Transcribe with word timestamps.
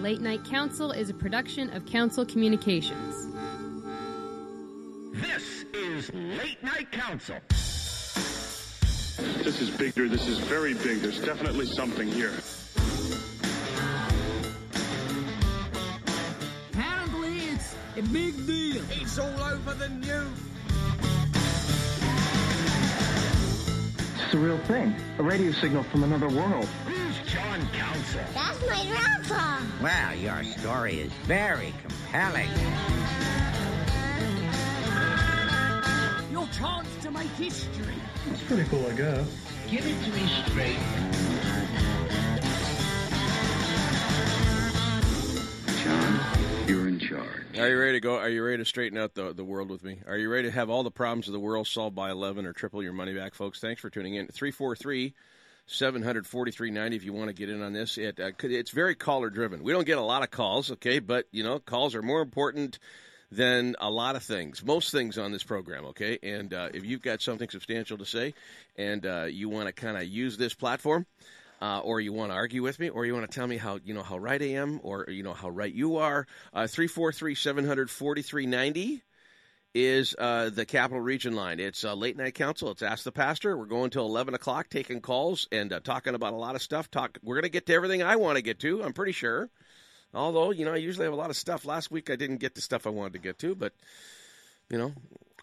Late 0.00 0.20
Night 0.20 0.44
Council 0.44 0.92
is 0.92 1.10
a 1.10 1.14
production 1.14 1.70
of 1.70 1.84
Council 1.84 2.24
Communications. 2.24 3.26
This 5.12 5.64
is 5.74 6.14
Late 6.14 6.62
Night 6.62 6.92
Council. 6.92 7.34
This 9.42 9.60
is 9.60 9.70
bigger. 9.70 10.08
This 10.08 10.28
is 10.28 10.38
very 10.38 10.74
big. 10.74 11.00
There's 11.00 11.20
definitely 11.20 11.66
something 11.66 12.06
here. 12.06 12.32
Apparently, 16.72 17.38
it's 17.48 17.74
a 17.96 18.02
big 18.02 18.46
deal. 18.46 18.82
It's 18.92 19.18
all 19.18 19.42
over 19.42 19.74
the 19.74 19.88
news. 19.88 20.28
It's 24.24 24.34
a 24.34 24.38
real 24.38 24.58
thing. 24.58 24.94
A 25.18 25.24
radio 25.24 25.50
signal 25.50 25.82
from 25.82 26.04
another 26.04 26.28
world. 26.28 26.68
Who's 28.08 28.34
That's 28.34 28.60
my 28.66 28.86
grandpa. 28.86 29.60
Well, 29.82 30.14
your 30.14 30.44
story 30.44 31.00
is 31.00 31.12
very 31.24 31.74
compelling. 31.82 32.48
Your 36.32 36.46
chance 36.48 36.88
to 37.02 37.10
make 37.10 37.28
history. 37.32 37.94
It's 38.30 38.42
pretty 38.42 38.64
cool, 38.70 38.86
I 38.86 38.92
guess. 38.94 39.28
Give 39.70 39.86
it 39.86 40.04
to 40.04 40.10
me 40.12 40.26
straight. 40.46 40.78
John, 45.84 46.20
you're 46.66 46.88
in 46.88 46.98
charge. 46.98 47.58
Are 47.58 47.68
you 47.68 47.78
ready 47.78 47.92
to 47.92 48.00
go? 48.00 48.16
Are 48.16 48.30
you 48.30 48.42
ready 48.42 48.58
to 48.58 48.64
straighten 48.64 48.96
out 48.96 49.14
the, 49.14 49.34
the 49.34 49.44
world 49.44 49.68
with 49.70 49.84
me? 49.84 50.00
Are 50.06 50.16
you 50.16 50.30
ready 50.30 50.48
to 50.48 50.54
have 50.54 50.70
all 50.70 50.82
the 50.82 50.90
problems 50.90 51.26
of 51.26 51.34
the 51.34 51.40
world 51.40 51.66
solved 51.66 51.94
by 51.94 52.10
11 52.10 52.46
or 52.46 52.54
triple 52.54 52.82
your 52.82 52.94
money 52.94 53.12
back, 53.14 53.34
folks? 53.34 53.60
Thanks 53.60 53.82
for 53.82 53.90
tuning 53.90 54.14
in. 54.14 54.28
343 54.28 55.14
743.90 55.68 56.94
if 56.94 57.04
you 57.04 57.12
want 57.12 57.28
to 57.28 57.34
get 57.34 57.50
in 57.50 57.62
on 57.62 57.72
this. 57.72 57.98
It, 57.98 58.18
uh, 58.18 58.30
it's 58.42 58.70
very 58.70 58.94
caller 58.94 59.30
driven. 59.30 59.62
We 59.62 59.72
don't 59.72 59.86
get 59.86 59.98
a 59.98 60.02
lot 60.02 60.22
of 60.22 60.30
calls, 60.30 60.70
okay, 60.72 60.98
but 60.98 61.26
you 61.30 61.44
know, 61.44 61.58
calls 61.58 61.94
are 61.94 62.02
more 62.02 62.22
important 62.22 62.78
than 63.30 63.76
a 63.78 63.90
lot 63.90 64.16
of 64.16 64.22
things, 64.22 64.64
most 64.64 64.90
things 64.90 65.18
on 65.18 65.32
this 65.32 65.42
program, 65.42 65.84
okay? 65.86 66.18
And 66.22 66.54
uh, 66.54 66.70
if 66.72 66.86
you've 66.86 67.02
got 67.02 67.20
something 67.20 67.48
substantial 67.50 67.98
to 67.98 68.06
say 68.06 68.32
and 68.76 69.04
uh, 69.04 69.24
you 69.24 69.50
want 69.50 69.66
to 69.66 69.72
kind 69.72 69.98
of 69.98 70.04
use 70.04 70.38
this 70.38 70.54
platform, 70.54 71.06
uh, 71.60 71.80
or 71.80 72.00
you 72.00 72.12
want 72.12 72.30
to 72.30 72.36
argue 72.36 72.62
with 72.62 72.78
me, 72.78 72.88
or 72.88 73.04
you 73.04 73.14
want 73.14 73.30
to 73.30 73.34
tell 73.34 73.46
me 73.46 73.56
how 73.56 73.78
you 73.84 73.92
know 73.92 74.02
how 74.02 74.16
right 74.16 74.40
I 74.40 74.50
am, 74.52 74.80
or 74.82 75.06
you 75.08 75.24
know 75.24 75.34
how 75.34 75.48
right 75.50 75.72
you 75.72 75.96
are, 75.96 76.26
uh, 76.54 76.68
three 76.68 76.86
four 76.86 77.12
three 77.12 77.34
seven 77.34 77.66
hundred 77.66 77.90
forty 77.90 78.22
three 78.22 78.46
ninety 78.46 79.02
is 79.74 80.14
uh, 80.18 80.50
the 80.50 80.64
Capital 80.64 81.00
Region 81.00 81.34
line. 81.34 81.60
It's 81.60 81.84
a 81.84 81.94
late 81.94 82.16
night 82.16 82.34
council. 82.34 82.70
It's 82.70 82.82
Ask 82.82 83.04
the 83.04 83.12
Pastor. 83.12 83.56
We're 83.56 83.66
going 83.66 83.90
till 83.90 84.06
eleven 84.06 84.34
o'clock, 84.34 84.68
taking 84.70 85.00
calls 85.00 85.46
and 85.52 85.72
uh, 85.72 85.80
talking 85.80 86.14
about 86.14 86.32
a 86.32 86.36
lot 86.36 86.54
of 86.54 86.62
stuff. 86.62 86.90
Talk. 86.90 87.18
We're 87.22 87.36
going 87.36 87.42
to 87.42 87.48
get 87.50 87.66
to 87.66 87.74
everything 87.74 88.02
I 88.02 88.16
want 88.16 88.36
to 88.36 88.42
get 88.42 88.58
to. 88.60 88.82
I'm 88.82 88.92
pretty 88.92 89.12
sure. 89.12 89.50
Although 90.14 90.50
you 90.50 90.64
know, 90.64 90.72
I 90.72 90.76
usually 90.76 91.04
have 91.04 91.12
a 91.12 91.16
lot 91.16 91.30
of 91.30 91.36
stuff. 91.36 91.64
Last 91.64 91.90
week 91.90 92.10
I 92.10 92.16
didn't 92.16 92.38
get 92.38 92.54
the 92.54 92.60
stuff 92.60 92.86
I 92.86 92.90
wanted 92.90 93.12
to 93.14 93.18
get 93.18 93.38
to, 93.40 93.54
but 93.54 93.72
you 94.70 94.78
know, 94.78 94.92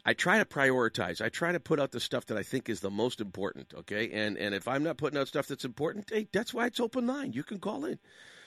I 0.05 0.13
try 0.13 0.39
to 0.39 0.45
prioritize. 0.45 1.21
I 1.21 1.29
try 1.29 1.51
to 1.51 1.59
put 1.59 1.79
out 1.79 1.91
the 1.91 1.99
stuff 1.99 2.25
that 2.27 2.37
I 2.37 2.43
think 2.43 2.69
is 2.69 2.79
the 2.79 2.91
most 2.91 3.21
important. 3.21 3.73
Okay, 3.73 4.11
and 4.11 4.37
and 4.37 4.55
if 4.55 4.67
I'm 4.67 4.83
not 4.83 4.97
putting 4.97 5.19
out 5.19 5.27
stuff 5.27 5.47
that's 5.47 5.65
important, 5.65 6.09
hey, 6.11 6.27
that's 6.31 6.53
why 6.53 6.65
it's 6.65 6.79
open 6.79 7.07
line. 7.07 7.33
You 7.33 7.43
can 7.43 7.59
call 7.59 7.85
in 7.85 7.99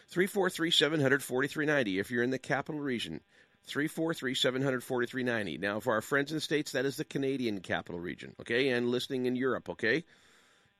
three 0.08 0.26
four 0.26 0.50
three 0.50 0.70
seven 0.70 1.00
hundred 1.00 1.22
forty 1.22 1.48
three 1.48 1.66
ninety 1.66 1.98
if 1.98 2.10
you're 2.10 2.22
in 2.22 2.30
the 2.30 2.38
capital 2.38 2.80
region. 2.80 3.20
Three 3.68 3.86
four 3.86 4.14
three 4.14 4.34
seven 4.34 4.62
hundred 4.62 4.82
forty 4.82 5.06
three 5.06 5.22
ninety. 5.22 5.58
Now, 5.58 5.78
for 5.80 5.92
our 5.92 6.00
friends 6.00 6.30
in 6.30 6.36
the 6.36 6.40
states, 6.40 6.72
that 6.72 6.86
is 6.86 6.96
the 6.96 7.04
Canadian 7.04 7.60
capital 7.60 8.00
region. 8.00 8.34
Okay, 8.40 8.70
and 8.70 8.88
listening 8.90 9.26
in 9.26 9.36
Europe. 9.36 9.68
Okay, 9.68 10.04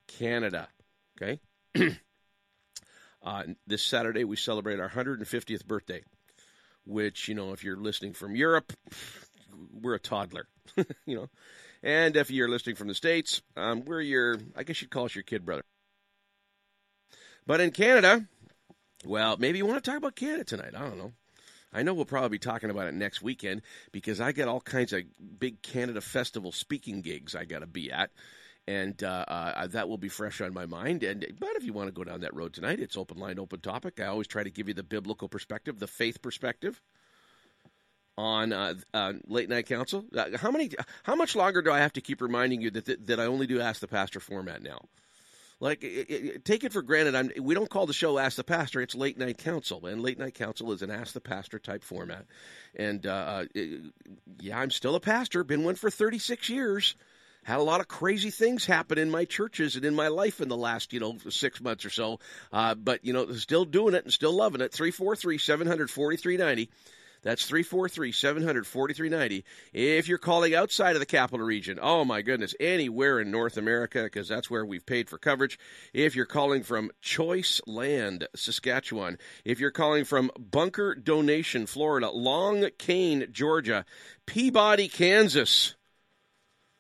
Canada. 0.06 0.69
Okay. 1.20 1.41
uh, 3.22 3.42
this 3.67 3.83
Saturday 3.83 4.25
we 4.25 4.36
celebrate 4.36 4.80
our 4.80 4.89
150th 4.89 5.67
birthday, 5.67 6.03
which 6.86 7.28
you 7.28 7.34
know, 7.34 7.53
if 7.53 7.62
you're 7.62 7.77
listening 7.77 8.14
from 8.14 8.34
Europe, 8.34 8.72
we're 9.73 9.95
a 9.95 10.00
toddler. 10.00 10.48
you 11.07 11.14
know. 11.14 11.29
And 11.83 12.17
if 12.17 12.30
you're 12.30 12.48
listening 12.48 12.77
from 12.77 12.89
the 12.89 12.95
States, 12.95 13.41
um, 13.57 13.85
we're 13.85 14.01
your, 14.01 14.39
I 14.57 14.64
guess 14.64 14.83
you'd 14.83 14.91
call 14.91 15.05
us 15.05 15.14
your 15.14 15.23
kid 15.23 15.45
brother. 15.45 15.62
But 17.46 17.61
in 17.61 17.70
Canada, 17.70 18.27
well, 19.05 19.36
maybe 19.39 19.58
you 19.58 19.67
want 19.67 19.83
to 19.83 19.91
talk 19.91 19.98
about 19.98 20.17
Canada 20.17 20.45
tonight. 20.45 20.74
I 20.77 20.80
don't 20.80 20.98
know. 20.98 21.12
I 21.73 21.83
know 21.83 21.95
we'll 21.95 22.05
probably 22.05 22.30
be 22.30 22.39
talking 22.39 22.70
about 22.70 22.86
it 22.86 22.95
next 22.95 23.23
weekend 23.23 23.62
because 23.92 24.20
I 24.20 24.33
got 24.33 24.48
all 24.48 24.61
kinds 24.61 24.92
of 24.92 25.02
big 25.39 25.62
Canada 25.62 26.01
Festival 26.01 26.52
speaking 26.52 27.02
gigs 27.02 27.34
I 27.34 27.45
got 27.45 27.61
to 27.61 27.67
be 27.67 27.90
at. 27.90 28.11
And 28.67 29.02
uh, 29.02 29.24
uh, 29.27 29.67
that 29.68 29.89
will 29.89 29.96
be 29.96 30.11
fresh 30.11 30.42
on 30.42 30.52
my 30.52 30.67
mind. 30.67 31.02
And 31.02 31.27
but 31.40 31.56
if 31.56 31.64
you 31.64 31.73
want 31.73 31.89
to 31.89 31.92
go 31.92 32.05
down 32.05 32.20
that 32.20 32.34
road 32.34 32.52
tonight, 32.52 32.80
it's 32.80 32.98
open 32.98 33.17
line, 33.17 33.39
open 33.39 33.61
topic. 33.61 33.98
I 33.98 34.06
always 34.06 34.27
try 34.27 34.42
to 34.42 34.51
give 34.51 34.68
you 34.68 34.74
the 34.74 34.83
biblical 34.83 35.27
perspective, 35.27 35.79
the 35.79 35.86
faith 35.86 36.20
perspective 36.20 36.83
on 38.18 38.52
uh, 38.52 38.74
uh, 38.92 39.14
late 39.27 39.48
night 39.48 39.67
council. 39.67 40.05
Uh, 40.14 40.36
how 40.36 40.50
many? 40.50 40.70
How 41.05 41.14
much 41.14 41.35
longer 41.35 41.62
do 41.62 41.70
I 41.70 41.79
have 41.79 41.95
to 41.95 42.02
keep 42.02 42.20
reminding 42.20 42.61
you 42.61 42.70
that 42.73 42.85
that, 42.85 43.06
that 43.06 43.20
I 43.20 43.24
only 43.24 43.46
do 43.46 43.58
ask 43.61 43.80
the 43.80 43.89
pastor 43.89 44.20
format 44.20 44.61
now? 44.62 44.80
Like, 45.61 45.83
it, 45.83 46.11
it, 46.11 46.45
take 46.45 46.63
it 46.63 46.73
for 46.73 46.83
granted. 46.83 47.14
I'm, 47.14 47.33
we 47.41 47.55
don't 47.55 47.69
call 47.69 47.86
the 47.86 47.92
show 47.92 48.19
Ask 48.19 48.36
the 48.36 48.45
Pastor. 48.45 48.80
It's 48.80 48.95
Late 48.95 49.19
Night 49.19 49.39
Council, 49.39 49.86
and 49.86 50.02
Late 50.02 50.19
Night 50.19 50.35
Council 50.35 50.70
is 50.73 50.83
an 50.83 50.91
Ask 50.91 51.14
the 51.14 51.20
Pastor 51.20 51.58
type 51.58 51.83
format. 51.83 52.27
And 52.77 53.07
uh, 53.07 53.11
uh 53.11 53.45
it, 53.55 53.92
yeah, 54.41 54.58
I'm 54.58 54.70
still 54.70 54.95
a 54.95 55.01
pastor. 55.01 55.42
Been 55.45 55.64
one 55.64 55.74
for 55.74 55.91
36 55.91 56.48
years. 56.48 56.95
Had 57.42 57.58
a 57.58 57.63
lot 57.63 57.80
of 57.80 57.89
crazy 57.89 58.30
things 58.30 58.67
happen 58.67 58.98
in 58.98 59.11
my 59.11 59.24
churches 59.24 59.74
and 59.74 59.85
in 59.85 59.95
my 59.95 60.08
life 60.08 60.41
in 60.41 60.48
the 60.48 60.57
last, 60.57 60.92
you 60.92 61.01
know, 61.01 61.17
six 61.30 61.61
months 61.61 61.85
or 61.85 61.91
so. 61.91 62.20
Uh, 62.52 62.74
but, 62.74 63.05
you 63.05 63.13
know, 63.13 63.33
still 63.33 63.64
doing 63.64 63.95
it 63.95 64.05
and 64.05 64.13
still 64.13 64.33
loving 64.33 64.61
it. 64.61 64.73
343 64.73 65.39
that's 67.23 67.46
343 67.46 68.12
700 68.12 68.67
4390. 68.67 69.45
If 69.73 70.08
you're 70.08 70.18
calling 70.18 70.55
outside 70.55 70.95
of 70.95 71.01
the 71.01 71.06
capital 71.06 71.45
region, 71.45 71.79
oh 71.80 72.05
my 72.05 72.23
goodness, 72.23 72.55
anywhere 72.61 73.20
in 73.20 73.30
North 73.30 73.56
America, 73.56 74.05
because 74.05 74.29
that's 74.29 74.51
where 74.51 74.64
we've 74.64 74.86
paid 74.86 75.08
for 75.08 75.18
coverage. 75.18 75.58
If 75.92 76.14
you're 76.14 76.27
calling 76.27 76.62
from 76.62 76.90
Choiceland, 77.02 78.27
Saskatchewan. 78.34 79.18
If 79.45 79.61
you're 79.61 79.70
calling 79.70 80.05
from 80.05 80.30
Bunker 80.39 80.95
Donation, 80.95 81.67
Florida. 81.67 82.11
Long 82.11 82.68
Cane, 82.79 83.27
Georgia. 83.33 83.85
Peabody, 84.27 84.89
Kansas. 84.89 85.74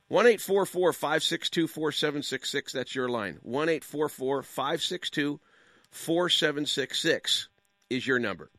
1 0.08 0.38
562 0.38 1.66
4766. 1.66 2.72
That's 2.72 2.94
your 2.94 3.08
line. 3.08 3.38
1 3.42 3.80
562 3.80 5.40
4766 5.90 7.48
is 7.90 8.06
your 8.06 8.18
number. 8.18 8.50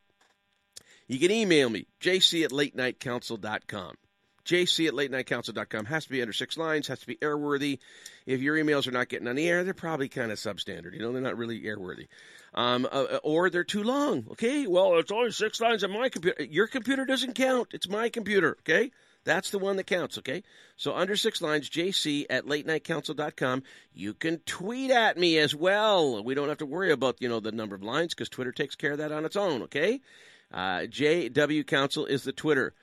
You 1.10 1.18
can 1.18 1.32
email 1.32 1.68
me, 1.68 1.88
jc 2.00 2.44
at 2.44 2.52
late 2.52 2.76
night 2.76 3.00
latenightcouncil.com. 3.00 3.96
jc 4.44 4.86
at 4.86 4.94
late 4.94 5.10
night 5.10 5.26
latenightcouncil.com. 5.26 5.86
Has 5.86 6.04
to 6.04 6.10
be 6.10 6.22
under 6.22 6.32
six 6.32 6.56
lines, 6.56 6.86
has 6.86 7.00
to 7.00 7.06
be 7.08 7.16
airworthy. 7.16 7.80
If 8.26 8.40
your 8.40 8.54
emails 8.54 8.86
are 8.86 8.92
not 8.92 9.08
getting 9.08 9.26
on 9.26 9.34
the 9.34 9.48
air, 9.48 9.64
they're 9.64 9.74
probably 9.74 10.08
kind 10.08 10.30
of 10.30 10.38
substandard. 10.38 10.92
You 10.94 11.00
know, 11.00 11.10
they're 11.10 11.20
not 11.20 11.36
really 11.36 11.62
airworthy. 11.62 12.06
Um, 12.54 12.86
uh, 12.88 13.18
or 13.24 13.50
they're 13.50 13.64
too 13.64 13.82
long. 13.82 14.24
Okay, 14.30 14.68
well, 14.68 14.98
it's 14.98 15.10
only 15.10 15.32
six 15.32 15.60
lines 15.60 15.82
on 15.82 15.90
my 15.90 16.10
computer. 16.10 16.44
Your 16.44 16.68
computer 16.68 17.04
doesn't 17.04 17.34
count. 17.34 17.70
It's 17.72 17.88
my 17.88 18.08
computer. 18.08 18.56
Okay, 18.60 18.92
that's 19.24 19.50
the 19.50 19.58
one 19.58 19.78
that 19.78 19.88
counts. 19.88 20.16
Okay, 20.16 20.44
so 20.76 20.94
under 20.94 21.16
six 21.16 21.42
lines, 21.42 21.68
jc 21.68 22.26
at 22.30 22.44
latenightcouncil.com. 22.44 23.64
You 23.92 24.14
can 24.14 24.38
tweet 24.46 24.92
at 24.92 25.18
me 25.18 25.38
as 25.38 25.56
well. 25.56 26.22
We 26.22 26.34
don't 26.34 26.50
have 26.50 26.58
to 26.58 26.66
worry 26.66 26.92
about 26.92 27.20
you 27.20 27.28
know 27.28 27.40
the 27.40 27.50
number 27.50 27.74
of 27.74 27.82
lines 27.82 28.14
because 28.14 28.28
Twitter 28.28 28.52
takes 28.52 28.76
care 28.76 28.92
of 28.92 28.98
that 28.98 29.10
on 29.10 29.24
its 29.24 29.34
own. 29.34 29.62
Okay. 29.62 30.00
Uh, 30.52 30.80
JW 30.80 31.66
Council 31.66 32.06
is 32.06 32.24
the 32.24 32.32
Twitter 32.32 32.74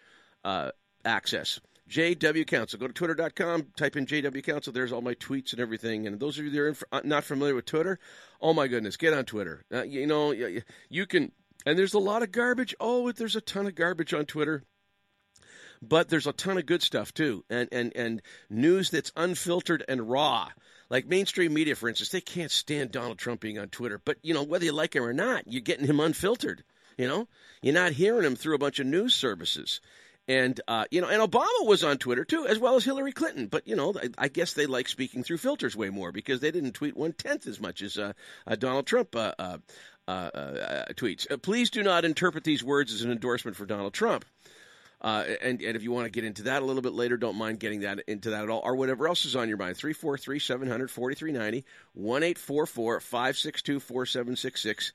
uh, 0.43 0.71
access. 1.03 1.59
JW 1.89 2.45
Council. 2.45 2.79
Go 2.79 2.87
to 2.87 2.93
twitter.com, 2.93 3.67
type 3.77 3.95
in 3.95 4.05
JW 4.05 4.43
Council. 4.43 4.73
There's 4.73 4.91
all 4.91 5.01
my 5.01 5.13
tweets 5.15 5.53
and 5.53 5.61
everything. 5.61 6.05
And 6.05 6.19
those 6.19 6.37
of 6.37 6.45
you 6.45 6.51
that 6.51 6.59
are 6.59 6.67
inf- 6.67 6.83
uh, 6.91 7.01
not 7.03 7.23
familiar 7.23 7.55
with 7.55 7.65
Twitter, 7.65 7.99
oh 8.41 8.53
my 8.53 8.67
goodness, 8.67 8.97
get 8.97 9.13
on 9.13 9.25
Twitter. 9.25 9.63
Uh, 9.73 9.83
you 9.83 10.05
know, 10.05 10.31
you 10.89 11.05
can, 11.05 11.31
and 11.65 11.77
there's 11.77 11.93
a 11.93 11.99
lot 11.99 12.23
of 12.23 12.31
garbage. 12.31 12.75
Oh, 12.79 13.11
there's 13.11 13.35
a 13.35 13.41
ton 13.41 13.67
of 13.67 13.75
garbage 13.75 14.13
on 14.13 14.25
Twitter. 14.25 14.63
But 15.81 16.09
there's 16.09 16.27
a 16.27 16.33
ton 16.33 16.57
of 16.57 16.65
good 16.65 16.81
stuff 16.81 17.13
too, 17.13 17.45
and 17.51 17.69
and 17.71 17.95
and 17.95 18.21
news 18.49 18.89
that's 18.89 19.11
unfiltered 19.15 19.85
and 19.87 20.09
raw. 20.09 20.49
Like 20.89 21.05
mainstream 21.05 21.53
media, 21.53 21.75
for 21.75 21.87
instance, 21.87 22.09
they 22.09 22.21
can't 22.21 22.49
stand 22.49 22.91
Donald 22.91 23.19
Trump 23.19 23.41
being 23.41 23.59
on 23.59 23.67
Twitter. 23.67 24.01
But 24.03 24.17
you 24.23 24.33
know, 24.33 24.41
whether 24.41 24.65
you 24.65 24.71
like 24.71 24.95
him 24.95 25.03
or 25.03 25.13
not, 25.13 25.43
you're 25.45 25.61
getting 25.61 25.85
him 25.85 25.99
unfiltered. 25.99 26.63
You 26.97 27.07
know, 27.07 27.27
you're 27.61 27.73
not 27.73 27.91
hearing 27.91 28.25
him 28.25 28.35
through 28.35 28.55
a 28.55 28.59
bunch 28.59 28.79
of 28.79 28.87
news 28.87 29.15
services. 29.15 29.81
And 30.27 30.59
uh, 30.67 30.85
you 30.91 30.99
know, 30.99 31.07
and 31.07 31.21
Obama 31.21 31.65
was 31.65 31.83
on 31.83 31.97
Twitter 31.97 32.25
too, 32.25 32.45
as 32.47 32.59
well 32.59 32.75
as 32.75 32.83
Hillary 32.83 33.13
Clinton. 33.13 33.47
But 33.47 33.65
you 33.67 33.75
know, 33.77 33.93
I, 33.95 34.09
I 34.17 34.27
guess 34.27 34.53
they 34.53 34.65
like 34.65 34.89
speaking 34.89 35.23
through 35.23 35.37
filters 35.37 35.75
way 35.75 35.89
more 35.89 36.11
because 36.11 36.41
they 36.41 36.51
didn't 36.51 36.73
tweet 36.73 36.97
one 36.97 37.13
tenth 37.13 37.47
as 37.47 37.61
much 37.61 37.81
as 37.81 37.97
uh, 37.97 38.11
uh, 38.45 38.55
Donald 38.55 38.87
Trump 38.87 39.15
uh, 39.15 39.33
uh, 39.39 39.57
uh, 40.07 40.85
tweets. 40.95 41.27
please 41.41 41.69
do 41.69 41.81
not 41.81 42.03
interpret 42.03 42.43
these 42.43 42.63
words 42.63 42.93
as 42.93 43.03
an 43.03 43.11
endorsement 43.11 43.55
for 43.55 43.65
Donald 43.65 43.93
Trump. 43.93 44.25
and, 45.01 45.61
and 45.61 45.77
if 45.77 45.83
you 45.83 45.93
want 45.93 46.05
to 46.05 46.11
get 46.11 46.25
into 46.25 46.43
that 46.43 46.61
a 46.61 46.65
little 46.65 46.81
bit 46.81 46.93
later, 46.93 47.15
don't 47.15 47.37
mind 47.37 47.61
getting 47.61 47.81
that 47.81 47.99
into 48.07 48.31
that 48.31 48.43
at 48.43 48.49
all, 48.49 48.61
or 48.65 48.75
whatever 48.75 49.07
else 49.07 49.23
is 49.23 49.35
on 49.37 49.47
your 49.47 49.57
mind. 49.57 49.77
343 49.77 50.39
700 50.39 50.91
4390 50.91 51.65
1 51.93 52.33
562 52.33 53.79
4766 53.79 54.91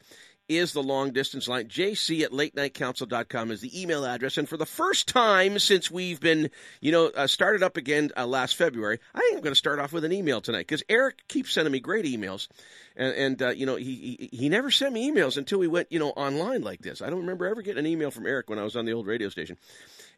is 0.58 0.72
the 0.72 0.82
long 0.82 1.12
distance 1.12 1.48
line. 1.48 1.68
JC 1.68 2.22
at 2.22 2.32
late 2.32 2.56
night 2.56 2.72
latenightcouncil.com 2.72 3.50
is 3.50 3.60
the 3.60 3.80
email 3.80 4.04
address. 4.04 4.38
And 4.38 4.48
for 4.48 4.56
the 4.56 4.66
first 4.66 5.08
time 5.08 5.58
since 5.58 5.90
we've 5.90 6.20
been, 6.20 6.50
you 6.80 6.92
know, 6.92 7.06
uh, 7.08 7.26
started 7.26 7.62
up 7.62 7.76
again 7.76 8.10
uh, 8.16 8.26
last 8.26 8.56
February, 8.56 8.98
I 9.14 9.20
think 9.20 9.36
I'm 9.36 9.42
going 9.42 9.52
to 9.52 9.58
start 9.58 9.78
off 9.78 9.92
with 9.92 10.04
an 10.04 10.12
email 10.12 10.40
tonight 10.40 10.66
because 10.66 10.82
Eric 10.88 11.26
keeps 11.28 11.52
sending 11.52 11.72
me 11.72 11.80
great 11.80 12.04
emails. 12.04 12.48
And, 12.96 13.14
and 13.14 13.42
uh, 13.42 13.48
you 13.50 13.66
know, 13.66 13.76
he, 13.76 14.28
he, 14.30 14.36
he 14.36 14.48
never 14.48 14.70
sent 14.70 14.92
me 14.92 15.10
emails 15.10 15.36
until 15.36 15.58
we 15.58 15.68
went, 15.68 15.88
you 15.90 15.98
know, 15.98 16.10
online 16.10 16.62
like 16.62 16.80
this. 16.80 17.02
I 17.02 17.10
don't 17.10 17.20
remember 17.20 17.46
ever 17.46 17.62
getting 17.62 17.84
an 17.84 17.90
email 17.90 18.10
from 18.10 18.26
Eric 18.26 18.50
when 18.50 18.58
I 18.58 18.64
was 18.64 18.76
on 18.76 18.84
the 18.84 18.92
old 18.92 19.06
radio 19.06 19.28
station. 19.28 19.56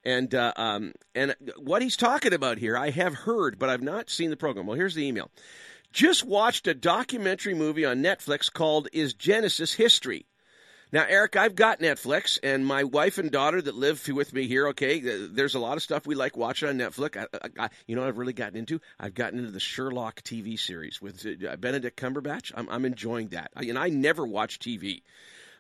And 0.04 0.34
uh, 0.34 0.52
um, 0.56 0.92
and 1.14 1.34
what 1.56 1.80
he's 1.80 1.96
talking 1.96 2.34
about 2.34 2.58
here, 2.58 2.76
I 2.76 2.90
have 2.90 3.14
heard, 3.14 3.58
but 3.58 3.70
I've 3.70 3.82
not 3.82 4.10
seen 4.10 4.28
the 4.28 4.36
program. 4.36 4.66
Well, 4.66 4.76
here's 4.76 4.94
the 4.94 5.06
email. 5.06 5.30
Just 5.94 6.24
watched 6.24 6.66
a 6.66 6.74
documentary 6.74 7.54
movie 7.54 7.84
on 7.84 8.02
Netflix 8.02 8.52
called 8.52 8.88
"Is 8.92 9.14
Genesis 9.14 9.74
History." 9.74 10.26
Now, 10.92 11.06
Eric, 11.08 11.36
I've 11.36 11.54
got 11.54 11.78
Netflix, 11.78 12.36
and 12.42 12.66
my 12.66 12.82
wife 12.82 13.16
and 13.18 13.30
daughter 13.30 13.62
that 13.62 13.76
live 13.76 14.04
with 14.08 14.32
me 14.32 14.48
here. 14.48 14.66
Okay, 14.70 14.98
there's 14.98 15.54
a 15.54 15.60
lot 15.60 15.76
of 15.76 15.84
stuff 15.84 16.04
we 16.04 16.16
like 16.16 16.36
watching 16.36 16.68
on 16.68 16.78
Netflix. 16.78 17.16
I, 17.16 17.48
I, 17.56 17.68
you 17.86 17.94
know, 17.94 18.04
I've 18.04 18.18
really 18.18 18.32
gotten 18.32 18.58
into. 18.58 18.80
I've 18.98 19.14
gotten 19.14 19.38
into 19.38 19.52
the 19.52 19.60
Sherlock 19.60 20.22
TV 20.22 20.58
series 20.58 21.00
with 21.00 21.24
uh, 21.48 21.54
Benedict 21.58 21.96
Cumberbatch. 21.96 22.50
I'm, 22.56 22.68
I'm 22.68 22.84
enjoying 22.84 23.28
that, 23.28 23.52
I, 23.54 23.62
and 23.66 23.78
I 23.78 23.88
never 23.88 24.26
watch 24.26 24.58
TV. 24.58 25.02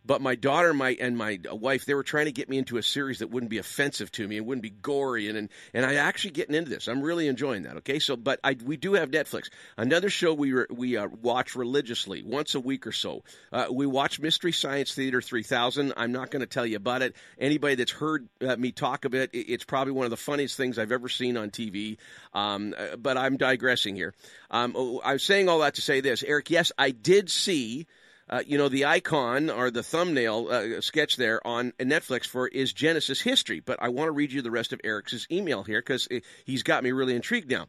But 0.06 0.20
my 0.20 0.34
daughter 0.34 0.74
my, 0.74 0.96
and 1.00 1.16
my 1.16 1.38
wife, 1.50 1.86
they 1.86 1.94
were 1.94 2.02
trying 2.02 2.26
to 2.26 2.32
get 2.32 2.48
me 2.48 2.58
into 2.58 2.76
a 2.76 2.82
series 2.82 3.20
that 3.20 3.30
wouldn't 3.30 3.50
be 3.50 3.58
offensive 3.58 4.10
to 4.12 4.28
me 4.28 4.36
and 4.36 4.46
wouldn't 4.46 4.62
be 4.62 4.70
gory. 4.70 5.28
And, 5.28 5.38
and, 5.38 5.48
and 5.72 5.86
I 5.86 5.94
actually 5.94 6.32
getting 6.32 6.54
into 6.54 6.70
this. 6.70 6.88
I'm 6.88 7.00
really 7.00 7.26
enjoying 7.26 7.62
that. 7.62 7.78
Okay. 7.78 7.98
So, 7.98 8.16
but 8.16 8.38
I, 8.44 8.56
we 8.64 8.76
do 8.76 8.94
have 8.94 9.10
Netflix. 9.10 9.50
Another 9.76 10.10
show 10.10 10.34
we, 10.34 10.52
re, 10.52 10.66
we 10.70 10.96
uh, 10.96 11.08
watch 11.22 11.56
religiously 11.56 12.22
once 12.22 12.54
a 12.54 12.60
week 12.60 12.86
or 12.86 12.92
so. 12.92 13.22
Uh, 13.52 13.66
we 13.70 13.86
watch 13.86 14.20
Mystery 14.20 14.52
Science 14.52 14.94
Theater 14.94 15.22
3000. 15.22 15.94
I'm 15.96 16.12
not 16.12 16.30
going 16.30 16.40
to 16.40 16.46
tell 16.46 16.66
you 16.66 16.76
about 16.76 17.02
it. 17.02 17.16
Anybody 17.38 17.76
that's 17.76 17.92
heard 17.92 18.28
uh, 18.46 18.56
me 18.56 18.72
talk 18.72 19.04
of 19.06 19.14
it, 19.14 19.30
it's 19.32 19.64
probably 19.64 19.92
one 19.92 20.04
of 20.04 20.10
the 20.10 20.16
funniest 20.16 20.56
things 20.56 20.78
I've 20.78 20.92
ever 20.92 21.08
seen 21.08 21.36
on 21.36 21.50
TV. 21.50 21.96
Um, 22.34 22.74
uh, 22.76 22.96
but 22.96 23.16
I'm 23.16 23.36
digressing 23.36 23.96
here. 23.96 24.14
Um, 24.50 24.74
oh, 24.76 25.00
I'm 25.04 25.18
saying 25.18 25.48
all 25.48 25.60
that 25.60 25.76
to 25.76 25.82
say 25.82 26.00
this, 26.00 26.22
Eric. 26.22 26.50
Yes, 26.50 26.72
I 26.78 26.90
did 26.90 27.30
see 27.30 27.86
uh, 28.28 28.42
you 28.46 28.56
know, 28.56 28.68
the 28.68 28.84
icon 28.84 29.50
or 29.50 29.70
the 29.70 29.82
thumbnail 29.82 30.48
uh, 30.50 30.80
sketch 30.80 31.16
there 31.16 31.44
on 31.46 31.72
Netflix 31.78 32.26
for 32.26 32.48
is 32.48 32.72
Genesis 32.72 33.20
history. 33.20 33.60
But 33.60 33.82
I 33.82 33.88
want 33.88 34.08
to 34.08 34.12
read 34.12 34.32
you 34.32 34.42
the 34.42 34.50
rest 34.50 34.72
of 34.72 34.80
Eric's 34.84 35.26
email 35.30 35.62
here 35.62 35.80
because 35.80 36.08
he's 36.44 36.62
got 36.62 36.84
me 36.84 36.92
really 36.92 37.14
intrigued 37.14 37.50
now. 37.50 37.66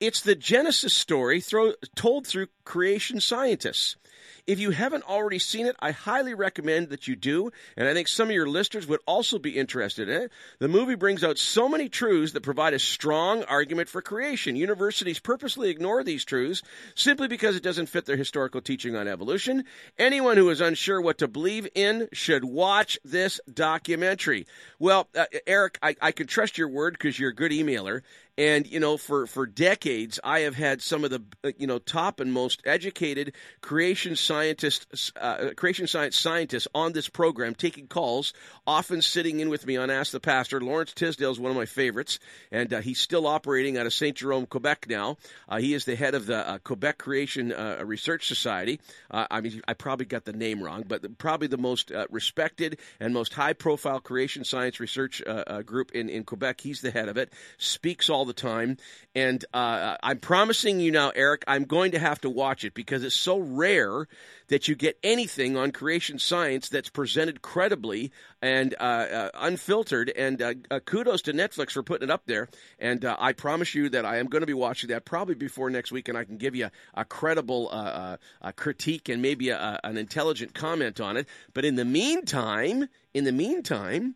It's 0.00 0.20
the 0.20 0.34
Genesis 0.34 0.92
story 0.92 1.40
throw, 1.40 1.72
told 1.94 2.26
through 2.26 2.48
creation 2.64 3.20
scientists. 3.20 3.96
If 4.46 4.58
you 4.58 4.72
haven't 4.72 5.08
already 5.08 5.38
seen 5.38 5.66
it, 5.66 5.74
I 5.80 5.92
highly 5.92 6.34
recommend 6.34 6.90
that 6.90 7.08
you 7.08 7.16
do, 7.16 7.50
and 7.78 7.88
I 7.88 7.94
think 7.94 8.08
some 8.08 8.28
of 8.28 8.34
your 8.34 8.48
listeners 8.48 8.86
would 8.86 9.00
also 9.06 9.38
be 9.38 9.56
interested 9.56 10.08
in 10.10 10.22
it. 10.22 10.32
The 10.58 10.68
movie 10.68 10.96
brings 10.96 11.24
out 11.24 11.38
so 11.38 11.66
many 11.66 11.88
truths 11.88 12.32
that 12.32 12.42
provide 12.42 12.74
a 12.74 12.78
strong 12.78 13.44
argument 13.44 13.88
for 13.88 14.02
creation. 14.02 14.54
Universities 14.54 15.18
purposely 15.18 15.70
ignore 15.70 16.04
these 16.04 16.26
truths 16.26 16.62
simply 16.94 17.26
because 17.26 17.56
it 17.56 17.62
doesn't 17.62 17.86
fit 17.86 18.04
their 18.04 18.18
historical 18.18 18.60
teaching 18.60 18.94
on 18.96 19.08
evolution. 19.08 19.64
Anyone 19.98 20.36
who 20.36 20.50
is 20.50 20.60
unsure 20.60 21.00
what 21.00 21.18
to 21.18 21.28
believe 21.28 21.66
in 21.74 22.08
should 22.12 22.44
watch 22.44 22.98
this 23.02 23.40
documentary. 23.50 24.46
Well, 24.78 25.08
uh, 25.16 25.24
Eric, 25.46 25.78
I, 25.82 25.96
I 26.02 26.12
can 26.12 26.26
trust 26.26 26.58
your 26.58 26.68
word 26.68 26.92
because 26.92 27.18
you're 27.18 27.30
a 27.30 27.34
good 27.34 27.52
emailer, 27.52 28.02
and 28.36 28.66
you 28.66 28.80
know, 28.80 28.96
for 28.96 29.26
for 29.26 29.46
decades, 29.46 30.18
I 30.24 30.40
have 30.40 30.56
had 30.56 30.82
some 30.82 31.04
of 31.04 31.10
the 31.10 31.22
uh, 31.44 31.52
you 31.56 31.66
know 31.66 31.78
top 31.78 32.18
and 32.18 32.32
most 32.32 32.62
educated 32.64 33.32
creation 33.60 34.16
scientists, 34.16 35.12
uh, 35.20 35.50
creation 35.56 35.86
science 35.86 36.18
scientists 36.18 36.66
on 36.74 36.92
this 36.92 37.08
program, 37.08 37.54
taking 37.54 37.86
calls, 37.86 38.32
often 38.66 39.02
sitting 39.02 39.38
in 39.38 39.50
with 39.50 39.66
me 39.66 39.76
on 39.76 39.88
Ask 39.88 40.10
the 40.10 40.20
Pastor. 40.20 40.60
Lawrence 40.60 40.92
Tisdale 40.92 41.30
is 41.30 41.38
one 41.38 41.50
of 41.50 41.56
my 41.56 41.66
favorites, 41.66 42.18
and 42.50 42.72
uh, 42.72 42.80
he's 42.80 43.00
still 43.00 43.26
operating 43.26 43.78
out 43.78 43.86
of 43.86 43.92
Saint 43.92 44.16
Jerome, 44.16 44.46
Quebec 44.46 44.86
now. 44.88 45.16
Uh, 45.48 45.58
he 45.58 45.72
is 45.72 45.84
the 45.84 45.94
head 45.94 46.14
of 46.14 46.26
the 46.26 46.48
uh, 46.48 46.58
Quebec 46.58 46.98
Creation 46.98 47.52
uh, 47.52 47.82
Research 47.84 48.26
Society. 48.26 48.80
I 49.10 49.40
mean, 49.40 49.62
I 49.68 49.74
probably 49.74 50.06
got 50.06 50.24
the 50.24 50.32
name 50.32 50.60
wrong, 50.60 50.84
but 50.86 51.18
probably 51.18 51.46
the 51.46 51.58
most 51.58 51.92
respected 52.10 52.78
and 52.98 53.14
most 53.14 53.32
high-profile 53.32 54.00
creation 54.00 54.44
science 54.44 54.80
research 54.80 55.22
group 55.64 55.92
in 55.92 56.08
in 56.08 56.24
Quebec. 56.24 56.60
He's 56.60 56.80
the 56.80 56.90
head 56.90 57.08
of 57.08 57.16
it. 57.16 57.32
Speaks 57.58 58.10
all 58.10 58.23
all 58.24 58.26
the 58.26 58.32
time. 58.32 58.78
And 59.14 59.44
uh, 59.52 59.98
I'm 60.02 60.18
promising 60.18 60.80
you 60.80 60.90
now, 60.90 61.12
Eric, 61.14 61.44
I'm 61.46 61.64
going 61.64 61.92
to 61.92 61.98
have 61.98 62.22
to 62.22 62.30
watch 62.30 62.64
it 62.64 62.72
because 62.72 63.04
it's 63.04 63.14
so 63.14 63.38
rare 63.38 64.08
that 64.48 64.66
you 64.66 64.74
get 64.74 64.98
anything 65.02 65.58
on 65.58 65.72
creation 65.72 66.18
science 66.18 66.70
that's 66.70 66.88
presented 66.88 67.42
credibly 67.42 68.12
and 68.40 68.74
uh, 68.80 68.82
uh, 68.82 69.30
unfiltered. 69.34 70.10
And 70.16 70.40
uh, 70.40 70.54
uh, 70.70 70.80
kudos 70.80 71.20
to 71.22 71.34
Netflix 71.34 71.72
for 71.72 71.82
putting 71.82 72.08
it 72.08 72.10
up 72.10 72.22
there. 72.24 72.48
And 72.78 73.04
uh, 73.04 73.14
I 73.18 73.34
promise 73.34 73.74
you 73.74 73.90
that 73.90 74.06
I 74.06 74.16
am 74.16 74.26
going 74.26 74.40
to 74.40 74.46
be 74.46 74.54
watching 74.54 74.88
that 74.88 75.04
probably 75.04 75.34
before 75.34 75.68
next 75.68 75.92
week, 75.92 76.08
and 76.08 76.16
I 76.16 76.24
can 76.24 76.38
give 76.38 76.54
you 76.54 76.66
a, 76.94 77.02
a 77.02 77.04
credible 77.04 78.18
critique 78.56 79.10
and 79.10 79.20
maybe 79.20 79.50
a, 79.50 79.78
an 79.84 79.98
intelligent 79.98 80.54
comment 80.54 80.98
on 80.98 81.18
it. 81.18 81.28
But 81.52 81.66
in 81.66 81.76
the 81.76 81.84
meantime, 81.84 82.88
in 83.12 83.24
the 83.24 83.32
meantime, 83.32 84.14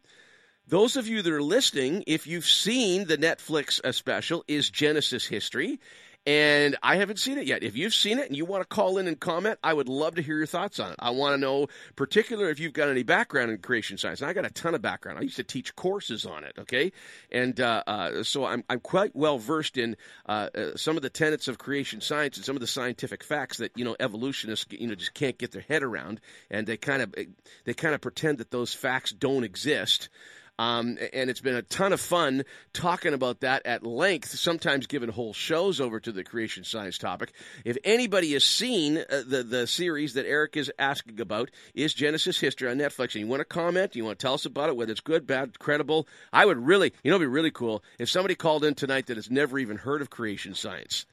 those 0.69 0.97
of 0.97 1.09
you 1.09 1.23
that 1.23 1.33
are 1.33 1.43
listening, 1.43 2.05
if 2.07 2.27
you've 2.27 2.47
seen 2.47 3.07
the 3.07 3.17
Netflix 3.17 3.81
uh, 3.83 3.93
special, 3.93 4.45
is 4.47 4.69
Genesis 4.69 5.27
History. 5.27 5.81
And 6.27 6.77
I 6.83 6.97
haven't 6.97 7.19
seen 7.19 7.39
it 7.39 7.47
yet. 7.47 7.63
If 7.63 7.75
you've 7.75 7.95
seen 7.95 8.19
it 8.19 8.27
and 8.27 8.37
you 8.37 8.45
want 8.45 8.63
to 8.63 8.69
call 8.69 8.99
in 8.99 9.09
and 9.09 9.19
comment, 9.19 9.59
I 9.65 9.73
would 9.73 9.89
love 9.89 10.17
to 10.17 10.23
hear 10.23 10.37
your 10.37 10.47
thoughts 10.47 10.79
on 10.79 10.91
it. 10.91 10.97
I 10.99 11.09
want 11.11 11.33
to 11.33 11.39
know, 11.39 11.69
particular 11.97 12.51
if 12.51 12.61
you've 12.61 12.75
got 12.75 12.91
any 12.91 13.03
background 13.03 13.51
in 13.51 13.57
creation 13.59 13.97
science. 13.97 14.21
And 14.21 14.29
I 14.29 14.35
got 14.35 14.45
a 14.45 14.51
ton 14.51 14.75
of 14.75 14.83
background. 14.83 15.19
I 15.19 15.23
used 15.23 15.37
to 15.37 15.45
teach 15.45 15.75
courses 15.75 16.27
on 16.27 16.45
it. 16.45 16.53
Okay, 16.59 16.93
and 17.33 17.59
uh, 17.59 17.83
uh, 17.87 18.23
so 18.25 18.45
I'm 18.45 18.63
I'm 18.69 18.81
quite 18.81 19.17
well 19.17 19.39
versed 19.39 19.79
in 19.79 19.97
uh, 20.29 20.51
uh 20.55 20.77
some 20.77 20.97
of 20.97 21.03
the 21.03 21.09
tenets 21.09 21.49
of 21.49 21.57
creation 21.57 22.03
science 22.03 22.37
and 22.37 22.45
some 22.45 22.57
of 22.57 22.61
the 22.61 22.67
scientific 22.67 23.25
facts 23.25 23.57
that 23.59 23.73
you 23.75 23.87
know 23.87 23.97
evolutionists 23.99 24.67
you 24.71 24.87
know 24.87 24.97
just 24.97 25.15
can't 25.15 25.39
get 25.39 25.53
their 25.53 25.63
head 25.63 25.83
around, 25.83 26.21
and 26.51 26.67
they 26.67 26.77
kind 26.77 27.01
of 27.01 27.15
they 27.65 27.73
kind 27.73 27.95
of 27.95 28.03
pretend 28.03 28.37
that 28.37 28.51
those 28.51 28.75
facts 28.75 29.13
don't 29.13 29.45
exist. 29.45 30.11
Um, 30.59 30.99
and 31.13 31.31
it's 31.31 31.41
been 31.41 31.55
a 31.55 31.63
ton 31.63 31.93
of 31.93 32.01
fun 32.01 32.45
talking 32.73 33.15
about 33.15 33.41
that 33.41 33.65
at 33.65 33.87
length, 33.87 34.31
sometimes 34.31 34.89
giving 34.89 35.09
whole 35.09 35.33
shows 35.33 35.81
over 35.81 36.01
to 36.01 36.11
the 36.11 36.25
creation 36.25 36.65
science 36.65 36.99
topic. 36.99 37.33
If 37.65 37.79
anybody 37.85 38.33
has 38.33 38.43
seen 38.43 38.99
uh, 38.99 39.23
the, 39.25 39.45
the 39.45 39.67
series 39.69 40.15
that 40.15 40.27
Eric 40.27 40.57
is 40.57 40.73
asking 40.77 41.21
about, 41.21 41.51
is 41.75 41.95
Genesis 41.95 42.41
History 42.41 42.69
on 42.69 42.79
Netflix, 42.79 43.15
and 43.15 43.23
you 43.23 43.29
want 43.29 43.41
to 43.41 43.45
comment, 43.45 43.95
you 43.95 44.05
want 44.05 44.19
to 44.19 44.23
tell 44.23 44.35
us 44.35 44.47
about 44.47 44.69
it, 44.69 44.77
whether 44.77 44.91
it's 44.91 45.01
good, 45.01 45.27
bad, 45.29 45.59
credible, 45.61 46.09
I 46.33 46.45
would 46.45 46.59
really, 46.59 46.93
you 47.05 47.11
know, 47.11 47.17
it'd 47.17 47.29
be 47.29 47.33
really 47.33 47.53
cool 47.53 47.85
if 47.99 48.11
somebody 48.11 48.35
called 48.35 48.65
in 48.65 48.75
tonight 48.75 49.07
that 49.07 49.17
has 49.17 49.31
never 49.31 49.61
even 49.61 49.77
heard 49.77 50.03
of 50.03 50.11
creation 50.11 50.55
science 50.55 51.07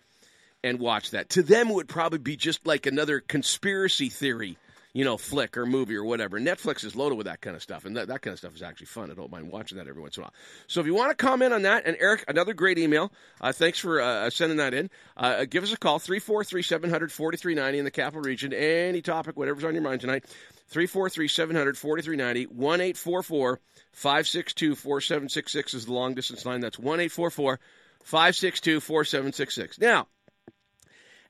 and 0.63 0.79
watched 0.79 1.11
that. 1.11 1.29
To 1.29 1.43
them, 1.43 1.69
it 1.69 1.75
would 1.75 1.87
probably 1.87 2.17
be 2.17 2.35
just 2.35 2.65
like 2.65 2.87
another 2.87 3.19
conspiracy 3.19 4.09
theory 4.09 4.57
you 4.95 5.03
know, 5.03 5.17
flick 5.17 5.57
or 5.57 5.65
movie 5.65 5.97
or 5.97 6.05
whatever. 6.05 6.39
Netflix 6.39 6.85
is 6.85 6.95
loaded 6.95 7.15
with 7.15 7.27
that 7.27 7.41
kind 7.41 7.53
of 7.53 7.61
stuff, 7.61 7.83
and 7.83 7.97
that, 7.97 8.07
that 8.07 8.21
kind 8.21 8.31
of 8.31 8.39
stuff 8.39 8.55
is 8.55 8.61
actually 8.61 8.85
fun. 8.85 9.11
I 9.11 9.13
don't 9.13 9.29
mind 9.29 9.51
watching 9.51 9.77
that 9.77 9.89
every 9.89 10.01
once 10.01 10.15
in 10.15 10.21
a 10.21 10.23
while. 10.23 10.33
So 10.67 10.79
if 10.79 10.85
you 10.87 10.95
want 10.95 11.09
to 11.09 11.21
comment 11.21 11.51
on 11.51 11.63
that, 11.63 11.85
and 11.85 11.97
Eric, 11.99 12.23
another 12.29 12.53
great 12.53 12.79
email. 12.79 13.11
Uh, 13.41 13.51
thanks 13.51 13.77
for 13.77 13.99
uh, 13.99 14.29
sending 14.29 14.57
that 14.59 14.73
in. 14.73 14.89
Uh, 15.17 15.43
give 15.43 15.65
us 15.65 15.73
a 15.73 15.77
call, 15.77 15.99
343 15.99 16.61
700 16.61 17.11
4390 17.11 17.77
in 17.77 17.83
the 17.83 17.91
capital 17.91 18.21
region. 18.21 18.53
Any 18.53 19.01
topic, 19.01 19.35
whatever's 19.35 19.65
on 19.65 19.73
your 19.73 19.83
mind 19.83 19.99
tonight. 19.99 20.23
343 20.69 21.27
700 21.27 21.77
4390 21.77 22.45
1 22.55 22.81
844 22.81 23.59
562 23.91 24.75
4766 24.75 25.73
is 25.73 25.85
the 25.87 25.93
long 25.93 26.13
distance 26.13 26.45
line. 26.45 26.61
That's 26.61 26.79
1 26.79 27.01
844 27.01 27.59
562 28.05 28.79
4766. 28.79 29.77
Now, 29.77 30.07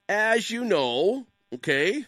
as 0.07 0.51
you 0.51 0.65
know, 0.65 1.25
okay, 1.55 2.05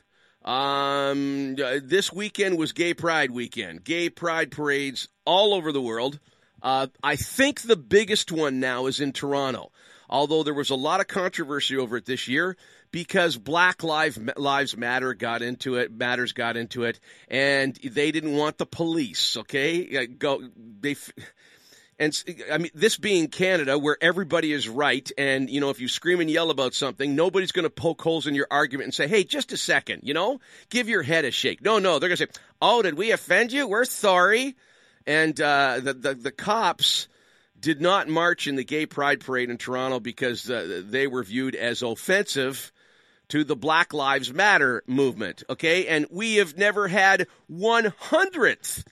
um, 0.48 1.56
this 1.56 2.12
weekend 2.14 2.58
was 2.58 2.72
Gay 2.72 2.94
Pride 2.94 3.32
weekend. 3.32 3.84
Gay 3.84 4.10
Pride 4.10 4.50
parades 4.50 5.10
all 5.26 5.54
over 5.54 5.74
the 5.74 5.82
world. 5.82 6.20
Uh, 6.64 6.88
I 7.04 7.18
think 7.18 7.62
the 7.62 7.76
biggest 7.76 8.32
one 8.32 8.60
now 8.60 8.86
is 8.86 9.02
in 9.02 9.12
Toronto, 9.12 9.72
although 10.10 10.44
there 10.44 10.54
was 10.54 10.70
a 10.70 10.76
lot 10.76 11.02
of 11.02 11.08
controversy 11.08 11.76
over 11.78 11.98
it 11.98 12.06
this 12.06 12.28
year 12.28 12.56
because 12.92 13.38
Black 13.38 13.84
Lives 13.84 14.78
Matter 14.78 15.14
got 15.14 15.42
into 15.42 15.76
it, 15.76 15.92
Matters 15.92 16.32
got 16.32 16.56
into 16.56 16.84
it, 16.84 17.00
and 17.28 17.76
they 17.84 18.12
didn't 18.12 18.36
want 18.36 18.58
the 18.58 18.66
police. 18.66 19.36
Okay, 19.38 20.08
go 20.08 20.42
they 20.80 20.96
and 22.00 22.24
I 22.52 22.60
mean, 22.60 22.72
this 22.76 22.98
being 22.98 23.28
Canada, 23.28 23.78
where 23.78 23.98
everybody 24.02 24.52
is 24.52 24.70
right, 24.70 25.10
and 25.18 25.50
you 25.50 25.60
know, 25.60 25.72
if 25.72 25.80
you 25.80 25.88
scream 25.88 26.20
and 26.20 26.30
yell 26.30 26.52
about 26.52 26.74
something, 26.74 27.16
nobody's 27.16 27.52
going 27.52 27.64
to 27.64 27.72
poke 27.72 28.02
holes 28.02 28.28
in 28.28 28.36
your 28.36 28.48
argument 28.52 28.86
and 28.86 28.94
say, 28.94 29.08
"Hey, 29.08 29.24
just 29.24 29.52
a 29.52 29.58
second, 29.58 30.02
you 30.04 30.14
know, 30.14 30.40
give 30.70 30.90
your 30.90 31.02
head 31.02 31.26
a 31.26 31.32
shake." 31.32 31.64
No, 31.64 31.80
no, 31.80 31.98
they're 31.98 32.10
going 32.10 32.18
to 32.18 32.26
say, 32.26 32.42
"Oh, 32.62 32.82
did 32.84 32.98
we 32.98 33.12
offend 33.12 33.52
you? 33.52 33.68
We're 33.68 33.86
sorry." 33.86 34.56
And 35.08 35.40
uh, 35.42 35.80
the, 35.82 35.94
the 35.94 36.14
the 36.14 36.32
cops 36.32 37.08
did 37.60 37.82
not 37.82 38.08
march 38.08 38.46
in 38.46 38.56
the 38.56 38.64
Gay 38.64 38.86
Pride 38.86 39.22
parade 39.22 39.50
in 39.50 39.58
Toronto 39.58 40.00
because 40.00 40.50
uh, 40.50 40.84
they 40.86 41.08
were 41.08 41.24
viewed 41.24 41.56
as 41.56 41.82
offensive 41.82 42.72
to 43.30 43.44
the 43.44 43.56
Black 43.56 43.94
Lives 43.94 44.32
Matter 44.32 44.84
movement, 44.86 45.44
okay? 45.50 45.88
And 45.88 46.06
we 46.12 46.36
have 46.36 46.58
never 46.58 46.88
had 46.88 47.28
one 47.48 47.94
hundredth 47.98 48.86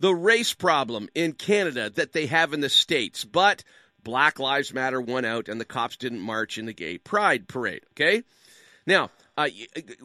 the 0.00 0.14
race 0.14 0.52
problem 0.52 1.08
in 1.14 1.32
Canada 1.32 1.90
that 1.90 2.12
they 2.12 2.26
have 2.26 2.52
in 2.52 2.60
the 2.60 2.68
States. 2.68 3.24
But 3.24 3.64
Black 4.02 4.38
Lives 4.38 4.72
Matter 4.72 5.00
won 5.00 5.24
out 5.24 5.48
and 5.48 5.60
the 5.60 5.64
cops 5.64 5.96
didn't 5.96 6.20
march 6.20 6.58
in 6.58 6.66
the 6.66 6.72
gay 6.72 6.98
pride 6.98 7.48
parade, 7.48 7.84
okay? 7.92 8.22
Now, 8.86 9.10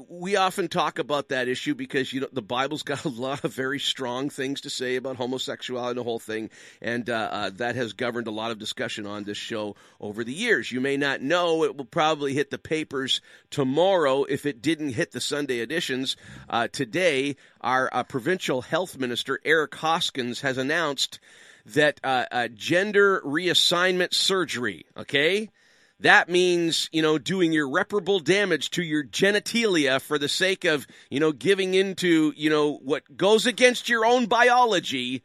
we 0.09 0.35
often 0.35 0.67
talk 0.67 0.99
about 0.99 1.29
that 1.29 1.47
issue 1.47 1.73
because 1.73 2.11
you 2.11 2.21
know 2.21 2.27
the 2.33 2.41
Bible's 2.41 2.83
got 2.91 3.05
a 3.05 3.09
lot 3.09 3.45
of 3.45 3.53
very 3.53 3.79
strong 3.79 4.29
things 4.29 4.61
to 4.61 4.69
say 4.69 4.97
about 4.97 5.15
homosexuality 5.15 5.91
and 5.91 5.99
the 5.99 6.03
whole 6.03 6.19
thing, 6.19 6.49
and 6.81 7.09
uh, 7.09 7.29
uh, 7.31 7.49
that 7.51 7.75
has 7.75 7.93
governed 7.93 8.27
a 8.27 8.31
lot 8.31 8.51
of 8.51 8.59
discussion 8.59 9.05
on 9.05 9.23
this 9.23 9.37
show 9.37 9.75
over 10.01 10.23
the 10.23 10.33
years. 10.33 10.71
You 10.71 10.81
may 10.81 10.97
not 10.97 11.21
know 11.21 11.63
it 11.63 11.77
will 11.77 11.85
probably 11.85 12.33
hit 12.33 12.51
the 12.51 12.57
papers 12.57 13.21
tomorrow 13.49 14.25
if 14.25 14.45
it 14.45 14.61
didn't 14.61 14.89
hit 14.89 15.11
the 15.11 15.21
Sunday 15.21 15.59
editions. 15.59 16.17
Uh, 16.49 16.67
today, 16.67 17.37
our 17.61 17.89
uh, 17.93 18.03
provincial 18.03 18.61
health 18.61 18.97
minister 18.97 19.39
Eric 19.45 19.75
Hoskins 19.75 20.41
has 20.41 20.57
announced 20.57 21.19
that 21.67 22.01
uh, 22.03 22.47
gender 22.55 23.21
reassignment 23.23 24.13
surgery, 24.13 24.85
okay 24.97 25.49
that 26.01 26.29
means, 26.29 26.89
you 26.91 27.01
know, 27.01 27.17
doing 27.17 27.53
irreparable 27.53 28.19
damage 28.19 28.71
to 28.71 28.83
your 28.83 29.03
genitalia 29.03 30.01
for 30.01 30.17
the 30.17 30.27
sake 30.27 30.65
of, 30.65 30.87
you 31.09 31.19
know, 31.19 31.31
giving 31.31 31.73
into, 31.75 32.33
you 32.35 32.49
know, 32.49 32.77
what 32.77 33.15
goes 33.15 33.45
against 33.45 33.87
your 33.87 34.05
own 34.05 34.25
biology 34.25 35.21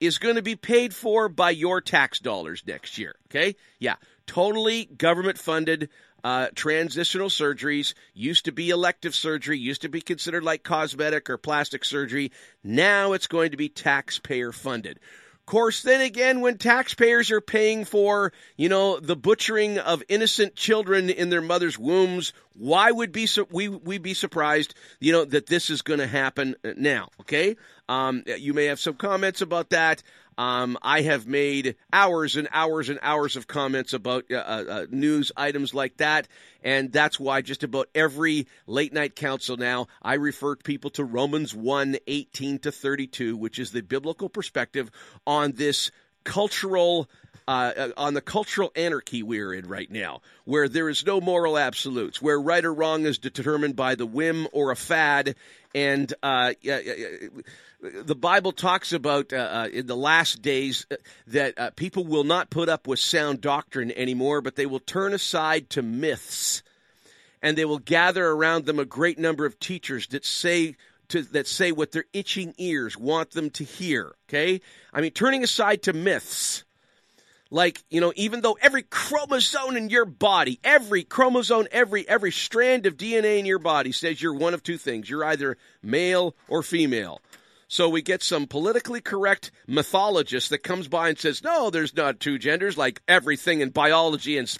is 0.00 0.18
going 0.18 0.36
to 0.36 0.42
be 0.42 0.56
paid 0.56 0.94
for 0.94 1.28
by 1.28 1.50
your 1.50 1.80
tax 1.80 2.20
dollars 2.20 2.62
next 2.66 2.96
year. 2.96 3.14
Okay? 3.28 3.54
Yeah. 3.78 3.96
Totally 4.26 4.86
government 4.86 5.38
funded. 5.38 5.90
Uh, 6.22 6.48
transitional 6.54 7.28
surgeries 7.28 7.92
used 8.14 8.46
to 8.46 8.52
be 8.52 8.70
elective 8.70 9.14
surgery, 9.14 9.58
used 9.58 9.82
to 9.82 9.90
be 9.90 10.00
considered 10.00 10.42
like 10.42 10.62
cosmetic 10.62 11.28
or 11.28 11.36
plastic 11.36 11.84
surgery. 11.84 12.32
Now 12.62 13.12
it's 13.12 13.26
going 13.26 13.50
to 13.50 13.58
be 13.58 13.68
taxpayer 13.68 14.50
funded 14.50 15.00
course, 15.46 15.82
then 15.82 16.00
again, 16.00 16.40
when 16.40 16.58
taxpayers 16.58 17.30
are 17.30 17.40
paying 17.40 17.84
for, 17.84 18.32
you 18.56 18.68
know, 18.68 18.98
the 19.00 19.16
butchering 19.16 19.78
of 19.78 20.02
innocent 20.08 20.54
children 20.54 21.10
in 21.10 21.30
their 21.30 21.42
mother's 21.42 21.78
wombs, 21.78 22.32
why 22.56 22.90
would 22.90 23.12
be 23.12 23.26
su- 23.26 23.48
we 23.50 23.68
we 23.68 23.98
be 23.98 24.14
surprised, 24.14 24.74
you 25.00 25.12
know, 25.12 25.24
that 25.24 25.46
this 25.46 25.70
is 25.70 25.82
going 25.82 26.00
to 26.00 26.06
happen 26.06 26.54
now? 26.76 27.08
Okay, 27.20 27.56
um, 27.88 28.22
you 28.26 28.54
may 28.54 28.66
have 28.66 28.80
some 28.80 28.94
comments 28.94 29.40
about 29.40 29.70
that. 29.70 30.02
Um, 30.36 30.78
I 30.82 31.02
have 31.02 31.26
made 31.26 31.76
hours 31.92 32.36
and 32.36 32.48
hours 32.52 32.88
and 32.88 32.98
hours 33.02 33.36
of 33.36 33.46
comments 33.46 33.92
about 33.92 34.24
uh, 34.30 34.36
uh, 34.36 34.64
uh, 34.68 34.86
news 34.90 35.32
items 35.36 35.74
like 35.74 35.98
that, 35.98 36.28
and 36.62 36.92
that's 36.92 37.20
why 37.20 37.40
just 37.42 37.62
about 37.62 37.88
every 37.94 38.46
late 38.66 38.92
night 38.92 39.16
council 39.16 39.56
now 39.56 39.86
I 40.02 40.14
refer 40.14 40.56
people 40.56 40.90
to 40.90 41.04
Romans 41.04 41.54
1 41.54 41.96
18 42.06 42.58
to 42.60 42.72
32, 42.72 43.36
which 43.36 43.58
is 43.58 43.72
the 43.72 43.82
biblical 43.82 44.28
perspective 44.28 44.90
on 45.26 45.52
this 45.52 45.90
cultural. 46.24 47.08
Uh, 47.46 47.72
uh, 47.76 47.88
on 47.98 48.14
the 48.14 48.22
cultural 48.22 48.72
anarchy 48.74 49.22
we're 49.22 49.52
in 49.52 49.68
right 49.68 49.90
now, 49.90 50.22
where 50.46 50.66
there 50.66 50.88
is 50.88 51.04
no 51.04 51.20
moral 51.20 51.58
absolutes, 51.58 52.22
where 52.22 52.40
right 52.40 52.64
or 52.64 52.72
wrong 52.72 53.04
is 53.04 53.18
determined 53.18 53.76
by 53.76 53.94
the 53.94 54.06
whim 54.06 54.48
or 54.52 54.70
a 54.70 54.76
fad, 54.76 55.34
and 55.74 56.14
uh, 56.22 56.54
the 57.82 58.14
Bible 58.14 58.52
talks 58.52 58.94
about 58.94 59.34
uh, 59.34 59.36
uh, 59.36 59.68
in 59.70 59.86
the 59.86 59.96
last 59.96 60.40
days 60.40 60.86
uh, 60.90 60.96
that 61.26 61.76
people 61.76 62.06
will 62.06 62.24
not 62.24 62.48
put 62.48 62.70
up 62.70 62.86
with 62.86 62.98
sound 62.98 63.42
doctrine 63.42 63.92
anymore, 63.92 64.40
but 64.40 64.56
they 64.56 64.64
will 64.64 64.80
turn 64.80 65.12
aside 65.12 65.68
to 65.68 65.82
myths, 65.82 66.62
and 67.42 67.58
they 67.58 67.66
will 67.66 67.78
gather 67.78 68.26
around 68.26 68.64
them 68.64 68.78
a 68.78 68.86
great 68.86 69.18
number 69.18 69.44
of 69.44 69.60
teachers 69.60 70.06
that 70.06 70.24
say 70.24 70.76
to, 71.08 71.20
that 71.24 71.46
say 71.46 71.72
what 71.72 71.92
their 71.92 72.06
itching 72.14 72.54
ears 72.56 72.96
want 72.96 73.32
them 73.32 73.50
to 73.50 73.64
hear. 73.64 74.14
Okay, 74.30 74.62
I 74.94 75.02
mean, 75.02 75.10
turning 75.10 75.44
aside 75.44 75.82
to 75.82 75.92
myths. 75.92 76.64
Like, 77.54 77.84
you 77.88 78.00
know, 78.00 78.12
even 78.16 78.40
though 78.40 78.58
every 78.60 78.82
chromosome 78.82 79.76
in 79.76 79.88
your 79.88 80.06
body, 80.06 80.58
every 80.64 81.04
chromosome, 81.04 81.68
every 81.70 82.06
every 82.08 82.32
strand 82.32 82.84
of 82.84 82.96
DNA 82.96 83.38
in 83.38 83.46
your 83.46 83.60
body 83.60 83.92
says 83.92 84.20
you're 84.20 84.34
one 84.34 84.54
of 84.54 84.64
two 84.64 84.76
things. 84.76 85.08
You're 85.08 85.24
either 85.24 85.56
male 85.80 86.34
or 86.48 86.64
female. 86.64 87.20
So 87.68 87.88
we 87.88 88.02
get 88.02 88.24
some 88.24 88.48
politically 88.48 89.00
correct 89.00 89.52
mythologist 89.68 90.50
that 90.50 90.64
comes 90.64 90.88
by 90.88 91.10
and 91.10 91.18
says, 91.18 91.44
no, 91.44 91.70
there's 91.70 91.94
not 91.94 92.18
two 92.18 92.38
genders, 92.38 92.76
like 92.76 93.00
everything 93.06 93.60
in 93.60 93.70
biology 93.70 94.36
and 94.36 94.52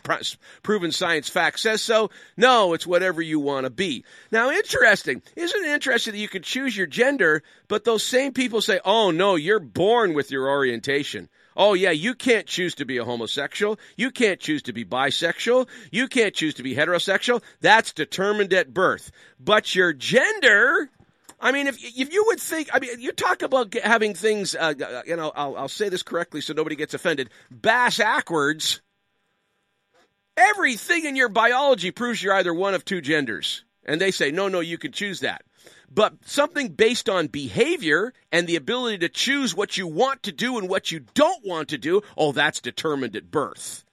proven 0.63 0.93
science 0.93 1.29
fact 1.29 1.59
says 1.59 1.83
so. 1.83 2.11
No, 2.37 2.75
it's 2.75 2.87
whatever 2.87 3.21
you 3.21 3.41
want 3.41 3.65
to 3.65 3.71
be. 3.71 4.05
Now, 4.31 4.53
interesting. 4.53 5.21
Isn't 5.35 5.65
it 5.65 5.71
interesting 5.71 6.13
that 6.13 6.19
you 6.21 6.29
can 6.29 6.43
choose 6.43 6.77
your 6.77 6.87
gender, 6.87 7.43
but 7.67 7.83
those 7.83 8.05
same 8.05 8.33
people 8.33 8.61
say, 8.61 8.79
oh, 8.85 9.11
no, 9.11 9.35
you're 9.35 9.59
born 9.59 10.15
with 10.15 10.31
your 10.31 10.49
orientation. 10.49 11.29
Oh, 11.57 11.75
yeah, 11.75 11.91
you 11.91 12.15
can't 12.15 12.47
choose 12.47 12.75
to 12.77 12.85
be 12.85 12.99
a 12.99 13.05
homosexual. 13.05 13.79
You 13.97 14.11
can't 14.11 14.41
choose 14.41 14.63
to 14.63 14.73
be 14.73 14.85
bisexual. 14.85 15.69
You 15.93 16.09
can't 16.09 16.35
choose 16.35 16.55
to 16.55 16.63
be 16.63 16.75
heterosexual. 16.75 17.43
That's 17.61 17.93
determined 17.93 18.53
at 18.53 18.75
birth. 18.75 19.13
But 19.39 19.75
your 19.75 19.93
gender 19.93 20.91
I 21.45 21.53
mean, 21.53 21.67
if 21.67 21.77
if 21.83 22.11
you 22.13 22.25
would 22.29 22.41
think, 22.41 22.71
I 22.73 22.79
mean, 22.79 23.01
you 23.01 23.13
talk 23.13 23.43
about 23.43 23.75
having 23.75 24.15
things, 24.15 24.55
uh, 24.55 24.73
uh, 24.81 25.03
you 25.07 25.15
know, 25.15 25.31
I'll, 25.37 25.57
I'll 25.57 25.69
say 25.69 25.91
this 25.91 26.03
correctly 26.03 26.41
so 26.41 26.55
nobody 26.55 26.75
gets 26.75 26.95
offended. 26.95 27.29
Bass 27.51 27.99
backwards. 27.99 28.81
Everything 30.39 31.05
in 31.05 31.17
your 31.17 31.29
biology 31.29 31.91
proves 31.91 32.23
you're 32.23 32.35
either 32.35 32.55
one 32.55 32.75
of 32.75 32.85
two 32.85 33.03
genders, 33.03 33.63
and 33.85 34.01
they 34.01 34.11
say, 34.11 34.31
no, 34.33 34.49
no, 34.49 34.61
you 34.61 34.79
can 34.79 34.91
choose 34.91 35.21
that. 35.21 35.45
But 35.95 36.27
something 36.27 36.69
based 36.69 37.09
on 37.09 37.29
behavior 37.29 38.13
and 38.33 38.47
the 38.47 38.57
ability 38.57 38.99
to 38.99 39.09
choose 39.09 39.55
what 39.55 39.77
you 39.77 39.87
want 39.87 40.25
to 40.25 40.33
do 40.33 40.59
and 40.59 40.69
what 40.69 40.91
you 40.91 41.01
don't 41.15 41.47
want 41.47 41.69
to 41.69 41.79
do, 41.79 42.03
oh, 42.17 42.33
that's 42.33 42.61
determined 42.61 43.15
at 43.15 43.31
birth. 43.31 43.85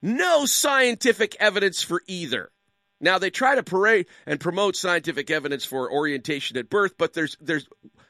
No 0.00 0.46
scientific 0.46 1.36
evidence 1.38 1.82
for 1.82 2.02
either. 2.06 2.50
Now 2.98 3.18
they 3.18 3.28
try 3.28 3.56
to 3.56 3.62
parade 3.62 4.06
and 4.24 4.40
promote 4.40 4.74
scientific 4.74 5.30
evidence 5.30 5.66
for 5.66 5.92
orientation 5.92 6.56
at 6.56 6.70
birth, 6.70 6.94
but 6.96 7.12
there's 7.12 7.36
there's 7.40 7.68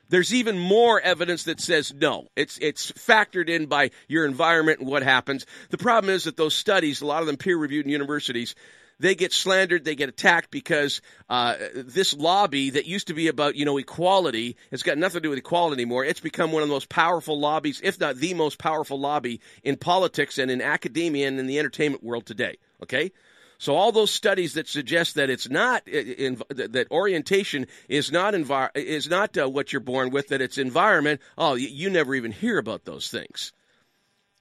there's 0.08 0.32
even 0.32 0.58
more 0.58 1.00
evidence 1.00 1.44
that 1.44 1.60
says 1.60 1.92
no. 1.92 2.28
It's 2.36 2.56
it's 2.58 2.92
factored 2.92 3.48
in 3.48 3.66
by 3.66 3.90
your 4.06 4.24
environment 4.26 4.78
and 4.78 4.88
what 4.88 5.02
happens. 5.02 5.44
The 5.70 5.78
problem 5.78 6.14
is 6.14 6.24
that 6.24 6.36
those 6.36 6.54
studies, 6.54 7.00
a 7.00 7.06
lot 7.06 7.22
of 7.22 7.26
them 7.26 7.36
peer 7.36 7.56
reviewed 7.56 7.86
in 7.86 7.90
universities, 7.90 8.54
they 8.98 9.14
get 9.14 9.32
slandered, 9.32 9.84
they 9.84 9.94
get 9.94 10.08
attacked 10.08 10.50
because 10.50 11.00
uh, 11.28 11.56
this 11.74 12.14
lobby 12.14 12.70
that 12.70 12.86
used 12.86 13.08
to 13.08 13.14
be 13.14 13.28
about 13.28 13.56
you 13.56 13.64
know 13.64 13.76
equality 13.78 14.56
has 14.70 14.82
got 14.82 14.98
nothing 14.98 15.18
to 15.18 15.22
do 15.22 15.30
with 15.30 15.38
equality 15.38 15.80
anymore. 15.80 16.04
It's 16.04 16.20
become 16.20 16.52
one 16.52 16.62
of 16.62 16.68
the 16.68 16.74
most 16.74 16.88
powerful 16.88 17.38
lobbies, 17.38 17.80
if 17.82 18.00
not 18.00 18.16
the 18.16 18.34
most 18.34 18.58
powerful 18.58 18.98
lobby 18.98 19.40
in 19.62 19.76
politics 19.76 20.38
and 20.38 20.50
in 20.50 20.62
academia 20.62 21.28
and 21.28 21.38
in 21.38 21.46
the 21.46 21.58
entertainment 21.58 22.02
world 22.02 22.26
today. 22.26 22.56
Okay, 22.82 23.12
so 23.58 23.74
all 23.74 23.92
those 23.92 24.10
studies 24.10 24.54
that 24.54 24.68
suggest 24.68 25.14
that 25.14 25.30
it's 25.30 25.48
not 25.48 25.86
in, 25.88 26.40
that 26.50 26.90
orientation 26.90 27.66
is 27.88 28.12
not 28.12 28.34
envir- 28.34 28.74
is 28.74 29.08
not 29.08 29.36
uh, 29.36 29.48
what 29.48 29.72
you're 29.72 29.80
born 29.80 30.10
with, 30.10 30.28
that 30.28 30.40
it's 30.40 30.58
environment. 30.58 31.20
Oh, 31.38 31.54
you 31.54 31.90
never 31.90 32.14
even 32.14 32.32
hear 32.32 32.58
about 32.58 32.84
those 32.84 33.10
things 33.10 33.52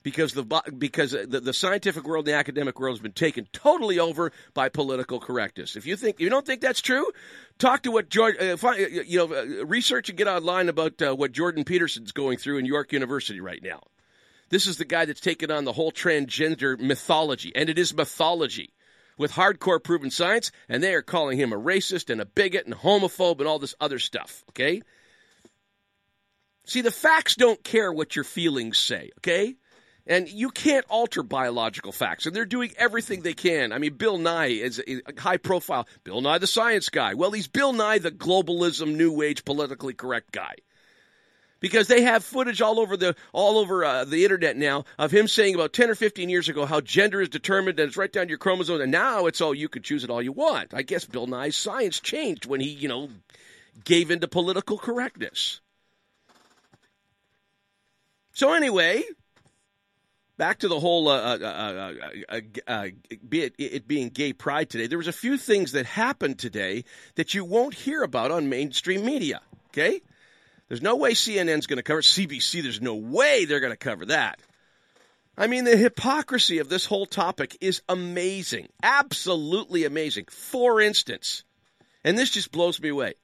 because 0.05 0.33
the 0.33 0.43
because 0.77 1.12
the, 1.12 1.41
the, 1.41 1.51
scientific 1.51 2.07
world, 2.07 2.25
the 2.25 2.35
academic 2.35 2.79
world 2.79 2.95
has 2.95 3.01
been 3.01 3.12
taken 3.12 3.47
totally 3.51 3.97
over 3.97 4.31
by 4.53 4.69
political 4.69 5.19
correctness. 5.19 5.75
If 5.75 5.88
you 5.88 5.97
think 5.97 6.19
you 6.19 6.29
don't 6.29 6.45
think 6.45 6.62
that's 6.62 6.79
true, 6.79 7.12
talk 7.57 7.81
to 7.83 7.91
what 7.91 8.07
George, 8.09 8.35
uh, 8.39 8.55
uh, 8.63 8.74
you 8.74 9.17
know, 9.17 9.33
uh, 9.33 9.65
research 9.65 10.09
and 10.09 10.17
get 10.17 10.27
online 10.27 10.69
about 10.69 11.01
uh, 11.01 11.15
what 11.15 11.31
Jordan 11.31 11.63
Peterson's 11.63 12.12
going 12.12 12.38
through 12.38 12.59
in 12.59 12.65
York 12.65 12.93
University 12.93 13.41
right 13.41 13.63
now. 13.63 13.81
This 14.50 14.67
is 14.67 14.77
the 14.77 14.85
guy 14.85 15.05
that's 15.05 15.19
taken 15.19 15.50
on 15.50 15.65
the 15.65 15.74
whole 15.74 15.91
transgender 15.91 16.79
mythology, 16.79 17.51
and 17.55 17.67
it 17.67 17.79
is 17.79 17.91
mythology 17.91 18.75
with 19.17 19.31
hardcore 19.31 19.83
proven 19.83 20.12
science, 20.12 20.51
and 20.69 20.83
they 20.83 20.93
are 20.93 21.01
calling 21.01 21.39
him 21.39 21.51
a 21.51 21.57
racist 21.57 22.12
and 22.12 22.21
a 22.21 22.25
bigot 22.25 22.67
and 22.67 22.75
homophobe 22.75 23.39
and 23.39 23.47
all 23.47 23.57
this 23.57 23.74
other 23.79 23.97
stuff, 23.97 24.43
okay? 24.50 24.83
See, 26.67 26.81
the 26.81 26.91
facts 26.91 27.35
don't 27.35 27.63
care 27.63 27.91
what 27.91 28.15
your 28.15 28.25
feelings 28.25 28.77
say, 28.77 29.09
okay? 29.17 29.55
And 30.07 30.29
you 30.29 30.51
can't 30.51 30.85
alter 30.88 31.24
biological 31.24 31.91
facts, 31.91 32.27
and 32.27 32.35
they're 32.35 32.45
doing 32.45 32.71
everything 32.77 33.21
they 33.21 33.33
can. 33.33 33.71
I 33.71 33.79
mean, 33.79 33.95
Bill 33.95 34.19
Nye 34.19 34.47
is 34.47 34.79
a 34.88 35.01
high 35.19 35.38
profile. 35.38 35.88
Bill 36.03 36.21
Nye, 36.21 36.38
the 36.38 36.45
science 36.45 36.89
guy. 36.89 37.15
Well, 37.15 37.31
he's 37.31 37.47
Bill 37.47 37.74
Nye, 37.74 37.97
the 37.97 38.12
globalism, 38.12 38.95
new 38.95 39.24
age, 39.24 39.43
politically 39.45 39.95
correct 39.95 40.31
guy 40.31 40.55
because 41.59 41.88
they 41.88 42.03
have 42.03 42.24
footage 42.24 42.62
all 42.62 42.79
over 42.79 42.95
the 42.95 43.15
all 43.33 43.57
over 43.57 43.83
uh, 43.83 44.05
the 44.05 44.24
internet 44.24 44.55
now 44.55 44.85
of 45.00 45.12
him 45.12 45.27
saying 45.27 45.55
about 45.55 45.74
10 45.74 45.89
or 45.89 45.95
15 45.95 46.29
years 46.29 46.47
ago 46.47 46.63
how 46.65 46.79
gender 46.79 47.21
is 47.21 47.29
determined 47.29 47.79
and 47.79 47.88
it's 47.88 47.97
right 47.97 48.13
down 48.13 48.25
to 48.25 48.29
your 48.29 48.38
chromosome 48.38 48.81
and 48.81 48.91
now 48.91 49.25
it's 49.25 49.41
all 49.41 49.55
you 49.55 49.67
can 49.67 49.81
choose 49.81 50.03
it 50.03 50.12
all 50.12 50.21
you 50.21 50.31
want. 50.31 50.75
I 50.75 50.83
guess 50.83 51.05
Bill 51.05 51.25
Nye's 51.25 51.55
science 51.55 52.00
changed 52.00 52.45
when 52.45 52.59
he, 52.59 52.69
you 52.69 52.88
know, 52.88 53.09
gave 53.83 54.12
into 54.12 54.27
political 54.27 54.77
correctness. 54.77 55.59
So 58.33 58.53
anyway, 58.53 59.03
back 60.38 60.60
to 60.60 60.68
the 60.68 60.80
whole 60.80 61.08
uh, 61.08 61.18
uh, 61.18 61.38
uh, 61.42 61.94
uh, 62.30 62.42
uh, 62.68 62.88
it, 63.10 63.56
it 63.58 63.88
being 63.88 64.10
gay 64.10 64.34
pride 64.34 64.70
today. 64.70 64.88
There 64.88 64.98
was 64.98 65.08
a 65.08 65.13
few 65.13 65.38
things 65.38 65.74
that 65.74 65.86
happened 65.86 66.39
today 66.39 66.84
that 67.15 67.34
you 67.34 67.46
won't 67.46 67.74
hear 67.74 68.04
about 68.04 68.32
on 68.32 68.50
mainstream 68.50 69.06
media. 69.06 69.42
Okay, 69.70 70.01
there's 70.68 70.82
no 70.82 70.96
way 70.96 71.13
CNN's 71.13 71.68
going 71.68 71.77
to 71.77 71.84
cover 71.84 72.00
it. 72.00 72.06
CBC. 72.06 72.63
There's 72.63 72.82
no 72.82 72.96
way 72.96 73.46
they're 73.46 73.60
going 73.60 73.74
to 73.74 73.77
cover 73.77 74.06
that. 74.08 74.39
I 75.38 75.48
mean, 75.48 75.65
the 75.65 75.75
hypocrisy 75.75 76.60
of 76.60 76.70
this 76.70 76.86
whole 76.86 77.06
topic 77.06 77.58
is 77.60 77.82
amazing, 77.89 78.70
absolutely 78.82 79.84
amazing. 79.84 80.25
For 80.30 80.80
instance, 80.80 81.44
and 82.06 82.18
this 82.18 82.30
just 82.30 82.51
blows 82.51 82.80
me 82.80 82.89
away. 82.89 83.15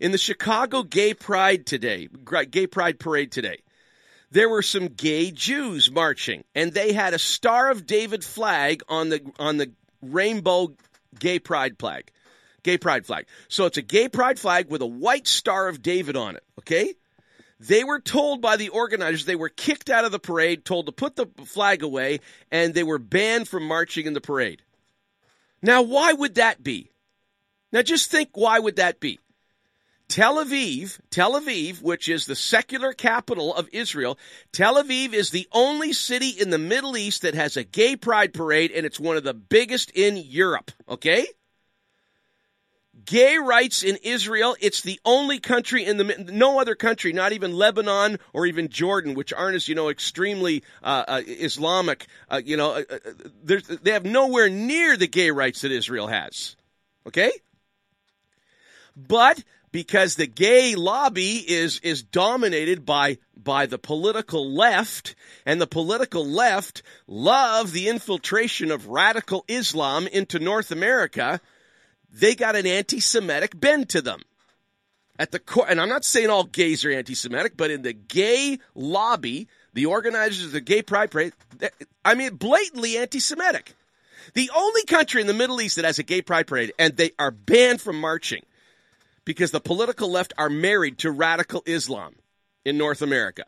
In 0.00 0.10
the 0.12 0.18
Chicago 0.18 0.82
Gay 0.82 1.14
Pride 1.14 1.66
today, 1.66 2.08
Gay 2.50 2.66
Pride 2.66 2.98
Parade 2.98 3.30
today, 3.30 3.58
there 4.30 4.48
were 4.48 4.62
some 4.62 4.88
gay 4.88 5.30
Jews 5.30 5.90
marching, 5.90 6.44
and 6.54 6.72
they 6.72 6.92
had 6.92 7.14
a 7.14 7.18
Star 7.18 7.70
of 7.70 7.86
David 7.86 8.24
flag 8.24 8.82
on 8.88 9.08
the 9.08 9.22
on 9.38 9.56
the 9.56 9.72
rainbow 10.02 10.74
gay 11.18 11.38
pride 11.38 11.78
flag. 11.78 12.10
Gay 12.62 12.78
pride 12.78 13.06
flag. 13.06 13.26
So 13.48 13.64
it's 13.66 13.78
a 13.78 13.82
gay 13.82 14.08
pride 14.08 14.38
flag 14.38 14.70
with 14.70 14.82
a 14.82 14.86
white 14.86 15.26
Star 15.26 15.68
of 15.68 15.82
David 15.82 16.16
on 16.16 16.36
it, 16.36 16.44
okay? 16.58 16.94
They 17.58 17.84
were 17.84 18.00
told 18.00 18.40
by 18.40 18.56
the 18.56 18.68
organizers 18.68 19.24
they 19.24 19.36
were 19.36 19.48
kicked 19.48 19.90
out 19.90 20.04
of 20.04 20.12
the 20.12 20.18
parade, 20.18 20.64
told 20.64 20.86
to 20.86 20.92
put 20.92 21.16
the 21.16 21.26
flag 21.44 21.82
away, 21.82 22.20
and 22.50 22.72
they 22.72 22.82
were 22.82 22.98
banned 22.98 23.48
from 23.48 23.66
marching 23.66 24.06
in 24.06 24.12
the 24.12 24.20
parade. 24.20 24.62
Now, 25.62 25.82
why 25.82 26.12
would 26.12 26.36
that 26.36 26.62
be? 26.62 26.90
Now, 27.72 27.82
just 27.82 28.10
think 28.10 28.30
why 28.34 28.58
would 28.58 28.76
that 28.76 29.00
be? 29.00 29.20
Tel 30.10 30.44
Aviv, 30.44 30.98
Tel 31.10 31.40
Aviv, 31.40 31.80
which 31.80 32.08
is 32.08 32.26
the 32.26 32.34
secular 32.34 32.92
capital 32.92 33.54
of 33.54 33.68
Israel, 33.72 34.18
Tel 34.50 34.82
Aviv 34.82 35.12
is 35.12 35.30
the 35.30 35.46
only 35.52 35.92
city 35.92 36.30
in 36.30 36.50
the 36.50 36.58
Middle 36.58 36.96
East 36.96 37.22
that 37.22 37.34
has 37.34 37.56
a 37.56 37.62
gay 37.62 37.94
pride 37.94 38.34
parade, 38.34 38.72
and 38.72 38.84
it's 38.84 38.98
one 38.98 39.16
of 39.16 39.22
the 39.22 39.32
biggest 39.32 39.90
in 39.92 40.16
Europe, 40.16 40.72
okay? 40.88 41.28
Gay 43.04 43.38
rights 43.38 43.84
in 43.84 43.98
Israel, 44.02 44.56
it's 44.60 44.80
the 44.80 44.98
only 45.04 45.38
country 45.38 45.84
in 45.84 45.96
the, 45.96 46.26
no 46.32 46.60
other 46.60 46.74
country, 46.74 47.12
not 47.12 47.30
even 47.30 47.52
Lebanon 47.52 48.18
or 48.32 48.46
even 48.46 48.68
Jordan, 48.68 49.14
which 49.14 49.32
aren't 49.32 49.54
as, 49.54 49.68
you 49.68 49.76
know, 49.76 49.90
extremely 49.90 50.64
uh, 50.82 51.04
uh, 51.06 51.22
Islamic, 51.24 52.08
uh, 52.28 52.42
you 52.44 52.56
know, 52.56 52.72
uh, 52.72 52.82
uh, 52.90 53.60
they 53.80 53.92
have 53.92 54.04
nowhere 54.04 54.50
near 54.50 54.96
the 54.96 55.06
gay 55.06 55.30
rights 55.30 55.60
that 55.60 55.70
Israel 55.70 56.08
has, 56.08 56.56
okay? 57.06 57.30
But 58.96 59.44
because 59.72 60.16
the 60.16 60.26
gay 60.26 60.74
lobby 60.74 61.36
is 61.36 61.78
is 61.80 62.02
dominated 62.02 62.84
by 62.84 63.18
by 63.36 63.66
the 63.66 63.78
political 63.78 64.50
left 64.50 65.14
and 65.46 65.60
the 65.60 65.66
political 65.66 66.26
left 66.26 66.82
love 67.06 67.72
the 67.72 67.88
infiltration 67.88 68.70
of 68.70 68.88
radical 68.88 69.44
Islam 69.48 70.06
into 70.06 70.38
North 70.38 70.70
America. 70.70 71.40
They 72.12 72.34
got 72.34 72.56
an 72.56 72.66
anti-semitic 72.66 73.58
bend 73.58 73.88
to 73.90 74.02
them. 74.02 74.22
At 75.18 75.30
the 75.30 75.38
core 75.38 75.66
and 75.68 75.80
I'm 75.80 75.88
not 75.88 76.04
saying 76.04 76.30
all 76.30 76.44
gays 76.44 76.84
are 76.84 76.90
anti-semitic 76.90 77.56
but 77.56 77.70
in 77.70 77.82
the 77.82 77.92
gay 77.92 78.58
lobby 78.74 79.48
the 79.72 79.86
organizers 79.86 80.46
of 80.46 80.52
the 80.52 80.60
gay 80.60 80.82
pride 80.82 81.10
parade 81.10 81.32
I 82.04 82.14
mean 82.14 82.36
blatantly 82.36 82.96
anti-semitic. 82.98 83.74
The 84.34 84.50
only 84.54 84.84
country 84.84 85.20
in 85.20 85.26
the 85.26 85.34
Middle 85.34 85.60
East 85.60 85.76
that 85.76 85.84
has 85.84 85.98
a 85.98 86.02
gay 86.02 86.22
pride 86.22 86.46
parade 86.46 86.72
and 86.78 86.96
they 86.96 87.12
are 87.18 87.30
banned 87.30 87.80
from 87.80 88.00
marching 88.00 88.42
because 89.30 89.52
the 89.52 89.60
political 89.60 90.10
left 90.10 90.32
are 90.36 90.50
married 90.50 90.98
to 90.98 91.08
radical 91.08 91.62
Islam 91.64 92.16
in 92.64 92.76
North 92.76 93.00
America. 93.00 93.44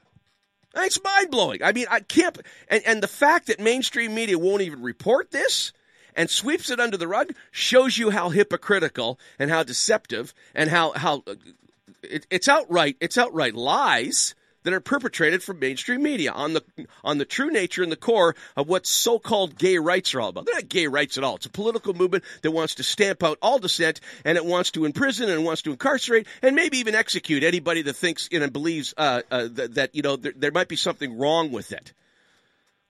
It's 0.77 1.03
mind 1.03 1.29
blowing. 1.29 1.61
I 1.61 1.73
mean, 1.73 1.87
I 1.91 1.99
can't. 1.99 2.39
And, 2.69 2.85
and 2.87 3.03
the 3.03 3.09
fact 3.09 3.49
that 3.49 3.59
mainstream 3.59 4.15
media 4.15 4.39
won't 4.39 4.62
even 4.62 4.81
report 4.81 5.33
this 5.33 5.73
and 6.15 6.31
sweeps 6.31 6.71
it 6.71 6.79
under 6.79 6.97
the 6.97 7.09
rug 7.09 7.33
shows 7.51 7.99
you 7.99 8.11
how 8.11 8.29
hypocritical 8.29 9.19
and 9.41 9.51
how 9.51 9.65
deceptive 9.65 10.33
and 10.55 10.71
how 10.71 10.93
how 10.93 11.25
uh, 11.27 11.35
it, 12.05 12.29
it's 12.31 12.47
outright 12.47 12.97
it's 13.01 13.19
outright 13.19 13.57
lies 13.57 14.37
that 14.64 14.73
are 14.73 14.81
perpetrated 14.81 15.42
from 15.42 15.59
mainstream 15.59 16.03
media 16.03 16.33
on 16.33 16.53
the 16.53 16.62
on 17.05 17.18
the 17.18 17.25
true 17.25 17.51
nature 17.51 17.83
and 17.83 17.92
the 17.92 17.96
core 17.96 18.35
of 18.57 18.68
what 18.68 18.87
so-called 18.87 19.59
gay 19.59 19.79
rights 19.79 20.14
are 20.14 20.20
all 20.20 20.29
about. 20.29 20.46
They're 20.46 20.55
not 20.55 20.68
gay 20.68 20.87
rights 20.87 21.18
at 21.18 21.25
all. 21.25 21.37
It's 21.37 21.46
a 21.46 21.51
political 21.51 21.94
movement 21.94 22.25
that 22.42 22.51
wants 22.51 22.77
to 22.77 22.83
stamp 22.83 23.22
out 23.22 23.38
all 23.42 23.59
dissent 23.59 24.01
and 24.25 24.37
it 24.37 24.44
wants 24.44 24.70
to 24.72 24.85
imprison 24.85 25.29
and 25.29 25.44
wants 25.44 25.62
to 25.62 25.70
incarcerate 25.70 26.27
and 26.42 26.57
maybe 26.57 26.79
even 26.79 26.94
execute 26.94 27.42
anybody 27.42 27.83
that 27.83 27.94
thinks 27.94 28.29
and 28.33 28.53
believes 28.53 28.94
uh, 28.96 29.22
uh, 29.31 29.48
that, 29.51 29.75
that, 29.75 29.94
you 29.94 30.03
know 30.03 30.16
there, 30.16 30.33
there 30.37 30.53
might 30.53 30.68
be 30.68 30.77
something 30.77 31.18
wrong 31.18 31.53
with 31.53 31.72
it. 31.72 31.92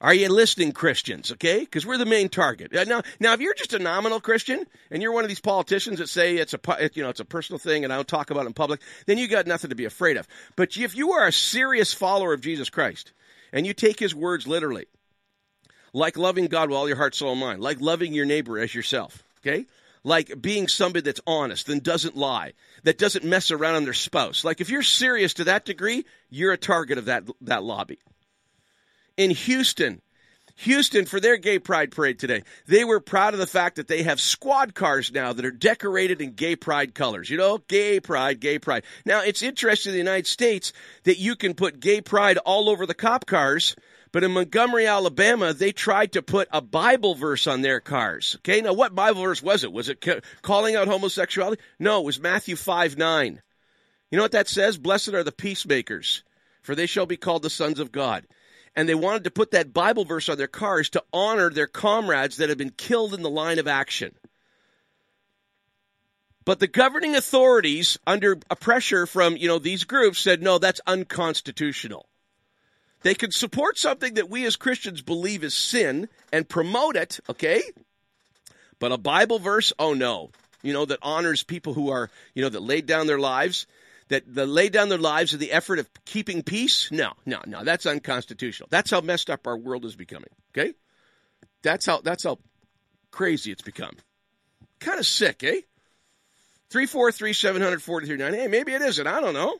Are 0.02 0.12
you 0.12 0.28
listening, 0.28 0.72
Christians? 0.72 1.30
Okay, 1.30 1.60
because 1.60 1.86
we're 1.86 1.96
the 1.96 2.04
main 2.04 2.28
target. 2.28 2.72
Now, 2.72 3.02
now, 3.20 3.34
if 3.34 3.40
you're 3.40 3.54
just 3.54 3.72
a 3.72 3.78
nominal 3.78 4.20
Christian 4.20 4.66
and 4.90 5.00
you're 5.00 5.12
one 5.12 5.22
of 5.22 5.28
these 5.28 5.40
politicians 5.40 6.00
that 6.00 6.08
say 6.08 6.38
it's 6.38 6.54
a 6.54 6.90
you 6.94 7.04
know 7.04 7.08
it's 7.08 7.20
a 7.20 7.24
personal 7.24 7.60
thing 7.60 7.84
and 7.84 7.92
I 7.92 7.96
don't 7.96 8.08
talk 8.08 8.30
about 8.30 8.42
it 8.42 8.48
in 8.48 8.52
public, 8.52 8.80
then 9.06 9.16
you 9.16 9.28
got 9.28 9.46
nothing 9.46 9.70
to 9.70 9.76
be 9.76 9.84
afraid 9.84 10.16
of. 10.16 10.26
But 10.56 10.76
if 10.76 10.96
you 10.96 11.12
are 11.12 11.28
a 11.28 11.32
serious 11.32 11.94
follower 11.94 12.32
of 12.32 12.40
Jesus 12.40 12.68
Christ 12.68 13.12
and 13.52 13.64
you 13.64 13.74
take 13.74 14.00
His 14.00 14.12
words 14.12 14.48
literally, 14.48 14.86
like 15.92 16.18
loving 16.18 16.46
God 16.46 16.68
with 16.68 16.76
all 16.76 16.88
your 16.88 16.96
heart, 16.96 17.14
soul, 17.14 17.30
and 17.30 17.40
mind, 17.40 17.60
like 17.60 17.80
loving 17.80 18.12
your 18.12 18.26
neighbor 18.26 18.58
as 18.58 18.74
yourself, 18.74 19.22
okay, 19.38 19.66
like 20.02 20.42
being 20.42 20.66
somebody 20.66 21.04
that's 21.04 21.20
honest 21.28 21.68
and 21.68 21.80
doesn't 21.80 22.16
lie, 22.16 22.54
that 22.82 22.98
doesn't 22.98 23.24
mess 23.24 23.52
around 23.52 23.76
on 23.76 23.84
their 23.84 23.94
spouse. 23.94 24.44
Like 24.44 24.60
if 24.60 24.68
you're 24.68 24.82
serious 24.82 25.34
to 25.34 25.44
that 25.44 25.64
degree, 25.64 26.04
you're 26.28 26.52
a 26.52 26.58
target 26.58 26.98
of 26.98 27.04
that 27.04 27.22
that 27.42 27.62
lobby 27.62 28.00
in 29.16 29.30
Houston. 29.30 30.02
Houston 30.56 31.06
for 31.06 31.18
their 31.18 31.36
gay 31.36 31.58
pride 31.58 31.90
parade 31.90 32.18
today. 32.18 32.42
They 32.66 32.84
were 32.84 33.00
proud 33.00 33.34
of 33.34 33.40
the 33.40 33.46
fact 33.46 33.76
that 33.76 33.88
they 33.88 34.02
have 34.02 34.20
squad 34.20 34.74
cars 34.74 35.10
now 35.12 35.32
that 35.32 35.44
are 35.44 35.50
decorated 35.50 36.20
in 36.20 36.32
gay 36.32 36.56
pride 36.56 36.94
colors. 36.94 37.30
You 37.30 37.36
know, 37.36 37.58
gay 37.68 38.00
pride, 38.00 38.40
gay 38.40 38.58
pride. 38.58 38.84
Now, 39.04 39.22
it's 39.22 39.42
interesting 39.42 39.90
in 39.90 39.94
the 39.94 39.98
United 39.98 40.26
States 40.26 40.72
that 41.04 41.18
you 41.18 41.36
can 41.36 41.54
put 41.54 41.80
gay 41.80 42.00
pride 42.00 42.38
all 42.38 42.68
over 42.68 42.86
the 42.86 42.94
cop 42.94 43.26
cars, 43.26 43.74
but 44.12 44.24
in 44.24 44.32
Montgomery, 44.32 44.86
Alabama, 44.86 45.52
they 45.52 45.72
tried 45.72 46.12
to 46.12 46.22
put 46.22 46.48
a 46.52 46.60
Bible 46.60 47.14
verse 47.14 47.46
on 47.46 47.62
their 47.62 47.80
cars. 47.80 48.36
Okay, 48.40 48.60
now 48.60 48.74
what 48.74 48.94
Bible 48.94 49.22
verse 49.22 49.42
was 49.42 49.64
it? 49.64 49.72
Was 49.72 49.88
it 49.88 50.06
calling 50.42 50.76
out 50.76 50.86
homosexuality? 50.88 51.60
No, 51.78 52.00
it 52.00 52.04
was 52.04 52.20
Matthew 52.20 52.56
5 52.56 52.98
9. 52.98 53.42
You 54.10 54.16
know 54.16 54.24
what 54.24 54.32
that 54.32 54.48
says? 54.48 54.76
Blessed 54.76 55.14
are 55.14 55.24
the 55.24 55.32
peacemakers, 55.32 56.22
for 56.60 56.74
they 56.74 56.86
shall 56.86 57.06
be 57.06 57.16
called 57.16 57.42
the 57.42 57.50
sons 57.50 57.80
of 57.80 57.90
God 57.90 58.26
and 58.74 58.88
they 58.88 58.94
wanted 58.94 59.24
to 59.24 59.30
put 59.30 59.50
that 59.50 59.72
Bible 59.72 60.04
verse 60.04 60.28
on 60.28 60.38
their 60.38 60.46
cars 60.46 60.88
to 60.90 61.04
honor 61.12 61.50
their 61.50 61.66
comrades 61.66 62.38
that 62.38 62.48
had 62.48 62.58
been 62.58 62.70
killed 62.70 63.14
in 63.14 63.22
the 63.22 63.30
line 63.30 63.58
of 63.58 63.68
action. 63.68 64.14
But 66.44 66.58
the 66.58 66.66
governing 66.66 67.14
authorities, 67.14 67.98
under 68.06 68.38
a 68.50 68.56
pressure 68.56 69.06
from 69.06 69.36
you 69.36 69.46
know 69.46 69.58
these 69.58 69.84
groups, 69.84 70.18
said 70.18 70.42
no, 70.42 70.58
that's 70.58 70.80
unconstitutional. 70.86 72.08
They 73.02 73.14
could 73.14 73.34
support 73.34 73.78
something 73.78 74.14
that 74.14 74.30
we 74.30 74.44
as 74.46 74.56
Christians 74.56 75.02
believe 75.02 75.44
is 75.44 75.54
sin 75.54 76.08
and 76.32 76.48
promote 76.48 76.96
it, 76.96 77.20
okay? 77.28 77.62
But 78.78 78.92
a 78.92 78.98
Bible 78.98 79.38
verse, 79.38 79.72
oh 79.78 79.94
no, 79.94 80.30
you 80.62 80.72
know 80.72 80.84
that 80.84 80.98
honors 81.02 81.42
people 81.42 81.74
who 81.74 81.90
are 81.90 82.10
you 82.34 82.42
know 82.42 82.48
that 82.48 82.62
laid 82.62 82.86
down 82.86 83.06
their 83.06 83.18
lives 83.18 83.66
that, 84.08 84.22
that 84.34 84.46
lay 84.46 84.68
down 84.68 84.88
their 84.88 84.98
lives 84.98 85.34
in 85.34 85.40
the 85.40 85.52
effort 85.52 85.78
of 85.78 85.88
keeping 86.04 86.42
peace? 86.42 86.90
No, 86.90 87.12
no, 87.26 87.40
no. 87.46 87.64
That's 87.64 87.86
unconstitutional. 87.86 88.68
That's 88.70 88.90
how 88.90 89.00
messed 89.00 89.30
up 89.30 89.46
our 89.46 89.56
world 89.56 89.84
is 89.84 89.96
becoming. 89.96 90.30
Okay? 90.56 90.74
That's 91.62 91.86
how 91.86 92.00
that's 92.00 92.24
how 92.24 92.38
crazy 93.10 93.52
it's 93.52 93.62
become. 93.62 93.96
Kind 94.80 94.98
of 94.98 95.06
sick, 95.06 95.44
eh? 95.44 95.60
343 96.70 97.32
743 97.32 98.18
Hey, 98.18 98.48
maybe 98.48 98.72
it 98.72 98.82
isn't. 98.82 99.06
I 99.06 99.20
don't 99.20 99.34
know. 99.34 99.58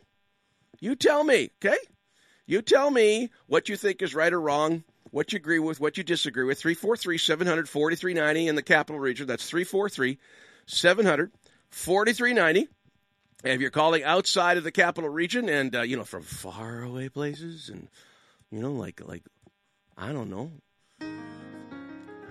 You 0.80 0.96
tell 0.96 1.22
me, 1.22 1.50
okay? 1.64 1.76
You 2.46 2.62
tell 2.62 2.90
me 2.90 3.30
what 3.46 3.68
you 3.68 3.76
think 3.76 4.02
is 4.02 4.14
right 4.14 4.32
or 4.32 4.40
wrong, 4.40 4.82
what 5.10 5.32
you 5.32 5.36
agree 5.36 5.58
with, 5.58 5.78
what 5.78 5.96
you 5.96 6.02
disagree 6.02 6.44
with. 6.44 6.58
343 6.58 7.18
700 7.18 7.68
4390 7.68 8.48
in 8.48 8.54
the 8.56 8.62
capital 8.62 8.98
region. 8.98 9.26
That's 9.26 9.48
343 9.48 10.18
700 10.66 11.30
4390. 11.70 12.68
If 13.44 13.60
you're 13.60 13.70
calling 13.70 14.04
outside 14.04 14.56
of 14.56 14.64
the 14.64 14.70
capital 14.70 15.10
region 15.10 15.48
and, 15.48 15.74
uh, 15.74 15.82
you 15.82 15.96
know, 15.96 16.04
from 16.04 16.22
far 16.22 16.82
away 16.82 17.08
places 17.08 17.68
and, 17.68 17.88
you 18.50 18.60
know, 18.60 18.72
like, 18.72 19.00
like, 19.04 19.24
I 19.96 20.12
don't 20.12 20.30
know. 20.30 20.52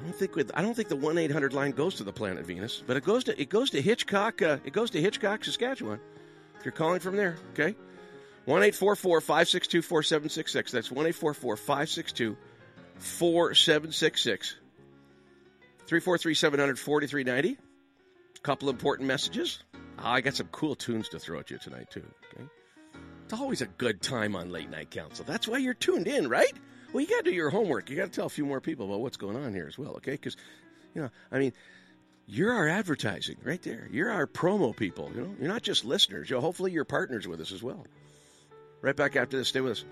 I 0.02 0.04
don't 0.04 0.16
think 0.16 0.36
with, 0.36 0.52
I 0.56 0.62
don't 0.62 0.74
think 0.74 0.90
the 0.90 0.96
one 0.96 1.18
eight 1.18 1.32
hundred 1.32 1.54
line 1.54 1.72
goes 1.72 1.96
to 1.96 2.04
the 2.04 2.14
planet 2.14 2.46
Venus, 2.46 2.82
but 2.86 2.98
it 2.98 3.04
goes 3.04 3.26
to 3.26 3.40
it 3.40 3.50
goes 3.50 3.70
to 3.72 3.82
Hitchcock 3.82 4.42
uh, 4.42 4.58
it 4.66 4.74
goes 4.74 4.90
to 4.92 5.02
Hitchcock, 5.02 5.44
Saskatchewan. 5.44 6.00
If 6.58 6.66
you're 6.66 6.72
calling 6.72 7.00
from 7.00 7.16
there, 7.16 7.38
okay, 7.52 7.76
one 8.46 8.64
eight 8.64 8.74
four 8.74 8.96
four 8.96 9.22
five 9.22 9.48
six 9.48 9.68
two 9.68 9.84
four 9.84 10.02
seven 10.02 10.30
six 10.30 10.52
six. 10.52 10.72
That's 10.72 10.92
one 10.92 11.06
eight 11.06 11.14
four 11.14 11.36
four 11.36 11.56
five 11.56 11.88
six 11.88 12.12
two 12.12 12.36
four 12.96 13.54
seven 13.54 13.92
six 13.92 14.24
six. 14.24 14.56
Three 15.86 16.00
four 16.00 16.18
three 16.18 16.34
seven 16.34 16.60
hundred 16.60 16.80
forty 16.80 17.06
three 17.06 17.24
ninety. 17.24 17.58
Couple 18.42 18.72
important 18.72 19.08
messages. 19.08 19.62
Oh, 20.04 20.10
I 20.10 20.22
got 20.22 20.36
some 20.36 20.48
cool 20.48 20.76
tunes 20.76 21.10
to 21.10 21.20
throw 21.20 21.40
at 21.40 21.52
you 21.52 21.58
tonight, 21.58 21.92
too. 21.92 22.04
Okay? 22.34 22.44
It's 23.26 23.34
always 23.34 23.62
a 23.62 23.68
good 23.68 24.02
time 24.02 24.36
on 24.36 24.52
Late 24.52 24.70
Night 24.70 24.92
Council. 24.92 25.24
That's 25.28 25.48
why 25.48 25.60
you're 25.60 25.74
tuned 25.74 26.08
in, 26.08 26.28
right? 26.28 26.52
Well, 26.92 27.02
you 27.02 27.08
got 27.08 27.24
to 27.24 27.30
do 27.30 27.36
your 27.36 27.50
homework. 27.50 27.90
You 27.90 27.96
got 27.96 28.06
to 28.06 28.12
tell 28.12 28.26
a 28.26 28.30
few 28.30 28.46
more 28.46 28.60
people 28.60 28.88
about 28.88 29.00
what's 29.00 29.18
going 29.18 29.38
on 29.38 29.54
here 29.54 29.68
as 29.68 29.78
well, 29.78 29.92
okay? 29.98 30.12
Because, 30.12 30.36
you 30.94 31.04
know, 31.04 31.10
I 31.32 31.40
mean, 31.40 31.54
you're 32.26 32.52
our 32.52 32.68
advertising 32.68 33.38
right 33.44 33.62
there. 33.62 33.88
You're 33.92 34.12
our 34.12 34.28
promo 34.28 34.76
people. 34.76 35.12
You 35.16 35.22
know, 35.22 35.36
you're 35.40 35.48
not 35.48 35.62
just 35.62 35.86
listeners. 35.86 36.30
You 36.30 36.38
know, 36.38 36.42
hopefully, 36.42 36.72
you're 36.72 36.86
partners 36.86 37.28
with 37.28 37.40
us 37.40 37.52
as 37.52 37.64
well. 37.64 37.86
Right 38.82 38.96
back 38.96 39.16
after 39.16 39.38
this. 39.38 39.50
Stay 39.50 39.62
with 39.62 39.74
us. 39.74 39.86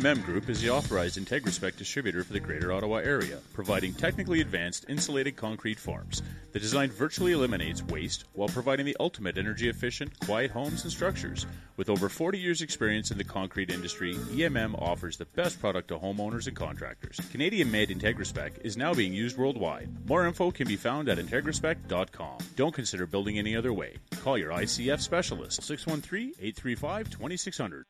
EMM 0.00 0.24
Group 0.24 0.48
is 0.48 0.62
the 0.62 0.70
authorized 0.70 1.18
IntegraSpec 1.18 1.76
distributor 1.76 2.24
for 2.24 2.32
the 2.32 2.40
Greater 2.40 2.72
Ottawa 2.72 2.96
area, 2.96 3.38
providing 3.52 3.92
technically 3.92 4.40
advanced 4.40 4.86
insulated 4.88 5.36
concrete 5.36 5.78
forms. 5.78 6.22
The 6.52 6.58
design 6.58 6.90
virtually 6.90 7.32
eliminates 7.32 7.82
waste 7.82 8.24
while 8.32 8.48
providing 8.48 8.86
the 8.86 8.96
ultimate 8.98 9.36
energy 9.36 9.68
efficient, 9.68 10.18
quiet 10.20 10.52
homes 10.52 10.84
and 10.84 10.90
structures. 10.90 11.44
With 11.76 11.90
over 11.90 12.08
40 12.08 12.38
years' 12.38 12.62
experience 12.62 13.10
in 13.10 13.18
the 13.18 13.24
concrete 13.24 13.70
industry, 13.70 14.14
EMM 14.14 14.80
offers 14.80 15.18
the 15.18 15.26
best 15.26 15.60
product 15.60 15.88
to 15.88 15.98
homeowners 15.98 16.46
and 16.46 16.56
contractors. 16.56 17.20
Canadian 17.30 17.70
made 17.70 17.90
IntegraSpec 17.90 18.64
is 18.64 18.78
now 18.78 18.94
being 18.94 19.12
used 19.12 19.36
worldwide. 19.36 19.90
More 20.08 20.26
info 20.26 20.50
can 20.50 20.66
be 20.66 20.76
found 20.76 21.10
at 21.10 21.18
IntegraSpec.com. 21.18 22.38
Don't 22.56 22.74
consider 22.74 23.04
building 23.04 23.38
any 23.38 23.54
other 23.54 23.74
way. 23.74 23.96
Call 24.22 24.38
your 24.38 24.52
ICF 24.52 25.02
specialist 25.02 25.62
613 25.62 26.32
835 26.40 27.10
2600. 27.10 27.84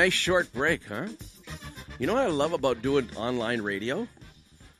Nice 0.00 0.14
short 0.14 0.50
break, 0.54 0.86
huh? 0.86 1.08
You 1.98 2.06
know 2.06 2.14
what 2.14 2.22
I 2.22 2.28
love 2.28 2.54
about 2.54 2.80
doing 2.80 3.10
online 3.16 3.60
radio? 3.60 4.08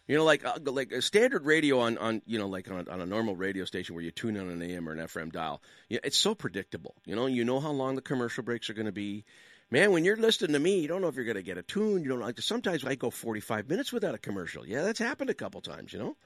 You 0.09 0.17
know, 0.17 0.25
like 0.25 0.47
uh, 0.47 0.57
like 0.65 0.93
a 0.93 1.03
standard 1.03 1.45
radio 1.45 1.81
on, 1.81 1.99
on 1.99 2.23
you 2.25 2.39
know 2.39 2.49
like 2.49 2.71
on, 2.71 2.89
on 2.89 3.03
a 3.03 3.05
normal 3.05 3.37
radio 3.37 3.67
station 3.67 3.95
where 3.95 4.03
you 4.03 4.13
tune 4.13 4.35
in 4.35 4.49
an 4.49 4.63
AM 4.63 4.89
or 4.89 4.93
an 4.93 4.99
FM 4.99 5.31
dial. 5.31 5.61
It's 5.91 6.17
so 6.17 6.35
predictable. 6.35 6.95
You 7.05 7.17
know, 7.17 7.27
you 7.27 7.45
know 7.45 7.61
how 7.61 7.71
long 7.71 7.97
the 7.97 8.01
commercial 8.01 8.43
breaks 8.43 8.71
are 8.71 8.73
going 8.73 8.87
to 8.87 8.93
be. 8.93 9.27
Man, 9.71 9.93
when 9.93 10.07
you're 10.07 10.17
listening 10.17 10.55
to 10.55 10.59
me, 10.59 10.81
you 10.81 10.89
don't 10.89 11.03
know 11.03 11.09
if 11.09 11.17
you're 11.17 11.27
going 11.27 11.37
to 11.37 11.43
get 11.43 11.59
a 11.59 11.63
tune. 11.63 12.03
You 12.03 12.09
don't 12.09 12.21
like. 12.21 12.41
Sometimes 12.41 12.83
I 12.87 12.95
go 12.95 13.11
45 13.11 13.69
minutes 13.69 13.93
without 13.93 14.15
a 14.15 14.19
commercial. 14.19 14.67
Yeah, 14.67 14.85
that's 14.85 15.01
happened 15.01 15.29
a 15.29 15.35
couple 15.35 15.61
times. 15.61 15.93
You 15.93 15.99
know, 15.99 16.17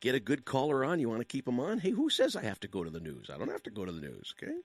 get 0.00 0.16
a 0.16 0.20
good 0.20 0.44
caller 0.44 0.84
on. 0.84 0.98
You 0.98 1.08
want 1.08 1.20
to 1.20 1.24
keep 1.24 1.44
them 1.44 1.60
on. 1.60 1.78
Hey, 1.78 1.90
who 1.90 2.10
says 2.10 2.34
I 2.34 2.42
have 2.42 2.58
to 2.58 2.66
go 2.66 2.82
to 2.82 2.90
the 2.90 2.98
news? 2.98 3.30
I 3.32 3.38
don't 3.38 3.52
have 3.52 3.62
to 3.62 3.70
go 3.70 3.84
to 3.84 3.92
the 3.92 4.00
news. 4.00 4.34
Okay 4.42 4.56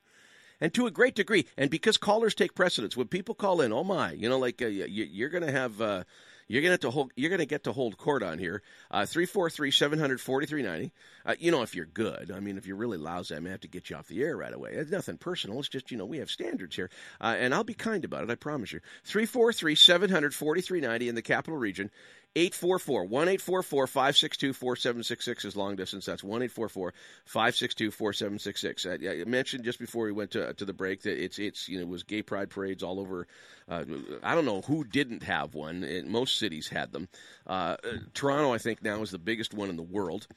and 0.59 0.73
to 0.73 0.87
a 0.87 0.91
great 0.91 1.15
degree. 1.15 1.45
And 1.57 1.69
because 1.69 1.97
callers 1.97 2.35
take 2.35 2.55
precedence, 2.55 2.97
when 2.97 3.07
people 3.07 3.35
call 3.35 3.61
in, 3.61 3.71
oh 3.71 3.83
my, 3.83 4.11
you 4.11 4.29
know, 4.29 4.39
like 4.39 4.61
uh, 4.61 4.67
you, 4.67 5.25
are 5.25 5.29
going 5.29 5.45
to 5.45 5.51
have. 5.51 5.81
Uh, 5.81 6.03
you're 6.49 6.61
gonna 6.61 6.73
have 6.73 6.79
to 6.81 6.91
hold. 6.91 7.11
You're 7.15 7.29
gonna 7.29 7.45
get 7.45 7.65
to 7.65 7.73
hold 7.73 7.97
court 7.97 8.23
on 8.23 8.39
here. 8.39 8.61
Uh, 8.89 9.05
three 9.05 9.25
four 9.25 9.49
three 9.49 9.71
seven 9.71 9.99
hundred 9.99 10.21
forty 10.21 10.45
three 10.47 10.63
ninety. 10.63 10.93
Uh, 11.25 11.35
you 11.39 11.51
know, 11.51 11.61
if 11.61 11.75
you're 11.75 11.85
good. 11.85 12.31
I 12.31 12.39
mean, 12.39 12.57
if 12.57 12.65
you're 12.65 12.77
really 12.77 12.97
lousy, 12.97 13.35
I 13.35 13.39
may 13.39 13.49
have 13.49 13.59
to 13.61 13.67
get 13.67 13.89
you 13.89 13.97
off 13.97 14.07
the 14.07 14.23
air 14.23 14.37
right 14.37 14.53
away. 14.53 14.71
It's 14.71 14.91
nothing 14.91 15.17
personal. 15.17 15.59
It's 15.59 15.67
just 15.67 15.91
you 15.91 15.97
know 15.97 16.05
we 16.05 16.19
have 16.19 16.29
standards 16.29 16.75
here, 16.75 16.89
uh, 17.19 17.35
and 17.37 17.53
I'll 17.53 17.65
be 17.65 17.73
kind 17.73 18.05
about 18.05 18.23
it. 18.23 18.29
I 18.29 18.35
promise 18.35 18.71
you. 18.71 18.79
Three 19.03 19.25
four 19.25 19.51
three 19.51 19.75
seven 19.75 20.09
hundred 20.09 20.33
forty 20.33 20.61
three 20.61 20.79
ninety 20.79 21.09
in 21.09 21.15
the 21.15 21.21
capital 21.21 21.59
region. 21.59 21.91
844 22.37 23.01
1844 23.05 23.87
562 23.87 24.53
4766 24.53 25.45
is 25.45 25.55
long 25.55 25.75
distance. 25.75 26.05
That's 26.05 26.23
1 26.23 26.47
562 26.49 27.89
4766. 27.89 28.85
I 28.85 29.23
mentioned 29.27 29.63
just 29.63 29.79
before 29.79 30.05
we 30.05 30.11
went 30.11 30.31
to, 30.31 30.53
to 30.53 30.63
the 30.63 30.73
break 30.73 31.01
that 31.01 31.19
it's, 31.21 31.39
it's, 31.39 31.67
you 31.67 31.77
know, 31.77 31.83
it 31.83 31.87
was 31.87 32.03
gay 32.03 32.21
pride 32.21 32.51
parades 32.51 32.83
all 32.83 32.99
over. 32.99 33.27
Uh, 33.67 33.85
I 34.21 34.35
don't 34.35 34.45
know 34.45 34.61
who 34.61 34.83
didn't 34.83 35.23
have 35.23 35.55
one. 35.55 35.83
most 36.07 36.37
cities 36.37 36.67
had 36.67 36.91
them. 36.91 37.07
Uh, 37.47 37.77
Toronto, 38.13 38.53
I 38.53 38.59
think, 38.59 38.83
now 38.83 39.01
is 39.01 39.09
the 39.09 39.17
biggest 39.17 39.55
one 39.55 39.69
in 39.69 39.75
the 39.75 39.81
world. 39.81 40.27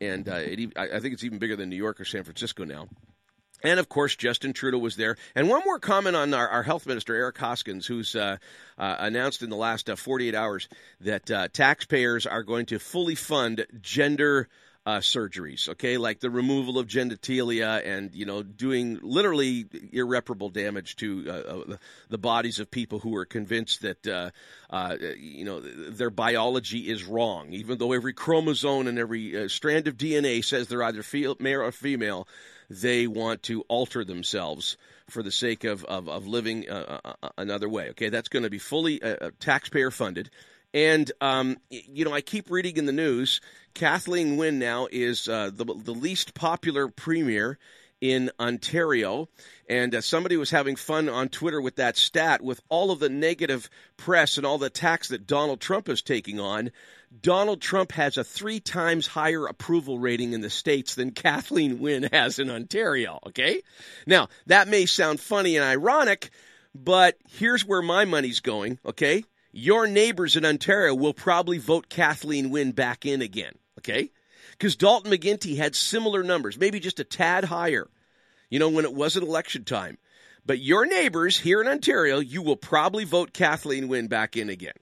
And 0.00 0.28
uh, 0.28 0.34
it, 0.34 0.76
I 0.76 0.98
think 0.98 1.14
it's 1.14 1.22
even 1.22 1.38
bigger 1.38 1.54
than 1.54 1.68
New 1.68 1.76
York 1.76 2.00
or 2.00 2.04
San 2.04 2.24
Francisco 2.24 2.64
now. 2.64 2.88
And 3.66 3.80
of 3.80 3.88
course, 3.88 4.14
Justin 4.14 4.52
Trudeau 4.52 4.78
was 4.78 4.94
there. 4.94 5.16
And 5.34 5.48
one 5.48 5.62
more 5.64 5.80
comment 5.80 6.14
on 6.14 6.32
our, 6.32 6.48
our 6.48 6.62
health 6.62 6.86
minister, 6.86 7.16
Eric 7.16 7.36
Hoskins, 7.38 7.84
who's 7.84 8.14
uh, 8.14 8.36
uh, 8.78 8.96
announced 9.00 9.42
in 9.42 9.50
the 9.50 9.56
last 9.56 9.90
uh, 9.90 9.96
48 9.96 10.36
hours 10.36 10.68
that 11.00 11.28
uh, 11.32 11.48
taxpayers 11.48 12.26
are 12.26 12.44
going 12.44 12.66
to 12.66 12.78
fully 12.78 13.16
fund 13.16 13.66
gender. 13.80 14.48
Uh, 14.88 15.00
surgeries, 15.00 15.68
okay, 15.68 15.96
like 15.96 16.20
the 16.20 16.30
removal 16.30 16.78
of 16.78 16.86
genitalia 16.86 17.84
and 17.84 18.14
you 18.14 18.24
know 18.24 18.44
doing 18.44 19.00
literally 19.02 19.66
irreparable 19.92 20.48
damage 20.48 20.94
to 20.94 21.28
uh, 21.28 21.76
the 22.08 22.18
bodies 22.18 22.60
of 22.60 22.70
people 22.70 23.00
who 23.00 23.16
are 23.16 23.24
convinced 23.24 23.82
that 23.82 24.32
you 25.18 25.44
know 25.44 25.58
their 25.58 26.10
biology 26.10 26.88
is 26.88 27.02
wrong, 27.02 27.52
even 27.52 27.78
though 27.78 27.94
every 27.94 28.12
chromosome 28.12 28.86
and 28.86 28.96
every 28.96 29.48
strand 29.48 29.88
of 29.88 29.96
DNA 29.96 30.44
says 30.44 30.68
they're 30.68 30.84
either 30.84 31.02
male 31.40 31.62
or 31.62 31.72
female 31.72 32.28
they 32.68 33.06
want 33.06 33.42
to 33.44 33.62
alter 33.62 34.04
themselves 34.04 34.76
for 35.08 35.22
the 35.22 35.32
sake 35.32 35.64
of, 35.64 35.84
of, 35.84 36.08
of 36.08 36.26
living 36.26 36.68
uh, 36.68 37.00
uh, 37.04 37.12
uh 37.22 37.28
another 37.38 37.68
way. 37.68 37.90
Okay, 37.90 38.08
that's 38.08 38.28
going 38.28 38.42
to 38.42 38.50
be 38.50 38.58
fully 38.58 39.02
uh, 39.02 39.16
uh, 39.20 39.30
taxpayer 39.40 39.90
funded. 39.90 40.30
And, 40.74 41.10
um, 41.20 41.56
you 41.70 42.04
know, 42.04 42.12
I 42.12 42.20
keep 42.20 42.50
reading 42.50 42.76
in 42.76 42.86
the 42.86 42.92
news 42.92 43.40
Kathleen 43.74 44.36
Wynne 44.36 44.58
now 44.58 44.88
is 44.90 45.28
uh, 45.28 45.50
the, 45.52 45.64
the 45.64 45.92
least 45.92 46.34
popular 46.34 46.88
premier 46.88 47.58
in 48.00 48.30
Ontario. 48.38 49.28
And 49.68 49.94
uh, 49.94 50.00
somebody 50.00 50.36
was 50.36 50.50
having 50.50 50.76
fun 50.76 51.08
on 51.08 51.28
Twitter 51.28 51.60
with 51.60 51.76
that 51.76 51.96
stat 51.96 52.42
with 52.42 52.60
all 52.68 52.90
of 52.90 52.98
the 52.98 53.08
negative 53.08 53.68
press 53.96 54.36
and 54.36 54.46
all 54.46 54.58
the 54.58 54.66
attacks 54.66 55.08
that 55.08 55.26
Donald 55.26 55.60
Trump 55.60 55.88
is 55.88 56.02
taking 56.02 56.38
on. 56.40 56.70
Donald 57.20 57.60
Trump 57.60 57.92
has 57.92 58.16
a 58.16 58.24
three 58.24 58.60
times 58.60 59.06
higher 59.06 59.46
approval 59.46 59.98
rating 59.98 60.32
in 60.32 60.40
the 60.40 60.50
States 60.50 60.94
than 60.94 61.10
Kathleen 61.12 61.78
Wynne 61.78 62.08
has 62.12 62.38
in 62.38 62.50
Ontario. 62.50 63.18
Okay? 63.28 63.62
Now, 64.06 64.28
that 64.46 64.68
may 64.68 64.86
sound 64.86 65.20
funny 65.20 65.56
and 65.56 65.64
ironic, 65.64 66.30
but 66.74 67.16
here's 67.28 67.64
where 67.64 67.82
my 67.82 68.04
money's 68.04 68.40
going. 68.40 68.78
Okay? 68.84 69.24
Your 69.52 69.86
neighbors 69.86 70.36
in 70.36 70.44
Ontario 70.44 70.94
will 70.94 71.14
probably 71.14 71.58
vote 71.58 71.88
Kathleen 71.88 72.50
Wynne 72.50 72.72
back 72.72 73.06
in 73.06 73.22
again. 73.22 73.54
Okay? 73.78 74.10
Because 74.58 74.76
Dalton 74.76 75.12
McGuinty 75.12 75.56
had 75.56 75.74
similar 75.74 76.22
numbers, 76.22 76.58
maybe 76.58 76.80
just 76.80 77.00
a 77.00 77.04
tad 77.04 77.44
higher, 77.44 77.88
you 78.48 78.58
know, 78.58 78.70
when 78.70 78.84
it 78.84 78.94
wasn't 78.94 79.26
election 79.26 79.64
time. 79.64 79.98
But 80.46 80.60
your 80.60 80.86
neighbors 80.86 81.38
here 81.38 81.60
in 81.60 81.68
Ontario, 81.68 82.20
you 82.20 82.40
will 82.40 82.56
probably 82.56 83.04
vote 83.04 83.32
Kathleen 83.32 83.88
Wynne 83.88 84.06
back 84.06 84.36
in 84.36 84.48
again. 84.48 84.72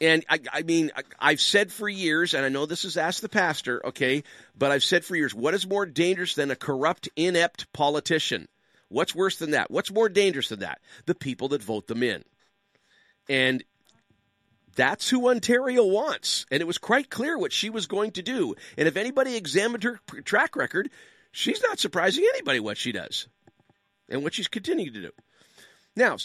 And 0.00 0.24
I, 0.28 0.40
I 0.52 0.62
mean, 0.62 0.90
I, 1.18 1.30
have 1.30 1.40
said 1.40 1.72
for 1.72 1.88
years, 1.88 2.34
and 2.34 2.44
I 2.44 2.48
know 2.48 2.66
this 2.66 2.84
is 2.84 2.96
asked 2.96 3.22
the 3.22 3.28
Pastor, 3.28 3.80
okay, 3.86 4.24
but 4.56 4.70
I've 4.70 4.82
said 4.82 5.04
for 5.04 5.16
years, 5.16 5.34
what 5.34 5.54
is 5.54 5.66
more 5.66 5.86
dangerous 5.86 6.34
than 6.34 6.50
a 6.50 6.56
corrupt, 6.56 7.08
inept 7.16 7.72
politician? 7.72 8.48
What's 8.88 9.14
worse 9.14 9.38
than 9.38 9.52
that? 9.52 9.70
What's 9.70 9.92
more 9.92 10.08
dangerous 10.08 10.48
than 10.48 10.60
that? 10.60 10.80
The 11.06 11.14
people 11.14 11.48
that 11.48 11.62
vote 11.62 11.86
them 11.86 12.02
in. 12.02 12.24
And 13.28 13.64
that's 14.74 15.08
who 15.08 15.28
Ontario 15.28 15.84
wants. 15.84 16.46
And 16.50 16.60
it 16.60 16.66
was 16.66 16.78
quite 16.78 17.10
clear 17.10 17.38
what 17.38 17.52
she 17.52 17.70
was 17.70 17.86
going 17.86 18.12
to 18.12 18.22
do. 18.22 18.54
And 18.76 18.88
if 18.88 18.96
anybody 18.96 19.36
examined 19.36 19.84
her 19.84 20.00
track 20.24 20.56
record, 20.56 20.90
she's 21.32 21.62
not 21.62 21.78
surprising 21.78 22.24
anybody 22.34 22.60
what 22.60 22.76
she 22.76 22.92
does 22.92 23.28
and 24.08 24.22
what 24.22 24.34
she's 24.34 24.48
continuing 24.48 24.92
to 24.92 25.02
do. 25.02 25.10
Now, 25.96 26.16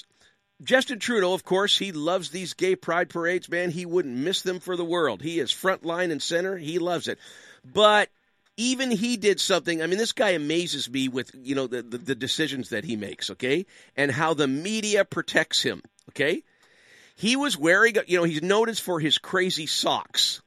Justin 0.62 1.00
Trudeau, 1.00 1.34
of 1.34 1.44
course, 1.44 1.78
he 1.78 1.92
loves 1.92 2.30
these 2.30 2.54
gay 2.54 2.76
pride 2.76 3.10
parades, 3.10 3.50
man. 3.50 3.72
He 3.72 3.86
wouldn't 3.86 4.18
miss 4.18 4.42
them 4.42 4.60
for 4.60 4.76
the 4.76 4.84
world. 4.84 5.22
He 5.22 5.40
is 5.40 5.52
front 5.52 5.86
line 5.86 6.12
and 6.12 6.22
center. 6.22 6.58
He 6.58 6.80
loves 6.80 7.08
it. 7.08 7.18
But 7.64 8.10
even 8.58 8.92
he 8.92 9.16
did 9.16 9.40
something. 9.40 9.82
I 9.82 9.88
mean, 9.88 9.98
this 9.98 10.12
guy 10.12 10.32
amazes 10.32 10.90
me 10.90 11.08
with 11.08 11.32
you 11.34 11.56
know 11.56 11.68
the, 11.68 11.82
the, 11.82 11.98
the 11.98 12.16
decisions 12.16 12.70
that 12.70 12.84
he 12.84 12.98
makes, 12.98 13.30
okay, 13.30 13.66
and 13.96 14.12
how 14.12 14.34
the 14.34 14.48
media 14.48 15.06
protects 15.06 15.64
him, 15.64 15.82
okay. 16.10 16.44
He 17.20 17.36
was 17.36 17.58
wearing, 17.58 17.98
you 18.08 18.18
know, 18.18 18.24
he's 18.24 18.42
noted 18.42 18.78
for 18.78 19.02
his 19.02 19.18
crazy 19.18 19.66
socks. 19.66 20.42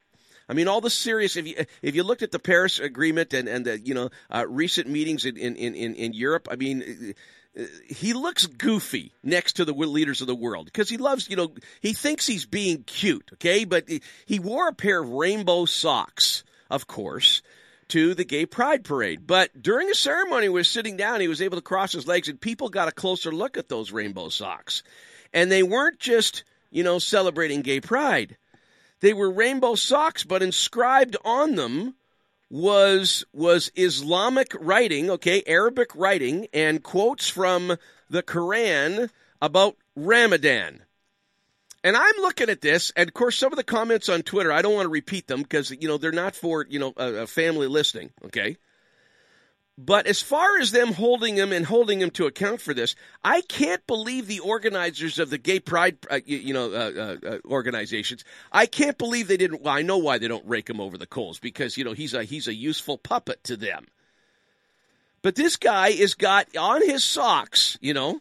I 0.49 0.55
mean, 0.55 0.69
all 0.69 0.81
the 0.81 0.89
serious. 0.89 1.37
If 1.37 1.47
you 1.47 1.67
if 1.83 1.95
you 1.95 2.03
looked 2.03 2.23
at 2.23 2.33
the 2.33 2.39
Paris 2.39 2.79
Agreement 2.79 3.35
and 3.35 3.47
and 3.47 3.67
the 3.67 3.79
you 3.79 3.93
know 3.93 4.09
uh, 4.31 4.47
recent 4.49 4.89
meetings 4.89 5.27
in, 5.27 5.37
in 5.37 5.55
in 5.55 5.95
in 5.95 6.15
Europe, 6.15 6.49
I 6.51 6.57
mean, 6.57 7.15
uh, 7.55 7.65
he 7.89 8.15
looks 8.15 8.47
goofy 8.47 9.13
next 9.23 9.57
to 9.57 9.67
the 9.67 9.75
leaders 9.75 10.23
of 10.23 10.27
the 10.27 10.35
world 10.35 10.65
because 10.65 10.89
he 10.89 10.97
loves 10.97 11.29
you 11.29 11.37
know 11.37 11.53
he 11.83 11.93
thinks 11.93 12.27
he's 12.27 12.47
being 12.47 12.85
cute, 12.85 13.29
okay? 13.35 13.67
But 13.67 13.91
he 14.25 14.39
wore 14.39 14.69
a 14.69 14.75
pair 14.75 15.03
of 15.03 15.11
rainbow 15.11 15.67
socks, 15.67 16.43
of 16.71 16.87
course, 16.87 17.43
to 17.89 18.15
the 18.15 18.25
gay 18.25 18.47
pride 18.47 18.83
parade. 18.83 19.27
But 19.27 19.63
during 19.63 19.91
a 19.91 19.95
ceremony, 19.95 20.45
he 20.45 20.49
was 20.49 20.69
sitting 20.69 20.97
down, 20.97 21.21
he 21.21 21.29
was 21.29 21.43
able 21.43 21.59
to 21.59 21.63
cross 21.63 21.93
his 21.93 22.07
legs, 22.07 22.29
and 22.29 22.41
people 22.41 22.71
got 22.71 22.89
a 22.89 22.93
closer 22.93 23.31
look 23.31 23.59
at 23.59 23.69
those 23.69 23.93
rainbow 23.93 24.31
socks, 24.31 24.83
and 25.35 25.53
they 25.53 25.63
weren't 25.63 25.99
just 25.99 26.45
you 26.73 26.83
know 26.83 26.99
celebrating 26.99 27.63
gay 27.63 27.81
pride 27.81 28.37
they 29.03 29.13
were 29.13 29.31
rainbow 29.31 29.75
socks, 29.75 30.23
but 30.23 30.43
inscribed 30.43 31.17
on 31.25 31.57
them 31.57 31.97
was 32.49 33.25
was 33.33 33.71
Islamic 33.75 34.55
writing, 34.59 35.11
okay, 35.11 35.43
Arabic 35.47 35.95
writing, 35.97 36.47
and 36.55 36.83
quotes 36.83 37.29
from 37.29 37.77
the 38.09 38.23
Quran 38.23 39.11
about 39.43 39.77
Ramadan. 39.97 40.85
And 41.83 41.97
I'm 41.97 42.15
looking 42.21 42.49
at 42.49 42.61
this, 42.61 42.93
and 42.95 43.09
of 43.09 43.15
course, 43.15 43.37
some 43.37 43.53
of 43.53 43.57
the 43.57 43.65
comments 43.65 44.09
on 44.09 44.23
Twitter, 44.23 44.53
I 44.53 44.63
don't 44.63 44.75
want 44.75 44.87
to 44.87 44.91
repeat 44.91 45.27
them 45.27 45.43
because 45.43 45.73
you 45.73 45.89
know 45.89 45.99
they're 45.99 46.13
not 46.13 46.37
for 46.37 46.65
you 46.71 46.79
know 46.79 46.95
a, 46.97 47.23
a 47.23 47.27
family 47.27 47.67
listening, 47.67 48.11
okay. 48.27 48.57
But 49.79 50.07
as 50.07 50.21
far 50.21 50.59
as 50.59 50.71
them 50.71 50.93
holding 50.93 51.37
him 51.37 51.51
and 51.51 51.65
holding 51.65 52.01
him 52.01 52.11
to 52.11 52.27
account 52.27 52.61
for 52.61 52.75
this, 52.75 52.95
I 53.25 53.41
can't 53.41 53.85
believe 53.87 54.27
the 54.27 54.41
organizers 54.41 55.19
of 55.19 55.31
the 55.31 55.39
gay 55.39 55.61
pride, 55.61 55.97
uh, 56.11 56.21
you, 56.27 56.37
you, 56.37 56.55
know, 56.55 56.73
uh, 56.73 56.93
uh, 57.25 57.29
uh, 57.29 57.39
organizations. 57.47 58.23
I 58.53 58.67
can't 58.67 58.99
believe 58.99 59.29
they 59.29 59.39
didn't. 59.39 59.63
Well, 59.63 59.75
I 59.75 59.81
know 59.81 59.97
why 59.97 60.19
they 60.19 60.29
don't 60.29 60.47
rake 60.47 60.69
him 60.69 60.81
over 60.81 60.99
the 60.99 61.07
coals 61.07 61.39
because 61.39 61.79
you 61.79 61.85
know 61.85 61.95
he's 61.95 62.13
a 62.13 62.25
he's 62.25 62.49
a 62.49 62.55
useful 62.55 62.99
puppet 62.99 63.43
to 63.45 63.57
them. 63.57 63.87
But 65.23 65.37
this 65.37 65.57
guy 65.57 65.89
is 65.89 66.15
got 66.15 66.55
on 66.55 66.87
his 66.87 67.03
socks, 67.03 67.79
you 67.81 67.95
know, 67.95 68.21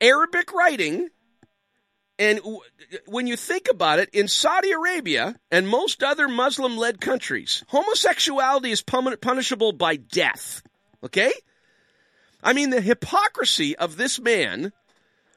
Arabic 0.00 0.52
writing 0.52 1.08
and 2.18 2.40
when 3.06 3.26
you 3.26 3.36
think 3.36 3.68
about 3.70 3.98
it, 3.98 4.08
in 4.12 4.28
Saudi 4.28 4.72
Arabia 4.72 5.36
and 5.50 5.68
most 5.68 6.02
other 6.02 6.28
Muslim 6.28 6.76
led 6.76 7.00
countries, 7.00 7.62
homosexuality 7.68 8.70
is 8.70 8.82
punishable 8.82 9.72
by 9.72 9.96
death. 9.96 10.62
Okay? 11.04 11.32
I 12.42 12.52
mean, 12.52 12.70
the 12.70 12.80
hypocrisy 12.80 13.76
of 13.76 13.96
this 13.96 14.18
man 14.18 14.72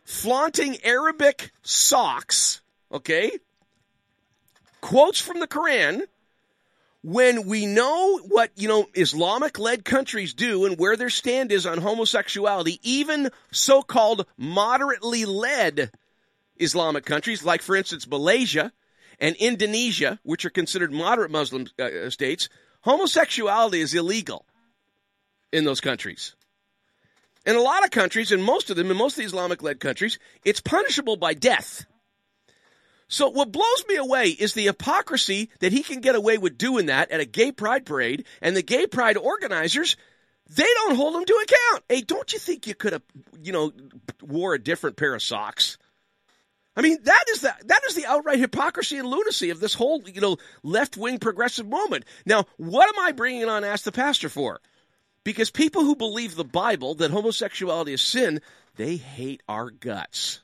flaunting 0.06 0.78
Arabic 0.84 1.52
socks, 1.64 2.62
okay? 2.92 3.32
Quotes 4.82 5.20
from 5.20 5.40
the 5.40 5.48
Quran 5.48 6.04
when 7.02 7.46
we 7.46 7.66
know 7.66 8.20
what, 8.20 8.52
you 8.56 8.68
know, 8.68 8.88
Islamic 8.94 9.58
led 9.60 9.86
countries 9.86 10.34
do 10.34 10.66
and 10.66 10.78
where 10.78 10.98
their 10.98 11.10
stand 11.10 11.52
is 11.52 11.66
on 11.66 11.80
homosexuality, 11.80 12.80
even 12.84 13.30
so 13.52 13.82
called 13.82 14.26
moderately 14.38 15.26
led 15.26 15.92
Islamic 16.60 17.06
countries, 17.06 17.44
like, 17.44 17.62
for 17.62 17.76
instance, 17.76 18.08
Malaysia 18.08 18.72
and 19.20 19.36
Indonesia, 19.38 20.20
which 20.24 20.46
are 20.46 20.50
considered 20.50 20.94
moderate 20.94 21.32
Muslim 21.32 21.68
uh, 21.80 22.10
states, 22.10 22.50
homosexuality 22.82 23.82
is 23.82 23.94
illegal 23.94 24.46
in 25.52 25.64
those 25.64 25.82
countries. 25.82 26.36
In 27.46 27.56
a 27.56 27.62
lot 27.62 27.84
of 27.84 27.92
countries, 27.92 28.32
in 28.32 28.42
most 28.42 28.70
of 28.70 28.76
them, 28.76 28.92
in 28.92 28.98
most 28.98 29.14
of 29.14 29.18
the 29.18 29.24
Islamic 29.24 29.64
led 29.64 29.80
countries, 29.80 30.20
it's 30.44 30.60
punishable 30.60 31.18
by 31.18 31.34
death. 31.34 31.86
So, 33.08 33.30
what 33.30 33.52
blows 33.52 33.86
me 33.88 33.96
away 33.96 34.28
is 34.28 34.54
the 34.54 34.66
hypocrisy 34.66 35.50
that 35.62 35.72
he 35.72 35.82
can 35.82 36.00
get 36.00 36.16
away 36.16 36.38
with 36.38 36.60
doing 36.60 36.88
that 36.88 37.10
at 37.10 37.20
a 37.20 37.26
gay 37.26 37.52
pride 37.52 37.86
parade, 37.86 38.26
and 38.40 38.56
the 38.56 38.62
gay 38.62 38.86
pride 38.86 39.18
organizers, 39.18 39.98
they 40.48 40.68
don't 40.76 40.96
hold 40.96 41.16
him 41.16 41.26
to 41.26 41.34
account. 41.44 41.86
Hey, 41.90 42.02
don't 42.02 42.32
you 42.32 42.38
think 42.38 42.68
you 42.68 42.76
could 42.76 42.94
have, 42.94 43.02
you 43.42 43.52
know, 43.52 43.72
wore 44.22 44.54
a 44.54 44.62
different 44.62 44.96
pair 44.96 45.16
of 45.16 45.24
socks? 45.24 45.80
I 46.80 46.82
mean, 46.82 46.98
that 47.04 47.26
is 47.34 47.42
the 47.42 47.54
that 47.66 47.82
is 47.90 47.96
the 47.96 48.06
outright 48.06 48.40
hypocrisy 48.40 48.98
and 48.98 49.06
lunacy 49.06 49.50
of 49.50 49.60
this 49.60 49.74
whole 49.74 50.02
you 50.08 50.22
know 50.22 50.38
left 50.64 50.96
wing 50.96 51.20
progressive 51.20 51.68
moment. 51.68 52.06
Now, 52.26 52.46
what 52.56 52.88
am 52.88 53.04
I 53.04 53.12
bringing 53.12 53.50
on 53.50 53.66
Ask 53.66 53.84
the 53.84 53.92
Pastor 53.92 54.30
for? 54.30 54.62
Because 55.26 55.52
people 55.52 55.82
who 55.84 55.98
believe 55.98 56.36
the 56.36 56.46
Bible 56.46 56.96
that 56.96 57.12
homosexuality 57.12 57.92
is 57.92 58.02
sin, 58.02 58.40
they 58.78 58.96
hate 58.96 59.44
our 59.50 59.72
guts. 59.72 60.40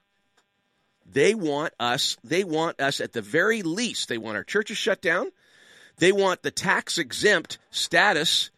They 1.05 1.35
want 1.35 1.73
us. 1.79 2.17
They 2.21 2.43
want 2.43 2.81
us 2.81 2.99
at 2.99 3.13
the 3.13 3.21
very 3.21 3.61
least. 3.61 4.09
They 4.09 4.17
want 4.17 4.35
our 4.35 4.43
churches 4.43 4.75
shut 4.75 5.01
down. 5.01 5.31
They 5.99 6.11
want 6.11 6.43
the 6.43 6.51
tax 6.51 6.97
exempt 6.97 7.59
status 7.71 8.51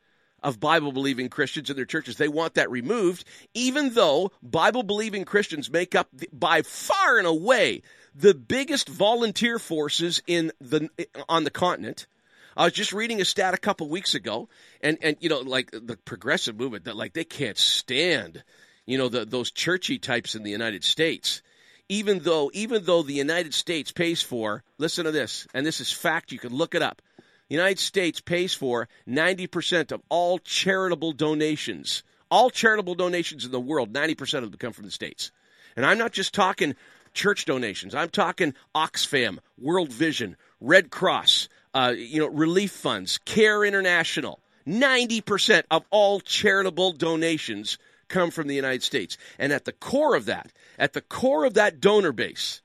of 0.47 0.61
Bible 0.61 0.93
believing 0.93 1.27
Christians 1.27 1.69
in 1.69 1.75
their 1.75 1.83
churches. 1.83 2.15
They 2.15 2.29
want 2.29 2.53
that 2.53 2.71
removed, 2.71 3.25
even 3.53 3.93
though 3.93 4.31
Bible 4.41 4.81
believing 4.81 5.25
Christians 5.25 5.69
make 5.69 5.93
up 5.93 6.07
by 6.31 6.61
far 6.61 7.17
and 7.17 7.27
away 7.27 7.81
the 8.15 8.33
biggest 8.33 8.87
volunteer 8.87 9.59
forces 9.59 10.23
in 10.25 10.53
the 10.61 10.89
on 11.27 11.43
the 11.43 11.51
continent. 11.51 12.07
I 12.55 12.63
was 12.63 12.71
just 12.71 12.93
reading 12.93 13.19
a 13.19 13.25
stat 13.25 13.55
a 13.55 13.57
couple 13.57 13.89
weeks 13.89 14.15
ago, 14.15 14.47
and 14.79 14.97
and 15.01 15.17
you 15.19 15.27
know, 15.27 15.41
like 15.41 15.69
the 15.71 15.97
progressive 15.97 16.57
movement, 16.57 16.85
that 16.85 16.95
like 16.95 17.11
they 17.11 17.25
can't 17.25 17.57
stand, 17.57 18.41
you 18.85 18.97
know, 18.97 19.09
the, 19.09 19.25
those 19.25 19.51
churchy 19.51 19.99
types 19.99 20.33
in 20.33 20.43
the 20.43 20.51
United 20.51 20.85
States. 20.85 21.41
Even 21.89 22.19
though, 22.19 22.49
even 22.53 22.85
though 22.85 23.03
the 23.03 23.13
United 23.13 23.53
States 23.53 23.91
pays 23.91 24.21
for, 24.21 24.63
listen 24.77 25.03
to 25.03 25.11
this, 25.11 25.45
and 25.53 25.65
this 25.65 25.81
is 25.81 25.91
fact, 25.91 26.31
you 26.31 26.39
can 26.39 26.53
look 26.53 26.73
it 26.73 26.81
up. 26.81 27.01
The 27.49 27.55
United 27.55 27.79
States 27.79 28.19
pays 28.19 28.53
for 28.53 28.89
90% 29.07 29.91
of 29.91 30.01
all 30.09 30.39
charitable 30.39 31.13
donations. 31.13 32.03
All 32.29 32.49
charitable 32.49 32.95
donations 32.95 33.45
in 33.45 33.51
the 33.51 33.59
world, 33.59 33.93
90% 33.93 34.43
of 34.43 34.51
them 34.51 34.57
come 34.59 34.73
from 34.73 34.85
the 34.85 34.91
States. 34.91 35.31
And 35.75 35.85
I'm 35.85 35.97
not 35.97 36.11
just 36.11 36.33
talking 36.33 36.75
church 37.13 37.45
donations. 37.45 37.95
I'm 37.95 38.09
talking 38.09 38.53
Oxfam, 38.75 39.39
World 39.57 39.93
Vision, 39.93 40.35
Red 40.59 40.89
Cross, 40.89 41.47
uh, 41.73 41.93
you 41.95 42.19
know, 42.19 42.27
relief 42.27 42.71
funds, 42.71 43.17
Care 43.19 43.63
International. 43.63 44.41
90% 44.67 45.63
of 45.71 45.85
all 45.89 46.19
charitable 46.19 46.91
donations 46.91 47.77
come 48.09 48.29
from 48.29 48.47
the 48.47 48.55
United 48.55 48.83
States. 48.83 49.17
And 49.39 49.53
at 49.53 49.63
the 49.63 49.71
core 49.71 50.15
of 50.15 50.25
that, 50.25 50.51
at 50.77 50.91
the 50.91 51.01
core 51.01 51.45
of 51.45 51.53
that 51.53 51.79
donor 51.79 52.11
base, 52.11 52.61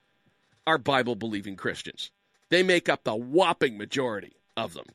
are 0.66 0.78
Bible 0.78 1.14
believing 1.14 1.56
Christians. 1.56 2.10
They 2.48 2.62
make 2.62 2.88
up 2.88 3.04
the 3.04 3.14
whopping 3.16 3.78
majority 3.78 4.34
of 4.56 4.74
them. 4.74 4.86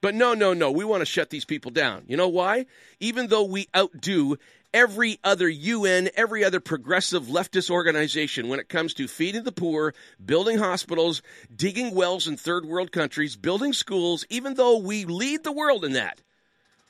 But 0.00 0.14
no, 0.16 0.34
no, 0.34 0.52
no, 0.52 0.70
we 0.70 0.84
want 0.84 1.00
to 1.00 1.06
shut 1.06 1.30
these 1.30 1.44
people 1.44 1.70
down. 1.70 2.04
You 2.08 2.16
know 2.16 2.28
why? 2.28 2.66
Even 2.98 3.28
though 3.28 3.44
we 3.44 3.68
outdo 3.74 4.36
every 4.74 5.18
other 5.22 5.48
UN, 5.48 6.10
every 6.16 6.42
other 6.42 6.58
progressive 6.58 7.24
leftist 7.24 7.70
organization 7.70 8.48
when 8.48 8.58
it 8.58 8.68
comes 8.68 8.94
to 8.94 9.06
feeding 9.06 9.44
the 9.44 9.52
poor, 9.52 9.94
building 10.24 10.58
hospitals, 10.58 11.22
digging 11.54 11.94
wells 11.94 12.26
in 12.26 12.36
third 12.36 12.64
world 12.66 12.90
countries, 12.90 13.36
building 13.36 13.72
schools, 13.72 14.24
even 14.28 14.54
though 14.54 14.78
we 14.78 15.04
lead 15.04 15.44
the 15.44 15.52
world 15.52 15.84
in 15.84 15.92
that, 15.92 16.20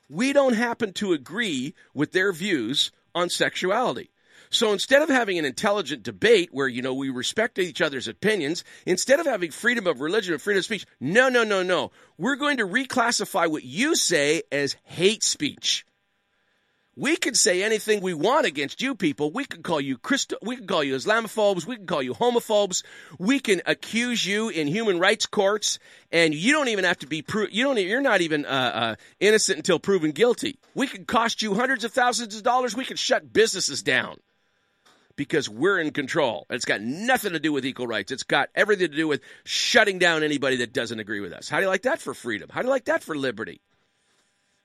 we 0.09 0.33
don't 0.33 0.55
happen 0.55 0.93
to 0.95 1.13
agree 1.13 1.75
with 1.93 2.13
their 2.13 2.33
views 2.33 2.93
on 3.15 3.29
sexuality. 3.29 4.11
So 4.53 4.75
instead 4.75 5.01
of 5.01 5.09
having 5.09 5.39
an 5.39 5.47
intelligent 5.47 6.03
debate 6.03 6.51
where, 6.53 6.69
you 6.69 6.83
know, 6.83 6.93
we 6.93 7.09
respect 7.09 7.59
each 7.59 7.81
other's 7.81 8.07
opinions, 8.07 8.65
instead 8.85 9.19
of 9.19 9.25
having 9.25 9.51
freedom 9.51 9.87
of 9.87 10.03
religion 10.03 10.35
and 10.35 10.43
freedom 10.43 10.59
of 10.59 10.67
speech, 10.67 10.85
no, 11.01 11.31
no, 11.31 11.43
no, 11.43 11.63
no. 11.63 11.91
We're 12.19 12.37
going 12.37 12.59
to 12.59 12.69
reclassify 12.69 13.51
what 13.51 13.65
you 13.65 13.97
say 13.97 14.43
as 14.53 14.77
hate 14.85 15.23
speech. 15.23 15.87
We 16.95 17.17
can 17.17 17.35
say 17.35 17.63
anything 17.63 18.03
we 18.03 18.13
want 18.13 18.45
against 18.45 18.83
you 18.83 18.95
people. 18.95 19.33
We 19.33 19.47
can 19.47 19.63
call 19.63 19.81
you 19.81 19.97
Christo- 19.97 20.37
we 20.43 20.57
can 20.57 20.67
call 20.67 20.85
you 20.85 20.97
Islamophobes, 20.97 21.67
we 21.67 21.77
can 21.77 21.87
call 21.87 22.03
you 22.03 22.13
homophobes, 22.13 22.83
we 23.19 23.41
can 23.41 23.63
accuse 23.65 24.27
you 24.27 24.51
in 24.51 24.67
human 24.67 24.99
rights 24.99 25.25
courts, 25.25 25.79
and 26.11 26.35
you 26.35 26.53
don't 26.53 26.69
even 26.69 26.85
have 26.85 26.99
to 26.99 27.07
be 27.07 27.23
pro- 27.23 27.47
you 27.51 27.65
don't 27.65 27.79
you're 27.79 28.03
not 28.03 28.21
even 28.21 28.45
uh, 28.45 28.49
uh, 28.49 28.95
innocent 29.19 29.57
until 29.57 29.79
proven 29.79 30.11
guilty. 30.11 30.59
We 30.75 30.87
can 30.87 31.07
cost 31.07 31.41
you 31.41 31.55
hundreds 31.55 31.85
of 31.85 31.95
thousands 31.95 32.37
of 32.37 32.43
dollars. 32.43 32.77
We 32.77 32.85
can 32.85 32.99
shut 32.99 33.33
businesses 33.33 33.83
down 33.83 34.19
because 35.17 35.49
we're 35.49 35.79
in 35.79 35.91
control. 35.91 36.47
It's 36.51 36.65
got 36.65 36.81
nothing 36.81 37.33
to 37.33 37.41
do 37.41 37.53
with 37.53 37.65
equal 37.65 37.87
rights. 37.87 38.13
It's 38.13 38.23
got 38.23 38.49
everything 38.55 38.91
to 38.91 38.97
do 38.97 39.09
with 39.09 39.21
shutting 39.45 39.99
down 39.99 40.23
anybody 40.23 40.57
that 40.57 40.73
doesn't 40.73 41.01
agree 41.01 41.21
with 41.21 41.33
us. 41.33 41.49
How 41.49 41.59
do 41.59 41.65
you 41.65 41.69
like 41.69 41.83
that 41.83 42.01
for 42.01 42.15
freedom? 42.15 42.49
How 42.53 42.63
do 42.63 42.67
you 42.67 42.73
like 42.73 42.87
that 42.87 43.03
for 43.03 43.17
liberty? 43.17 43.61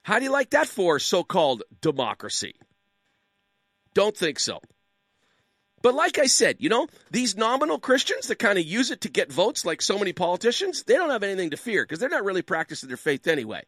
How 0.04 0.20
do 0.20 0.26
you 0.26 0.32
like 0.32 0.52
that 0.52 0.68
for 0.68 1.00
so 1.00 1.24
called 1.24 1.64
democracy? 1.82 2.56
Don't 3.94 4.16
think 4.16 4.40
so. 4.40 4.62
But 5.82 5.94
like 5.94 6.18
I 6.18 6.28
said, 6.28 6.58
you 6.60 6.70
know, 6.70 6.88
these 7.12 7.38
nominal 7.38 7.80
Christians 7.80 8.28
that 8.28 8.40
kind 8.40 8.58
of 8.58 8.66
use 8.66 8.92
it 8.92 9.02
to 9.02 9.10
get 9.10 9.32
votes 9.32 9.66
like 9.66 9.82
so 9.82 9.98
many 9.98 10.14
politicians, 10.14 10.84
they 10.84 10.96
don't 10.96 11.10
have 11.10 11.24
anything 11.24 11.52
to 11.52 11.58
fear 11.58 11.84
because 11.84 12.00
they're 12.00 12.10
not 12.10 12.26
really 12.26 12.42
practicing 12.42 12.88
their 12.88 12.98
faith 12.98 13.28
anyway. 13.28 13.64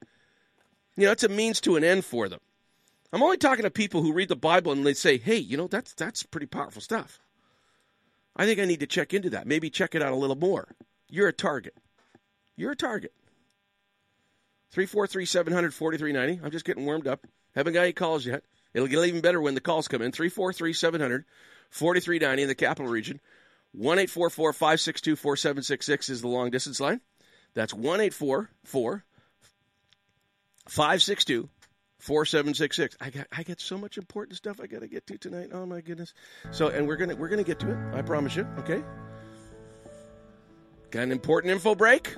You 0.98 1.06
know, 1.06 1.12
it's 1.12 1.24
a 1.24 1.30
means 1.30 1.62
to 1.62 1.76
an 1.76 1.84
end 1.84 2.04
for 2.04 2.28
them. 2.28 2.40
I'm 3.12 3.24
only 3.24 3.38
talking 3.38 3.64
to 3.64 3.72
people 3.72 4.02
who 4.02 4.14
read 4.14 4.30
the 4.30 4.36
Bible 4.36 4.72
and 4.72 4.86
they 4.86 4.94
say, 4.94 5.18
"Hey, 5.18 5.38
you 5.38 5.58
know, 5.58 5.68
that's 5.68 5.94
that's 5.94 6.24
pretty 6.24 6.46
powerful 6.46 6.82
stuff." 6.82 7.20
I 8.36 8.46
think 8.46 8.60
I 8.60 8.66
need 8.66 8.80
to 8.82 8.88
check 8.88 9.14
into 9.14 9.32
that. 9.32 9.48
Maybe 9.48 9.70
check 9.70 9.96
it 9.96 10.02
out 10.02 10.14
a 10.14 10.16
little 10.16 10.36
more. 10.36 10.76
You're 11.10 11.28
a 11.28 11.34
target. 11.34 11.76
You're 12.56 12.72
a 12.72 12.76
target. 12.76 13.14
343 14.72 15.26
700 15.26 15.74
4390. 15.74 16.46
I'm 16.46 16.52
just 16.52 16.66
getting 16.66 16.86
warmed 16.86 17.08
up. 17.08 17.26
Haven't 17.56 17.74
got 17.74 17.82
any 17.82 17.94
calls 17.94 18.26
yet. 18.26 18.44
It'll 18.74 18.88
get 18.88 19.04
even 19.06 19.22
better 19.22 19.42
when 19.42 19.56
the 19.56 19.62
calls 19.62 19.88
come 19.88 20.02
in. 20.04 20.12
343 20.12 20.74
700 20.74 21.26
4390 21.72 22.44
in 22.44 22.48
the 22.48 22.56
capital 22.56 22.92
region. 22.92 23.20
1 23.72 23.98
562 24.08 25.16
4766 25.16 26.10
is 26.10 26.22
the 26.22 26.28
long 26.28 26.52
distance 26.52 26.80
line. 26.80 27.02
That's 27.56 27.74
1 27.74 28.12
562 30.66 31.50
4766. 32.00 32.98
I 33.02 33.10
got 33.10 33.28
I 33.32 33.44
get 33.44 33.60
so 33.62 33.78
much 33.78 33.98
important 33.98 34.38
stuff 34.38 34.60
I 34.62 34.68
got 34.68 34.82
to 34.82 34.88
get 34.88 35.06
to 35.08 35.18
tonight. 35.18 35.50
Oh 35.54 35.66
my 35.66 35.82
goodness. 35.82 36.14
So 36.52 36.70
and 36.70 36.88
we're 36.88 36.96
going 36.96 37.10
to 37.10 37.16
we're 37.16 37.28
going 37.28 37.44
to 37.44 37.48
get 37.48 37.60
to 37.60 37.72
it. 37.72 37.78
I 37.96 38.02
promise 38.02 38.36
you, 38.36 38.48
okay? 38.60 38.84
Got 40.92 41.04
an 41.04 41.12
important 41.12 41.54
info 41.54 41.76
break. 41.76 42.16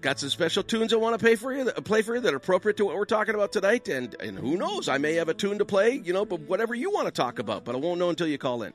Got 0.00 0.20
some 0.20 0.28
special 0.28 0.62
tunes 0.62 0.92
I 0.92 0.96
want 0.96 1.18
to 1.18 1.24
pay 1.24 1.34
for 1.34 1.52
you, 1.52 1.64
play 1.64 2.02
for 2.02 2.14
you 2.14 2.20
that 2.20 2.34
are 2.34 2.36
appropriate 2.36 2.76
to 2.76 2.84
what 2.84 2.94
we're 2.94 3.06
talking 3.06 3.34
about 3.34 3.52
tonight. 3.52 3.88
And 3.88 4.14
and 4.20 4.38
who 4.38 4.56
knows, 4.56 4.88
I 4.88 4.98
may 4.98 5.14
have 5.14 5.28
a 5.28 5.34
tune 5.34 5.58
to 5.58 5.64
play, 5.64 5.94
you 5.94 6.12
know, 6.12 6.24
but 6.24 6.40
whatever 6.40 6.74
you 6.74 6.90
want 6.90 7.06
to 7.06 7.12
talk 7.12 7.38
about. 7.38 7.64
But 7.64 7.74
I 7.74 7.78
won't 7.78 7.98
know 7.98 8.10
until 8.10 8.26
you 8.26 8.38
call 8.38 8.62
in. 8.62 8.72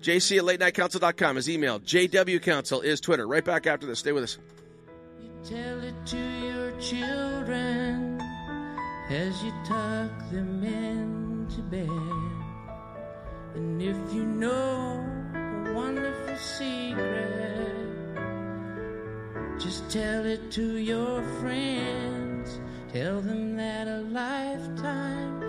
JC 0.00 0.36
at 0.36 0.44
late 0.44 0.60
night 0.60 0.74
latenightcouncil.com 0.74 1.38
is 1.38 1.48
email. 1.48 1.80
JW 1.80 2.42
Council 2.42 2.82
is 2.82 3.00
Twitter. 3.00 3.26
Right 3.26 3.44
back 3.44 3.66
after 3.66 3.86
this. 3.86 4.00
Stay 4.00 4.12
with 4.12 4.24
us. 4.24 4.38
You 5.18 5.30
tell 5.42 5.82
it 5.82 5.94
to 6.06 6.18
your 6.18 6.78
children 6.78 8.13
as 9.10 9.42
you 9.42 9.52
tuck 9.64 10.30
them 10.30 10.64
into 10.64 11.60
bed. 11.62 11.88
And 13.54 13.80
if 13.80 13.96
you 14.12 14.24
know 14.24 15.04
a 15.34 15.72
wonderful 15.74 16.36
secret, 16.36 17.74
just 19.58 19.90
tell 19.90 20.24
it 20.24 20.50
to 20.52 20.76
your 20.78 21.22
friends. 21.40 22.60
Tell 22.92 23.20
them 23.20 23.56
that 23.56 23.88
a 23.88 24.00
lifetime 24.00 25.40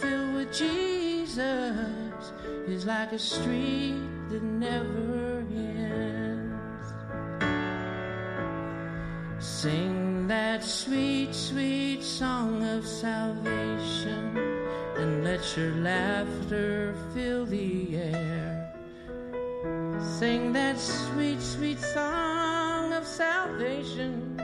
filled 0.00 0.34
with 0.34 0.52
Jesus 0.52 2.32
is 2.66 2.86
like 2.86 3.12
a 3.12 3.18
street 3.18 4.00
that 4.28 4.42
never 4.42 5.25
Sing 9.62 10.28
that 10.28 10.62
sweet, 10.62 11.34
sweet 11.34 12.02
song 12.02 12.62
of 12.62 12.86
salvation 12.86 14.36
and 14.98 15.24
let 15.24 15.56
your 15.56 15.70
laughter 15.76 16.94
fill 17.14 17.46
the 17.46 17.96
air. 17.96 18.74
Sing 19.98 20.52
that 20.52 20.78
sweet, 20.78 21.40
sweet 21.40 21.80
song 21.80 22.92
of 22.92 23.06
salvation 23.06 24.38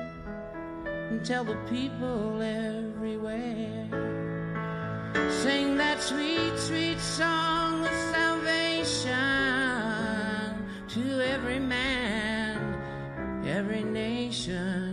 and 0.86 1.22
tell 1.22 1.44
the 1.44 1.58
people 1.68 2.40
everywhere. 2.40 3.86
Sing 5.42 5.76
that 5.76 6.00
sweet, 6.00 6.56
sweet 6.56 6.98
song 6.98 7.84
of 7.84 7.92
salvation 8.16 9.12
to 10.88 11.20
every 11.20 11.58
man, 11.58 12.56
every 13.44 13.84
nation. 13.84 14.91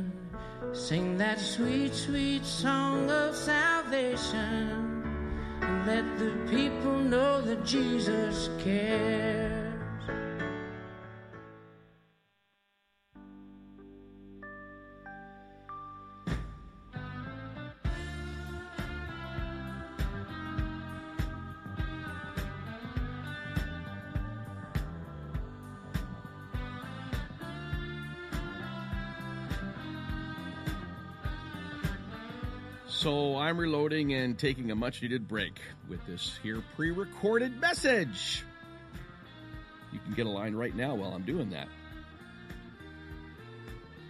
Sing 0.74 1.18
that 1.18 1.40
sweet, 1.40 1.94
sweet 1.94 2.46
song 2.46 3.10
of 3.10 3.36
salvation 3.36 5.04
and 5.62 5.88
let 5.88 6.06
the 6.20 6.32
people 6.50 6.98
know 7.00 7.42
that 7.42 7.66
Jesus 7.66 8.50
cares. 8.60 9.69
So 33.00 33.38
I'm 33.38 33.58
reloading 33.58 34.12
and 34.12 34.38
taking 34.38 34.72
a 34.72 34.76
much 34.76 35.02
needed 35.02 35.26
break 35.26 35.62
with 35.88 36.06
this 36.06 36.38
here 36.44 36.62
pre 36.76 36.92
recorded 36.92 37.58
message. 37.62 38.44
You 39.94 40.00
can 40.00 40.12
get 40.16 40.26
a 40.26 40.30
line 40.30 40.54
right 40.54 40.76
now 40.76 40.96
while 40.96 41.14
I'm 41.14 41.22
doing 41.22 41.50
that. 41.52 41.70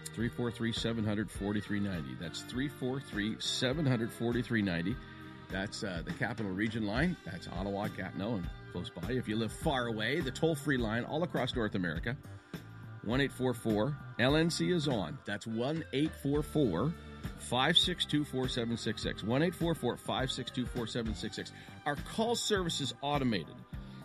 343 0.06 0.72
700 0.72 1.30
4390. 1.30 2.20
That's 2.20 2.40
343 2.40 3.36
700 3.38 4.12
4390. 4.12 4.96
That's 5.52 5.84
uh, 5.84 6.02
the 6.04 6.12
Capital 6.14 6.50
Region 6.50 6.84
line. 6.84 7.16
That's 7.24 7.46
Ottawa, 7.46 7.86
Gatineau, 7.96 8.34
and 8.38 8.50
close 8.72 8.90
by. 8.90 9.12
If 9.12 9.28
you 9.28 9.36
live 9.36 9.52
far 9.52 9.86
away, 9.86 10.18
the 10.18 10.32
toll 10.32 10.56
free 10.56 10.78
line 10.78 11.04
all 11.04 11.22
across 11.22 11.54
North 11.54 11.76
America. 11.76 12.16
1 13.04 13.20
844 13.20 13.96
LNC 14.18 14.74
is 14.74 14.88
on. 14.88 15.16
That's 15.26 15.46
1 15.46 15.84
844 15.92 16.92
562 17.38 18.24
4766. 18.24 19.22
1 19.22 19.42
844 19.42 19.96
562 19.96 20.66
4766. 20.66 21.52
Our 21.86 21.96
call 21.96 22.34
service 22.34 22.80
is 22.80 22.94
automated. 23.02 23.54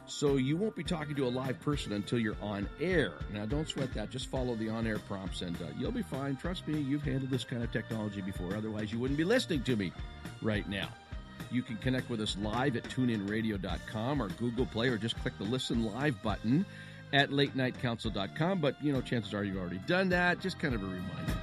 So 0.08 0.38
you 0.38 0.56
won't 0.56 0.76
be 0.76 0.84
talking 0.84 1.16
to 1.16 1.26
a 1.26 1.30
live 1.30 1.60
person 1.62 1.94
until 1.94 2.20
you're 2.20 2.38
on 2.42 2.70
air. 2.80 3.14
Now, 3.34 3.46
don't 3.46 3.68
sweat 3.68 3.94
that. 3.96 4.12
Just 4.12 4.28
follow 4.28 4.56
the 4.56 4.70
on 4.70 4.86
air 4.86 5.00
prompts 5.00 5.42
and 5.42 5.56
uh, 5.58 5.66
you'll 5.78 5.92
be 5.92 6.04
fine. 6.04 6.36
Trust 6.36 6.68
me, 6.68 6.80
you've 6.80 7.02
handled 7.02 7.32
this 7.32 7.44
kind 7.44 7.64
of 7.64 7.72
technology 7.72 8.22
before. 8.22 8.56
Otherwise, 8.56 8.92
you 8.92 9.00
wouldn't 9.00 9.18
be 9.18 9.24
listening 9.24 9.64
to 9.64 9.76
me 9.76 9.92
right 10.42 10.68
now. 10.70 10.90
You 11.52 11.64
can 11.64 11.78
connect 11.78 12.10
with 12.10 12.22
us 12.22 12.38
live 12.40 12.76
at 12.76 12.84
tuneinradio.com 12.84 14.22
or 14.22 14.30
Google 14.30 14.66
Play 14.66 14.90
or 14.90 14.98
just 14.98 15.18
click 15.22 15.38
the 15.38 15.44
listen 15.44 15.84
live 15.84 16.22
button 16.22 16.66
at 17.12 17.32
latenightcouncil.com. 17.32 18.60
But, 18.60 18.82
you 18.84 18.94
know, 18.94 19.02
chances 19.02 19.34
are 19.34 19.44
you've 19.44 19.58
already 19.58 19.80
done 19.88 20.10
that. 20.10 20.40
Just 20.40 20.60
kind 20.60 20.76
of 20.76 20.84
a 20.84 20.86
reminder. 20.86 21.34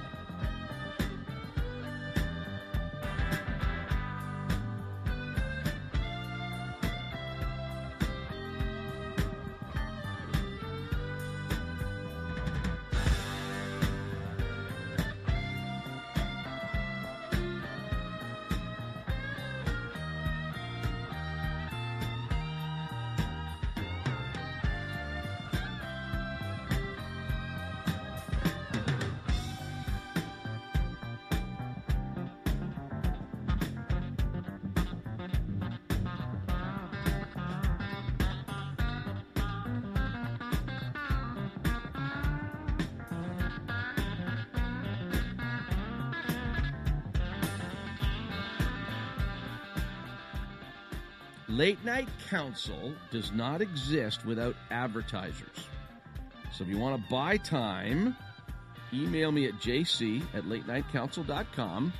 Council 52.32 52.94
does 53.10 53.30
not 53.32 53.60
exist 53.60 54.24
without 54.24 54.56
advertisers. 54.70 55.68
So 56.54 56.64
if 56.64 56.70
you 56.70 56.78
want 56.78 56.96
to 56.96 57.10
buy 57.10 57.36
time, 57.36 58.16
email 58.90 59.30
me 59.30 59.48
at 59.48 59.54
jc 59.56 60.22
at 60.32 60.44
latenightcouncil.com. 60.44 61.92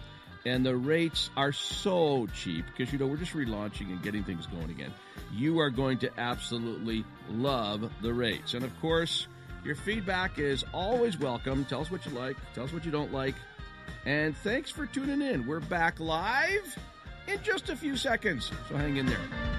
And 0.47 0.65
the 0.65 0.75
rates 0.75 1.29
are 1.37 1.53
so 1.53 2.27
cheap 2.35 2.65
because, 2.67 2.91
you 2.95 2.99
know, 2.99 3.07
we're 3.07 3.19
just 3.19 3.35
relaunching 3.35 3.91
and 3.91 4.03
getting 4.03 4.25
things 4.25 4.47
going 4.47 4.71
again. 4.71 4.93
You 5.35 5.61
are 5.61 5.69
going 5.69 5.99
to 5.99 6.11
absolutely 6.19 7.05
love 7.29 7.93
the 8.01 8.15
rates. 8.15 8.55
And 8.55 8.65
of 8.65 8.81
course, 8.81 9.27
your 9.65 9.77
feedback 9.77 10.39
is 10.39 10.65
always 10.73 11.19
welcome. 11.19 11.67
Tell 11.67 11.83
us 11.83 11.91
what 11.91 12.07
you 12.07 12.13
like, 12.13 12.39
tell 12.55 12.65
us 12.65 12.73
what 12.73 12.87
you 12.87 12.91
don't 12.91 13.13
like. 13.13 13.35
And 14.07 14.35
thanks 14.39 14.71
for 14.71 14.87
tuning 14.87 15.21
in. 15.21 15.47
We're 15.47 15.61
back 15.61 16.01
live 16.01 16.79
in 17.29 17.39
just 17.43 17.69
a 17.69 17.77
few 17.77 17.99
seconds. 17.99 18.51
So 18.71 18.77
hang 18.77 18.97
in 18.97 19.05
there. 19.05 19.52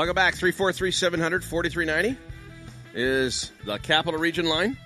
Welcome 0.00 0.14
back. 0.14 0.34
343 0.34 0.92
700 0.92 1.44
4390 1.44 2.18
is 2.94 3.52
the 3.66 3.76
Capital 3.76 4.18
Region 4.18 4.46
line. 4.46 4.78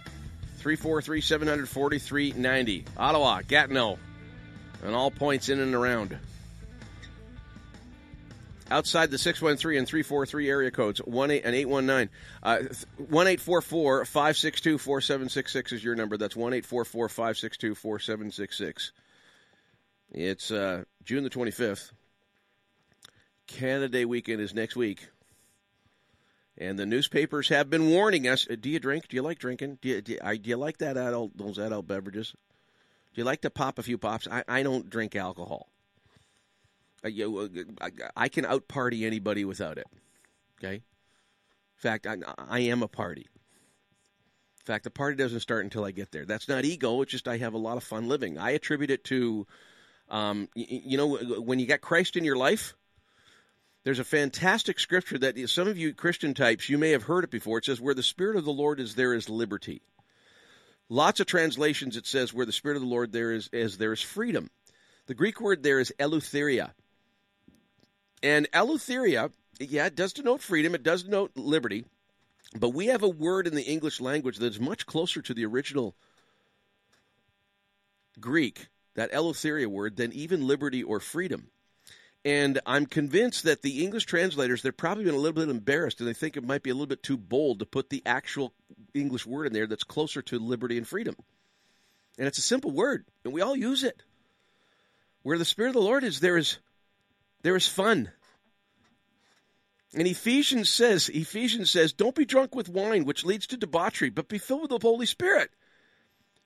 343 0.57 1.21
700 1.21 1.69
4390. 1.69 2.85
Ottawa, 2.97 3.41
Gatineau, 3.47 3.97
and 4.83 4.93
all 4.93 5.13
points 5.13 5.49
in 5.51 5.61
and 5.61 5.73
around. 5.73 6.19
Outside 8.73 9.13
the 9.13 9.19
613 9.19 9.79
and 9.79 9.87
343 9.87 10.51
area 10.51 10.73
codes, 10.73 10.99
1 10.99 11.31
8 11.31 11.45
and 11.45 11.55
819. 11.55 12.11
Uh, 12.43 12.57
1 12.97 13.27
844 13.29 14.07
562 14.07 14.79
4766 14.79 15.73
is 15.75 15.85
your 15.85 15.95
number. 15.95 16.17
That's 16.17 16.35
1 16.35 16.55
844 16.55 17.09
562 17.09 17.77
4766. 17.77 18.91
It's 20.11 20.51
uh, 20.51 20.83
June 21.05 21.23
the 21.23 21.31
25th. 21.31 21.93
Canada 23.47 23.89
Day 23.89 24.05
weekend 24.05 24.41
is 24.41 24.55
next 24.55 24.77
week. 24.77 25.09
And 26.57 26.79
the 26.79 26.87
newspapers 26.87 27.49
have 27.49 27.69
been 27.69 27.91
warning 27.91 28.29
us. 28.29 28.47
Do 28.47 28.71
you 28.71 28.79
drink? 28.79 29.09
Do 29.09 29.17
you 29.17 29.23
like 29.23 29.39
drinking? 29.39 29.79
Do 29.83 29.89
you, 29.89 30.01
do 30.01 30.19
do 30.19 30.51
you 30.51 30.57
like 30.57 30.79
that 30.79 30.97
adult, 30.97 31.37
those 31.37 31.59
adult 31.59 31.87
beverages? 31.87 32.33
Do 32.33 33.21
you 33.21 33.25
like 33.25 33.43
to 33.43 33.51
pop 33.51 33.79
a 33.79 33.83
few 33.83 33.99
pops? 33.99 34.29
I, 34.31 34.45
I 34.47 34.63
don't 34.63 34.89
drink 34.89 35.17
alcohol. 35.17 35.69
I, 37.05 37.11
I, 37.81 37.91
I 38.17 38.29
can 38.29 38.47
out 38.47 38.67
party 38.69 39.05
anybody 39.05 39.45
without 39.45 39.79
it. 39.79 39.87
Okay? 40.59 40.77
In 40.77 40.83
fact, 41.77 42.07
I, 42.07 42.17
I 42.49 42.61
am 42.61 42.83
a 42.83 42.89
party. 42.89 43.27
In 44.61 44.65
fact, 44.65 44.85
the 44.85 44.91
party 44.91 45.17
doesn't 45.17 45.41
start 45.41 45.65
until 45.65 45.85
I 45.85 45.91
get 45.91 46.11
there. 46.13 46.25
That's 46.25 46.49
not 46.49 46.65
ego. 46.65 47.03
It's 47.03 47.11
just 47.11 47.29
I 47.29 47.37
have 47.37 47.55
a 47.55 47.59
lot 47.59 47.77
of 47.77 47.85
fun 47.85 48.09
living. 48.09 48.39
I 48.39 48.53
attribute 48.53 48.91
it 48.91 49.05
to, 49.05 49.47
um, 50.09 50.49
you 50.55 50.97
know, 50.97 51.17
when 51.41 51.59
you 51.59 51.67
got 51.67 51.83
Christ 51.83 52.17
in 52.17 52.25
your 52.25 52.37
life, 52.37 52.75
there's 53.85 53.99
a 53.99 54.05
fantastic 54.05 54.81
scripture 54.81 55.19
that 55.19 55.39
some 55.51 55.69
of 55.69 55.77
you 55.77 55.93
Christian 55.93 56.33
types, 56.33 56.71
you 56.71 56.79
may 56.79 56.91
have 56.91 57.03
heard 57.03 57.25
it 57.25 57.31
before. 57.31 57.59
It 57.59 57.67
says, 57.67 57.81
Where 57.81 57.95
the 57.95 58.03
Spirit 58.03 58.37
of 58.37 58.45
the 58.45 58.53
Lord 58.53 58.81
is, 58.81 58.95
there 58.95 59.13
is 59.13 59.29
liberty. 59.29 59.83
Lots 60.89 61.21
of 61.21 61.27
translations 61.27 61.97
it 61.97 62.07
says, 62.07 62.33
Where 62.33 62.47
the 62.47 62.53
Spirit 62.53 62.77
of 62.77 62.83
the 62.83 62.89
Lord 62.89 63.13
there 63.13 63.33
is, 63.33 63.49
is 63.53 63.77
there 63.77 63.93
is 63.93 64.01
freedom. 64.01 64.51
The 65.07 65.15
Greek 65.15 65.39
word 65.39 65.63
there 65.63 65.81
is 65.81 65.93
eleutheria. 65.99 66.73
And 68.23 68.51
eleutheria, 68.53 69.31
yeah, 69.61 69.87
it 69.87 69.97
does 69.97 70.15
denote 70.15 70.41
freedom, 70.41 70.75
it 70.75 70.83
does 70.83 71.03
denote 71.03 71.33
liberty, 71.37 71.85
but 72.59 72.71
we 72.71 72.87
have 72.87 73.03
a 73.03 73.09
word 73.09 73.47
in 73.47 73.55
the 73.55 73.63
English 73.63 74.01
language 74.01 74.39
that 74.39 74.47
is 74.47 74.61
much 74.61 74.87
closer 74.87 75.21
to 75.21 75.35
the 75.35 75.45
original 75.45 75.95
Greek, 78.19 78.69
that 78.95 79.13
eleutheria 79.13 79.67
word, 79.67 79.97
than 79.97 80.11
even 80.15 80.47
liberty 80.47 80.83
or 80.83 81.01
freedom. 81.01 81.49
And 82.25 82.59
I'm 82.65 82.87
convinced 82.87 83.45
that 83.45 83.61
the 83.61 83.85
English 83.85 84.07
translators, 84.07 84.63
they're 84.63 84.73
probably 84.73 85.05
been 85.05 85.15
a 85.15 85.19
little 85.19 85.35
bit 85.35 85.51
embarrassed 85.51 86.01
and 86.01 86.09
they 86.09 86.15
think 86.15 86.37
it 86.37 86.45
might 86.45 86.63
be 86.63 86.71
a 86.71 86.75
little 86.75 86.87
bit 86.87 87.03
too 87.03 87.19
bold 87.19 87.59
to 87.59 87.67
put 87.67 87.91
the 87.91 88.03
actual 88.07 88.55
English 88.95 89.27
word 89.27 89.47
in 89.47 89.53
there 89.53 89.67
that's 89.67 89.85
closer 89.85 90.23
to 90.23 90.39
liberty 90.39 90.79
and 90.79 90.89
freedom. 90.89 91.17
And 92.19 92.27
it's 92.27 92.39
a 92.39 92.43
simple 92.43 92.71
word, 92.71 93.05
and 93.25 93.35
we 93.35 93.43
all 93.43 93.57
use 93.57 93.83
it. 93.83 94.03
Where 95.23 95.37
the 95.37 95.45
Spirit 95.45 95.71
of 95.71 95.75
the 95.75 95.81
Lord 95.81 96.05
is, 96.05 96.21
there 96.21 96.37
is 96.37 96.59
there 97.43 97.57
is 97.57 97.69
fun. 97.69 98.11
And 99.95 100.09
Ephesians 100.09 100.71
says, 100.71 101.09
Ephesians 101.09 101.71
says, 101.71 101.93
don't 101.93 102.15
be 102.15 102.25
drunk 102.25 102.55
with 102.55 102.69
wine, 102.69 103.05
which 103.05 103.25
leads 103.25 103.47
to 103.49 103.57
debauchery, 103.57 104.11
but 104.11 104.29
be 104.29 104.39
filled 104.39 104.63
with 104.63 104.71
the 104.71 104.79
Holy 104.79 105.07
Spirit. 105.07 105.51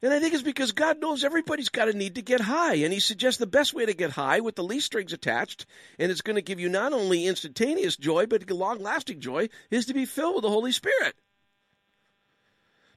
And 0.00 0.12
I 0.12 0.20
think 0.20 0.32
it's 0.32 0.44
because 0.44 0.70
God 0.70 1.00
knows 1.00 1.24
everybody's 1.24 1.70
got 1.70 1.88
a 1.88 1.92
need 1.92 2.14
to 2.14 2.22
get 2.22 2.40
high. 2.40 2.76
And 2.76 2.92
He 2.92 3.00
suggests 3.00 3.38
the 3.38 3.46
best 3.46 3.74
way 3.74 3.84
to 3.84 3.94
get 3.94 4.10
high 4.10 4.40
with 4.40 4.54
the 4.54 4.62
least 4.62 4.86
strings 4.86 5.12
attached, 5.12 5.66
and 5.98 6.10
it's 6.10 6.20
going 6.20 6.36
to 6.36 6.42
give 6.42 6.60
you 6.60 6.68
not 6.68 6.92
only 6.92 7.26
instantaneous 7.26 7.96
joy, 7.96 8.26
but 8.26 8.48
long 8.50 8.78
lasting 8.80 9.20
joy, 9.20 9.48
is 9.70 9.86
to 9.86 9.94
be 9.94 10.04
filled 10.04 10.36
with 10.36 10.42
the 10.42 10.50
Holy 10.50 10.72
Spirit. 10.72 11.14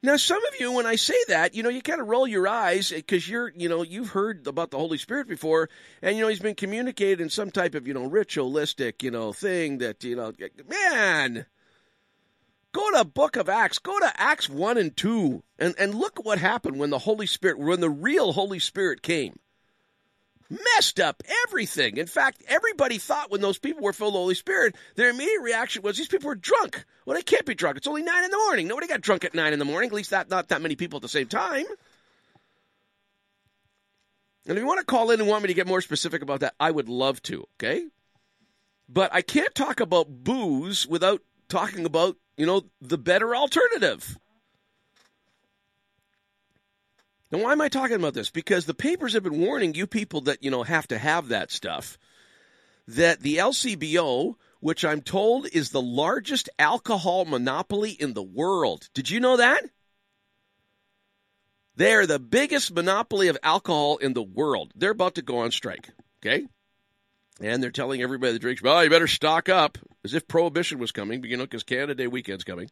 Now, 0.03 0.17
some 0.17 0.43
of 0.45 0.59
you, 0.59 0.71
when 0.71 0.87
I 0.87 0.95
say 0.95 1.17
that, 1.27 1.53
you 1.53 1.61
know, 1.61 1.69
you 1.69 1.81
kind 1.81 2.01
of 2.01 2.07
roll 2.07 2.27
your 2.27 2.47
eyes 2.47 2.91
eh, 2.91 2.97
because 2.97 3.29
you're, 3.29 3.53
you 3.55 3.69
know, 3.69 3.83
you've 3.83 4.09
heard 4.09 4.47
about 4.47 4.71
the 4.71 4.79
Holy 4.79 4.97
Spirit 4.97 5.27
before, 5.27 5.69
and 6.01 6.15
you 6.15 6.23
know, 6.23 6.27
He's 6.27 6.39
been 6.39 6.55
communicated 6.55 7.21
in 7.21 7.29
some 7.29 7.51
type 7.51 7.75
of, 7.75 7.87
you 7.87 7.93
know, 7.93 8.05
ritualistic, 8.05 9.03
you 9.03 9.11
know, 9.11 9.31
thing 9.31 9.77
that, 9.79 10.03
you 10.03 10.15
know, 10.15 10.33
eh, 10.39 10.47
man, 10.67 11.45
Go 12.73 12.91
to 12.91 13.03
Book 13.03 13.35
of 13.35 13.49
Acts. 13.49 13.79
Go 13.79 13.97
to 13.99 14.11
Acts 14.15 14.49
1 14.49 14.77
and 14.77 14.95
2 14.95 15.43
and, 15.59 15.75
and 15.77 15.95
look 15.95 16.19
at 16.19 16.25
what 16.25 16.39
happened 16.39 16.79
when 16.79 16.89
the 16.89 16.99
Holy 16.99 17.25
Spirit, 17.27 17.59
when 17.59 17.81
the 17.81 17.89
real 17.89 18.31
Holy 18.33 18.59
Spirit 18.59 19.01
came. 19.01 19.39
Messed 20.49 20.99
up 20.99 21.23
everything. 21.47 21.97
In 21.97 22.07
fact, 22.07 22.43
everybody 22.47 22.97
thought 22.97 23.31
when 23.31 23.39
those 23.39 23.57
people 23.57 23.83
were 23.83 23.93
filled 23.93 24.13
with 24.13 24.15
the 24.15 24.19
Holy 24.19 24.35
Spirit, 24.35 24.75
their 24.95 25.09
immediate 25.09 25.41
reaction 25.41 25.81
was 25.81 25.97
these 25.97 26.09
people 26.09 26.27
were 26.27 26.35
drunk. 26.35 26.83
Well, 27.05 27.15
they 27.15 27.23
can't 27.23 27.45
be 27.45 27.55
drunk. 27.55 27.77
It's 27.77 27.87
only 27.87 28.03
9 28.03 28.23
in 28.23 28.31
the 28.31 28.37
morning. 28.37 28.67
Nobody 28.67 28.87
got 28.87 29.01
drunk 29.01 29.23
at 29.23 29.33
9 29.33 29.53
in 29.53 29.59
the 29.59 29.65
morning, 29.65 29.89
at 29.89 29.93
least 29.93 30.09
that, 30.09 30.29
not 30.29 30.49
that 30.49 30.61
many 30.61 30.75
people 30.75 30.97
at 30.97 31.03
the 31.03 31.09
same 31.09 31.27
time. 31.27 31.65
And 34.45 34.57
if 34.57 34.61
you 34.61 34.67
want 34.67 34.79
to 34.79 34.85
call 34.85 35.11
in 35.11 35.19
and 35.19 35.29
want 35.29 35.43
me 35.43 35.47
to 35.47 35.53
get 35.53 35.67
more 35.67 35.81
specific 35.81 36.21
about 36.21 36.41
that, 36.41 36.55
I 36.59 36.71
would 36.71 36.89
love 36.89 37.21
to, 37.23 37.45
okay? 37.55 37.85
But 38.89 39.13
I 39.13 39.21
can't 39.21 39.53
talk 39.55 39.79
about 39.79 40.09
booze 40.09 40.85
without 40.87 41.21
talking 41.47 41.85
about 41.85 42.17
you 42.41 42.47
know, 42.47 42.63
the 42.81 42.97
better 42.97 43.35
alternative. 43.35 44.17
Now, 47.31 47.43
why 47.43 47.51
am 47.51 47.61
I 47.61 47.69
talking 47.69 47.97
about 47.97 48.15
this? 48.15 48.31
Because 48.31 48.65
the 48.65 48.73
papers 48.73 49.13
have 49.13 49.21
been 49.21 49.39
warning 49.39 49.75
you 49.75 49.85
people 49.85 50.21
that, 50.21 50.41
you 50.41 50.49
know, 50.49 50.63
have 50.63 50.87
to 50.87 50.97
have 50.97 51.27
that 51.27 51.51
stuff, 51.51 51.99
that 52.87 53.19
the 53.19 53.37
LCBO, 53.37 54.37
which 54.59 54.83
I'm 54.83 55.01
told 55.01 55.49
is 55.53 55.69
the 55.69 55.83
largest 55.83 56.49
alcohol 56.57 57.25
monopoly 57.25 57.91
in 57.91 58.15
the 58.15 58.23
world. 58.23 58.89
Did 58.95 59.11
you 59.11 59.19
know 59.19 59.37
that? 59.37 59.63
They're 61.75 62.07
the 62.07 62.17
biggest 62.17 62.73
monopoly 62.73 63.27
of 63.27 63.37
alcohol 63.43 63.97
in 63.97 64.13
the 64.13 64.23
world. 64.23 64.71
They're 64.75 64.89
about 64.89 65.13
to 65.13 65.21
go 65.21 65.37
on 65.41 65.51
strike, 65.51 65.91
okay? 66.25 66.47
And 67.39 67.61
they're 67.61 67.69
telling 67.69 68.01
everybody 68.01 68.33
that 68.33 68.39
drinks, 68.39 68.63
well, 68.63 68.83
you 68.83 68.89
better 68.89 69.05
stock 69.05 69.47
up, 69.47 69.77
as 70.03 70.13
if 70.13 70.27
prohibition 70.27 70.79
was 70.79 70.91
coming, 70.91 71.21
but 71.21 71.29
you 71.29 71.37
know, 71.37 71.43
because 71.43 71.63
Canada 71.63 71.95
Day 71.95 72.07
weekend's 72.07 72.43
coming. 72.43 72.69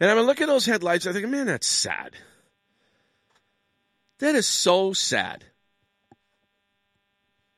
And 0.00 0.10
I'm 0.10 0.18
looking 0.26 0.44
at 0.44 0.48
those 0.48 0.66
headlines, 0.66 1.06
I 1.06 1.12
think, 1.12 1.28
man, 1.28 1.46
that's 1.46 1.66
sad. 1.66 2.14
That 4.18 4.34
is 4.34 4.46
so 4.46 4.92
sad. 4.92 5.44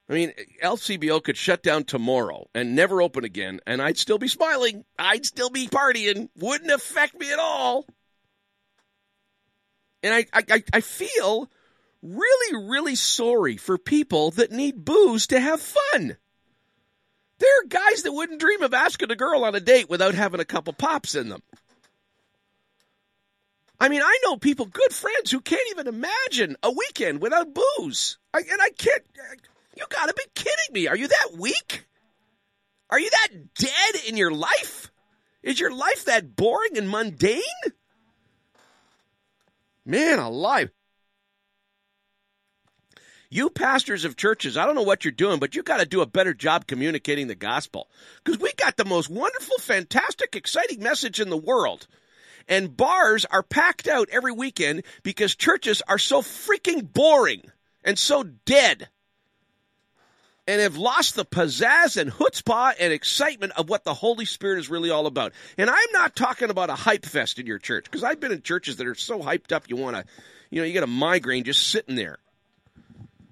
I 0.09 0.13
mean, 0.13 0.33
LCBO 0.63 1.23
could 1.23 1.37
shut 1.37 1.63
down 1.63 1.85
tomorrow 1.85 2.49
and 2.55 2.77
never 2.77 3.03
open 3.03 3.25
again, 3.25 3.61
and 3.67 3.83
I'd 3.83 3.99
still 3.99 4.19
be 4.19 4.29
smiling. 4.29 4.85
I'd 4.99 5.27
still 5.27 5.51
be 5.51 5.67
partying. 5.67 6.29
Wouldn't 6.37 6.71
affect 6.71 7.19
me 7.19 7.33
at 7.33 7.41
all. 7.41 7.87
And 10.03 10.15
I, 10.15 10.27
I, 10.33 10.63
I 10.73 10.81
feel 10.81 11.51
really, 12.03 12.69
really 12.69 12.95
sorry 12.95 13.57
for 13.57 13.79
people 13.79 14.31
that 14.33 14.53
need 14.53 14.85
booze 14.85 15.27
to 15.29 15.41
have 15.41 15.61
fun. 15.61 16.17
There 17.39 17.61
are 17.61 17.69
guys 17.69 18.03
that 18.03 18.13
wouldn't 18.13 18.41
dream 18.41 18.63
of 18.63 18.73
asking 18.73 19.11
a 19.11 19.17
girl 19.17 19.45
on 19.45 19.55
a 19.55 19.61
date 19.61 19.91
without 19.91 20.15
having 20.15 20.41
a 20.41 20.45
couple 20.45 20.73
pops 20.73 21.15
in 21.15 21.29
them. 21.29 21.43
I 23.79 23.89
mean, 23.91 24.01
I 24.03 24.19
know 24.25 24.37
people, 24.37 24.65
good 24.67 24.93
friends, 24.93 25.31
who 25.31 25.41
can't 25.41 25.69
even 25.71 25.87
imagine 25.87 26.57
a 26.63 26.71
weekend 26.71 27.21
without 27.21 27.53
booze. 27.53 28.17
I, 28.33 28.39
and 28.39 28.61
I 28.61 28.71
can't. 28.71 29.03
You 29.77 29.85
gotta 29.91 30.15
be 30.15 30.25
kidding 30.35 30.73
me. 30.73 30.89
Are 30.89 30.97
you 30.97 31.09
that 31.09 31.33
weak? 31.37 31.85
Are 32.89 32.99
you 32.99 33.11
that 33.11 33.55
dead 33.55 34.03
in 34.09 34.17
your 34.17 34.31
life? 34.31 34.91
Is 35.43 35.61
your 35.61 35.75
life 35.75 36.07
that 36.07 36.35
boring 36.35 36.79
and 36.79 36.89
mundane? 36.89 37.43
Man 39.85 40.19
alive. 40.19 40.71
You 43.29 43.51
pastors 43.51 44.05
of 44.05 44.17
churches, 44.17 44.57
I 44.57 44.65
don't 44.67 44.75
know 44.77 44.83
what 44.83 45.05
you're 45.05 45.13
doing, 45.13 45.39
but 45.41 45.55
you 45.57 45.63
got 45.63 45.79
to 45.81 45.87
do 45.87 46.01
a 46.01 46.07
better 46.07 46.33
job 46.33 46.67
communicating 46.67 47.27
the 47.27 47.35
gospel. 47.35 47.89
Because 48.23 48.41
we 48.41 48.53
got 48.55 48.77
the 48.77 48.85
most 48.85 49.11
wonderful, 49.11 49.59
fantastic, 49.59 50.37
exciting 50.37 50.81
message 50.83 51.21
in 51.21 51.29
the 51.29 51.37
world. 51.37 51.87
And 52.49 52.77
bars 52.77 53.25
are 53.25 53.43
packed 53.43 53.89
out 53.89 54.09
every 54.13 54.31
weekend 54.33 54.85
because 55.03 55.35
churches 55.35 55.83
are 55.89 55.99
so 55.99 56.23
freaking 56.23 56.93
boring 56.93 57.43
and 57.83 57.99
so 57.99 58.23
dead. 58.23 58.89
and 60.47 60.61
have 60.61 60.77
lost 60.77 61.17
the 61.17 61.25
pizzazz 61.25 61.97
and 61.97 62.13
chutzpah 62.13 62.75
and 62.79 62.93
excitement 62.93 63.53
of 63.57 63.69
what 63.69 63.85
the 63.85 63.95
Holy 63.95 64.25
Spirit 64.25 64.61
is 64.61 64.71
really 64.71 64.91
all 64.91 65.07
about. 65.07 65.33
And 65.59 65.69
I'm 65.69 65.93
not 65.93 66.15
talking 66.15 66.51
about 66.51 66.71
a 66.71 66.75
hype 66.75 67.05
fest 67.05 67.39
in 67.39 67.47
your 67.47 67.59
church 67.59 67.85
because 67.85 68.05
I've 68.05 68.21
been 68.21 68.33
in 68.33 68.43
churches 68.43 68.77
that 68.77 68.87
are 68.87 68.95
so 68.95 69.19
hyped 69.21 69.53
up 69.53 69.69
you 69.69 69.77
want 69.77 69.97
to, 69.97 70.05
you 70.51 70.61
know, 70.61 70.67
you 70.67 70.73
get 70.73 70.85
a 70.85 70.89
migraine 70.89 71.45
just 71.45 71.67
sitting 71.69 71.97
there. 71.97 72.19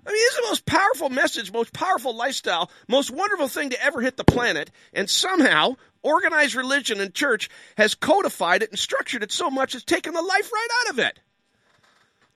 I 0.07 0.13
mean, 0.13 0.23
it's 0.27 0.37
the 0.37 0.49
most 0.49 0.67
powerful 0.67 1.09
message, 1.09 1.53
most 1.53 1.73
powerful 1.73 2.15
lifestyle, 2.15 2.71
most 2.89 3.11
wonderful 3.11 3.49
thing 3.49 3.71
to 3.71 3.83
ever 3.83 4.01
hit 4.01 4.17
the 4.17 4.25
planet. 4.25 4.71
And 4.93 5.09
somehow, 5.09 5.77
organized 6.03 6.55
religion 6.55 7.01
and 7.01 7.15
church 7.15 7.49
has 7.77 7.95
codified 7.95 8.63
it 8.63 8.71
and 8.71 8.79
structured 8.79 9.23
it 9.23 9.33
so 9.33 9.51
much 9.51 9.75
it's 9.75 9.85
taken 9.85 10.13
the 10.13 10.23
life 10.23 10.53
right 10.53 10.69
out 10.83 10.93
of 10.93 10.99
it. 10.99 11.21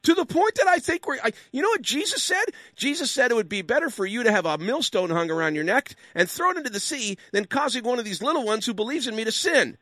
To 0.05 0.15
the 0.15 0.25
point 0.25 0.55
that 0.55 0.69
I 0.69 0.79
think 0.79 1.07
we're, 1.07 1.19
I, 1.23 1.33
you 1.53 1.61
know 1.61 1.69
what 1.69 1.83
Jesus 1.83 2.23
said? 2.23 2.45
Jesus 2.77 3.11
said 3.11 3.31
it 3.31 3.35
would 3.35 3.49
be 3.49 3.63
better 3.63 3.91
for 3.91 4.07
you 4.07 4.23
to 4.23 4.33
have 4.33 4.47
a 4.47 4.57
millstone 4.57 5.11
hung 5.11 5.31
around 5.31 5.55
your 5.55 5.65
neck 5.65 5.95
and 6.15 6.31
thrown 6.31 6.57
into 6.57 6.71
the 6.71 6.81
sea 6.81 7.19
than 7.33 7.45
causing 7.45 7.85
one 7.85 7.99
of 7.99 8.05
these 8.05 8.23
little 8.23 8.45
ones 8.45 8.65
who 8.65 8.73
believes 8.73 9.07
in 9.07 9.17
me 9.17 9.25
to 9.25 9.33
sin. 9.33 9.77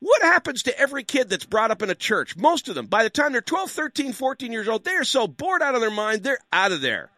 What 0.00 0.22
happens 0.22 0.62
to 0.62 0.78
every 0.78 1.04
kid 1.04 1.28
that's 1.28 1.44
brought 1.44 1.70
up 1.70 1.82
in 1.82 1.90
a 1.90 1.94
church? 1.94 2.36
Most 2.36 2.68
of 2.68 2.74
them, 2.74 2.86
by 2.86 3.02
the 3.02 3.10
time 3.10 3.32
they're 3.32 3.42
12, 3.42 3.70
13, 3.70 4.12
14 4.12 4.50
years 4.50 4.66
old, 4.66 4.84
they 4.84 4.92
are 4.92 5.04
so 5.04 5.28
bored 5.28 5.62
out 5.62 5.74
of 5.74 5.82
their 5.82 5.90
mind, 5.90 6.22
they're 6.22 6.38
out 6.52 6.72
of 6.72 6.80
there. 6.80 7.10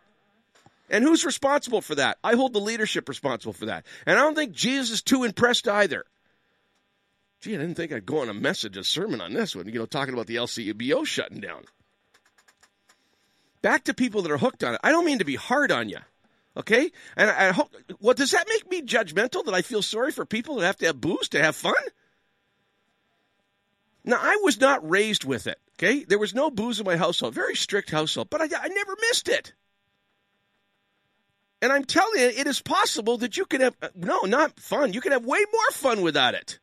And 0.91 1.05
who's 1.05 1.25
responsible 1.25 1.81
for 1.81 1.95
that? 1.95 2.19
I 2.23 2.35
hold 2.35 2.53
the 2.53 2.61
leadership 2.61 3.09
responsible 3.09 3.53
for 3.53 3.67
that. 3.67 3.87
And 4.05 4.19
I 4.19 4.23
don't 4.23 4.35
think 4.35 4.53
Jesus 4.53 4.91
is 4.91 5.03
too 5.03 5.25
impressed 5.25 5.69
either. 5.69 6.05
Gee, 7.41 7.55
I 7.55 7.59
didn't 7.59 7.77
think 7.77 7.93
I'd 7.93 8.05
go 8.05 8.21
on 8.21 8.29
a 8.29 8.35
message, 8.35 8.77
a 8.77 8.85
sermon 8.85 9.21
on 9.21 9.33
this 9.33 9.57
one, 9.57 9.67
you 9.67 9.79
know, 9.79 9.87
talking 9.87 10.13
about 10.13 10.27
the 10.27 10.37
LCBO 10.37 11.07
shutting 11.07 11.41
down. 11.41 11.65
Back 13.63 13.85
to 13.85 13.95
people 13.95 14.23
that 14.23 14.33
are 14.33 14.39
hooked 14.39 14.65
on 14.65 14.75
it. 14.75 14.81
I 14.83 14.91
don't 14.91 15.07
mean 15.07 15.21
to 15.21 15.25
be 15.25 15.37
hard 15.37 15.71
on 15.71 15.89
you. 15.89 15.99
Okay? 16.57 16.91
And 17.17 17.31
I, 17.31 17.49
I 17.49 17.53
hope, 17.53 17.75
what 18.01 18.17
does 18.17 18.33
that 18.33 18.49
make 18.49 18.69
me 18.69 18.83
judgmental 18.83 19.45
that 19.45 19.55
I 19.55 19.63
feel 19.63 19.83
sorry 19.83 20.11
for 20.11 20.27
people 20.27 20.57
that 20.57 20.67
have 20.67 20.77
to 20.79 20.87
have 20.87 21.01
booze 21.01 21.29
to 21.31 21.43
have 21.43 21.57
fun? 21.57 21.75
Now, 24.05 24.19
I 24.21 24.41
was 24.43 24.61
not 24.61 24.89
raised 24.89 25.25
with 25.25 25.47
it. 25.47 25.59
Okay? 25.79 26.05
There 26.05 26.19
was 26.19 26.35
no 26.35 26.51
booze 26.51 26.81
in 26.81 26.87
my 26.87 26.97
household. 26.97 27.35
Very 27.35 27.57
strict 27.57 27.91
household, 27.91 28.31
but 28.31 28.41
I, 28.41 28.45
I 28.45 28.69
never 28.69 28.97
missed 29.11 29.29
it. 29.29 29.53
And 31.61 31.73
I'm 31.73 31.85
telling 31.85 32.21
you, 32.21 32.27
it 32.27 32.47
is 32.49 32.61
possible 32.61 33.19
that 33.19 33.37
you 33.37 33.45
can 33.45 33.61
have, 33.61 33.77
uh, 33.81 33.89
no, 33.95 34.23
not 34.23 34.59
fun. 34.59 34.93
You 34.93 35.01
can 35.01 35.13
have 35.13 35.25
way 35.25 35.39
more 35.53 35.71
fun 35.73 36.03
without 36.03 36.35
it. 36.35 36.59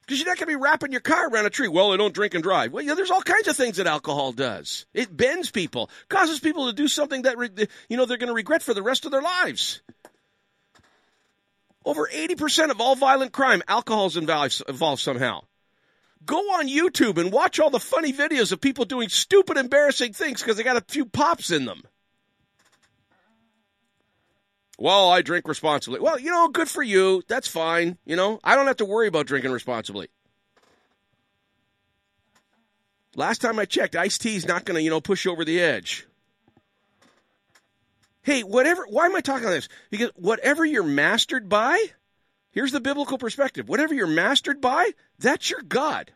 Because 0.00 0.18
you're 0.18 0.26
not 0.28 0.36
going 0.36 0.48
to 0.48 0.58
be 0.58 0.62
wrapping 0.62 0.90
your 0.90 1.00
car 1.00 1.28
around 1.28 1.46
a 1.46 1.50
tree. 1.50 1.68
Well, 1.68 1.92
I 1.92 1.96
don't 1.96 2.12
drink 2.12 2.34
and 2.34 2.42
drive. 2.42 2.72
Well, 2.72 2.82
you 2.82 2.88
know, 2.88 2.96
there's 2.96 3.12
all 3.12 3.22
kinds 3.22 3.46
of 3.46 3.56
things 3.56 3.76
that 3.76 3.86
alcohol 3.86 4.32
does. 4.32 4.86
It 4.92 5.16
bends 5.16 5.52
people, 5.52 5.90
causes 6.08 6.40
people 6.40 6.66
to 6.66 6.72
do 6.72 6.88
something 6.88 7.22
that, 7.22 7.68
you 7.88 7.96
know, 7.96 8.04
they're 8.04 8.16
going 8.16 8.28
to 8.28 8.34
regret 8.34 8.62
for 8.62 8.74
the 8.74 8.82
rest 8.82 9.04
of 9.04 9.12
their 9.12 9.22
lives. 9.22 9.80
Over 11.84 12.08
80% 12.12 12.70
of 12.70 12.80
all 12.80 12.96
violent 12.96 13.32
crime, 13.32 13.62
alcohol's 13.68 14.16
involved, 14.16 14.60
involved 14.68 15.02
somehow. 15.02 15.42
Go 16.24 16.38
on 16.38 16.68
YouTube 16.68 17.18
and 17.18 17.32
watch 17.32 17.58
all 17.58 17.70
the 17.70 17.80
funny 17.80 18.12
videos 18.12 18.52
of 18.52 18.60
people 18.60 18.84
doing 18.84 19.08
stupid, 19.08 19.56
embarrassing 19.56 20.12
things 20.12 20.40
because 20.40 20.56
they 20.56 20.62
got 20.62 20.76
a 20.76 20.84
few 20.86 21.04
pops 21.04 21.50
in 21.50 21.64
them. 21.64 21.82
Well, 24.78 25.10
I 25.10 25.22
drink 25.22 25.46
responsibly. 25.46 26.00
Well, 26.00 26.18
you 26.18 26.30
know, 26.30 26.48
good 26.48 26.68
for 26.68 26.82
you. 26.82 27.22
That's 27.28 27.48
fine. 27.48 27.98
You 28.04 28.16
know, 28.16 28.40
I 28.42 28.56
don't 28.56 28.66
have 28.66 28.78
to 28.78 28.84
worry 28.84 29.06
about 29.06 29.26
drinking 29.26 29.52
responsibly. 29.52 30.08
Last 33.14 33.42
time 33.42 33.58
I 33.58 33.64
checked, 33.64 33.94
iced 33.94 34.22
tea 34.22 34.36
is 34.36 34.46
not 34.46 34.64
going 34.64 34.76
to, 34.76 34.82
you 34.82 34.90
know, 34.90 35.00
push 35.00 35.24
you 35.24 35.32
over 35.32 35.44
the 35.44 35.60
edge. 35.60 36.06
Hey, 38.22 38.42
whatever, 38.42 38.86
why 38.88 39.06
am 39.06 39.16
I 39.16 39.20
talking 39.20 39.46
on 39.46 39.52
this? 39.52 39.68
Because 39.90 40.10
whatever 40.14 40.64
you're 40.64 40.84
mastered 40.84 41.48
by, 41.48 41.84
here's 42.52 42.72
the 42.72 42.80
biblical 42.80 43.18
perspective. 43.18 43.68
Whatever 43.68 43.94
you're 43.94 44.06
mastered 44.06 44.60
by, 44.60 44.92
that's 45.18 45.50
your 45.50 45.62
God. 45.62 46.12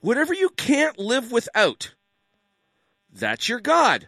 Whatever 0.00 0.32
you 0.34 0.50
can't 0.50 0.98
live 0.98 1.32
without, 1.32 1.92
that's 3.12 3.48
your 3.48 3.60
God. 3.60 4.06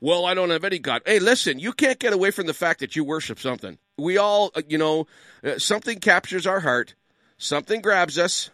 Well, 0.00 0.24
I 0.24 0.34
don't 0.34 0.50
have 0.50 0.64
any 0.64 0.80
God. 0.80 1.02
Hey, 1.06 1.20
listen, 1.20 1.60
you 1.60 1.72
can't 1.72 1.98
get 1.98 2.12
away 2.12 2.32
from 2.32 2.46
the 2.46 2.54
fact 2.54 2.80
that 2.80 2.96
you 2.96 3.04
worship 3.04 3.38
something. 3.38 3.78
We 3.96 4.18
all, 4.18 4.50
uh, 4.54 4.62
you 4.68 4.76
know, 4.76 5.06
uh, 5.44 5.58
something 5.58 6.00
captures 6.00 6.44
our 6.44 6.58
heart, 6.58 6.94
something 7.38 7.80
grabs 7.80 8.18
us. 8.18 8.50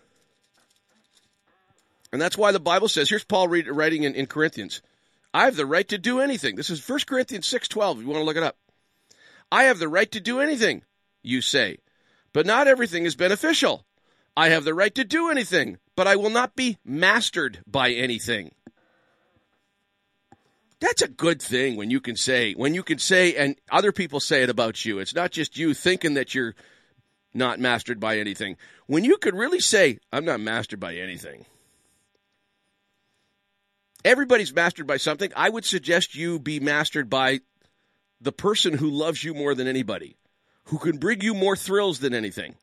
And 2.13 2.21
that's 2.21 2.37
why 2.37 2.53
the 2.53 2.61
Bible 2.61 2.89
says, 2.89 3.09
here's 3.09 3.25
Paul 3.25 3.49
writing 3.49 4.03
in, 4.03 4.15
in 4.15 4.27
Corinthians, 4.27 4.83
I 5.33 5.45
have 5.45 5.57
the 5.57 5.65
right 5.65 5.89
to 5.89 5.97
do 5.97 6.21
anything. 6.21 6.57
This 6.57 6.69
is 6.69 6.87
1 6.87 7.01
Corinthians 7.07 7.47
6.12, 7.47 7.97
if 7.97 8.01
you 8.03 8.09
want 8.09 8.21
to 8.21 8.25
look 8.25 8.37
it 8.37 8.43
up. 8.43 8.57
I 9.51 9.65
have 9.65 9.79
the 9.79 9.89
right 9.89 10.11
to 10.13 10.21
do 10.21 10.41
anything, 10.41 10.83
you 11.23 11.41
say, 11.41 11.79
but 12.33 12.47
not 12.47 12.69
everything 12.69 13.05
is 13.05 13.17
beneficial. 13.17 13.85
I 14.37 14.51
have 14.51 14.65
the 14.65 14.75
right 14.75 14.95
to 14.95 15.05
do 15.05 15.31
anything, 15.31 15.79
but 15.97 16.07
I 16.07 16.17
will 16.17 16.31
not 16.31 16.55
be 16.55 16.79
mastered 16.85 17.61
by 17.67 17.91
anything. 17.91 18.53
That's 20.81 21.03
a 21.03 21.09
good 21.09 21.43
thing 21.43 21.77
when 21.77 21.91
you 21.91 22.01
can 22.01 22.15
say, 22.15 22.53
when 22.53 22.73
you 22.73 22.85
can 22.85 22.99
say, 22.99 23.35
and 23.35 23.57
other 23.71 23.91
people 23.91 24.21
say 24.21 24.43
it 24.43 24.51
about 24.51 24.85
you. 24.85 25.01
It's 25.01 25.15
not 25.15 25.33
just 25.33 25.59
you 25.59 25.75
thinking 25.75 26.15
that 26.15 26.35
you're 26.35 26.55
not 27.35 27.59
mastered 27.59 27.99
by 27.99 28.19
anything. 28.19 28.57
When 28.87 29.05
you 29.05 29.17
could 29.17 29.35
really 29.35 29.61
say, 29.61 29.99
I'm 30.13 30.25
not 30.25 30.41
mastered 30.41 30.79
by 30.79 30.95
anything. 30.95 31.47
Everybody's 34.05 34.55
mastered 34.55 34.87
by 34.87 34.99
something. 34.99 35.33
I 35.35 35.49
would 35.49 35.65
suggest 35.65 36.15
you 36.15 36.39
be 36.39 36.61
mastered 36.61 37.11
by 37.11 37.41
the 38.21 38.33
person 38.33 38.75
who 38.75 38.91
loves 38.91 39.23
you 39.23 39.35
more 39.35 39.55
than 39.55 39.67
anybody, 39.67 40.17
who 40.65 40.79
can 40.79 40.99
bring 40.99 41.21
you 41.21 41.35
more 41.35 41.57
thrills 41.57 42.01
than 42.01 42.15
anything 42.15 42.57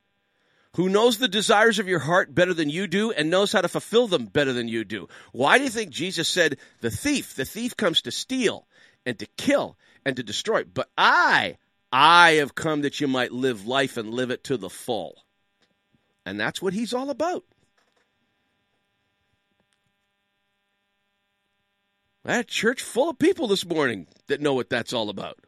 who 0.76 0.90
knows 0.90 1.18
the 1.18 1.28
desires 1.28 1.80
of 1.80 1.88
your 1.88 2.00
heart 2.00 2.36
better 2.36 2.54
than 2.54 2.70
you 2.70 2.86
do 2.86 3.12
and 3.12 3.30
knows 3.30 3.54
how 3.54 3.62
to 3.62 3.70
fulfill 3.70 4.08
them 4.08 4.26
better 4.26 4.52
than 4.52 4.68
you 4.68 4.84
do. 4.84 5.08
Why 5.32 5.58
do 5.58 5.64
you 5.64 5.70
think 5.70 5.90
Jesus 5.90 6.28
said, 6.28 6.58
the 6.82 6.92
thief, 6.92 7.34
the 7.34 7.46
thief 7.46 7.78
comes 7.78 8.02
to 8.02 8.12
steal 8.12 8.68
and 9.06 9.18
to 9.20 9.26
kill 9.38 9.78
and 10.06 10.18
to 10.18 10.24
destroy? 10.24 10.66
But 10.66 10.90
I, 10.98 11.58
I 11.94 12.32
have 12.34 12.56
come 12.56 12.82
that 12.82 13.00
you 13.00 13.08
might 13.08 13.32
live 13.32 13.66
life 13.66 13.96
and 13.96 14.14
live 14.14 14.32
it 14.32 14.44
to 14.46 14.58
the 14.58 14.70
full. 14.70 15.24
And 16.26 16.38
that's 16.38 16.62
what 16.62 16.74
he's 16.74 16.94
all 16.94 17.10
about. 17.10 17.46
I 22.26 22.34
had 22.34 22.46
a 22.46 22.48
church 22.48 22.82
full 22.82 23.12
of 23.12 23.20
people 23.20 23.48
this 23.48 23.66
morning 23.66 24.08
that 24.28 24.42
know 24.42 24.56
what 24.56 24.70
that's 24.70 24.92
all 24.92 25.10
about. 25.10 25.40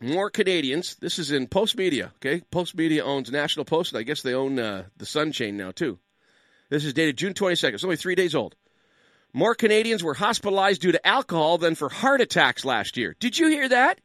More 0.00 0.30
Canadians. 0.30 0.96
This 0.96 1.18
is 1.18 1.30
in 1.30 1.46
Postmedia. 1.46 2.10
Okay, 2.16 2.42
Postmedia 2.52 3.02
owns 3.02 3.30
National 3.30 3.64
Post, 3.64 3.92
and 3.92 3.98
I 3.98 4.02
guess 4.02 4.22
they 4.22 4.34
own 4.34 4.58
uh, 4.58 4.84
the 4.96 5.06
Sun 5.06 5.32
chain 5.32 5.56
now 5.56 5.70
too. 5.70 5.98
This 6.68 6.84
is 6.84 6.92
dated 6.92 7.16
June 7.16 7.32
22nd. 7.32 7.74
It's 7.74 7.84
only 7.84 7.96
three 7.96 8.14
days 8.14 8.34
old. 8.34 8.56
More 9.32 9.54
Canadians 9.54 10.02
were 10.02 10.14
hospitalized 10.14 10.80
due 10.80 10.92
to 10.92 11.06
alcohol 11.06 11.58
than 11.58 11.74
for 11.74 11.88
heart 11.88 12.20
attacks 12.20 12.64
last 12.64 12.96
year. 12.96 13.14
Did 13.20 13.38
you 13.38 13.48
hear 13.48 13.68
that? 13.68 14.00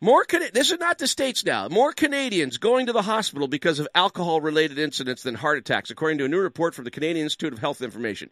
More 0.00 0.24
this 0.52 0.70
is 0.70 0.78
not 0.78 0.98
the 0.98 1.06
states 1.06 1.44
now. 1.44 1.68
More 1.68 1.92
Canadians 1.92 2.58
going 2.58 2.86
to 2.86 2.92
the 2.92 3.02
hospital 3.02 3.48
because 3.48 3.78
of 3.78 3.88
alcohol-related 3.94 4.78
incidents 4.78 5.22
than 5.22 5.34
heart 5.34 5.58
attacks, 5.58 5.90
according 5.90 6.18
to 6.18 6.24
a 6.24 6.28
new 6.28 6.40
report 6.40 6.74
from 6.74 6.84
the 6.84 6.90
Canadian 6.90 7.24
Institute 7.24 7.52
of 7.52 7.58
Health 7.58 7.80
Information. 7.80 8.30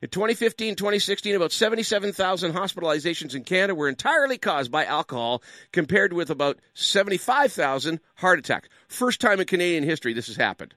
In 0.00 0.10
2015 0.10 0.76
2016, 0.76 1.34
about 1.34 1.50
77,000 1.50 2.52
hospitalizations 2.52 3.34
in 3.34 3.42
Canada 3.42 3.74
were 3.74 3.88
entirely 3.88 4.38
caused 4.38 4.70
by 4.70 4.84
alcohol, 4.84 5.42
compared 5.72 6.12
with 6.12 6.30
about 6.30 6.60
75,000 6.74 7.98
heart 8.16 8.38
attacks. 8.38 8.68
First 8.86 9.20
time 9.20 9.40
in 9.40 9.46
Canadian 9.46 9.82
history 9.82 10.12
this 10.12 10.28
has 10.28 10.36
happened. 10.36 10.74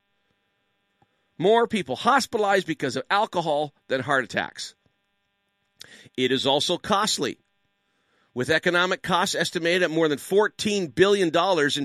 More 1.38 1.68
people 1.68 1.96
hospitalized 1.96 2.66
because 2.66 2.96
of 2.96 3.04
alcohol 3.12 3.74
than 3.88 4.02
heart 4.02 4.24
attacks. 4.24 4.74
It 6.18 6.32
is 6.32 6.48
also 6.48 6.78
costly, 6.78 7.38
with 8.34 8.50
economic 8.50 9.04
costs 9.04 9.36
estimated 9.36 9.84
at 9.84 9.92
more 9.92 10.08
than 10.08 10.18
$14 10.18 10.94
billion 10.96 11.28
in 11.28 11.32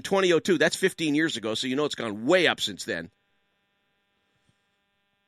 2002. 0.03 0.59
That's 0.59 0.77
15 0.77 1.15
years 1.15 1.37
ago, 1.37 1.55
so 1.55 1.67
you 1.67 1.77
know 1.77 1.85
it's 1.85 1.95
gone 1.95 2.25
way 2.25 2.47
up 2.47 2.61
since 2.61 2.85
then 2.85 3.11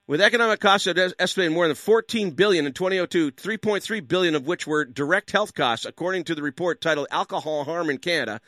with 0.08 0.22
economic 0.22 0.58
costs 0.58 0.88
estimated 0.88 1.52
more 1.52 1.68
than 1.68 1.76
14 1.76 2.30
billion 2.30 2.66
in 2.66 2.72
2002, 2.72 3.30
3.3 3.30 4.08
billion 4.08 4.34
of 4.34 4.46
which 4.46 4.66
were 4.66 4.86
direct 4.86 5.30
health 5.30 5.54
costs, 5.54 5.86
according 5.86 6.24
to 6.24 6.34
the 6.34 6.42
report 6.42 6.80
titled 6.80 7.06
"Alcohol 7.10 7.64
Harm 7.64 7.90
in 7.90 7.98
Canada." 7.98 8.40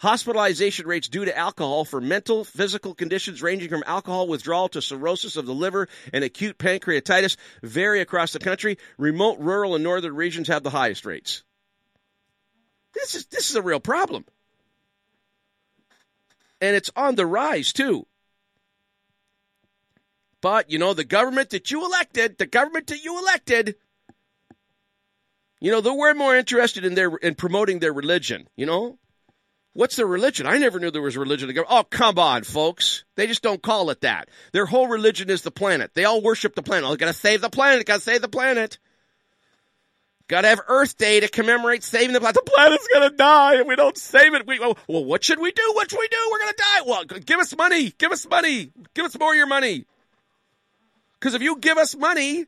Hospitalization 0.00 0.86
rates 0.86 1.08
due 1.08 1.24
to 1.24 1.36
alcohol 1.36 1.84
for 1.84 2.00
mental, 2.00 2.44
physical 2.44 2.94
conditions 2.94 3.42
ranging 3.42 3.68
from 3.68 3.82
alcohol 3.84 4.28
withdrawal 4.28 4.68
to 4.68 4.80
cirrhosis 4.80 5.36
of 5.36 5.46
the 5.46 5.54
liver 5.54 5.88
and 6.12 6.22
acute 6.22 6.56
pancreatitis 6.56 7.36
vary 7.64 8.00
across 8.00 8.32
the 8.32 8.38
country. 8.38 8.78
Remote, 8.96 9.40
rural, 9.40 9.74
and 9.74 9.82
northern 9.82 10.14
regions 10.14 10.46
have 10.46 10.62
the 10.62 10.70
highest 10.70 11.04
rates. 11.04 11.42
This 12.94 13.16
is 13.16 13.26
this 13.26 13.50
is 13.50 13.56
a 13.56 13.62
real 13.62 13.80
problem. 13.80 14.24
And 16.60 16.76
it's 16.76 16.90
on 16.94 17.14
the 17.16 17.26
rise 17.26 17.72
too. 17.72 18.06
But, 20.40 20.70
you 20.70 20.78
know, 20.78 20.94
the 20.94 21.04
government 21.04 21.50
that 21.50 21.70
you 21.70 21.84
elected, 21.84 22.38
the 22.38 22.46
government 22.46 22.86
that 22.88 23.02
you 23.02 23.18
elected, 23.18 23.74
you 25.60 25.72
know, 25.72 25.80
they're 25.80 25.92
way 25.92 26.12
more 26.12 26.36
interested 26.36 26.84
in 26.84 26.94
their 26.94 27.16
in 27.16 27.34
promoting 27.34 27.80
their 27.80 27.92
religion, 27.92 28.48
you 28.56 28.66
know? 28.66 28.98
What's 29.72 29.96
their 29.96 30.06
religion? 30.06 30.46
I 30.46 30.58
never 30.58 30.80
knew 30.80 30.90
there 30.90 31.02
was 31.02 31.14
a 31.14 31.20
religion. 31.20 31.52
Oh, 31.68 31.84
come 31.84 32.18
on, 32.18 32.42
folks. 32.42 33.04
They 33.14 33.26
just 33.26 33.42
don't 33.42 33.62
call 33.62 33.90
it 33.90 34.00
that. 34.00 34.28
Their 34.52 34.66
whole 34.66 34.88
religion 34.88 35.30
is 35.30 35.42
the 35.42 35.50
planet. 35.50 35.92
They 35.94 36.04
all 36.04 36.20
worship 36.20 36.54
the 36.54 36.62
planet. 36.62 36.88
Oh, 36.88 36.96
gotta 36.96 37.12
save 37.12 37.40
the 37.40 37.50
planet, 37.50 37.86
gotta 37.86 38.00
save 38.00 38.22
the 38.22 38.28
planet. 38.28 38.78
Gotta 40.26 40.48
have 40.48 40.60
Earth 40.68 40.98
Day 40.98 41.20
to 41.20 41.28
commemorate 41.28 41.82
saving 41.82 42.12
the 42.12 42.20
planet. 42.20 42.36
The 42.44 42.50
planet's 42.50 42.88
gonna 42.92 43.10
die 43.10 43.60
if 43.60 43.66
we 43.66 43.76
don't 43.76 43.96
save 43.96 44.34
it. 44.34 44.46
We, 44.46 44.58
oh, 44.60 44.76
well, 44.88 45.04
what 45.04 45.24
should 45.24 45.40
we 45.40 45.52
do? 45.52 45.72
What 45.74 45.90
should 45.90 46.00
we 46.00 46.08
do? 46.08 46.28
We're 46.30 46.40
gonna 46.40 46.52
die. 46.56 46.82
Well, 46.84 47.04
give 47.04 47.40
us 47.40 47.56
money. 47.56 47.92
Give 47.98 48.12
us 48.12 48.28
money. 48.28 48.72
Give 48.94 49.04
us 49.04 49.18
more 49.18 49.32
of 49.32 49.36
your 49.36 49.46
money. 49.46 49.86
Because 51.20 51.34
if 51.34 51.42
you 51.42 51.58
give 51.58 51.78
us 51.78 51.96
money, 51.96 52.46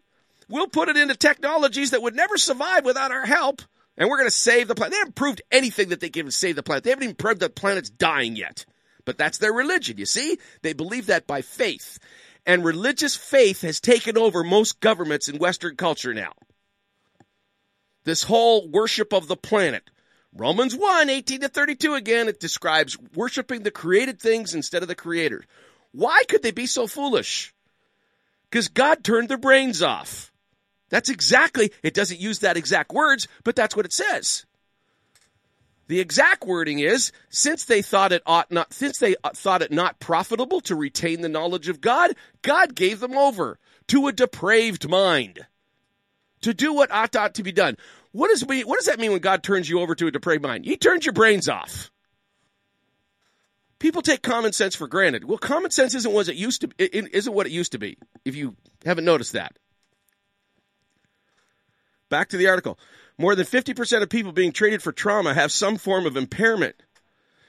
we'll 0.48 0.68
put 0.68 0.88
it 0.88 0.96
into 0.96 1.14
technologies 1.14 1.90
that 1.90 2.02
would 2.02 2.14
never 2.14 2.36
survive 2.36 2.84
without 2.84 3.12
our 3.12 3.26
help, 3.26 3.62
and 3.96 4.08
we're 4.08 4.18
going 4.18 4.28
to 4.28 4.36
save 4.36 4.68
the 4.68 4.74
planet. 4.74 4.92
They 4.92 4.98
haven't 4.98 5.14
proved 5.14 5.42
anything 5.50 5.88
that 5.88 6.00
they 6.00 6.10
can 6.10 6.30
save 6.30 6.56
the 6.56 6.62
planet. 6.62 6.84
They 6.84 6.90
haven't 6.90 7.04
even 7.04 7.16
proved 7.16 7.40
that 7.40 7.54
the 7.54 7.60
planet's 7.60 7.90
dying 7.90 8.36
yet. 8.36 8.64
But 9.04 9.18
that's 9.18 9.38
their 9.38 9.52
religion, 9.52 9.98
you 9.98 10.06
see? 10.06 10.38
They 10.62 10.72
believe 10.72 11.06
that 11.06 11.26
by 11.26 11.42
faith. 11.42 11.98
And 12.46 12.64
religious 12.64 13.16
faith 13.16 13.62
has 13.62 13.80
taken 13.80 14.16
over 14.16 14.44
most 14.44 14.80
governments 14.80 15.28
in 15.28 15.38
Western 15.38 15.76
culture 15.76 16.14
now. 16.14 16.32
This 18.04 18.22
whole 18.22 18.68
worship 18.68 19.12
of 19.12 19.28
the 19.28 19.36
planet. 19.36 19.90
Romans 20.34 20.76
1, 20.76 21.10
18 21.10 21.40
to 21.40 21.48
32 21.48 21.94
again, 21.94 22.28
it 22.28 22.40
describes 22.40 22.96
worshiping 23.14 23.62
the 23.62 23.70
created 23.70 24.20
things 24.20 24.54
instead 24.54 24.82
of 24.82 24.88
the 24.88 24.94
creator. 24.94 25.44
Why 25.92 26.22
could 26.28 26.42
they 26.42 26.52
be 26.52 26.66
so 26.66 26.86
foolish? 26.86 27.52
Because 28.50 28.68
God 28.68 29.04
turned 29.04 29.28
their 29.28 29.38
brains 29.38 29.82
off. 29.82 30.32
That's 30.88 31.08
exactly, 31.08 31.70
it 31.82 31.94
doesn't 31.94 32.20
use 32.20 32.40
that 32.40 32.56
exact 32.56 32.92
words, 32.92 33.28
but 33.44 33.54
that's 33.54 33.76
what 33.76 33.86
it 33.86 33.92
says. 33.92 34.44
The 35.86 36.00
exact 36.00 36.44
wording 36.46 36.78
is, 36.78 37.12
since 37.30 37.64
they 37.64 37.82
thought 37.82 38.12
it 38.12 38.22
ought 38.26 38.50
not, 38.52 38.72
since 38.72 38.98
they 38.98 39.16
thought 39.34 39.62
it 39.62 39.72
not 39.72 39.98
profitable 39.98 40.60
to 40.62 40.74
retain 40.76 41.20
the 41.20 41.28
knowledge 41.28 41.68
of 41.68 41.80
God, 41.80 42.14
God 42.42 42.74
gave 42.74 43.00
them 43.00 43.16
over 43.16 43.58
to 43.88 44.06
a 44.06 44.12
depraved 44.12 44.88
mind 44.88 45.46
to 46.42 46.54
do 46.54 46.72
what 46.72 46.92
ought, 46.92 47.16
ought 47.16 47.34
to 47.34 47.42
be 47.42 47.52
done. 47.52 47.76
What 48.12 48.28
does, 48.28 48.44
what 48.44 48.76
does 48.76 48.86
that 48.86 49.00
mean 49.00 49.12
when 49.12 49.20
God 49.20 49.42
turns 49.42 49.68
you 49.68 49.80
over 49.80 49.94
to 49.96 50.06
a 50.06 50.12
depraved 50.12 50.42
mind? 50.42 50.64
He 50.64 50.76
turns 50.76 51.04
your 51.04 51.12
brains 51.12 51.48
off. 51.48 51.90
People 53.80 54.02
take 54.02 54.22
common 54.22 54.52
sense 54.52 54.76
for 54.76 54.86
granted. 54.86 55.24
Well, 55.24 55.38
common 55.38 55.70
sense 55.70 55.94
isn't 55.94 56.12
what 56.12 56.28
it 56.28 56.36
used 56.36 56.60
to. 56.60 56.68
It 56.78 57.12
isn't 57.12 57.32
what 57.32 57.46
it 57.46 57.52
used 57.52 57.72
to 57.72 57.78
be. 57.78 57.96
If 58.24 58.36
you 58.36 58.54
haven't 58.84 59.06
noticed 59.06 59.32
that. 59.32 59.58
Back 62.10 62.28
to 62.28 62.36
the 62.36 62.48
article. 62.48 62.78
More 63.18 63.34
than 63.34 63.46
50% 63.46 64.02
of 64.02 64.10
people 64.10 64.32
being 64.32 64.52
treated 64.52 64.82
for 64.82 64.92
trauma 64.92 65.32
have 65.32 65.50
some 65.50 65.78
form 65.78 66.04
of 66.04 66.16
impairment. 66.16 66.76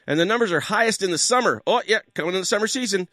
And 0.08 0.20
the 0.20 0.26
numbers 0.26 0.54
are 0.54 0.62
highest 0.62 1.04
in 1.04 1.12
the 1.12 1.18
summer. 1.18 1.62
Oh, 1.68 1.82
yeah, 1.86 2.00
coming 2.16 2.34
in 2.34 2.42
the 2.42 2.46
summer 2.46 2.68
season. 2.68 3.10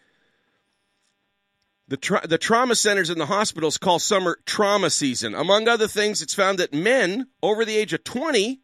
The, 1.88 1.96
tra- 1.96 2.26
the 2.26 2.38
trauma 2.38 2.76
centers 2.76 3.10
in 3.10 3.18
the 3.18 3.26
hospitals 3.26 3.78
call 3.78 3.98
summer 3.98 4.38
trauma 4.46 4.90
season. 4.90 5.34
Among 5.34 5.66
other 5.66 5.88
things, 5.88 6.22
it's 6.22 6.34
found 6.34 6.58
that 6.58 6.72
men 6.72 7.26
over 7.42 7.64
the 7.64 7.76
age 7.76 7.92
of 7.92 8.04
20 8.04 8.60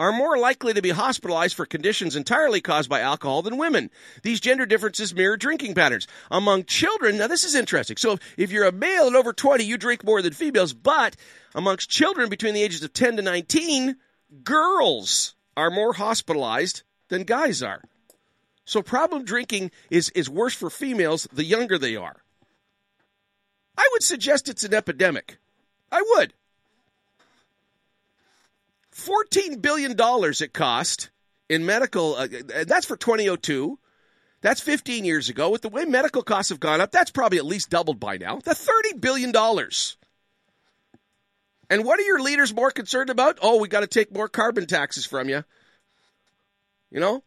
are 0.00 0.12
more 0.12 0.38
likely 0.38 0.72
to 0.72 0.80
be 0.80 0.88
hospitalized 0.88 1.54
for 1.54 1.66
conditions 1.66 2.16
entirely 2.16 2.62
caused 2.62 2.88
by 2.88 3.00
alcohol 3.00 3.42
than 3.42 3.58
women. 3.58 3.90
These 4.22 4.40
gender 4.40 4.64
differences 4.64 5.14
mirror 5.14 5.36
drinking 5.36 5.74
patterns. 5.74 6.06
Among 6.30 6.64
children, 6.64 7.18
now 7.18 7.26
this 7.26 7.44
is 7.44 7.54
interesting. 7.54 7.98
So 7.98 8.16
if 8.38 8.50
you're 8.50 8.64
a 8.64 8.72
male 8.72 9.08
and 9.08 9.14
over 9.14 9.34
20, 9.34 9.62
you 9.62 9.76
drink 9.76 10.02
more 10.02 10.22
than 10.22 10.32
females, 10.32 10.72
but 10.72 11.16
amongst 11.54 11.90
children 11.90 12.30
between 12.30 12.54
the 12.54 12.62
ages 12.62 12.82
of 12.82 12.94
10 12.94 13.16
to 13.16 13.22
19, 13.22 13.96
girls 14.42 15.34
are 15.54 15.70
more 15.70 15.92
hospitalized 15.92 16.82
than 17.10 17.24
guys 17.24 17.62
are. 17.62 17.82
So 18.64 18.80
problem 18.80 19.26
drinking 19.26 19.70
is, 19.90 20.08
is 20.14 20.30
worse 20.30 20.54
for 20.54 20.70
females 20.70 21.28
the 21.30 21.44
younger 21.44 21.76
they 21.76 21.96
are. 21.96 22.22
I 23.76 23.86
would 23.92 24.02
suggest 24.02 24.48
it's 24.48 24.64
an 24.64 24.72
epidemic. 24.72 25.36
I 25.92 26.02
would. 26.14 26.32
$14 29.00 29.60
billion 29.60 29.94
it 29.98 30.52
cost 30.52 31.10
in 31.48 31.66
medical, 31.66 32.14
uh, 32.14 32.28
that's 32.66 32.86
for 32.86 32.96
2002. 32.96 33.78
That's 34.42 34.60
15 34.60 35.04
years 35.04 35.28
ago. 35.28 35.50
With 35.50 35.62
the 35.62 35.68
way 35.68 35.84
medical 35.84 36.22
costs 36.22 36.48
have 36.48 36.60
gone 36.60 36.80
up, 36.80 36.92
that's 36.92 37.10
probably 37.10 37.38
at 37.38 37.44
least 37.44 37.68
doubled 37.68 38.00
by 38.00 38.16
now. 38.16 38.36
The 38.36 38.52
$30 38.52 39.00
billion. 39.00 39.32
And 41.68 41.84
what 41.84 41.98
are 42.00 42.02
your 42.02 42.20
leaders 42.20 42.54
more 42.54 42.70
concerned 42.70 43.10
about? 43.10 43.38
Oh, 43.42 43.58
we 43.58 43.68
got 43.68 43.80
to 43.80 43.86
take 43.86 44.12
more 44.12 44.28
carbon 44.28 44.66
taxes 44.66 45.04
from 45.04 45.28
you. 45.28 45.44
You 46.90 47.00
know, 47.00 47.22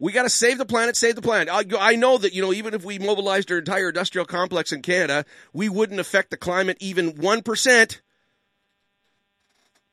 we 0.00 0.12
got 0.12 0.24
to 0.24 0.30
save 0.30 0.58
the 0.58 0.66
planet, 0.66 0.96
save 0.96 1.14
the 1.14 1.22
planet. 1.22 1.48
I, 1.48 1.64
I, 1.78 1.96
know 1.96 2.18
that, 2.18 2.34
you 2.34 2.42
know, 2.42 2.52
even 2.52 2.74
if 2.74 2.84
we 2.84 2.98
mobilized 2.98 3.50
our 3.52 3.58
entire 3.58 3.88
industrial 3.88 4.26
complex 4.26 4.72
in 4.72 4.82
Canada, 4.82 5.24
we 5.52 5.68
wouldn't 5.68 6.00
affect 6.00 6.30
the 6.30 6.36
climate 6.36 6.76
even 6.80 7.12
1%. 7.12 8.00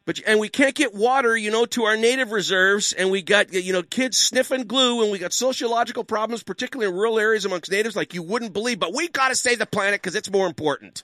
But 0.06 0.20
and 0.26 0.40
we 0.40 0.50
can't 0.50 0.74
get 0.74 0.96
water, 0.96 1.38
you 1.38 1.52
know, 1.52 1.66
to 1.68 1.84
our 1.84 1.96
native 1.96 2.32
reserves, 2.32 2.92
and 2.92 3.12
we 3.12 3.22
got 3.22 3.54
you 3.54 3.72
know 3.72 3.84
kids 3.84 4.18
sniffing 4.18 4.64
glue, 4.64 5.04
and 5.04 5.12
we 5.12 5.20
got 5.20 5.34
sociological 5.34 6.04
problems, 6.04 6.44
particularly 6.44 6.92
in 6.92 6.98
rural 6.98 7.20
areas 7.20 7.46
amongst 7.46 7.72
natives, 7.72 7.96
like 7.96 8.14
you 8.14 8.24
wouldn't 8.24 8.54
believe. 8.54 8.80
But 8.80 8.94
we 8.94 9.08
got 9.08 9.30
to 9.30 9.36
save 9.36 9.60
the 9.60 9.66
planet 9.66 10.02
because 10.02 10.16
it's 10.16 10.32
more 10.32 10.48
important. 10.48 11.04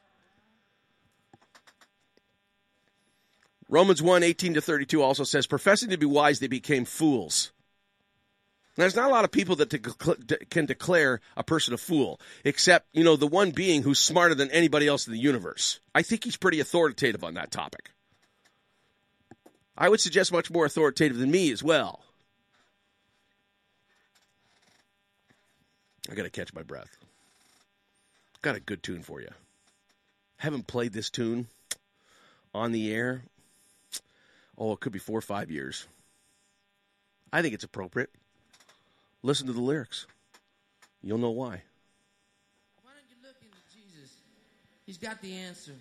Romans 3.69 4.01
1, 4.01 4.23
18 4.23 4.53
to 4.53 4.61
32 4.61 5.01
also 5.01 5.25
says, 5.25 5.45
professing 5.45 5.89
to 5.89 5.97
be 5.97 6.05
wise, 6.05 6.39
they 6.39 6.47
became 6.47 6.85
fools. 6.85 7.51
Now, 8.77 8.83
there's 8.83 8.95
not 8.95 9.09
a 9.09 9.13
lot 9.13 9.25
of 9.25 9.31
people 9.31 9.57
that 9.57 10.47
can 10.49 10.65
declare 10.67 11.19
a 11.35 11.43
person 11.43 11.73
a 11.73 11.77
fool, 11.77 12.21
except, 12.45 12.87
you 12.93 13.03
know, 13.03 13.15
the 13.15 13.27
one 13.27 13.51
being 13.51 13.81
who's 13.81 13.99
smarter 13.99 14.35
than 14.35 14.51
anybody 14.51 14.87
else 14.87 15.07
in 15.07 15.13
the 15.13 15.19
universe. 15.19 15.79
I 15.93 16.03
think 16.03 16.23
he's 16.23 16.37
pretty 16.37 16.59
authoritative 16.59 17.23
on 17.23 17.33
that 17.33 17.51
topic. 17.51 17.91
I 19.77 19.89
would 19.89 20.01
suggest 20.01 20.31
much 20.31 20.49
more 20.49 20.65
authoritative 20.65 21.17
than 21.17 21.29
me 21.29 21.51
as 21.51 21.61
well. 21.61 22.01
I 26.09 26.15
got 26.15 26.23
to 26.23 26.29
catch 26.29 26.53
my 26.53 26.63
breath. 26.63 26.97
Got 28.41 28.55
a 28.55 28.59
good 28.59 28.81
tune 28.81 29.03
for 29.03 29.21
you. 29.21 29.29
Haven't 30.37 30.67
played 30.67 30.93
this 30.93 31.09
tune 31.09 31.47
on 32.55 32.71
the 32.71 32.91
air. 32.93 33.23
Oh, 34.57 34.71
it 34.71 34.79
could 34.79 34.93
be 34.93 34.99
four 34.99 35.17
or 35.17 35.21
five 35.21 35.51
years. 35.51 35.85
I 37.31 37.41
think 37.41 37.53
it's 37.53 37.63
appropriate. 37.63 38.09
Listen 39.21 39.47
to 39.47 39.53
the 39.53 39.61
lyrics. 39.61 40.07
You'll 41.03 41.17
know 41.17 41.31
why. 41.31 41.61
Why 42.81 42.91
don't 42.93 43.09
you 43.09 43.17
look 43.21 43.35
into 43.41 43.57
Jesus? 43.73 44.15
He's 44.85 44.97
got 44.97 45.21
the 45.21 45.33
answer. 45.33 45.73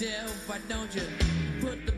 Yourself. 0.00 0.48
Why 0.48 0.58
don't 0.68 0.94
you 0.94 1.02
put 1.60 1.86
the 1.86 1.95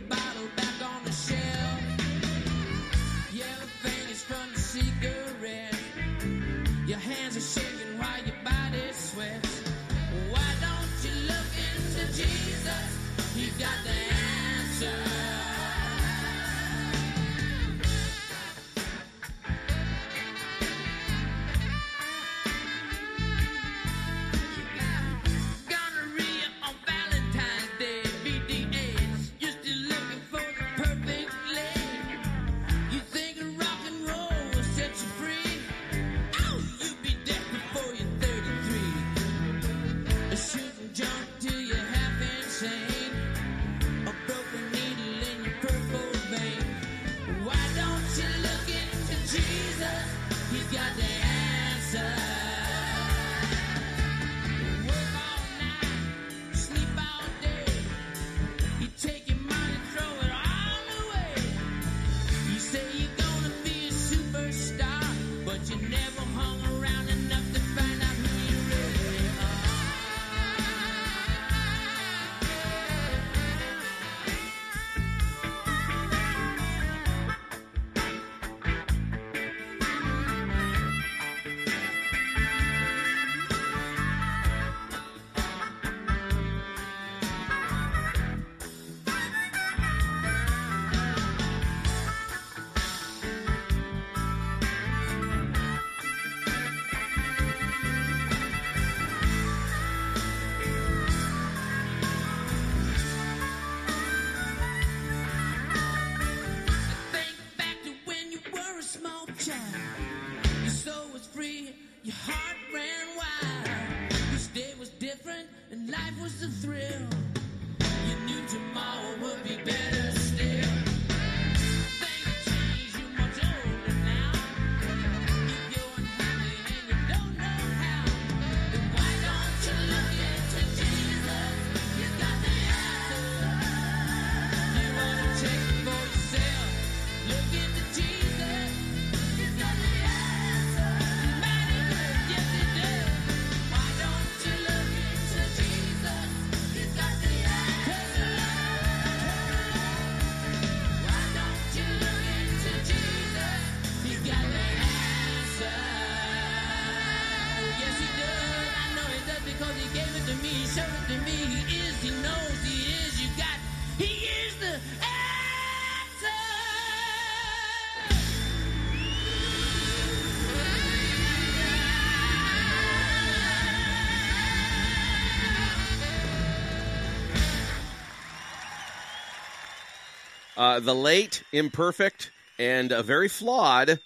Uh, 180.78 180.80
the 180.80 180.94
late, 180.94 181.42
imperfect, 181.50 182.30
and 182.56 182.92
uh, 182.92 183.02
very 183.02 183.28
flawed 183.28 183.98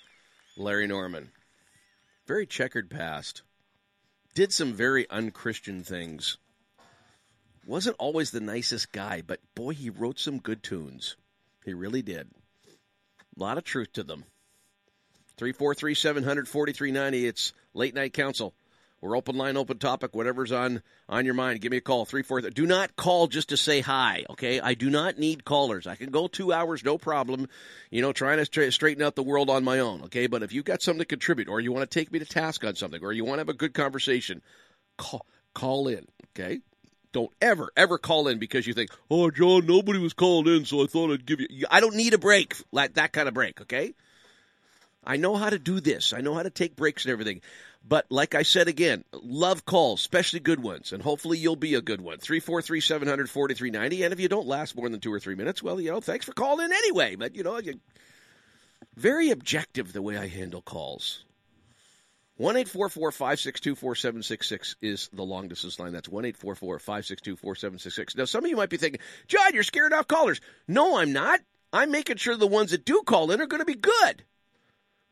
Larry 0.56 0.86
Norman. 0.86 1.30
Very 2.26 2.46
checkered 2.46 2.88
past. 2.88 3.42
Did 4.32 4.54
some 4.54 4.72
very 4.72 5.06
unchristian 5.10 5.84
things. 5.84 6.38
Wasn't 7.66 7.96
always 7.98 8.30
the 8.30 8.40
nicest 8.40 8.90
guy, 8.90 9.20
but 9.20 9.38
boy, 9.54 9.74
he 9.74 9.90
wrote 9.90 10.18
some 10.18 10.38
good 10.38 10.62
tunes. 10.62 11.16
He 11.62 11.74
really 11.74 12.00
did. 12.00 12.30
A 12.66 13.38
lot 13.38 13.58
of 13.58 13.64
truth 13.64 13.92
to 13.92 14.02
them. 14.02 14.24
343 15.36 15.94
700 15.94 16.48
4390. 16.48 17.26
It's 17.26 17.52
Late 17.74 17.94
Night 17.94 18.14
Council. 18.14 18.54
We're 19.02 19.16
open 19.16 19.36
line, 19.36 19.56
open 19.56 19.78
topic, 19.78 20.14
whatever's 20.14 20.52
on 20.52 20.80
on 21.08 21.24
your 21.24 21.34
mind. 21.34 21.60
Give 21.60 21.72
me 21.72 21.78
a 21.78 21.80
call. 21.82 22.04
Three 22.04 22.22
four. 22.22 22.40
Do 22.40 22.66
not 22.66 22.94
call 22.94 23.26
just 23.26 23.48
to 23.48 23.56
say 23.56 23.80
hi. 23.80 24.24
Okay, 24.30 24.60
I 24.60 24.74
do 24.74 24.88
not 24.88 25.18
need 25.18 25.44
callers. 25.44 25.88
I 25.88 25.96
can 25.96 26.10
go 26.10 26.28
two 26.28 26.52
hours, 26.52 26.84
no 26.84 26.98
problem. 26.98 27.48
You 27.90 28.00
know, 28.00 28.12
trying 28.12 28.38
to 28.38 28.44
stra- 28.44 28.70
straighten 28.70 29.02
out 29.02 29.16
the 29.16 29.24
world 29.24 29.50
on 29.50 29.64
my 29.64 29.80
own. 29.80 30.02
Okay, 30.04 30.28
but 30.28 30.44
if 30.44 30.52
you've 30.52 30.64
got 30.64 30.82
something 30.82 31.00
to 31.00 31.04
contribute, 31.04 31.48
or 31.48 31.58
you 31.60 31.72
want 31.72 31.90
to 31.90 31.98
take 31.98 32.12
me 32.12 32.20
to 32.20 32.24
task 32.24 32.64
on 32.64 32.76
something, 32.76 33.02
or 33.02 33.12
you 33.12 33.24
want 33.24 33.38
to 33.38 33.40
have 33.40 33.48
a 33.48 33.54
good 33.54 33.74
conversation, 33.74 34.40
call 34.96 35.26
call 35.52 35.88
in. 35.88 36.06
Okay. 36.36 36.60
Don't 37.12 37.32
ever, 37.42 37.70
ever 37.76 37.98
call 37.98 38.26
in 38.28 38.38
because 38.38 38.66
you 38.66 38.72
think, 38.72 38.88
oh, 39.10 39.30
John, 39.30 39.66
nobody 39.66 39.98
was 39.98 40.14
calling 40.14 40.46
in, 40.56 40.64
so 40.64 40.82
I 40.82 40.86
thought 40.86 41.12
I'd 41.12 41.26
give 41.26 41.40
you. 41.40 41.66
I 41.70 41.80
don't 41.80 41.94
need 41.94 42.14
a 42.14 42.18
break, 42.18 42.54
like 42.72 42.94
that 42.94 43.12
kind 43.12 43.28
of 43.28 43.34
break, 43.34 43.60
okay? 43.60 43.92
I 45.04 45.16
know 45.16 45.36
how 45.36 45.50
to 45.50 45.58
do 45.58 45.80
this. 45.80 46.12
I 46.12 46.20
know 46.20 46.34
how 46.34 46.42
to 46.42 46.50
take 46.50 46.76
breaks 46.76 47.04
and 47.04 47.12
everything. 47.12 47.40
But 47.86 48.06
like 48.10 48.34
I 48.34 48.42
said 48.42 48.68
again, 48.68 49.04
love 49.12 49.64
calls, 49.64 50.00
especially 50.00 50.40
good 50.40 50.62
ones, 50.62 50.92
and 50.92 51.02
hopefully 51.02 51.38
you'll 51.38 51.56
be 51.56 51.74
a 51.74 51.80
good 51.80 52.00
one. 52.00 52.18
343 52.18 52.80
700 52.80 53.28
4390. 53.28 54.04
And 54.04 54.12
if 54.12 54.20
you 54.20 54.28
don't 54.28 54.46
last 54.46 54.76
more 54.76 54.88
than 54.88 55.00
two 55.00 55.12
or 55.12 55.18
three 55.18 55.34
minutes, 55.34 55.62
well, 55.62 55.80
you 55.80 55.90
know, 55.90 56.00
thanks 56.00 56.24
for 56.24 56.32
calling 56.32 56.66
in 56.66 56.72
anyway. 56.72 57.16
But, 57.16 57.34
you 57.34 57.42
know, 57.42 57.58
you, 57.58 57.80
very 58.96 59.30
objective 59.30 59.92
the 59.92 60.02
way 60.02 60.16
I 60.16 60.28
handle 60.28 60.62
calls. 60.62 61.24
1 62.36 62.64
562 62.64 63.74
4766 63.74 64.76
is 64.80 65.08
the 65.12 65.22
long 65.22 65.48
distance 65.48 65.78
line. 65.78 65.92
That's 65.92 66.08
1 66.08 66.32
562 66.32 67.36
4766. 67.36 68.16
Now, 68.16 68.24
some 68.24 68.44
of 68.44 68.50
you 68.50 68.56
might 68.56 68.70
be 68.70 68.78
thinking, 68.78 69.00
John, 69.26 69.54
you're 69.54 69.62
scared 69.62 69.92
off 69.92 70.08
callers. 70.08 70.40
No, 70.66 70.98
I'm 70.98 71.12
not. 71.12 71.40
I'm 71.72 71.90
making 71.90 72.16
sure 72.16 72.36
the 72.36 72.46
ones 72.46 72.70
that 72.70 72.84
do 72.84 73.02
call 73.04 73.30
in 73.30 73.40
are 73.40 73.46
going 73.46 73.60
to 73.60 73.66
be 73.66 73.74
good. 73.74 74.24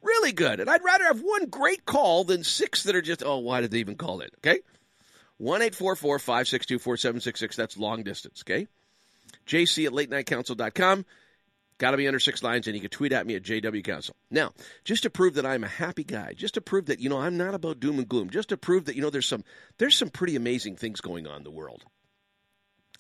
Really 0.03 0.33
good. 0.33 0.61
And 0.61 0.71
I'd 0.71 0.85
rather 0.85 1.05
have 1.05 1.21
one 1.21 1.47
great 1.47 1.85
call 1.85 2.25
than 2.25 2.45
six 2.45 2.85
that 2.85 2.97
are 2.97 3.03
just, 3.03 3.23
oh, 3.23 3.39
why 3.39 3.61
did 3.61 3.71
they 3.71 3.79
even 3.79 3.97
call 3.97 4.21
it? 4.21 4.33
Okay? 4.39 4.61
1 5.39 5.61
562 5.71 6.79
4766. 6.79 7.57
That's 7.57 7.77
long 7.77 8.03
distance. 8.03 8.43
Okay? 8.47 8.67
JC 9.47 9.87
at 9.87 9.93
latenightcouncil.com. 9.93 11.05
Got 11.79 11.93
to 11.93 11.97
be 11.97 12.07
under 12.07 12.21
six 12.21 12.43
lines, 12.43 12.67
and 12.67 12.77
you 12.77 12.83
can 12.83 12.91
tweet 12.91 13.13
at 13.13 13.27
me 13.27 13.37
at 13.37 13.43
JW 13.43 13.83
Council. 13.83 14.15
Now, 14.31 14.53
just 14.85 15.05
to 15.05 15.11
prove 15.11 15.35
that 15.35 15.47
I'm 15.47 15.65
a 15.65 15.69
happy 15.69 16.05
guy, 16.05 16.35
just 16.35 16.55
to 16.55 16.61
prove 16.61 16.87
that 16.87 17.01
you 17.01 17.09
know 17.09 17.19
I'm 17.19 17.39
not 17.39 17.55
about 17.55 17.81
doom 17.81 17.99
and 17.99 18.07
gloom, 18.07 18.29
just 18.29 18.51
to 18.51 18.59
prove 18.59 18.85
that 18.85 18.97
you 18.97 19.01
know 19.01 19.09
there's 19.09 19.27
some 19.27 19.45
there's 19.79 19.97
some 19.97 20.11
pretty 20.11 20.37
amazing 20.37 20.77
things 20.77 21.01
going 21.01 21.27
on 21.27 21.39
in 21.39 21.45
the 21.45 21.51
world. 21.51 21.85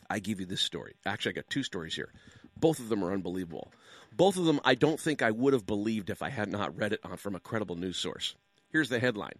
I 0.08 0.18
give 0.18 0.40
you 0.40 0.46
this 0.46 0.62
story. 0.62 0.94
Actually, 1.04 1.32
I 1.32 1.34
got 1.34 1.50
two 1.50 1.62
stories 1.62 1.94
here. 1.94 2.10
Both 2.56 2.78
of 2.78 2.88
them 2.88 3.04
are 3.04 3.12
unbelievable. 3.12 3.70
Both 4.16 4.36
of 4.36 4.44
them 4.44 4.60
I 4.64 4.74
don't 4.74 5.00
think 5.00 5.22
I 5.22 5.30
would 5.30 5.52
have 5.52 5.66
believed 5.66 6.10
if 6.10 6.22
I 6.22 6.30
had 6.30 6.50
not 6.50 6.76
read 6.76 6.92
it 6.92 7.00
on 7.04 7.16
from 7.16 7.34
a 7.34 7.40
credible 7.40 7.76
news 7.76 7.96
source. 7.96 8.34
Here's 8.70 8.88
the 8.88 9.00
headline. 9.00 9.38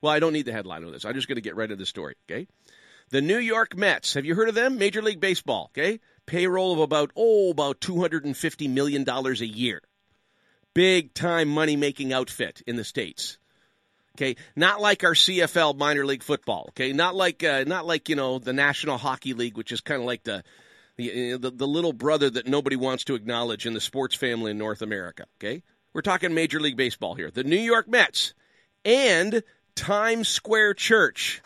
Well, 0.00 0.12
I 0.12 0.18
don't 0.18 0.32
need 0.32 0.46
the 0.46 0.52
headline 0.52 0.84
on 0.84 0.92
this. 0.92 1.04
I'm 1.04 1.14
just 1.14 1.28
going 1.28 1.36
to 1.36 1.42
get 1.42 1.56
right 1.56 1.70
into 1.70 1.76
the 1.76 1.86
story. 1.86 2.16
Okay. 2.30 2.46
The 3.10 3.20
New 3.20 3.38
York 3.38 3.76
Mets. 3.76 4.14
Have 4.14 4.24
you 4.24 4.34
heard 4.34 4.48
of 4.48 4.54
them? 4.54 4.78
Major 4.78 5.02
League 5.02 5.20
Baseball. 5.20 5.70
Okay 5.72 6.00
payroll 6.26 6.72
of 6.72 6.78
about 6.78 7.10
oh 7.16 7.50
about 7.50 7.80
250 7.80 8.68
million 8.68 9.04
dollars 9.04 9.40
a 9.40 9.46
year 9.46 9.80
big 10.74 11.12
time 11.14 11.48
money 11.48 11.76
making 11.76 12.12
outfit 12.12 12.62
in 12.66 12.76
the 12.76 12.84
states 12.84 13.38
okay 14.16 14.36
not 14.54 14.80
like 14.80 15.04
our 15.04 15.14
CFL 15.14 15.76
minor 15.76 16.06
league 16.06 16.22
football 16.22 16.66
okay 16.68 16.92
not 16.92 17.14
like 17.14 17.42
uh, 17.42 17.64
not 17.66 17.86
like 17.86 18.08
you 18.08 18.16
know 18.16 18.38
the 18.38 18.52
National 18.52 18.98
Hockey 18.98 19.34
League 19.34 19.56
which 19.56 19.72
is 19.72 19.80
kind 19.80 20.00
of 20.00 20.06
like 20.06 20.22
the 20.22 20.44
the, 21.02 21.32
uh, 21.34 21.38
the 21.38 21.50
the 21.50 21.66
little 21.66 21.92
brother 21.92 22.30
that 22.30 22.46
nobody 22.46 22.76
wants 22.76 23.04
to 23.04 23.14
acknowledge 23.14 23.66
in 23.66 23.74
the 23.74 23.80
sports 23.80 24.14
family 24.14 24.50
in 24.50 24.58
North 24.58 24.82
America 24.82 25.26
okay 25.36 25.62
we're 25.92 26.02
talking 26.02 26.34
major 26.34 26.60
league 26.60 26.76
baseball 26.76 27.14
here 27.14 27.30
the 27.30 27.44
New 27.44 27.56
York 27.56 27.88
Mets 27.88 28.34
and 28.84 29.42
Times 29.74 30.28
Square 30.28 30.74
Church 30.74 31.42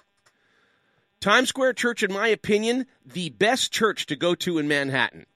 Times 1.20 1.48
Square 1.48 1.72
Church, 1.74 2.02
in 2.02 2.12
my 2.12 2.28
opinion, 2.28 2.86
the 3.04 3.30
best 3.30 3.72
church 3.72 4.06
to 4.06 4.16
go 4.16 4.34
to 4.36 4.58
in 4.58 4.68
Manhattan. 4.68 5.26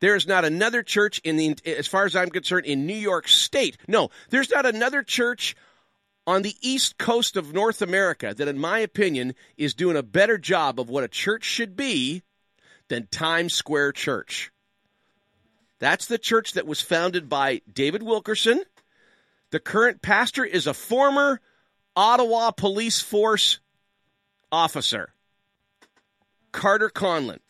There 0.00 0.16
is 0.16 0.26
not 0.26 0.44
another 0.44 0.82
church 0.82 1.20
in 1.24 1.36
the, 1.36 1.56
as 1.64 1.86
far 1.86 2.04
as 2.04 2.16
I'm 2.16 2.30
concerned, 2.30 2.66
in 2.66 2.86
New 2.86 2.92
York 2.92 3.28
State. 3.28 3.78
No, 3.88 4.10
there's 4.30 4.50
not 4.50 4.66
another 4.66 5.02
church 5.02 5.56
on 6.26 6.42
the 6.42 6.56
east 6.60 6.98
coast 6.98 7.36
of 7.36 7.54
North 7.54 7.80
America 7.80 8.34
that, 8.36 8.48
in 8.48 8.58
my 8.58 8.80
opinion, 8.80 9.34
is 9.56 9.72
doing 9.72 9.96
a 9.96 10.02
better 10.02 10.36
job 10.36 10.80
of 10.80 10.90
what 10.90 11.04
a 11.04 11.08
church 11.08 11.44
should 11.44 11.76
be 11.76 12.22
than 12.88 13.06
Times 13.10 13.54
Square 13.54 13.92
Church. 13.92 14.50
That's 15.78 16.06
the 16.06 16.18
church 16.18 16.52
that 16.52 16.66
was 16.66 16.80
founded 16.80 17.28
by 17.28 17.60
David 17.72 18.02
Wilkerson. 18.02 18.62
The 19.50 19.60
current 19.60 20.02
pastor 20.02 20.44
is 20.44 20.66
a 20.66 20.74
former 20.74 21.40
Ottawa 21.96 22.50
police 22.50 23.00
force 23.00 23.60
officer, 24.50 25.12
Carter 26.52 26.90
Conlon, 26.90 27.40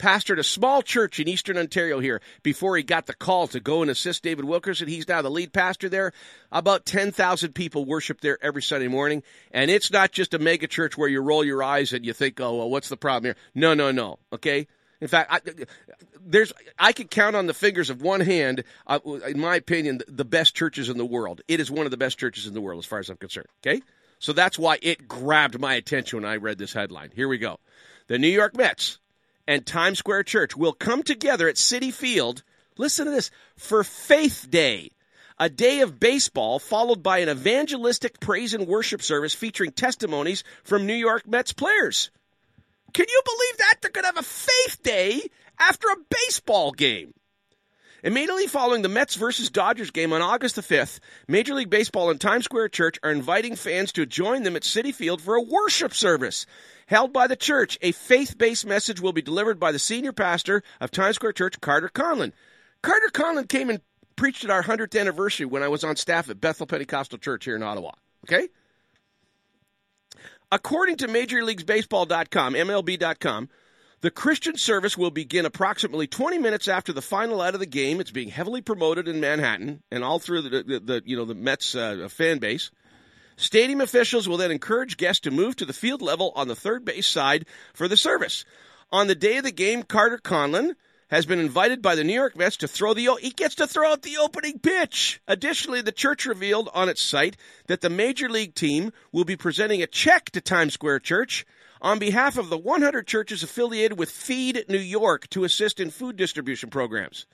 pastored 0.00 0.38
a 0.38 0.42
small 0.42 0.82
church 0.82 1.20
in 1.20 1.28
eastern 1.28 1.58
Ontario 1.58 2.00
here 2.00 2.20
before 2.42 2.76
he 2.76 2.82
got 2.82 3.06
the 3.06 3.14
call 3.14 3.46
to 3.48 3.60
go 3.60 3.82
and 3.82 3.90
assist 3.90 4.22
David 4.22 4.46
Wilkerson. 4.46 4.88
He's 4.88 5.06
now 5.06 5.22
the 5.22 5.30
lead 5.30 5.52
pastor 5.52 5.88
there. 5.88 6.12
About 6.50 6.86
10,000 6.86 7.54
people 7.54 7.84
worship 7.84 8.20
there 8.20 8.38
every 8.42 8.62
Sunday 8.62 8.88
morning. 8.88 9.22
And 9.52 9.70
it's 9.70 9.92
not 9.92 10.10
just 10.10 10.34
a 10.34 10.38
mega 10.38 10.66
church 10.66 10.96
where 10.96 11.08
you 11.08 11.20
roll 11.20 11.44
your 11.44 11.62
eyes 11.62 11.92
and 11.92 12.04
you 12.04 12.14
think, 12.14 12.40
oh, 12.40 12.56
well, 12.56 12.70
what's 12.70 12.88
the 12.88 12.96
problem 12.96 13.24
here? 13.24 13.36
No, 13.54 13.74
no, 13.74 13.92
no. 13.92 14.18
Okay? 14.32 14.66
In 15.00 15.08
fact, 15.08 15.32
I, 15.32 15.40
there's 16.24 16.52
I 16.78 16.92
could 16.92 17.10
count 17.10 17.36
on 17.36 17.46
the 17.46 17.54
fingers 17.54 17.90
of 17.90 18.02
one 18.02 18.20
hand, 18.20 18.64
uh, 18.86 19.00
in 19.26 19.40
my 19.40 19.56
opinion, 19.56 20.00
the 20.06 20.24
best 20.24 20.54
churches 20.54 20.88
in 20.88 20.98
the 20.98 21.06
world. 21.06 21.40
It 21.48 21.60
is 21.60 21.70
one 21.70 21.86
of 21.86 21.90
the 21.90 21.96
best 21.96 22.18
churches 22.18 22.46
in 22.46 22.54
the 22.54 22.60
world, 22.60 22.78
as 22.78 22.86
far 22.86 22.98
as 22.98 23.08
I'm 23.08 23.16
concerned. 23.16 23.48
Okay, 23.64 23.82
so 24.18 24.32
that's 24.32 24.58
why 24.58 24.78
it 24.82 25.08
grabbed 25.08 25.58
my 25.58 25.74
attention 25.74 26.20
when 26.20 26.30
I 26.30 26.36
read 26.36 26.58
this 26.58 26.74
headline. 26.74 27.10
Here 27.14 27.28
we 27.28 27.38
go. 27.38 27.58
The 28.08 28.18
New 28.18 28.28
York 28.28 28.56
Mets 28.56 28.98
and 29.50 29.66
Times 29.66 29.98
Square 29.98 30.22
Church 30.22 30.56
will 30.56 30.72
come 30.72 31.02
together 31.02 31.48
at 31.48 31.56
Citi 31.56 31.92
Field, 31.92 32.44
listen 32.78 33.06
to 33.06 33.10
this, 33.10 33.32
for 33.56 33.82
Faith 33.82 34.46
Day, 34.48 34.90
a 35.40 35.50
day 35.50 35.80
of 35.80 35.98
baseball 35.98 36.60
followed 36.60 37.02
by 37.02 37.18
an 37.18 37.28
evangelistic 37.28 38.20
praise 38.20 38.54
and 38.54 38.68
worship 38.68 39.02
service 39.02 39.34
featuring 39.34 39.72
testimonies 39.72 40.44
from 40.62 40.86
New 40.86 40.94
York 40.94 41.26
Mets 41.26 41.52
players. 41.52 42.12
Can 42.94 43.06
you 43.08 43.22
believe 43.24 43.56
that? 43.58 43.74
They're 43.82 43.90
going 43.90 44.04
to 44.04 44.14
have 44.14 44.18
a 44.18 44.22
Faith 44.22 44.84
Day 44.84 45.22
after 45.58 45.88
a 45.88 45.96
baseball 46.08 46.70
game. 46.70 47.12
Immediately 48.02 48.46
following 48.46 48.82
the 48.82 48.88
Mets 48.88 49.14
versus 49.14 49.50
Dodgers 49.50 49.90
game 49.90 50.12
on 50.12 50.22
August 50.22 50.56
the 50.56 50.62
5th, 50.62 51.00
Major 51.28 51.54
League 51.54 51.68
Baseball 51.68 52.10
and 52.10 52.20
Times 52.20 52.46
Square 52.46 52.70
Church 52.70 52.98
are 53.02 53.10
inviting 53.10 53.56
fans 53.56 53.92
to 53.92 54.06
join 54.06 54.42
them 54.42 54.56
at 54.56 54.62
Citi 54.62 54.94
Field 54.94 55.20
for 55.20 55.34
a 55.34 55.42
worship 55.42 55.92
service. 55.92 56.46
Held 56.86 57.12
by 57.12 57.26
the 57.26 57.36
church, 57.36 57.78
a 57.82 57.92
faith 57.92 58.38
based 58.38 58.66
message 58.66 59.00
will 59.00 59.12
be 59.12 59.22
delivered 59.22 59.60
by 59.60 59.70
the 59.70 59.78
senior 59.78 60.12
pastor 60.12 60.62
of 60.80 60.90
Times 60.90 61.16
Square 61.16 61.34
Church, 61.34 61.60
Carter 61.60 61.90
Conlon. 61.90 62.32
Carter 62.82 63.10
Conlon 63.12 63.48
came 63.48 63.68
and 63.68 63.80
preached 64.16 64.44
at 64.44 64.50
our 64.50 64.62
100th 64.62 64.98
anniversary 64.98 65.46
when 65.46 65.62
I 65.62 65.68
was 65.68 65.84
on 65.84 65.96
staff 65.96 66.30
at 66.30 66.40
Bethel 66.40 66.66
Pentecostal 66.66 67.18
Church 67.18 67.44
here 67.44 67.56
in 67.56 67.62
Ottawa. 67.62 67.92
Okay? 68.24 68.48
According 70.50 70.96
to 70.96 71.06
MajorLeagueBaseball.com, 71.06 72.54
MLB.com, 72.54 73.48
the 74.00 74.10
Christian 74.10 74.56
service 74.56 74.96
will 74.96 75.10
begin 75.10 75.44
approximately 75.44 76.06
20 76.06 76.38
minutes 76.38 76.68
after 76.68 76.92
the 76.92 77.02
final 77.02 77.40
out 77.40 77.54
of 77.54 77.60
the 77.60 77.66
game. 77.66 78.00
It's 78.00 78.10
being 78.10 78.30
heavily 78.30 78.62
promoted 78.62 79.08
in 79.08 79.20
Manhattan 79.20 79.82
and 79.90 80.02
all 80.02 80.18
through 80.18 80.42
the, 80.42 80.62
the, 80.62 80.80
the 80.80 81.02
you 81.04 81.16
know 81.16 81.24
the 81.24 81.34
Mets 81.34 81.74
uh, 81.74 82.08
fan 82.10 82.38
base. 82.38 82.70
Stadium 83.36 83.80
officials 83.80 84.28
will 84.28 84.36
then 84.36 84.50
encourage 84.50 84.96
guests 84.96 85.20
to 85.20 85.30
move 85.30 85.56
to 85.56 85.64
the 85.64 85.72
field 85.72 86.02
level 86.02 86.32
on 86.36 86.48
the 86.48 86.56
third 86.56 86.84
base 86.84 87.06
side 87.06 87.46
for 87.72 87.88
the 87.88 87.96
service. 87.96 88.44
On 88.92 89.06
the 89.06 89.14
day 89.14 89.38
of 89.38 89.44
the 89.44 89.52
game, 89.52 89.82
Carter 89.82 90.18
Conlon 90.18 90.74
has 91.10 91.26
been 91.26 91.38
invited 91.38 91.82
by 91.82 91.94
the 91.94 92.04
New 92.04 92.14
York 92.14 92.36
Mets 92.36 92.58
to 92.58 92.68
throw 92.68 92.94
the 92.94 93.08
he 93.20 93.30
gets 93.30 93.56
to 93.56 93.66
throw 93.66 93.92
out 93.92 94.02
the 94.02 94.16
opening 94.18 94.58
pitch. 94.58 95.20
Additionally, 95.26 95.80
the 95.82 95.92
church 95.92 96.24
revealed 96.24 96.68
on 96.72 96.88
its 96.88 97.02
site 97.02 97.36
that 97.66 97.80
the 97.80 97.90
major 97.90 98.28
league 98.28 98.54
team 98.54 98.92
will 99.12 99.24
be 99.24 99.36
presenting 99.36 99.82
a 99.82 99.86
check 99.86 100.30
to 100.30 100.40
Times 100.40 100.74
Square 100.74 101.00
Church 101.00 101.44
on 101.80 101.98
behalf 101.98 102.36
of 102.36 102.50
the 102.50 102.58
100 102.58 103.06
churches 103.06 103.42
affiliated 103.42 103.98
with 103.98 104.10
Feed 104.10 104.64
New 104.68 104.78
York 104.78 105.28
to 105.30 105.44
assist 105.44 105.80
in 105.80 105.90
food 105.90 106.16
distribution 106.16 106.70
programs. 106.70 107.26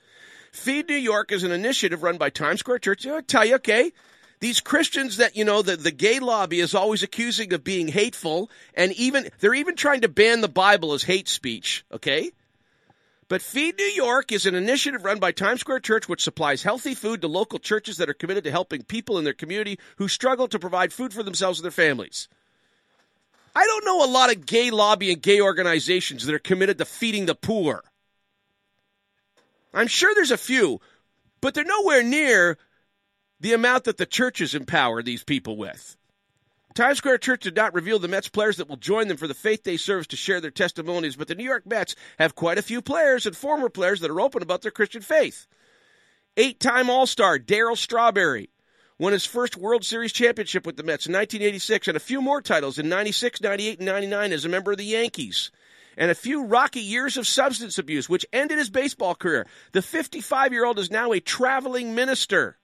Feed 0.53 0.89
New 0.89 0.97
York 0.97 1.33
is 1.33 1.43
an 1.43 1.53
initiative 1.53 2.03
run 2.03 2.17
by 2.17 2.31
Times 2.31 2.61
Square 2.61 2.79
Church. 2.81 3.07
I'll 3.07 3.23
tell 3.23 3.45
you, 3.45 3.57
okay, 3.57 3.93
these 4.41 4.61
Christians 4.61 5.17
that, 5.17 5.37
you 5.37 5.45
know, 5.45 5.63
the, 5.63 5.77
the 5.77 5.91
gay 5.91 6.21
lobby 6.21 6.61
is 6.61 6.75
always 6.75 7.03
accusing 7.03 7.53
of 7.53 7.65
being 7.65 7.89
hateful, 7.89 8.51
and 8.75 8.93
even, 8.93 9.29
they're 9.41 9.55
even 9.55 9.77
trying 9.77 10.03
to 10.03 10.09
ban 10.09 10.41
the 10.41 10.49
Bible 10.49 10.93
as 10.93 11.03
hate 11.03 11.29
speech, 11.29 11.85
okay? 11.93 12.31
But 13.29 13.43
Feed 13.43 13.77
New 13.77 13.85
York 13.85 14.31
is 14.31 14.47
an 14.47 14.55
initiative 14.55 15.05
run 15.05 15.19
by 15.19 15.33
Times 15.33 15.61
Square 15.61 15.81
Church 15.81 16.09
which 16.09 16.23
supplies 16.23 16.63
healthy 16.63 16.95
food 16.95 17.23
to 17.23 17.29
local 17.29 17.59
churches 17.59 17.97
that 17.97 18.09
are 18.09 18.15
committed 18.15 18.45
to 18.45 18.53
helping 18.53 18.83
people 18.83 19.19
in 19.19 19.25
their 19.25 19.33
community 19.33 19.81
who 19.97 20.07
struggle 20.07 20.47
to 20.49 20.61
provide 20.61 20.93
food 20.93 21.13
for 21.13 21.25
themselves 21.25 21.59
and 21.59 21.65
their 21.65 21.73
families. 21.73 22.29
I 23.57 23.65
don't 23.65 23.87
know 23.87 24.05
a 24.05 24.13
lot 24.13 24.31
of 24.31 24.45
gay 24.45 24.71
lobby 24.71 25.11
and 25.11 25.23
gay 25.23 25.41
organizations 25.41 26.27
that 26.27 26.35
are 26.35 26.39
committed 26.39 26.77
to 26.77 26.85
feeding 26.85 27.25
the 27.25 27.35
poor. 27.35 27.83
I'm 29.73 29.87
sure 29.87 30.15
there's 30.15 30.31
a 30.31 30.37
few, 30.37 30.83
but 31.41 31.55
they're 31.55 31.65
nowhere 31.65 32.03
near 32.03 32.59
the 33.41 33.55
amount 33.55 33.85
that 33.85 33.97
the 33.97 34.05
churches 34.05 34.55
empower 34.55 35.03
these 35.03 35.25
people 35.25 35.57
with. 35.57 35.97
Times 36.75 36.99
Square 36.99 37.17
Church 37.19 37.45
did 37.45 37.57
not 37.57 37.73
reveal 37.73 37.99
the 37.99 38.09
Mets 38.09 38.29
players 38.29 38.59
that 38.59 38.69
will 38.69 38.77
join 38.77 39.09
them 39.09 39.17
for 39.17 39.27
the 39.27 39.33
Faith 39.33 39.63
Day 39.63 39.79
service 39.79 40.07
to 40.09 40.17
share 40.17 40.43
their 40.43 40.51
testimonies, 40.51 41.17
but 41.17 41.27
the 41.27 41.35
New 41.35 41.45
York 41.45 41.65
Mets 41.65 41.97
have 42.19 42.35
quite 42.35 42.59
a 42.59 42.63
few 42.63 42.83
players 42.83 43.25
and 43.25 43.35
former 43.35 43.71
players 43.71 44.01
that 44.01 44.11
are 44.11 44.21
open 44.21 44.43
about 44.43 44.61
their 44.61 44.71
Christian 44.71 45.01
faith. 45.01 45.47
Eight 46.37 46.61
time 46.61 46.91
All 46.91 47.07
Star 47.07 47.39
Darryl 47.39 47.79
Strawberry, 47.79 48.51
won 48.99 49.13
his 49.13 49.27
first 49.27 49.57
World 49.57 49.85
Series 49.85 50.13
championship 50.13 50.67
with 50.67 50.77
the 50.77 50.83
Mets 50.83 51.07
in 51.07 51.13
1986 51.13 51.89
and 51.89 51.97
a 51.97 52.01
few 52.01 52.21
more 52.23 52.41
titles 52.41 52.79
in 52.79 52.89
96, 52.89 53.41
98, 53.41 53.79
and 53.79 53.87
99 53.87 54.33
as 54.33 54.45
a 54.45 54.49
member 54.49 54.73
of 54.73 54.79
the 54.79 54.85
Yankees. 54.85 55.51
And 55.99 56.11
a 56.11 56.15
few 56.15 56.45
rocky 56.45 56.81
years 56.81 57.17
of 57.17 57.27
substance 57.27 57.79
abuse, 57.79 58.09
which 58.09 58.27
ended 58.33 58.59
his 58.59 58.69
baseball 58.71 59.15
career. 59.15 59.47
The 59.73 59.83
55 59.83 60.53
year 60.53 60.65
old 60.65 60.79
is 60.79 60.91
now 60.91 61.13
a 61.13 61.21
traveling 61.21 61.95
minister. 61.95 62.59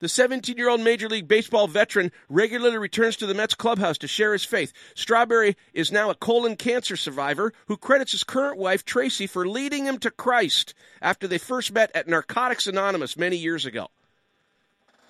The 0.00 0.08
17 0.08 0.56
year 0.56 0.68
old 0.68 0.80
Major 0.80 1.08
League 1.08 1.28
Baseball 1.28 1.66
veteran 1.66 2.12
regularly 2.28 2.78
returns 2.78 3.16
to 3.16 3.26
the 3.26 3.34
Mets 3.34 3.54
clubhouse 3.54 3.96
to 3.98 4.08
share 4.08 4.32
his 4.32 4.44
faith. 4.44 4.72
Strawberry 4.94 5.56
is 5.72 5.92
now 5.92 6.10
a 6.10 6.14
colon 6.14 6.56
cancer 6.56 6.96
survivor 6.96 7.52
who 7.68 7.76
credits 7.76 8.12
his 8.12 8.24
current 8.24 8.58
wife, 8.58 8.84
Tracy, 8.84 9.26
for 9.26 9.46
leading 9.46 9.86
him 9.86 9.98
to 9.98 10.10
Christ 10.10 10.74
after 11.00 11.26
they 11.26 11.38
first 11.38 11.72
met 11.72 11.90
at 11.94 12.08
Narcotics 12.08 12.66
Anonymous 12.66 13.16
many 13.16 13.36
years 13.36 13.64
ago. 13.64 13.88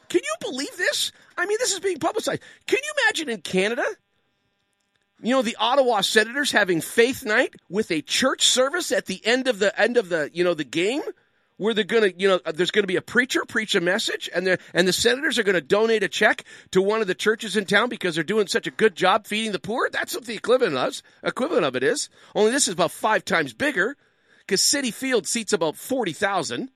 Can 0.08 0.20
you 0.22 0.34
believe 0.50 0.76
this? 0.76 1.12
I 1.36 1.46
mean, 1.46 1.58
this 1.60 1.72
is 1.72 1.80
being 1.80 1.98
publicized. 1.98 2.42
Can 2.66 2.78
you 2.82 2.92
imagine 3.04 3.28
in 3.28 3.40
Canada? 3.40 3.84
You 5.22 5.34
know, 5.34 5.42
the 5.42 5.56
Ottawa 5.58 6.00
Senators 6.02 6.52
having 6.52 6.80
faith 6.80 7.24
night 7.24 7.54
with 7.70 7.90
a 7.90 8.02
church 8.02 8.46
service 8.46 8.92
at 8.92 9.06
the 9.06 9.24
end 9.24 9.48
of 9.48 9.58
the 9.58 9.78
end 9.80 9.96
of 9.96 10.08
the, 10.08 10.30
you 10.32 10.44
know, 10.44 10.54
the 10.54 10.64
game 10.64 11.02
where 11.56 11.72
they're 11.72 11.84
going 11.84 12.10
to, 12.12 12.18
you 12.18 12.28
know, 12.28 12.40
uh, 12.44 12.52
there's 12.52 12.70
going 12.70 12.82
to 12.82 12.88
be 12.88 12.96
a 12.96 13.02
preacher 13.02 13.44
preach 13.46 13.74
a 13.74 13.80
message 13.80 14.28
and 14.34 14.46
the 14.46 14.58
and 14.72 14.88
the 14.88 14.92
senators 14.92 15.38
are 15.38 15.44
going 15.44 15.54
to 15.54 15.60
donate 15.60 16.02
a 16.02 16.08
check 16.08 16.44
to 16.72 16.82
one 16.82 17.00
of 17.00 17.06
the 17.06 17.14
churches 17.14 17.56
in 17.56 17.64
town 17.64 17.88
because 17.88 18.14
they're 18.14 18.24
doing 18.24 18.46
such 18.46 18.66
a 18.66 18.72
good 18.72 18.96
job 18.96 19.26
feeding 19.26 19.52
the 19.52 19.58
poor. 19.58 19.88
That's 19.90 20.14
what 20.14 20.24
the 20.24 20.34
equivalent 20.34 20.76
of 20.76 21.02
equivalent 21.22 21.64
of 21.64 21.76
it 21.76 21.82
is. 21.82 22.08
Only 22.34 22.50
this 22.50 22.68
is 22.68 22.74
about 22.74 22.90
5 22.90 23.24
times 23.24 23.54
bigger 23.54 23.96
cuz 24.48 24.60
Citi 24.60 24.92
Field 24.92 25.26
seats 25.26 25.52
about 25.52 25.76
40,000. 25.76 26.70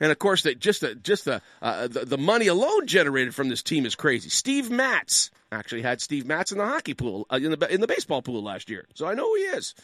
And 0.00 0.10
of 0.10 0.18
course, 0.18 0.42
that 0.42 0.58
just 0.58 0.80
the 0.80 0.94
just 0.94 1.24
the, 1.24 1.40
uh, 1.60 1.86
the, 1.86 2.04
the 2.04 2.18
money 2.18 2.48
alone 2.48 2.86
generated 2.86 3.34
from 3.34 3.48
this 3.48 3.62
team 3.62 3.86
is 3.86 3.94
crazy. 3.94 4.28
Steve 4.28 4.70
Matz 4.70 5.30
actually 5.52 5.82
had 5.82 6.00
Steve 6.00 6.26
Matz 6.26 6.50
in 6.50 6.58
the 6.58 6.66
hockey 6.66 6.94
pool 6.94 7.26
uh, 7.30 7.36
in 7.36 7.50
the 7.50 7.72
in 7.72 7.80
the 7.80 7.86
baseball 7.86 8.22
pool 8.22 8.42
last 8.42 8.68
year, 8.68 8.86
so 8.94 9.06
I 9.06 9.14
know 9.14 9.28
who 9.28 9.36
he 9.36 9.42
is. 9.42 9.74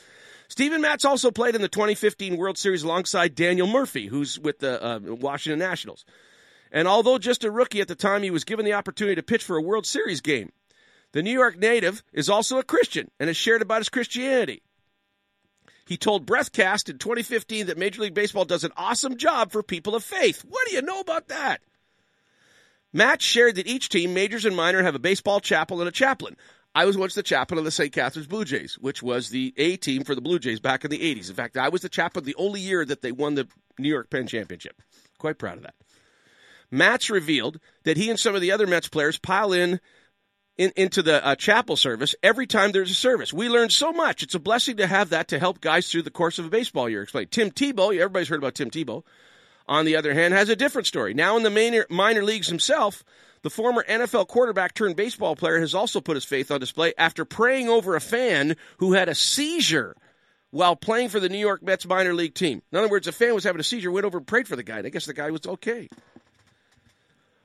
Steven 0.48 0.80
Matz 0.80 1.04
also 1.04 1.30
played 1.30 1.54
in 1.54 1.60
the 1.60 1.68
2015 1.68 2.38
World 2.38 2.56
Series 2.56 2.82
alongside 2.82 3.34
Daniel 3.34 3.66
Murphy, 3.66 4.06
who's 4.06 4.40
with 4.40 4.60
the 4.60 4.82
uh, 4.82 4.98
Washington 5.02 5.58
Nationals. 5.58 6.06
And 6.72 6.88
although 6.88 7.18
just 7.18 7.44
a 7.44 7.50
rookie 7.50 7.82
at 7.82 7.88
the 7.88 7.94
time, 7.94 8.22
he 8.22 8.30
was 8.30 8.44
given 8.44 8.64
the 8.64 8.72
opportunity 8.72 9.14
to 9.16 9.22
pitch 9.22 9.44
for 9.44 9.56
a 9.56 9.62
World 9.62 9.86
Series 9.86 10.22
game. 10.22 10.50
The 11.12 11.22
New 11.22 11.32
York 11.32 11.58
native 11.58 12.02
is 12.12 12.28
also 12.28 12.58
a 12.58 12.64
Christian 12.64 13.10
and 13.20 13.28
has 13.28 13.36
shared 13.36 13.62
about 13.62 13.78
his 13.78 13.88
Christianity. 13.88 14.62
He 15.88 15.96
told 15.96 16.26
BreatheCast 16.26 16.90
in 16.90 16.98
2015 16.98 17.66
that 17.66 17.78
Major 17.78 18.02
League 18.02 18.12
Baseball 18.12 18.44
does 18.44 18.62
an 18.62 18.72
awesome 18.76 19.16
job 19.16 19.50
for 19.50 19.62
people 19.62 19.94
of 19.94 20.04
faith. 20.04 20.44
What 20.46 20.68
do 20.68 20.74
you 20.74 20.82
know 20.82 21.00
about 21.00 21.28
that? 21.28 21.62
Matt 22.92 23.22
shared 23.22 23.54
that 23.54 23.66
each 23.66 23.88
team, 23.88 24.12
majors 24.12 24.44
and 24.44 24.54
minor, 24.54 24.82
have 24.82 24.94
a 24.94 24.98
baseball 24.98 25.40
chapel 25.40 25.80
and 25.80 25.88
a 25.88 25.92
chaplain. 25.92 26.36
I 26.74 26.84
was 26.84 26.98
once 26.98 27.14
the 27.14 27.22
chaplain 27.22 27.56
of 27.56 27.64
the 27.64 27.70
St. 27.70 27.90
Catharines 27.90 28.26
Blue 28.26 28.44
Jays, 28.44 28.76
which 28.78 29.02
was 29.02 29.30
the 29.30 29.54
A 29.56 29.78
team 29.78 30.04
for 30.04 30.14
the 30.14 30.20
Blue 30.20 30.38
Jays 30.38 30.60
back 30.60 30.84
in 30.84 30.90
the 30.90 30.98
80s. 30.98 31.30
In 31.30 31.34
fact, 31.34 31.56
I 31.56 31.70
was 31.70 31.80
the 31.80 31.88
chaplain 31.88 32.26
the 32.26 32.34
only 32.34 32.60
year 32.60 32.84
that 32.84 33.00
they 33.00 33.10
won 33.10 33.34
the 33.34 33.48
New 33.78 33.88
York 33.88 34.10
Penn 34.10 34.26
Championship. 34.26 34.82
Quite 35.16 35.38
proud 35.38 35.56
of 35.56 35.62
that. 35.62 35.74
Matz 36.70 37.08
revealed 37.08 37.60
that 37.84 37.96
he 37.96 38.10
and 38.10 38.20
some 38.20 38.34
of 38.34 38.42
the 38.42 38.52
other 38.52 38.66
Mets 38.66 38.88
players 38.88 39.18
pile 39.18 39.54
in 39.54 39.80
in, 40.58 40.72
into 40.76 41.02
the 41.02 41.24
uh, 41.24 41.36
chapel 41.36 41.76
service 41.76 42.14
every 42.22 42.46
time 42.46 42.72
there's 42.72 42.90
a 42.90 42.94
service. 42.94 43.32
We 43.32 43.48
learn 43.48 43.70
so 43.70 43.92
much. 43.92 44.22
It's 44.22 44.34
a 44.34 44.40
blessing 44.40 44.76
to 44.78 44.86
have 44.86 45.10
that 45.10 45.28
to 45.28 45.38
help 45.38 45.60
guys 45.60 45.90
through 45.90 46.02
the 46.02 46.10
course 46.10 46.38
of 46.38 46.44
a 46.46 46.50
baseball 46.50 46.88
year. 46.88 47.02
Explain. 47.02 47.28
Tim 47.28 47.50
Tebow, 47.50 47.94
everybody's 47.94 48.28
heard 48.28 48.40
about 48.40 48.56
Tim 48.56 48.70
Tebow, 48.70 49.04
on 49.66 49.84
the 49.84 49.96
other 49.96 50.12
hand, 50.12 50.34
has 50.34 50.48
a 50.48 50.56
different 50.56 50.86
story. 50.86 51.14
Now 51.14 51.36
in 51.36 51.44
the 51.44 51.50
minor, 51.50 51.86
minor 51.88 52.24
leagues 52.24 52.48
himself, 52.48 53.04
the 53.42 53.50
former 53.50 53.84
NFL 53.88 54.26
quarterback 54.26 54.74
turned 54.74 54.96
baseball 54.96 55.36
player 55.36 55.60
has 55.60 55.74
also 55.74 56.00
put 56.00 56.16
his 56.16 56.24
faith 56.24 56.50
on 56.50 56.58
display 56.58 56.92
after 56.98 57.24
praying 57.24 57.68
over 57.68 57.94
a 57.94 58.00
fan 58.00 58.56
who 58.78 58.94
had 58.94 59.08
a 59.08 59.14
seizure 59.14 59.96
while 60.50 60.74
playing 60.74 61.08
for 61.08 61.20
the 61.20 61.28
New 61.28 61.38
York 61.38 61.62
Mets 61.62 61.86
minor 61.86 62.14
league 62.14 62.34
team. 62.34 62.62
In 62.72 62.78
other 62.78 62.88
words, 62.88 63.06
a 63.06 63.12
fan 63.12 63.34
was 63.34 63.44
having 63.44 63.60
a 63.60 63.64
seizure, 63.64 63.92
went 63.92 64.06
over 64.06 64.18
and 64.18 64.26
prayed 64.26 64.48
for 64.48 64.56
the 64.56 64.62
guy, 64.64 64.78
and 64.78 64.86
I 64.86 64.90
guess 64.90 65.06
the 65.06 65.14
guy 65.14 65.30
was 65.30 65.46
okay. 65.46 65.88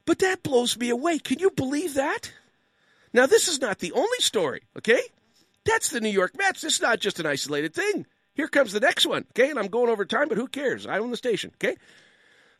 But 0.05 0.19
that 0.19 0.41
blows 0.41 0.77
me 0.77 0.89
away. 0.89 1.19
Can 1.19 1.39
you 1.39 1.51
believe 1.51 1.93
that? 1.93 2.31
Now, 3.13 3.27
this 3.27 3.47
is 3.47 3.61
not 3.61 3.79
the 3.79 3.91
only 3.91 4.19
story, 4.19 4.63
okay? 4.77 5.01
That's 5.65 5.89
the 5.89 6.01
New 6.01 6.09
York 6.09 6.33
Mets. 6.37 6.61
This 6.61 6.75
is 6.75 6.81
not 6.81 6.99
just 6.99 7.19
an 7.19 7.25
isolated 7.25 7.73
thing. 7.73 8.05
Here 8.33 8.47
comes 8.47 8.73
the 8.73 8.79
next 8.79 9.05
one, 9.05 9.25
okay? 9.31 9.49
And 9.49 9.59
I'm 9.59 9.67
going 9.67 9.89
over 9.89 10.05
time, 10.05 10.27
but 10.27 10.37
who 10.37 10.47
cares? 10.47 10.87
I 10.87 10.99
own 10.99 11.11
the 11.11 11.17
station, 11.17 11.51
okay? 11.55 11.77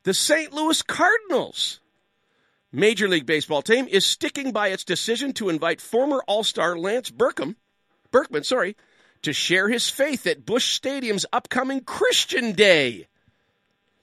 The 0.03 0.13
St. 0.13 0.53
Louis 0.53 0.81
Cardinals 0.83 1.79
Major 2.71 3.07
League 3.07 3.25
Baseball 3.25 3.61
team 3.61 3.87
is 3.87 4.05
sticking 4.05 4.51
by 4.51 4.69
its 4.69 4.83
decision 4.83 5.33
to 5.33 5.49
invite 5.49 5.79
former 5.79 6.23
All-Star 6.27 6.77
Lance 6.77 7.09
Berkman, 7.09 7.55
Berkman, 8.11 8.43
sorry, 8.43 8.75
to 9.23 9.33
share 9.33 9.69
his 9.69 9.89
faith 9.89 10.27
at 10.27 10.45
Busch 10.45 10.73
Stadium's 10.73 11.25
upcoming 11.31 11.81
Christian 11.81 12.51
Day. 12.51 13.07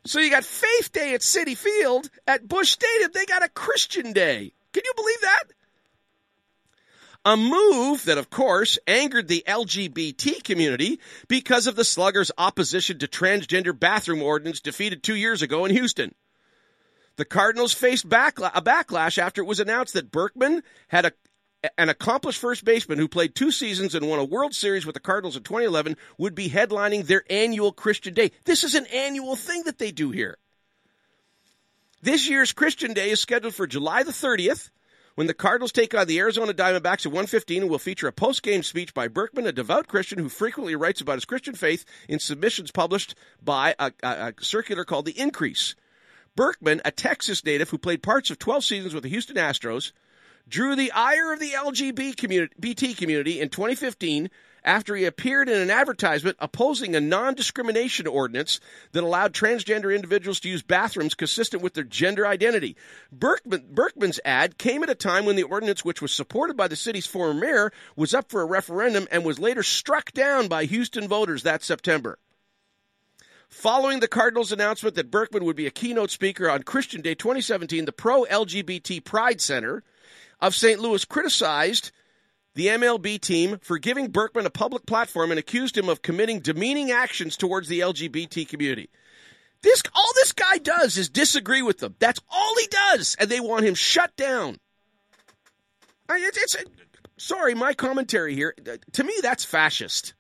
So 0.05 0.19
you 0.19 0.31
got 0.31 0.45
Faith 0.45 0.93
Day 0.93 1.15
at 1.15 1.21
Citi 1.21 1.57
Field 1.57 2.11
at 2.27 2.49
Busch 2.49 2.71
Stadium. 2.71 3.11
They 3.13 3.27
got 3.27 3.45
a 3.45 3.49
Christian 3.49 4.13
Day. 4.13 4.53
Can 4.73 4.83
you 4.85 4.93
believe 4.97 5.21
that? 5.21 5.45
A 7.25 7.37
move 7.37 8.07
that, 8.07 8.17
of 8.17 8.31
course, 8.31 8.79
angered 8.87 9.29
the 9.29 9.45
LGBT 9.47 10.43
community 10.43 11.01
because 11.29 11.67
of 11.67 11.77
the 11.77 11.85
Sluggers' 11.85 12.33
opposition 12.39 12.99
to 12.99 13.07
transgender 13.07 13.79
bathroom 13.79 14.23
ordinance 14.23 14.61
defeated 14.61 15.03
two 15.03 15.17
years 15.17 15.43
ago 15.43 15.67
in 15.67 15.73
Houston. 15.73 16.15
The 17.17 17.27
Cardinals 17.27 17.75
faced 17.75 18.09
backla- 18.09 18.53
a 18.55 18.63
backlash 18.63 19.19
after 19.19 19.43
it 19.43 19.47
was 19.47 19.61
announced 19.61 19.93
that 19.93 20.11
Berkman 20.11 20.63
had 20.89 21.05
a 21.05 21.13
an 21.77 21.91
accomplished 21.91 22.41
first 22.41 22.65
baseman 22.65 22.99
who 22.99 23.07
played 23.07 23.35
two 23.35 23.51
seasons 23.51 23.95
and 23.95 24.09
won 24.09 24.19
a 24.19 24.25
World 24.25 24.55
Series 24.55 24.87
with 24.87 24.95
the 24.95 25.01
Cardinals 25.01 25.37
in 25.37 25.43
2011 25.43 25.95
would 26.17 26.35
be 26.35 26.49
headlining 26.49 27.07
their 27.07 27.23
annual 27.29 27.71
Christian 27.71 28.15
Day. 28.15 28.33
This 28.47 28.65
is 28.65 28.75
an 28.75 28.87
annual 28.87 29.37
thing 29.37 29.65
that 29.65 29.77
they 29.77 29.93
do 29.93 30.11
here. 30.11 30.39
This 32.01 32.31
year's 32.31 32.53
Christian 32.53 32.95
Day 32.95 33.11
is 33.11 33.21
scheduled 33.21 33.55
for 33.55 33.67
July 33.67 34.05
the 34.05 34.11
30th 34.11 34.71
when 35.21 35.27
the 35.27 35.35
Cardinals 35.35 35.71
take 35.71 35.95
on 35.95 36.07
the 36.07 36.19
Arizona 36.19 36.55
Diamondbacks 36.55 37.05
at 37.05 37.13
115 37.13 37.61
and 37.61 37.71
will 37.71 37.79
feature 37.79 38.07
a 38.07 38.13
post-game 38.13 38.63
speech 38.63 38.95
by 38.95 39.07
Berkman, 39.07 39.47
a 39.47 39.53
devout 39.53 39.87
Christian 39.87 40.19
who 40.19 40.31
frequently 40.31 40.75
writes 40.75 41.03
about 41.03 41.17
his 41.17 41.27
Christian 41.27 41.55
faith 41.55 41.85
in 42.09 42.19
submissions 42.19 42.71
published 42.71 43.15
by 43.45 43.75
a, 43.79 43.93
a, 44.03 44.09
a 44.09 44.35
circular 44.41 44.83
called 44.83 45.05
The 45.05 45.21
Increase. 45.21 45.75
Berkman, 46.37 46.81
a 46.87 46.91
Texas 46.91 47.45
native 47.45 47.69
who 47.69 47.77
played 47.77 48.03
parts 48.03 48.31
of 48.31 48.39
12 48.39 48.65
seasons 48.65 48.95
with 48.95 49.03
the 49.03 49.11
Houston 49.11 49.37
Astros, 49.37 49.93
drew 50.49 50.75
the 50.75 50.91
ire 50.93 51.35
of 51.35 51.39
the 51.39 51.51
LGBT 51.51 52.17
community, 52.17 52.95
community 52.95 53.41
in 53.43 53.51
2015 53.51 54.31
after 54.65 54.95
he 54.95 55.05
appeared 55.05 55.49
in 55.49 55.61
an 55.61 55.71
advertisement 55.71 56.37
opposing 56.41 56.95
a 56.95 57.01
non 57.01 57.35
discrimination 57.35 58.07
ordinance 58.07 58.61
that 58.93 59.03
allowed 59.03 59.33
transgender 59.33 59.95
individuals 59.95 60.41
to 60.41 60.49
use 60.49 60.63
bathrooms 60.63 61.15
consistent 61.15 61.63
with 61.63 61.75
their 61.75 61.85
gender 61.85 62.27
identity. 62.27 62.77
Berkman, 63.13 63.67
Berkman's 63.71 64.21
ad 64.25 64.59
came 64.59 64.83
at 64.83 64.91
a 64.91 64.95
time 64.95 65.25
when 65.25 65.37
the 65.37 65.43
ordinance, 65.43 65.85
which 65.85 66.03
was 66.03 66.13
supported 66.13 66.57
by 66.57 66.69
the 66.69 66.77
city's 66.77 67.07
former 67.07 67.39
mayor, 67.39 67.73
was 67.97 68.15
up 68.15 68.31
for 68.31 68.43
a 68.43 68.47
referendum 68.47 69.07
and 69.11 69.25
was 69.25 69.39
later 69.39 69.63
struck 69.63 70.13
down 70.13 70.49
by 70.49 70.65
Houston 70.65 71.09
voters 71.09 71.43
that 71.43 71.63
September. 71.63 72.19
Following 73.51 73.99
the 73.99 74.09
Cardinals' 74.09 74.53
announcement 74.53 74.95
that 74.95 75.11
Berkman 75.11 75.45
would 75.45 75.57
be 75.57 75.67
a 75.67 75.73
keynote 75.73 76.13
speaker 76.13 76.49
on 76.49 76.63
Christian 76.63 77.01
Day 77.01 77.17
2017, 77.17 77.85
the 77.85 77.93
pro 77.93 78.25
LGBT 78.27 79.05
Pride 79.05 79.41
Center 79.41 79.83
of 80.41 80.55
St. 80.55 80.79
Louis 80.79 81.05
criticized 81.05 81.91
the 82.55 82.67
MLB 82.67 83.21
team 83.21 83.59
for 83.63 83.79
giving 83.79 84.09
Berkman 84.09 84.47
a 84.47 84.51
public 84.51 84.87
platform 84.87 85.31
and 85.31 85.39
accused 85.39 85.77
him 85.77 85.89
of 85.89 86.03
committing 86.03 86.41
demeaning 86.41 86.91
actions 86.91 87.37
towards 87.37 87.69
the 87.69 87.81
LGBT 87.81 88.49
community. 88.49 88.91
This 89.63 89.83
all 89.95 90.11
this 90.15 90.33
guy 90.33 90.59
does 90.59 90.97
is 90.97 91.09
disagree 91.09 91.63
with 91.63 91.79
them. 91.79 91.95
That's 91.99 92.21
all 92.31 92.55
he 92.59 92.67
does, 92.67 93.17
and 93.19 93.29
they 93.31 93.41
want 93.41 93.67
him 93.67 93.75
shut 93.75 94.17
down. 94.17 94.59
I, 96.09 96.19
it's, 96.19 96.39
it's 96.39 96.65
sorry, 97.19 97.55
my 97.55 97.75
commentary 97.75 98.35
here. 98.35 98.55
Uh, 98.67 98.79
to 98.93 99.05
me, 99.05 99.15
that's 99.23 99.45
fascist. 99.45 100.15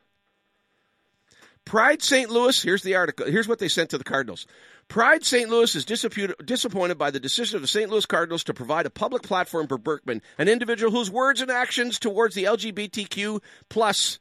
Pride 1.65 2.03
St. 2.03 2.31
Louis. 2.31 2.63
Here's 2.63 2.83
the 2.83 2.97
article. 2.97 3.27
Here's 3.27 3.49
what 3.49 3.59
they 3.59 3.69
sent 3.69 3.91
to 3.91 3.99
the 3.99 4.05
Cardinals. 4.05 4.47
Pride 4.91 5.25
St. 5.25 5.49
Louis 5.49 5.73
is 5.77 5.85
disappointed 5.85 6.99
by 6.99 7.13
the 7.13 7.21
decision 7.21 7.55
of 7.55 7.63
the 7.63 7.69
St. 7.69 7.89
Louis 7.89 8.05
Cardinals 8.07 8.43
to 8.43 8.53
provide 8.53 8.87
a 8.87 8.91
public 8.91 9.23
platform 9.23 9.69
for 9.69 9.79
Berkman, 9.79 10.21
an 10.37 10.49
individual 10.49 10.91
whose 10.91 11.09
words 11.09 11.41
and 11.41 11.49
actions 11.49 12.01
towards 12.01 12.35
the 12.35 12.43
LGBTQ 12.43 13.41
plus 13.69 14.19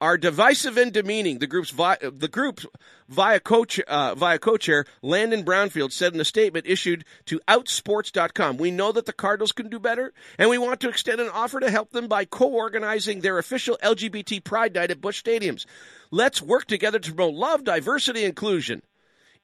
are 0.00 0.16
divisive 0.16 0.76
and 0.76 0.92
demeaning. 0.92 1.40
The 1.40 1.48
group's 1.48 1.70
vi- 1.70 1.98
the 2.00 2.28
group 2.28 2.60
via 3.08 3.40
coach 3.40 3.80
uh, 3.80 4.14
via 4.14 4.38
co-chair 4.38 4.84
Landon 5.02 5.42
Brownfield 5.42 5.90
said 5.90 6.14
in 6.14 6.20
a 6.20 6.24
statement 6.24 6.66
issued 6.68 7.04
to 7.26 7.40
Outsports.com, 7.48 8.56
"We 8.56 8.70
know 8.70 8.92
that 8.92 9.06
the 9.06 9.12
Cardinals 9.12 9.50
can 9.50 9.68
do 9.68 9.80
better, 9.80 10.12
and 10.38 10.48
we 10.48 10.58
want 10.58 10.78
to 10.78 10.88
extend 10.88 11.20
an 11.20 11.28
offer 11.28 11.58
to 11.58 11.72
help 11.72 11.90
them 11.90 12.06
by 12.06 12.24
co-organizing 12.24 13.22
their 13.22 13.36
official 13.36 13.76
LGBT 13.82 14.44
Pride 14.44 14.76
Night 14.76 14.92
at 14.92 15.00
Busch 15.00 15.20
Stadiums. 15.20 15.66
Let's 16.12 16.40
work 16.40 16.66
together 16.66 17.00
to 17.00 17.12
promote 17.12 17.34
love, 17.34 17.64
diversity, 17.64 18.24
inclusion." 18.24 18.82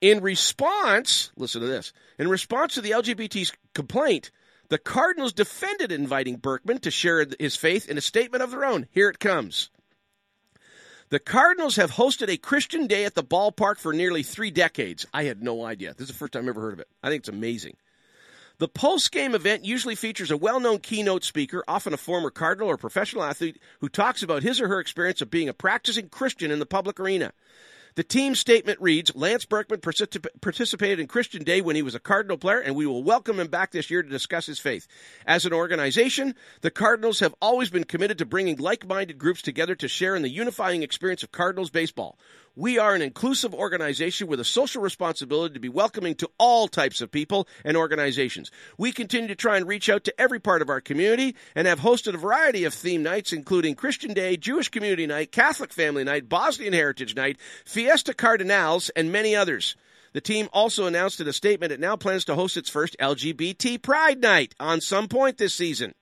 In 0.00 0.20
response, 0.20 1.30
listen 1.36 1.60
to 1.60 1.66
this. 1.66 1.92
In 2.18 2.28
response 2.28 2.74
to 2.74 2.80
the 2.80 2.90
LGBT's 2.90 3.52
complaint, 3.74 4.30
the 4.68 4.78
Cardinals 4.78 5.32
defended 5.32 5.92
inviting 5.92 6.36
Berkman 6.36 6.78
to 6.80 6.90
share 6.90 7.26
his 7.38 7.56
faith 7.56 7.88
in 7.88 7.98
a 7.98 8.02
statement 8.02 8.42
of 8.42 8.50
their 8.50 8.64
own. 8.64 8.86
Here 8.90 9.08
it 9.08 9.18
comes. 9.18 9.70
The 11.10 11.18
Cardinals 11.20 11.76
have 11.76 11.92
hosted 11.92 12.28
a 12.28 12.36
Christian 12.36 12.86
Day 12.86 13.04
at 13.04 13.14
the 13.14 13.22
ballpark 13.22 13.78
for 13.78 13.92
nearly 13.92 14.22
three 14.22 14.50
decades. 14.50 15.06
I 15.12 15.24
had 15.24 15.42
no 15.42 15.64
idea. 15.64 15.92
This 15.92 16.08
is 16.08 16.08
the 16.08 16.18
first 16.18 16.32
time 16.32 16.42
I've 16.42 16.48
ever 16.48 16.60
heard 16.60 16.72
of 16.72 16.80
it. 16.80 16.88
I 17.02 17.08
think 17.08 17.20
it's 17.20 17.28
amazing. 17.28 17.76
The 18.58 18.68
post 18.68 19.10
game 19.10 19.34
event 19.34 19.64
usually 19.64 19.96
features 19.96 20.30
a 20.30 20.36
well 20.36 20.60
known 20.60 20.78
keynote 20.78 21.24
speaker, 21.24 21.64
often 21.66 21.92
a 21.92 21.96
former 21.96 22.30
Cardinal 22.30 22.68
or 22.68 22.76
professional 22.76 23.24
athlete, 23.24 23.60
who 23.80 23.88
talks 23.88 24.22
about 24.22 24.42
his 24.42 24.60
or 24.60 24.68
her 24.68 24.80
experience 24.80 25.20
of 25.20 25.30
being 25.30 25.48
a 25.48 25.54
practicing 25.54 26.08
Christian 26.08 26.50
in 26.50 26.60
the 26.60 26.66
public 26.66 27.00
arena. 27.00 27.32
The 27.96 28.02
team 28.02 28.34
statement 28.34 28.80
reads 28.80 29.14
Lance 29.14 29.44
Berkman 29.44 29.80
participated 29.80 30.98
in 30.98 31.06
Christian 31.06 31.44
Day 31.44 31.60
when 31.60 31.76
he 31.76 31.82
was 31.82 31.94
a 31.94 32.00
Cardinal 32.00 32.36
player, 32.36 32.58
and 32.58 32.74
we 32.74 32.86
will 32.86 33.04
welcome 33.04 33.38
him 33.38 33.46
back 33.46 33.70
this 33.70 33.88
year 33.88 34.02
to 34.02 34.08
discuss 34.08 34.46
his 34.46 34.58
faith. 34.58 34.88
As 35.26 35.46
an 35.46 35.52
organization, 35.52 36.34
the 36.62 36.72
Cardinals 36.72 37.20
have 37.20 37.36
always 37.40 37.70
been 37.70 37.84
committed 37.84 38.18
to 38.18 38.26
bringing 38.26 38.56
like 38.56 38.84
minded 38.84 39.16
groups 39.16 39.42
together 39.42 39.76
to 39.76 39.86
share 39.86 40.16
in 40.16 40.22
the 40.22 40.28
unifying 40.28 40.82
experience 40.82 41.22
of 41.22 41.30
Cardinals 41.30 41.70
baseball. 41.70 42.18
We 42.56 42.78
are 42.78 42.94
an 42.94 43.02
inclusive 43.02 43.52
organization 43.52 44.28
with 44.28 44.38
a 44.38 44.44
social 44.44 44.80
responsibility 44.80 45.54
to 45.54 45.60
be 45.60 45.68
welcoming 45.68 46.14
to 46.16 46.30
all 46.38 46.68
types 46.68 47.00
of 47.00 47.10
people 47.10 47.48
and 47.64 47.76
organizations. 47.76 48.52
We 48.78 48.92
continue 48.92 49.26
to 49.26 49.34
try 49.34 49.56
and 49.56 49.66
reach 49.66 49.88
out 49.88 50.04
to 50.04 50.20
every 50.20 50.38
part 50.38 50.62
of 50.62 50.68
our 50.68 50.80
community 50.80 51.34
and 51.56 51.66
have 51.66 51.80
hosted 51.80 52.14
a 52.14 52.18
variety 52.18 52.62
of 52.62 52.72
theme 52.72 53.02
nights, 53.02 53.32
including 53.32 53.74
Christian 53.74 54.14
Day, 54.14 54.36
Jewish 54.36 54.68
Community 54.68 55.04
Night, 55.04 55.32
Catholic 55.32 55.72
Family 55.72 56.04
Night, 56.04 56.28
Bosnian 56.28 56.74
Heritage 56.74 57.16
Night, 57.16 57.38
Fiesta 57.64 58.14
Cardinals, 58.14 58.88
and 58.90 59.10
many 59.10 59.34
others. 59.34 59.74
The 60.12 60.20
team 60.20 60.48
also 60.52 60.86
announced 60.86 61.20
in 61.20 61.26
a 61.26 61.32
statement 61.32 61.72
it 61.72 61.80
now 61.80 61.96
plans 61.96 62.24
to 62.26 62.36
host 62.36 62.56
its 62.56 62.70
first 62.70 62.96
LGBT 63.00 63.82
Pride 63.82 64.20
Night 64.22 64.54
on 64.60 64.80
some 64.80 65.08
point 65.08 65.38
this 65.38 65.54
season. 65.54 65.92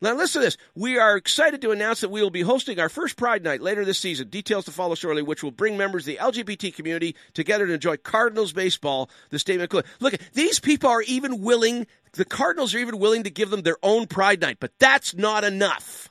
Now, 0.00 0.14
listen 0.14 0.42
to 0.42 0.46
this. 0.46 0.56
We 0.74 0.98
are 0.98 1.16
excited 1.16 1.62
to 1.62 1.70
announce 1.70 2.00
that 2.00 2.10
we 2.10 2.20
will 2.20 2.30
be 2.30 2.42
hosting 2.42 2.78
our 2.78 2.88
first 2.88 3.16
Pride 3.16 3.42
Night 3.42 3.62
later 3.62 3.84
this 3.84 3.98
season. 3.98 4.28
Details 4.28 4.64
to 4.66 4.70
follow 4.70 4.94
shortly, 4.94 5.22
which 5.22 5.42
will 5.42 5.50
bring 5.50 5.76
members 5.76 6.02
of 6.02 6.06
the 6.06 6.16
LGBT 6.16 6.74
community 6.74 7.16
together 7.32 7.66
to 7.66 7.72
enjoy 7.72 7.96
Cardinals 7.96 8.52
baseball. 8.52 9.08
The 9.30 9.38
statement. 9.38 9.72
Look, 10.00 10.14
these 10.32 10.60
people 10.60 10.90
are 10.90 11.02
even 11.02 11.42
willing, 11.42 11.86
the 12.12 12.24
Cardinals 12.24 12.74
are 12.74 12.78
even 12.78 12.98
willing 12.98 13.22
to 13.22 13.30
give 13.30 13.50
them 13.50 13.62
their 13.62 13.78
own 13.82 14.06
Pride 14.06 14.40
Night, 14.40 14.58
but 14.60 14.72
that's 14.78 15.14
not 15.14 15.44
enough. 15.44 16.10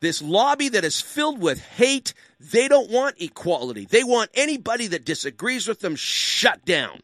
This 0.00 0.22
lobby 0.22 0.68
that 0.68 0.84
is 0.84 1.00
filled 1.00 1.40
with 1.40 1.60
hate, 1.60 2.14
they 2.38 2.68
don't 2.68 2.90
want 2.90 3.20
equality. 3.20 3.86
They 3.86 4.04
want 4.04 4.30
anybody 4.34 4.86
that 4.88 5.04
disagrees 5.04 5.66
with 5.66 5.80
them 5.80 5.96
shut 5.96 6.64
down 6.64 7.00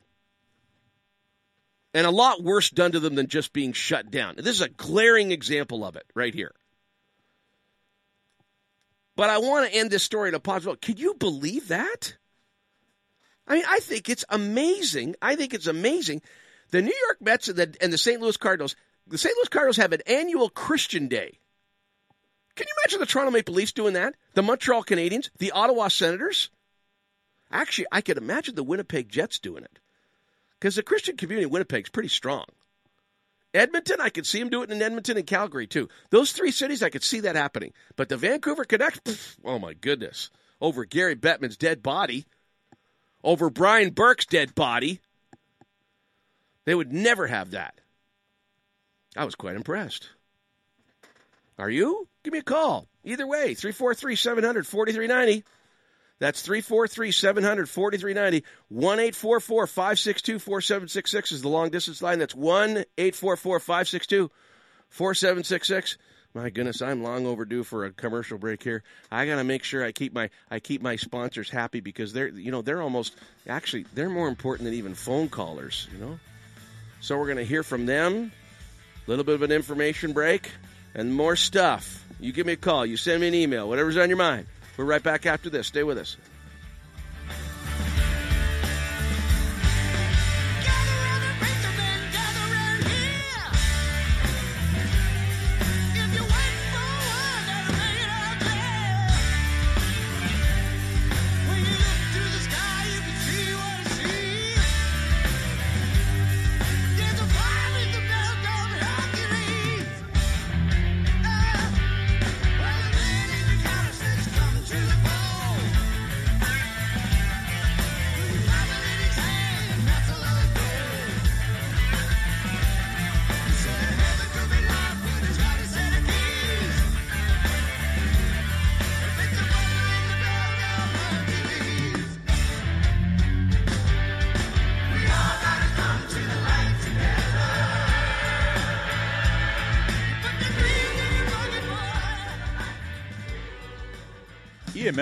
and 1.95 2.07
a 2.07 2.11
lot 2.11 2.43
worse 2.43 2.71
done 2.71 2.93
to 2.93 3.01
them 3.01 3.15
than 3.15 3.27
just 3.27 3.53
being 3.53 3.73
shut 3.73 4.11
down. 4.11 4.37
This 4.37 4.57
is 4.57 4.63
a 4.63 4.69
glaring 4.69 5.31
example 5.31 5.85
of 5.85 5.97
it 5.97 6.07
right 6.15 6.35
here. 6.35 6.53
But 9.15 9.31
I 9.31 9.39
want 9.39 9.67
to 9.71 9.77
end 9.77 9.91
this 9.91 10.03
story 10.03 10.31
in 10.31 10.35
a 10.35 10.41
positive. 10.41 10.81
Can 10.81 10.97
you 10.97 11.15
believe 11.15 11.69
that? 11.69 12.17
I 13.47 13.57
mean, 13.57 13.65
I 13.69 13.81
think 13.81 14.09
it's 14.09 14.25
amazing. 14.31 15.17
I 15.21 15.37
think 15.37 15.53
it's 15.53 15.67
amazing. 15.67 16.23
The 16.71 16.81
New 16.81 16.95
York 17.07 17.19
Mets 17.21 17.49
and 17.49 17.59
the, 17.59 17.77
and 17.83 17.93
the 17.93 17.99
St. 17.99 18.21
Louis 18.21 18.37
Cardinals, 18.37 18.75
the 19.07 19.19
St. 19.19 19.35
Louis 19.37 19.49
Cardinals 19.49 19.77
have 19.77 19.93
an 19.93 20.01
annual 20.07 20.49
Christian 20.49 21.09
Day. 21.09 21.39
Can 22.55 22.67
you 22.67 22.75
imagine 22.83 23.01
the 23.01 23.07
Toronto 23.07 23.33
Maple 23.33 23.55
Leafs 23.55 23.73
doing 23.73 23.95
that? 23.95 24.15
The 24.35 24.43
Montreal 24.43 24.85
Canadiens, 24.85 25.29
the 25.39 25.51
Ottawa 25.51 25.89
Senators? 25.89 26.51
Actually, 27.51 27.87
I 27.93 28.01
could 28.01 28.17
imagine 28.17 28.55
the 28.55 28.63
Winnipeg 28.63 29.11
Jets 29.11 29.39
doing 29.39 29.65
it 29.65 29.79
because 30.63 30.77
the 30.77 30.83
Christian 30.85 31.17
community 31.17 31.43
in 31.43 31.51
Winnipeg 31.51 31.87
is 31.87 31.91
pretty 31.91 32.09
strong. 32.09 32.45
Edmonton, 33.53 34.01
I 34.01 34.11
could 34.11 34.25
see 34.25 34.39
him 34.39 34.49
do 34.49 34.63
it 34.63 34.71
in 34.71 34.81
Edmonton 34.81 35.17
and 35.17 35.27
Calgary 35.27 35.67
too. 35.67 35.89
Those 36.11 36.31
three 36.31 36.53
cities, 36.53 36.85
I 36.85 36.89
could 36.89 37.03
see 37.03 37.19
that 37.21 37.35
happening. 37.35 37.73
But 37.97 38.09
the 38.09 38.17
Vancouver 38.17 38.65
Canucks, 38.65 39.37
oh 39.45 39.59
my 39.59 39.75
goodness, 39.75 40.31
over 40.61 40.85
Gary 40.85 41.17
Bettman's 41.17 41.57
dead 41.57 41.83
body, 41.83 42.27
over 43.25 43.51
Brian 43.51 43.91
Burke's 43.91 44.25
dead 44.25 44.55
body, 44.55 45.01
they 46.65 46.77
would 46.77 46.93
never 46.93 47.27
have 47.27 47.51
that. 47.51 47.81
I 49.17 49.25
was 49.25 49.35
quite 49.35 49.57
impressed. 49.57 50.11
Are 51.59 51.71
you? 51.71 52.07
Give 52.23 52.33
me 52.33 52.39
a 52.39 52.43
call. 52.43 52.87
Either 53.03 53.27
way, 53.27 53.55
343 53.55 54.15
700 54.15 54.65
4390. 54.65 55.45
That's 56.19 56.43
343 56.43 57.11
700 57.13 57.69
4390. 57.69 58.47
1 58.69 58.99
844 59.01 59.67
562 59.67 60.39
4766 60.39 61.33
is 61.33 61.43
the 61.43 61.49
long 61.49 61.71
distance 61.71 62.03
line. 62.03 62.19
That's 62.19 62.35
1 62.35 62.85
844 62.99 63.61
562 63.61 64.31
4766. 64.89 65.99
My 66.35 66.49
goodness, 66.49 66.81
I'm 66.81 67.03
long 67.03 67.27
overdue 67.27 67.63
for 67.63 67.85
a 67.85 67.93
commercial 67.93 68.39
break 68.39 68.63
here. 68.63 68.83
I 69.11 69.27
got 69.27 69.37
to 69.37 69.45
make 69.45 69.65
sure 69.65 69.85
I 69.85 69.93
keep 69.93 70.15
my 70.15 70.31
I 70.51 70.61
keep 70.61 70.81
my 70.81 70.97
sponsors 70.97 71.51
happy 71.51 71.81
because 71.81 72.15
they're 72.15 72.29
you 72.29 72.51
know 72.51 72.63
they're 72.63 72.81
almost 72.81 73.17
actually 73.47 73.85
they're 73.93 74.09
more 74.09 74.29
important 74.29 74.65
than 74.65 74.75
even 74.75 74.95
phone 74.95 75.29
callers. 75.29 75.89
You 75.93 75.99
know, 75.99 76.19
so 77.01 77.19
we're 77.19 77.27
going 77.27 77.37
to 77.37 77.45
hear 77.45 77.63
from 77.63 77.85
them. 77.85 78.33
A 79.07 79.11
little 79.11 79.25
bit 79.25 79.35
of 79.35 79.43
an 79.43 79.53
information 79.53 80.13
break 80.13 80.51
and 80.95 81.13
more 81.15 81.37
stuff. 81.37 82.07
You 82.21 82.33
give 82.33 82.47
me 82.47 82.53
a 82.53 82.57
call. 82.57 82.87
You 82.87 82.97
send 82.97 83.21
me 83.21 83.29
an 83.29 83.35
email. 83.35 83.69
Whatever's 83.69 83.97
on 83.97 84.09
your 84.09 84.19
mind. 84.19 84.47
We're 84.77 84.85
right 84.85 85.03
back 85.03 85.27
after 85.27 85.51
this. 85.51 85.67
Stay 85.67 85.83
with 85.83 85.99
us. 85.99 86.17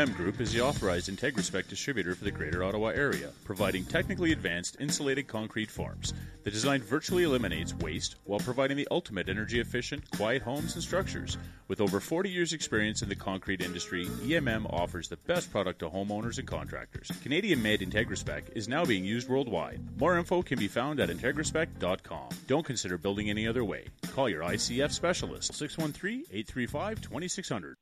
EMM 0.01 0.17
Group 0.17 0.41
is 0.41 0.51
the 0.51 0.63
authorized 0.63 1.11
IntegraSpec 1.11 1.69
distributor 1.69 2.15
for 2.15 2.25
the 2.25 2.31
Greater 2.31 2.65
Ottawa 2.65 2.89
area, 2.89 3.33
providing 3.45 3.85
technically 3.85 4.33
advanced 4.33 4.79
insulated 4.81 5.27
concrete 5.27 5.71
forms. 5.71 6.15
The 6.43 6.51
design 6.51 6.81
virtually 6.81 7.25
eliminates 7.25 7.75
waste 7.75 8.15
while 8.25 8.41
providing 8.41 8.79
the 8.79 8.89
ultimate 8.91 9.29
energy 9.29 9.61
efficient, 9.61 10.11
quiet 10.13 10.41
homes 10.41 10.73
and 10.73 10.83
structures. 10.83 11.37
With 11.69 11.83
over 11.83 12.01
40 12.01 12.31
years' 12.31 12.55
experience 12.55 13.03
in 13.03 13.11
the 13.11 13.15
concrete 13.15 13.61
industry, 13.61 14.07
EMM 14.07 14.73
offers 14.73 15.09
the 15.09 15.19
best 15.19 15.53
product 15.53 15.81
to 15.81 15.91
homeowners 15.91 16.39
and 16.39 16.49
contractors. 16.49 17.11
Canadian 17.23 17.61
made 17.61 17.81
IntegraSpec 17.81 18.57
is 18.57 18.69
now 18.69 18.87
being 18.87 19.05
used 19.05 19.29
worldwide. 19.29 19.83
More 19.99 20.17
info 20.17 20.41
can 20.41 20.59
be 20.59 20.69
found 20.69 20.99
at 21.01 21.11
IntegraSpec.com. 21.11 22.29
Don't 22.47 22.65
consider 22.65 22.97
building 22.97 23.29
any 23.29 23.47
other 23.47 23.67
way. 23.67 23.89
Call 24.13 24.31
your 24.31 24.45
ICF 24.45 24.93
specialist 24.93 25.53
613 25.53 26.25
835 26.33 27.03
2600. 27.03 27.77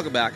Welcome 0.00 0.14
back. 0.14 0.32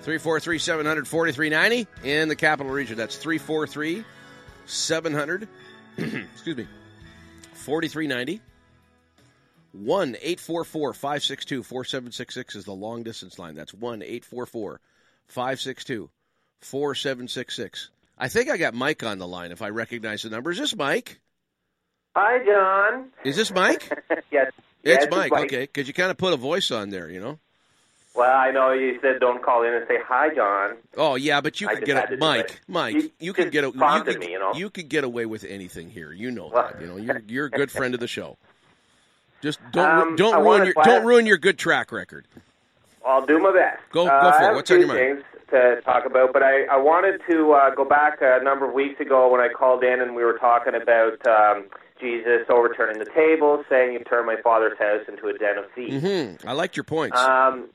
Three 0.00 0.16
four 0.16 0.40
three 0.40 0.58
seven 0.58 0.86
hundred 0.86 1.06
forty 1.06 1.32
three 1.32 1.50
ninety 1.50 1.86
in 2.02 2.28
the 2.28 2.34
capital 2.34 2.72
region. 2.72 2.96
That's 2.96 3.16
three 3.16 3.36
four 3.36 3.66
three 3.66 4.06
seven 4.64 5.12
hundred. 5.12 5.48
Excuse 5.98 6.56
me, 6.56 6.66
forty 7.52 7.88
three 7.88 8.06
ninety. 8.06 8.40
One 9.72 10.16
eight 10.22 10.40
four 10.40 10.64
four 10.64 10.94
five 10.94 11.22
six 11.22 11.44
two 11.44 11.62
four 11.62 11.84
seven 11.84 12.10
six 12.10 12.32
six 12.32 12.56
is 12.56 12.64
the 12.64 12.72
long 12.72 13.02
distance 13.02 13.38
line. 13.38 13.54
That's 13.54 13.74
one 13.74 14.00
eight 14.00 14.24
four 14.24 14.46
four 14.46 14.80
five 15.26 15.60
six 15.60 15.84
two 15.84 16.08
four 16.62 16.94
seven 16.94 17.28
six 17.28 17.54
six. 17.54 17.90
I 18.16 18.28
think 18.28 18.48
I 18.48 18.56
got 18.56 18.72
Mike 18.72 19.02
on 19.02 19.18
the 19.18 19.28
line. 19.28 19.52
If 19.52 19.60
I 19.60 19.68
recognize 19.68 20.22
the 20.22 20.30
number, 20.30 20.52
is 20.52 20.58
this 20.58 20.74
Mike? 20.74 21.20
Hi, 22.14 22.44
John. 22.44 23.06
Is 23.24 23.36
this 23.36 23.50
Mike? 23.52 23.88
yes. 24.30 24.52
It's 24.84 25.06
Mike. 25.10 25.30
Mike. 25.30 25.44
Okay, 25.44 25.60
because 25.60 25.88
you 25.88 25.94
kind 25.94 26.10
of 26.10 26.16
put 26.18 26.32
a 26.32 26.36
voice 26.36 26.70
on 26.70 26.90
there, 26.90 27.08
you 27.08 27.20
know. 27.20 27.38
Well, 28.14 28.30
I 28.30 28.50
know 28.50 28.72
you 28.72 28.98
said 29.00 29.20
don't 29.20 29.42
call 29.42 29.62
in 29.62 29.72
and 29.72 29.86
say 29.88 29.96
hi, 30.04 30.34
John. 30.34 30.76
Oh 30.98 31.14
yeah, 31.14 31.40
but 31.40 31.60
you 31.62 31.68
I 31.68 31.76
can 31.76 31.84
get 31.84 32.12
a 32.12 32.16
Mike. 32.18 32.60
Mike, 32.68 32.94
You 32.94 33.10
you, 33.18 33.32
can 33.32 33.48
get 33.48 33.64
a 33.64 33.68
you 33.68 33.72
can, 33.72 34.18
me, 34.18 34.32
you 34.32 34.38
know. 34.38 34.52
you 34.54 34.68
can 34.68 34.88
get 34.88 35.04
away 35.04 35.24
with 35.24 35.44
anything 35.44 35.88
here. 35.88 36.12
You 36.12 36.30
know 36.30 36.50
Well- 36.52 36.68
that. 36.70 36.80
You 36.82 36.86
know 36.88 36.96
you're 36.98 37.22
you're 37.26 37.46
a 37.46 37.50
good 37.50 37.70
friend 37.78 37.94
of 37.94 38.00
the 38.00 38.08
show. 38.08 38.36
Just 39.40 39.60
don't 39.72 39.88
Um, 39.88 40.16
don't 40.16 40.34
I 40.34 40.40
ruin 40.40 40.64
your 40.66 40.74
don't 40.84 41.06
ruin 41.06 41.24
your 41.26 41.38
good 41.38 41.58
track 41.58 41.90
record. 41.90 42.26
I'll 43.06 43.24
do 43.24 43.38
my 43.38 43.52
best. 43.52 43.80
Go- 43.92 44.04
go 44.04 44.10
Uh, 44.10 44.38
for 44.38 44.50
it. 44.50 44.54
What's 44.56 44.70
on 44.70 44.78
your 44.80 44.88
mind? 44.88 44.98
things 44.98 45.22
to 45.50 45.80
talk 45.82 46.04
about, 46.04 46.32
but 46.34 46.42
I, 46.42 46.64
I 46.64 46.76
wanted 46.76 47.20
to 47.30 47.52
uh, 47.52 47.70
go 47.74 47.84
back 47.86 48.18
a 48.20 48.40
number 48.44 48.66
of 48.66 48.74
weeks 48.74 49.00
ago 49.00 49.30
when 49.30 49.40
I 49.40 49.48
called 49.48 49.82
in 49.84 50.00
and 50.02 50.14
we 50.14 50.22
were 50.22 50.38
talking 50.38 50.74
about 50.74 51.26
um, 51.26 51.64
Jesus 52.02 52.44
overturning 52.50 52.98
the 52.98 53.10
table, 53.14 53.64
saying, 53.70 53.94
"You 53.94 54.00
turned 54.00 54.26
my 54.26 54.36
father's 54.42 54.76
house 54.78 55.02
into 55.08 55.28
a 55.28 55.38
den 55.38 55.56
of 55.56 55.70
thieves." 55.74 56.02
hmm 56.02 56.46
I 56.46 56.52
liked 56.52 56.76
your 56.76 56.84
points. 56.84 57.18
Um, 57.18 57.68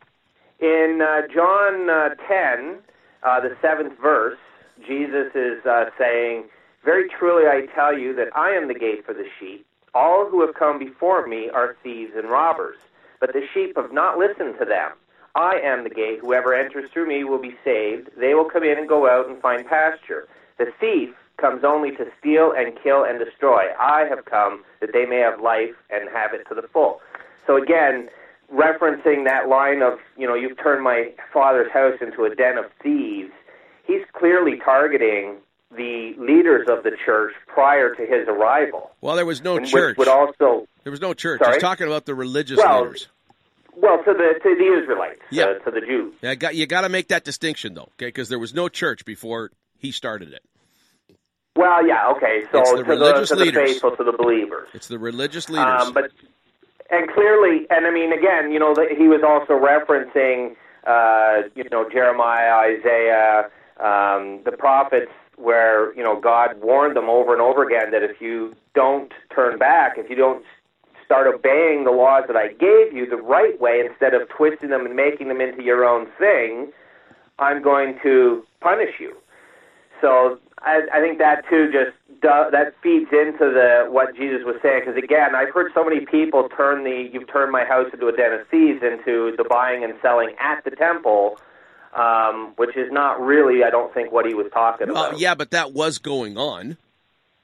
in 0.60 1.02
uh, 1.02 1.22
John 1.34 1.90
uh, 1.90 2.10
10, 2.28 2.80
uh, 3.24 3.40
the 3.40 3.56
seventh 3.62 3.98
verse, 4.00 4.38
Jesus 4.86 5.32
is 5.36 5.66
uh, 5.66 5.86
saying, 5.98 6.46
Very 6.84 7.08
truly 7.10 7.48
I 7.48 7.68
tell 7.74 7.98
you 7.98 8.16
that 8.16 8.36
I 8.36 8.52
am 8.52 8.68
the 8.68 8.74
gate 8.74 9.06
for 9.06 9.14
the 9.14 9.26
sheep. 9.40 9.66
All 9.94 10.28
who 10.30 10.46
have 10.46 10.56
come 10.56 10.80
before 10.80 11.28
me 11.28 11.50
are 11.50 11.76
thieves 11.84 12.14
and 12.16 12.30
robbers, 12.30 12.78
but 13.20 13.34
the 13.34 13.44
sheep 13.54 13.76
have 13.78 13.92
not 13.92 14.18
listened 14.18 14.56
to 14.60 14.66
them. 14.66 14.92
I 15.36 15.60
am 15.64 15.84
the 15.84 15.90
gate. 15.90 16.20
Whoever 16.22 16.56
enters 16.56 16.90
through 16.92 17.08
me 17.08 17.24
will 17.24 17.42
be 17.42 17.56
saved. 17.64 18.10
They 18.18 18.34
will 18.34 18.50
come 18.50 18.64
in 18.64 18.78
and 18.78 18.90
go 18.90 19.08
out 19.08 19.30
and 19.30 19.40
find 19.40 19.66
pasture. 19.66 20.28
The 20.58 20.72
thief 20.80 21.14
comes 21.38 21.64
only 21.64 21.92
to 21.92 22.06
steal 22.20 22.52
and 22.56 22.78
kill 22.84 23.04
and 23.04 23.20
destroy. 23.24 23.66
I 23.80 24.06
have 24.10 24.26
come 24.26 24.64
that 24.82 24.92
they 24.94 25.06
may 25.06 25.18
have 25.20 25.40
life 25.42 25.76
and 25.90 26.10
have 26.14 26.34
it 26.34 26.46
to 26.50 26.56
the 26.56 26.68
full. 26.68 27.00
So 27.46 27.56
again, 27.62 28.10
referencing 28.54 29.26
that 29.26 29.48
line 29.48 29.82
of, 29.82 30.00
you 30.18 30.28
know, 30.28 30.36
you've 30.36 30.58
turned 30.62 30.84
my 30.84 31.12
father's 31.34 31.72
house 31.72 31.98
into 32.02 32.24
a 32.26 32.34
den 32.36 32.58
of 32.58 32.66
thieves, 32.82 33.32
he's 33.86 34.02
clearly 34.14 34.58
targeting 34.64 35.36
the 35.76 36.14
leaders 36.18 36.68
of 36.70 36.84
the 36.84 36.92
church 37.06 37.34
prior 37.46 37.94
to 37.94 38.02
his 38.06 38.28
arrival. 38.28 38.90
well, 39.02 39.16
there 39.16 39.26
was 39.26 39.42
no 39.44 39.60
church. 39.60 39.98
Would 39.98 40.08
also, 40.08 40.66
there 40.84 40.92
was 40.92 41.02
no 41.02 41.14
church. 41.14 41.40
Sorry? 41.40 41.54
He's 41.56 41.62
talking 41.62 41.88
about 41.88 42.06
the 42.06 42.16
religious 42.16 42.58
Well, 42.58 42.84
leaders. 42.84 43.08
well, 43.76 43.98
to 44.04 44.14
the 44.14 44.40
to 44.42 44.56
the 44.56 44.82
Israelites, 44.82 45.22
Yeah. 45.30 45.44
uh, 45.46 45.60
to 45.66 45.72
the 45.72 45.82
Jews. 45.82 46.14
Yeah, 46.22 46.50
you 46.52 46.66
got 46.68 46.82
to 46.82 46.90
make 46.90 47.10
that 47.10 47.26
distinction 47.26 47.74
though, 47.74 47.90
okay? 48.00 48.08
Because 48.08 48.30
there 48.30 48.40
was 48.40 48.54
no 48.54 48.70
church 48.70 49.04
before 49.04 49.52
he 49.78 49.92
started 49.92 50.32
it. 50.32 50.42
Well, 51.58 51.86
yeah, 51.86 52.08
okay. 52.10 52.44
So 52.52 52.60
It's 52.60 52.72
the 52.72 52.78
to 52.78 52.84
religious 52.84 53.30
the, 53.30 53.36
to 53.38 53.46
the 53.46 53.52
faithful, 53.52 53.96
to 53.96 54.04
the 54.04 54.12
believers. 54.12 54.70
It's 54.74 54.88
the 54.88 55.00
religious 55.00 55.50
leaders. 55.50 55.82
Um, 55.82 55.94
but 55.94 56.12
and 56.90 57.10
clearly, 57.10 57.66
and 57.70 57.86
I 57.86 57.92
mean, 57.92 58.14
again, 58.14 58.52
you 58.52 58.60
know, 58.60 58.76
he 58.96 59.08
was 59.08 59.22
also 59.28 59.54
referencing, 59.54 60.56
uh, 60.86 61.50
you 61.56 61.68
know, 61.70 61.90
Jeremiah, 61.90 62.78
Isaiah, 62.78 63.50
um, 63.80 64.42
the 64.46 64.54
prophets, 64.58 65.12
where 65.36 65.94
you 65.96 66.04
know 66.04 66.20
God 66.20 66.62
warned 66.62 66.96
them 66.96 67.10
over 67.10 67.34
and 67.34 67.42
over 67.42 67.64
again 67.64 67.92
that 67.92 68.04
if 68.04 68.22
you 68.22 68.56
don't 68.76 69.12
turn 69.34 69.58
back, 69.58 69.98
if 69.98 70.10
you 70.10 70.16
don't 70.16 70.44
start 71.04 71.26
obeying 71.26 71.86
the 71.86 71.92
laws 71.92 72.26
that 72.28 72.36
I 72.36 72.50
gave 72.50 72.94
you 72.94 73.08
the 73.10 73.18
right 73.18 73.60
way 73.60 73.82
instead 73.84 74.14
of 74.14 74.28
twisting 74.30 74.70
them 74.70 74.86
and 74.86 74.96
making 74.96 75.30
them 75.30 75.40
into 75.42 75.64
your 75.64 75.86
own 75.86 76.08
thing, 76.20 76.72
I'm 77.40 77.62
going 77.62 77.98
to 78.04 78.46
punish 78.62 78.96
you. 79.00 79.16
So 80.02 80.40
I, 80.60 80.82
I 80.94 81.00
think 81.00 81.18
that 81.20 81.44
too 81.50 81.72
just 81.72 81.96
do, 82.22 82.30
that 82.52 82.74
feeds 82.82 83.12
into 83.12 83.52
the 83.54 83.88
what 83.90 84.16
Jesus 84.16 84.44
was 84.46 84.56
saying. 84.62 84.82
Because 84.86 85.02
again, 85.02 85.36
I've 85.36 85.54
heard 85.54 85.72
so 85.74 85.84
many 85.84 86.06
people 86.06 86.50
turn 86.50 86.84
the 86.84 87.10
"you've 87.12 87.32
turned 87.32 87.52
my 87.52 87.64
house 87.64 87.88
into 87.94 88.08
a 88.08 88.12
den 88.12 88.34
of 88.34 88.48
thieves" 88.48 88.82
into 88.84 89.36
the 89.38 89.44
buying 89.44 89.84
and 89.84 89.94
selling 90.02 90.36
at 90.40 90.64
the 90.64 90.72
temple, 90.72 91.40
um, 91.94 92.54
which 92.58 92.76
is 92.76 92.92
not 92.92 93.22
really, 93.22 93.64
I 93.64 93.70
don't 93.70 93.94
think, 93.94 94.12
what 94.12 94.26
he 94.26 94.34
was 94.34 94.48
talking 94.52 94.88
well, 94.92 95.08
about. 95.08 95.20
yeah, 95.20 95.36
but 95.36 95.52
that 95.52 95.74
was 95.74 96.00
going 96.00 96.38
on. 96.38 96.78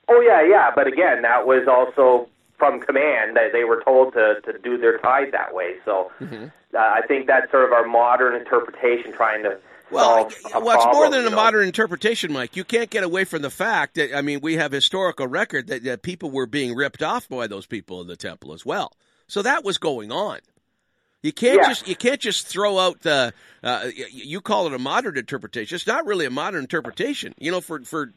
Oh 0.07 0.19
yeah, 0.21 0.41
yeah. 0.43 0.71
But 0.75 0.87
again, 0.87 1.21
that 1.21 1.45
was 1.47 1.67
also 1.67 2.27
from 2.57 2.79
command 2.79 3.35
that 3.35 3.51
they 3.51 3.63
were 3.63 3.81
told 3.83 4.13
to 4.13 4.41
to 4.45 4.57
do 4.59 4.77
their 4.77 4.97
tithe 4.99 5.31
that 5.31 5.53
way. 5.53 5.75
So 5.85 6.11
Mm-hmm. 6.21 6.45
uh, 6.75 6.77
I 6.79 7.01
think 7.07 7.27
that's 7.27 7.49
sort 7.51 7.65
of 7.65 7.71
our 7.71 7.85
modern 7.85 8.35
interpretation, 8.35 9.11
trying 9.11 9.43
to 9.43 9.57
Well, 9.93 10.29
well, 10.61 10.75
it's 10.75 10.95
more 10.95 11.09
than 11.09 11.25
a 11.25 11.31
modern 11.31 11.65
interpretation, 11.67 12.33
Mike. 12.33 12.55
You 12.55 12.63
can't 12.63 12.89
get 12.89 13.03
away 13.03 13.23
from 13.25 13.41
the 13.41 13.49
fact 13.49 13.95
that 13.95 14.15
I 14.15 14.21
mean 14.21 14.39
we 14.41 14.55
have 14.55 14.71
historical 14.71 15.27
record 15.27 15.67
that, 15.67 15.83
that 15.83 16.01
people 16.01 16.31
were 16.31 16.45
being 16.45 16.75
ripped 16.75 17.03
off 17.03 17.29
by 17.29 17.47
those 17.47 17.65
people 17.65 18.01
in 18.01 18.07
the 18.07 18.15
temple 18.15 18.53
as 18.53 18.65
well. 18.65 18.91
So 19.27 19.41
that 19.41 19.63
was 19.63 19.77
going 19.77 20.11
on. 20.11 20.39
You 21.21 21.31
can't 21.31 21.61
Yeah. 21.61 21.69
just 21.69 21.87
you 21.87 21.95
can't 21.95 22.19
just 22.19 22.47
throw 22.47 22.77
out 22.79 23.01
the 23.01 23.33
uh, 23.63 23.89
you 24.11 24.41
call 24.41 24.67
it 24.67 24.73
a 24.73 24.79
modern 24.79 25.17
interpretation. 25.17 25.75
It's 25.75 25.87
not 25.87 26.05
really 26.05 26.25
a 26.25 26.29
modern 26.29 26.61
interpretation. 26.61 27.33
You 27.37 27.51
know, 27.51 27.61
for 27.61 27.79
for 27.83 28.11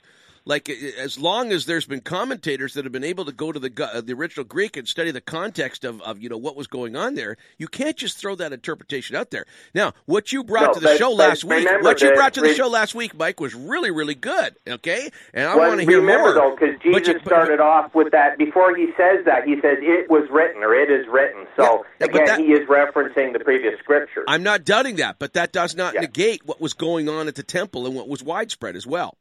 like 0.46 0.70
as 0.70 1.18
long 1.18 1.52
as 1.52 1.66
there's 1.66 1.84
been 1.86 2.00
commentators 2.00 2.72
that 2.74 2.84
have 2.84 2.92
been 2.92 3.04
able 3.04 3.24
to 3.26 3.32
go 3.32 3.52
to 3.52 3.58
the 3.58 3.70
uh, 3.92 4.00
the 4.00 4.14
original 4.14 4.44
Greek 4.44 4.76
and 4.76 4.88
study 4.88 5.10
the 5.10 5.20
context 5.20 5.84
of, 5.84 6.00
of 6.02 6.18
you 6.22 6.28
know 6.28 6.38
what 6.38 6.56
was 6.56 6.66
going 6.68 6.96
on 6.96 7.14
there, 7.16 7.36
you 7.58 7.66
can't 7.68 7.96
just 7.96 8.16
throw 8.16 8.34
that 8.36 8.52
interpretation 8.52 9.16
out 9.16 9.30
there. 9.30 9.44
Now, 9.74 9.92
what 10.06 10.32
you 10.32 10.42
brought 10.44 10.68
No, 10.68 10.72
to 10.74 10.80
the 10.80 10.86
but- 10.86 10.98
show 10.98 11.10
but 11.10 11.28
last 11.28 11.44
week, 11.44 11.68
what 11.82 12.00
you 12.00 12.14
brought 12.14 12.34
to 12.34 12.40
the 12.40 12.48
re- 12.48 12.54
show 12.54 12.68
last 12.68 12.94
week, 12.94 13.14
Mike, 13.14 13.40
was 13.40 13.54
really 13.54 13.90
really 13.90 14.14
good. 14.14 14.54
Okay, 14.68 15.10
and 15.34 15.48
I 15.48 15.56
Well, 15.56 15.68
want 15.68 15.80
to 15.80 15.86
hear 15.86 16.00
remember 16.00 16.32
more. 16.32 16.34
though, 16.34 16.56
because 16.58 16.76
But 16.76 16.82
Jesus 16.84 17.08
you- 17.08 17.14
but- 17.14 17.26
started 17.26 17.60
off 17.60 17.94
with 17.94 18.12
that. 18.12 18.38
Before 18.38 18.74
he 18.76 18.86
says 18.96 19.24
that, 19.26 19.44
he 19.44 19.56
says 19.60 19.78
it 19.82 20.08
was 20.08 20.28
written 20.30 20.62
or 20.62 20.74
it 20.74 20.90
is 20.90 21.06
written. 21.08 21.46
So 21.56 21.84
Yeah, 22.00 22.06
again, 22.06 22.24
that- 22.26 22.38
he 22.38 22.52
is 22.52 22.66
referencing 22.68 23.32
the 23.32 23.40
previous 23.40 23.78
scriptures. 23.80 24.24
I'm 24.28 24.44
not 24.44 24.64
doubting 24.64 24.96
that, 24.96 25.18
but 25.18 25.32
that 25.34 25.52
does 25.52 25.74
not 25.74 25.94
negate 25.94 26.42
what 26.46 26.60
was 26.60 26.72
going 26.72 27.08
on 27.08 27.26
at 27.26 27.34
the 27.34 27.42
temple 27.42 27.84
and 27.86 27.96
what 27.96 28.08
was 28.08 28.22
widespread 28.22 28.76
as 28.76 28.86
well. 28.86 29.16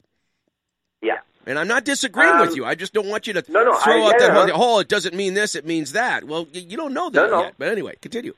Yeah. 1.01 1.17
And 1.47 1.59
I'm 1.59 1.67
not 1.67 1.85
disagreeing 1.85 2.33
Um, 2.33 2.41
with 2.41 2.55
you. 2.55 2.65
I 2.65 2.73
just 2.75 2.91
don't 2.93 3.07
want 3.07 3.27
you 3.27 3.33
to 3.33 3.43
No, 3.49 3.63
no, 3.63 3.75
throw 3.75 4.01
I 4.03 4.05
out 4.07 4.11
get 4.13 4.19
that 4.33 4.49
it. 4.49 4.55
whole, 4.55 4.77
oh, 4.77 4.79
it 4.79 4.87
doesn't 4.87 5.13
mean 5.13 5.35
this, 5.35 5.53
it 5.55 5.65
means 5.65 5.91
that. 5.91 6.23
Well, 6.23 6.47
you 6.51 6.75
don't 6.75 6.93
know 6.93 7.09
that 7.11 7.29
No, 7.29 7.37
no. 7.37 7.41
yet. 7.43 7.53
But 7.59 7.67
anyway, 7.69 7.95
continue. 8.01 8.33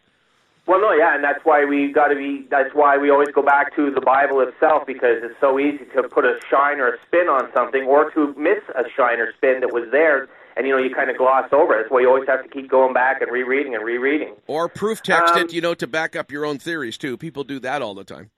Well, 0.66 0.82
no, 0.82 0.92
yeah, 0.92 1.16
and 1.16 1.24
that's 1.24 1.40
why 1.46 1.64
we 1.64 1.94
got 1.94 2.08
to 2.10 2.16
be. 2.16 2.46
That's 2.52 2.74
why 2.74 2.98
we 2.98 3.10
always 3.10 3.30
go 3.34 3.42
back 3.42 3.74
to 3.78 3.90
the 3.90 4.02
Bible 4.02 4.42
itself 4.42 4.86
because 4.86 5.20
it's 5.24 5.40
so 5.40 5.58
easy 5.58 5.86
to 5.96 6.04
put 6.10 6.26
a 6.26 6.38
shine 6.52 6.82
or 6.82 6.90
a 6.90 6.98
spin 7.08 7.30
on 7.30 7.48
something, 7.56 7.84
or 7.84 8.12
to 8.12 8.34
miss 8.38 8.60
a 8.76 8.84
shine 8.94 9.20
or 9.22 9.32
spin 9.38 9.62
that 9.62 9.72
was 9.72 9.88
there, 9.94 10.28
and 10.58 10.68
you 10.68 10.76
know 10.76 10.84
you 10.84 10.94
kind 10.94 11.10
of 11.10 11.16
gloss 11.18 11.48
over 11.54 11.74
it. 11.80 11.84
That's 11.84 11.92
why 11.92 12.02
you 12.02 12.10
always 12.10 12.28
have 12.28 12.44
to 12.44 12.50
keep 12.50 12.70
going 12.70 12.94
back 12.94 13.22
and 13.22 13.32
rereading 13.32 13.76
and 13.76 13.86
rereading. 13.86 14.34
Or 14.48 14.68
proof 14.68 15.02
text 15.02 15.36
Um, 15.36 15.44
it, 15.44 15.54
you 15.54 15.62
know, 15.62 15.74
to 15.74 15.88
back 15.88 16.18
up 16.18 16.34
your 16.34 16.44
own 16.44 16.58
theories, 16.60 16.98
too. 16.98 17.16
People 17.16 17.46
do 17.46 17.60
that 17.60 17.82
all 17.82 17.94
the 17.96 18.04
time. 18.04 18.30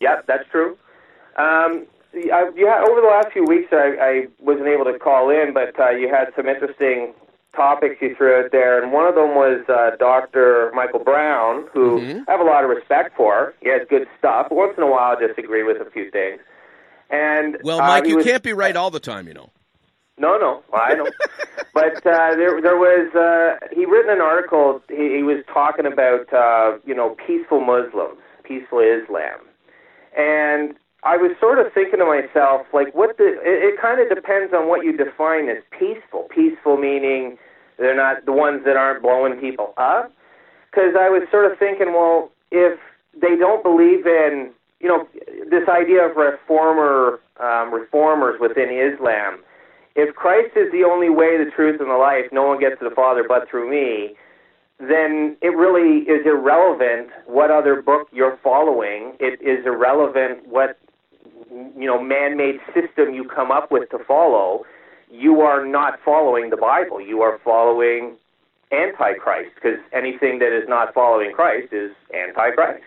Yeah, 0.00 0.22
that's 0.26 0.48
true. 0.50 0.76
Um, 1.36 1.86
I, 2.32 2.50
you 2.56 2.66
had, 2.66 2.88
over 2.88 3.00
the 3.00 3.06
last 3.06 3.32
few 3.32 3.44
weeks, 3.44 3.68
I, 3.72 3.96
I 4.00 4.26
wasn't 4.40 4.68
able 4.68 4.84
to 4.84 4.98
call 4.98 5.30
in, 5.30 5.52
but 5.54 5.78
uh, 5.78 5.90
you 5.90 6.08
had 6.08 6.32
some 6.36 6.48
interesting 6.48 7.14
topics 7.54 7.96
you 8.00 8.14
threw 8.16 8.38
out 8.44 8.52
there, 8.52 8.80
and 8.82 8.92
one 8.92 9.06
of 9.08 9.14
them 9.14 9.34
was 9.34 9.64
uh, 9.68 9.96
Dr. 9.98 10.70
Michael 10.74 11.02
Brown, 11.02 11.66
who 11.72 11.98
I 12.28 12.30
have 12.30 12.40
a 12.40 12.44
lot 12.44 12.62
of 12.64 12.70
respect 12.70 13.16
for. 13.16 13.54
He 13.60 13.68
has 13.70 13.82
good 13.88 14.06
stuff. 14.18 14.48
Once 14.50 14.74
in 14.76 14.82
a 14.82 14.86
while, 14.90 15.16
I 15.16 15.26
disagree 15.26 15.62
with 15.64 15.78
a 15.84 15.90
few 15.90 16.10
things. 16.10 16.40
And 17.10 17.56
Well, 17.64 17.80
uh, 17.80 17.86
Mike, 17.86 18.04
he 18.04 18.10
you 18.10 18.16
was- 18.16 18.24
can't 18.26 18.42
be 18.42 18.52
right 18.52 18.76
all 18.76 18.90
the 18.90 19.00
time, 19.00 19.26
you 19.28 19.34
know. 19.34 19.50
no, 20.18 20.36
no, 20.36 20.62
I 20.74 20.94
know. 20.94 21.06
but 21.74 21.96
uh, 22.06 22.34
there, 22.36 22.60
there 22.60 22.76
was 22.76 23.14
uh, 23.14 23.66
he 23.74 23.86
written 23.86 24.12
an 24.12 24.20
article. 24.20 24.82
He, 24.88 25.16
he 25.16 25.22
was 25.22 25.42
talking 25.52 25.86
about 25.86 26.32
uh, 26.32 26.78
you 26.84 26.94
know 26.94 27.16
peaceful 27.26 27.60
Muslims, 27.60 28.18
peaceful 28.44 28.80
Islam, 28.80 29.40
and 30.16 30.74
I 31.04 31.16
was 31.16 31.30
sort 31.40 31.58
of 31.58 31.72
thinking 31.72 32.00
to 32.00 32.06
myself, 32.06 32.66
like, 32.72 32.94
what 32.94 33.16
the? 33.18 33.38
It, 33.42 33.74
it 33.74 33.80
kind 33.80 34.00
of 34.00 34.08
depends 34.08 34.52
on 34.52 34.68
what 34.68 34.84
you 34.84 34.96
define 34.96 35.48
as 35.48 35.62
peaceful. 35.70 36.28
Peaceful 36.30 36.76
meaning 36.76 37.38
they're 37.78 37.96
not 37.96 38.26
the 38.26 38.32
ones 38.32 38.62
that 38.64 38.76
aren't 38.76 39.02
blowing 39.02 39.38
people 39.40 39.74
up. 39.76 40.12
Because 40.70 40.94
I 40.98 41.08
was 41.08 41.22
sort 41.30 41.50
of 41.50 41.58
thinking, 41.58 41.94
well, 41.94 42.30
if 42.50 42.78
they 43.14 43.36
don't 43.36 43.62
believe 43.62 44.06
in, 44.06 44.50
you 44.80 44.88
know, 44.88 45.08
this 45.48 45.68
idea 45.68 46.04
of 46.04 46.16
reformer 46.16 47.20
um, 47.40 47.72
reformers 47.72 48.38
within 48.40 48.68
Islam 48.68 49.38
if 49.98 50.14
Christ 50.14 50.56
is 50.56 50.70
the 50.70 50.84
only 50.84 51.10
way, 51.10 51.36
the 51.42 51.50
truth, 51.50 51.80
and 51.80 51.90
the 51.90 51.94
life, 51.94 52.26
no 52.30 52.46
one 52.46 52.60
gets 52.60 52.78
to 52.78 52.88
the 52.88 52.94
Father 52.94 53.24
but 53.26 53.50
through 53.50 53.68
me, 53.68 54.14
then 54.78 55.36
it 55.42 55.56
really 55.56 56.06
is 56.06 56.24
irrelevant 56.24 57.10
what 57.26 57.50
other 57.50 57.82
book 57.82 58.06
you're 58.12 58.38
following. 58.40 59.14
It 59.18 59.42
is 59.42 59.66
irrelevant 59.66 60.46
what 60.46 60.78
you 61.50 61.86
know 61.86 62.02
man-made 62.02 62.60
system 62.74 63.14
you 63.14 63.24
come 63.24 63.50
up 63.50 63.70
with 63.70 63.90
to 63.90 63.98
follow. 64.06 64.64
You 65.10 65.40
are 65.40 65.64
not 65.66 65.98
following 66.04 66.50
the 66.50 66.56
Bible. 66.56 67.00
You 67.00 67.22
are 67.22 67.38
following 67.42 68.16
Antichrist 68.70 69.54
because 69.54 69.78
anything 69.92 70.38
that 70.40 70.52
is 70.56 70.68
not 70.68 70.92
following 70.92 71.32
Christ 71.32 71.72
is 71.72 71.92
Antichrist. 72.14 72.84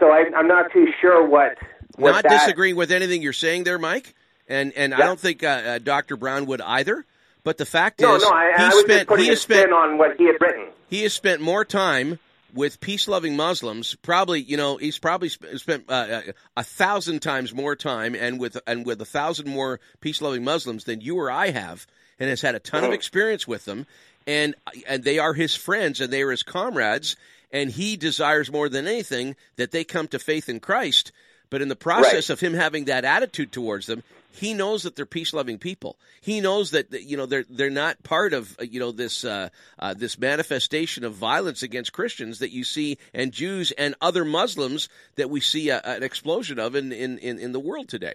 So 0.00 0.06
I, 0.10 0.24
I'm 0.36 0.48
not 0.48 0.72
too 0.72 0.88
sure 1.00 1.24
what. 1.26 1.56
what 1.96 2.10
Not 2.10 2.22
that, 2.24 2.30
disagreeing 2.30 2.74
with 2.74 2.90
anything 2.90 3.22
you're 3.22 3.32
saying 3.32 3.64
there, 3.64 3.78
Mike. 3.78 4.14
And 4.48 4.72
and 4.74 4.92
I 4.92 4.98
don't 4.98 5.18
think 5.20 5.42
uh, 5.42 5.46
uh, 5.46 5.78
Dr. 5.78 6.16
Brown 6.16 6.46
would 6.46 6.60
either. 6.60 7.04
But 7.44 7.58
the 7.58 7.66
fact 7.66 8.00
No, 8.00 8.16
is, 8.16 8.22
no, 8.22 8.30
I, 8.30 8.52
he 8.56 8.62
I 8.64 8.70
spent 8.82 9.18
he 9.20 9.26
has 9.28 9.40
spent 9.42 9.72
on 9.72 9.98
what 9.98 10.16
he 10.16 10.26
had 10.26 10.36
written. 10.40 10.66
he 10.88 11.02
has 11.02 11.12
spent 11.12 11.40
more 11.40 11.64
time 11.64 12.18
with 12.54 12.80
peace-loving 12.80 13.36
Muslims. 13.36 13.94
Probably, 13.96 14.40
you 14.40 14.56
know, 14.56 14.76
he's 14.76 14.98
probably 14.98 15.28
sp- 15.28 15.56
spent 15.56 15.84
uh, 15.88 16.22
a 16.56 16.64
thousand 16.64 17.20
times 17.20 17.52
more 17.52 17.76
time, 17.76 18.14
and 18.14 18.40
with 18.40 18.56
and 18.66 18.86
with 18.86 19.02
a 19.02 19.04
thousand 19.04 19.48
more 19.48 19.80
peace-loving 20.00 20.44
Muslims 20.44 20.84
than 20.84 21.00
you 21.00 21.18
or 21.18 21.30
I 21.30 21.50
have, 21.50 21.86
and 22.18 22.30
has 22.30 22.40
had 22.40 22.54
a 22.54 22.60
ton 22.60 22.84
of 22.84 22.92
experience 22.92 23.46
with 23.46 23.64
them. 23.64 23.86
And 24.26 24.54
and 24.88 25.04
they 25.04 25.18
are 25.18 25.34
his 25.34 25.54
friends, 25.54 26.00
and 26.00 26.12
they 26.12 26.22
are 26.22 26.30
his 26.30 26.42
comrades. 26.42 27.16
And 27.52 27.70
he 27.70 27.96
desires 27.96 28.50
more 28.50 28.68
than 28.68 28.88
anything 28.88 29.36
that 29.56 29.70
they 29.70 29.84
come 29.84 30.08
to 30.08 30.18
faith 30.18 30.48
in 30.48 30.58
Christ. 30.58 31.12
But 31.50 31.62
in 31.62 31.68
the 31.68 31.76
process 31.76 32.30
of 32.30 32.40
him 32.40 32.54
having 32.54 32.86
that 32.86 33.04
attitude 33.04 33.52
towards 33.52 33.86
them, 33.86 34.02
he 34.32 34.54
knows 34.54 34.82
that 34.82 34.96
they're 34.96 35.06
peace-loving 35.06 35.58
people. 35.58 35.96
He 36.20 36.40
knows 36.40 36.72
that 36.72 36.90
that, 36.90 37.04
you 37.04 37.16
know 37.16 37.26
they're 37.26 37.44
they're 37.48 37.70
not 37.70 38.02
part 38.02 38.32
of 38.32 38.56
uh, 38.58 38.64
you 38.64 38.80
know 38.80 38.90
this 38.90 39.24
uh, 39.24 39.50
uh, 39.78 39.94
this 39.94 40.18
manifestation 40.18 41.04
of 41.04 41.12
violence 41.14 41.62
against 41.62 41.92
Christians 41.92 42.40
that 42.40 42.50
you 42.50 42.64
see 42.64 42.98
and 43.12 43.30
Jews 43.30 43.70
and 43.72 43.94
other 44.00 44.24
Muslims 44.24 44.88
that 45.14 45.30
we 45.30 45.40
see 45.40 45.68
a, 45.68 45.80
an 45.84 46.02
explosion 46.02 46.58
of 46.58 46.74
in, 46.74 46.90
in, 46.90 47.18
in, 47.18 47.38
in 47.38 47.52
the 47.52 47.60
world 47.60 47.88
today. 47.88 48.14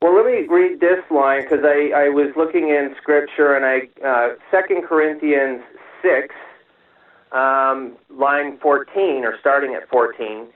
Well, 0.00 0.14
let 0.14 0.26
me 0.26 0.46
read 0.46 0.80
this 0.80 1.02
line 1.10 1.42
because 1.42 1.64
I, 1.64 1.90
I 1.96 2.08
was 2.10 2.32
looking 2.36 2.68
in 2.68 2.94
Scripture 3.00 3.56
and 3.56 3.64
I 3.64 4.06
uh, 4.06 4.34
Second 4.50 4.84
Corinthians 4.84 5.62
six, 6.02 6.34
um, 7.32 7.96
line 8.10 8.58
fourteen 8.58 9.24
or 9.24 9.36
starting 9.40 9.74
at 9.74 9.88
fourteen. 9.88 10.46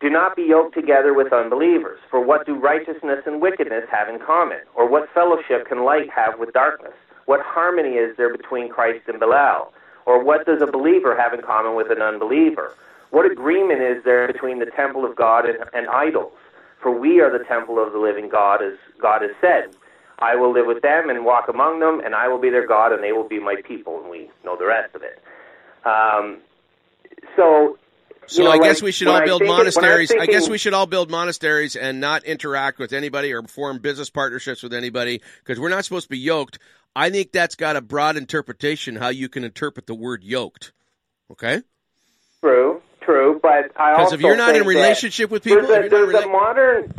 Do 0.00 0.08
not 0.08 0.34
be 0.34 0.42
yoked 0.42 0.74
together 0.74 1.12
with 1.12 1.32
unbelievers. 1.32 2.00
For 2.10 2.20
what 2.24 2.46
do 2.46 2.54
righteousness 2.54 3.20
and 3.26 3.40
wickedness 3.40 3.84
have 3.90 4.08
in 4.08 4.18
common? 4.18 4.60
Or 4.74 4.88
what 4.88 5.12
fellowship 5.12 5.68
can 5.68 5.84
light 5.84 6.08
have 6.10 6.38
with 6.38 6.52
darkness? 6.54 6.94
What 7.26 7.40
harmony 7.42 7.96
is 7.96 8.16
there 8.16 8.34
between 8.34 8.70
Christ 8.70 9.08
and 9.08 9.20
Belial? 9.20 9.72
Or 10.06 10.22
what 10.24 10.46
does 10.46 10.62
a 10.62 10.66
believer 10.66 11.14
have 11.16 11.34
in 11.34 11.42
common 11.42 11.76
with 11.76 11.90
an 11.90 12.00
unbeliever? 12.00 12.74
What 13.10 13.30
agreement 13.30 13.82
is 13.82 14.02
there 14.04 14.26
between 14.26 14.58
the 14.58 14.66
temple 14.66 15.04
of 15.04 15.16
God 15.16 15.44
and, 15.44 15.58
and 15.74 15.88
idols? 15.88 16.32
For 16.80 16.90
we 16.90 17.20
are 17.20 17.30
the 17.30 17.44
temple 17.44 17.78
of 17.82 17.92
the 17.92 17.98
living 17.98 18.28
God, 18.30 18.62
as 18.62 18.74
God 19.00 19.20
has 19.20 19.32
said. 19.40 19.74
I 20.20 20.34
will 20.34 20.52
live 20.52 20.66
with 20.66 20.82
them 20.82 21.10
and 21.10 21.24
walk 21.26 21.48
among 21.48 21.80
them, 21.80 22.00
and 22.04 22.14
I 22.14 22.28
will 22.28 22.40
be 22.40 22.50
their 22.50 22.66
God, 22.66 22.92
and 22.92 23.02
they 23.02 23.12
will 23.12 23.28
be 23.28 23.38
my 23.38 23.56
people. 23.66 24.00
And 24.00 24.10
we 24.10 24.30
know 24.44 24.56
the 24.56 24.66
rest 24.66 24.94
of 24.94 25.02
it. 25.02 25.22
Um, 25.84 26.38
so, 27.36 27.78
So 28.30 28.42
you 28.42 28.48
know, 28.48 28.52
I 28.52 28.58
guess 28.58 28.76
like, 28.76 28.84
we 28.84 28.92
should 28.92 29.08
all 29.08 29.24
build 29.24 29.40
think 29.40 29.50
it- 29.50 29.52
I'm 29.52 29.58
monasteries. 29.58 30.12
I 30.12 30.26
guess 30.26 30.48
we 30.48 30.56
should 30.56 30.72
all 30.72 30.86
build 30.86 31.10
monasteries 31.10 31.74
and 31.74 32.00
not 32.00 32.22
interact 32.22 32.78
with 32.78 32.92
anybody 32.92 33.32
or 33.32 33.42
form 33.42 33.78
business 33.78 34.08
partnerships 34.08 34.62
with 34.62 34.72
anybody 34.72 35.20
because 35.40 35.58
we're 35.58 35.68
not 35.68 35.84
supposed 35.84 36.04
to 36.04 36.10
be 36.10 36.18
yoked. 36.18 36.60
I 36.94 37.10
think 37.10 37.32
that's 37.32 37.56
got 37.56 37.74
a 37.74 37.80
broad 37.80 38.16
interpretation 38.16 38.94
how 38.94 39.08
you 39.08 39.28
can 39.28 39.42
interpret 39.42 39.88
the 39.88 39.96
word 39.96 40.22
yoked. 40.22 40.72
Okay? 41.32 41.62
True, 42.40 42.80
true, 43.02 43.40
but 43.42 43.72
I 43.76 43.92
Because 43.92 43.98
also 43.98 44.14
if 44.14 44.20
you're 44.20 44.36
not 44.36 44.54
in 44.54 44.64
relationship 44.64 45.30
with 45.30 45.42
people, 45.42 45.66
there's, 45.66 45.86
a, 45.86 45.88
there's 45.88 46.14
a 46.14 46.28
modern. 46.28 46.94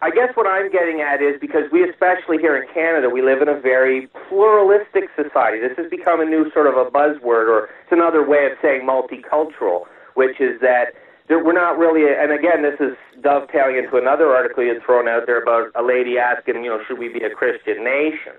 I 0.00 0.10
guess 0.10 0.30
what 0.36 0.46
I'm 0.46 0.70
getting 0.70 1.00
at 1.00 1.20
is 1.20 1.40
because 1.40 1.64
we, 1.72 1.82
especially 1.82 2.38
here 2.38 2.56
in 2.56 2.68
Canada, 2.72 3.10
we 3.10 3.20
live 3.20 3.42
in 3.42 3.48
a 3.48 3.58
very 3.58 4.06
pluralistic 4.28 5.10
society. 5.16 5.58
This 5.58 5.76
has 5.76 5.90
become 5.90 6.20
a 6.20 6.24
new 6.24 6.52
sort 6.52 6.68
of 6.68 6.76
a 6.76 6.88
buzzword, 6.88 7.48
or 7.48 7.64
it's 7.82 7.90
another 7.90 8.24
way 8.24 8.46
of 8.46 8.52
saying 8.62 8.86
multicultural, 8.86 9.86
which 10.18 10.40
is 10.40 10.60
that 10.60 10.94
there, 11.28 11.42
we're 11.42 11.52
not 11.52 11.78
really. 11.78 12.02
And 12.12 12.32
again, 12.32 12.62
this 12.62 12.80
is 12.80 12.96
dovetailing 13.22 13.76
into 13.76 13.96
another 13.96 14.34
article 14.34 14.64
you 14.64 14.74
had 14.74 14.82
thrown 14.82 15.06
out 15.06 15.26
there 15.26 15.40
about 15.40 15.70
a 15.76 15.82
lady 15.82 16.18
asking, 16.18 16.64
you 16.64 16.70
know, 16.70 16.80
should 16.88 16.98
we 16.98 17.08
be 17.08 17.20
a 17.22 17.30
Christian 17.30 17.84
nation? 17.84 18.32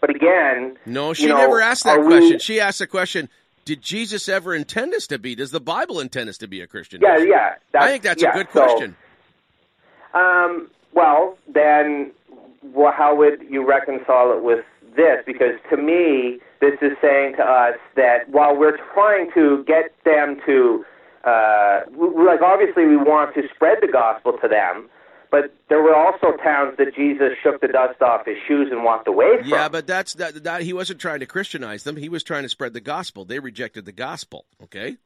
But 0.00 0.10
again, 0.10 0.76
No, 0.84 1.14
she 1.14 1.22
you 1.24 1.28
know, 1.28 1.36
never 1.38 1.60
asked 1.60 1.84
that 1.84 2.00
question. 2.00 2.32
We, 2.32 2.38
She 2.40 2.60
asked 2.60 2.80
the 2.80 2.86
question, 2.86 3.28
did 3.64 3.82
Jesus 3.82 4.28
ever 4.28 4.54
intend 4.54 4.94
us 4.94 5.06
to 5.08 5.18
be? 5.18 5.34
Does 5.34 5.50
the 5.52 5.60
Bible 5.60 6.00
intend 6.00 6.28
us 6.28 6.38
to 6.38 6.48
be 6.48 6.60
a 6.60 6.66
Christian? 6.66 7.00
Yeah, 7.02 7.14
nation? 7.14 7.28
yeah. 7.30 7.80
I 7.80 7.90
think 7.90 8.02
that's 8.02 8.22
yeah, 8.22 8.30
a 8.30 8.34
good 8.34 8.48
so- 8.52 8.64
question. 8.64 8.96
Um, 10.14 10.70
well, 10.92 11.36
then 11.52 12.10
well, 12.74 12.92
how 12.96 13.14
would 13.14 13.42
you 13.48 13.66
reconcile 13.66 14.32
it 14.32 14.42
with 14.42 14.64
this? 14.96 15.22
Because 15.26 15.54
to 15.70 15.76
me, 15.76 16.40
this 16.60 16.74
is 16.80 16.92
saying 17.02 17.34
to 17.36 17.42
us 17.42 17.74
that 17.96 18.28
while 18.30 18.56
we're 18.56 18.78
trying 18.94 19.30
to 19.34 19.62
get 19.64 19.92
them 20.04 20.40
to, 20.46 20.84
uh, 21.26 21.80
like 21.98 22.40
obviously 22.40 22.86
we 22.86 22.96
want 22.96 23.34
to 23.34 23.42
spread 23.54 23.78
the 23.82 23.88
gospel 23.88 24.38
to 24.40 24.48
them, 24.48 24.88
but 25.30 25.52
there 25.68 25.82
were 25.82 25.94
also 25.94 26.36
towns 26.42 26.76
that 26.78 26.94
Jesus 26.94 27.32
shook 27.42 27.60
the 27.60 27.68
dust 27.68 28.00
off 28.00 28.24
his 28.24 28.36
shoes 28.46 28.68
and 28.70 28.84
walked 28.84 29.08
away 29.08 29.38
from. 29.40 29.48
Yeah, 29.48 29.68
but 29.68 29.86
that's 29.86 30.14
that, 30.14 30.44
that. 30.44 30.62
He 30.62 30.72
wasn't 30.72 31.00
trying 31.00 31.20
to 31.20 31.26
Christianize 31.26 31.82
them. 31.82 31.96
He 31.96 32.08
was 32.08 32.22
trying 32.22 32.44
to 32.44 32.48
spread 32.48 32.72
the 32.72 32.80
gospel. 32.80 33.24
They 33.24 33.40
rejected 33.40 33.84
the 33.84 33.92
gospel. 33.92 34.46
Okay. 34.62 34.96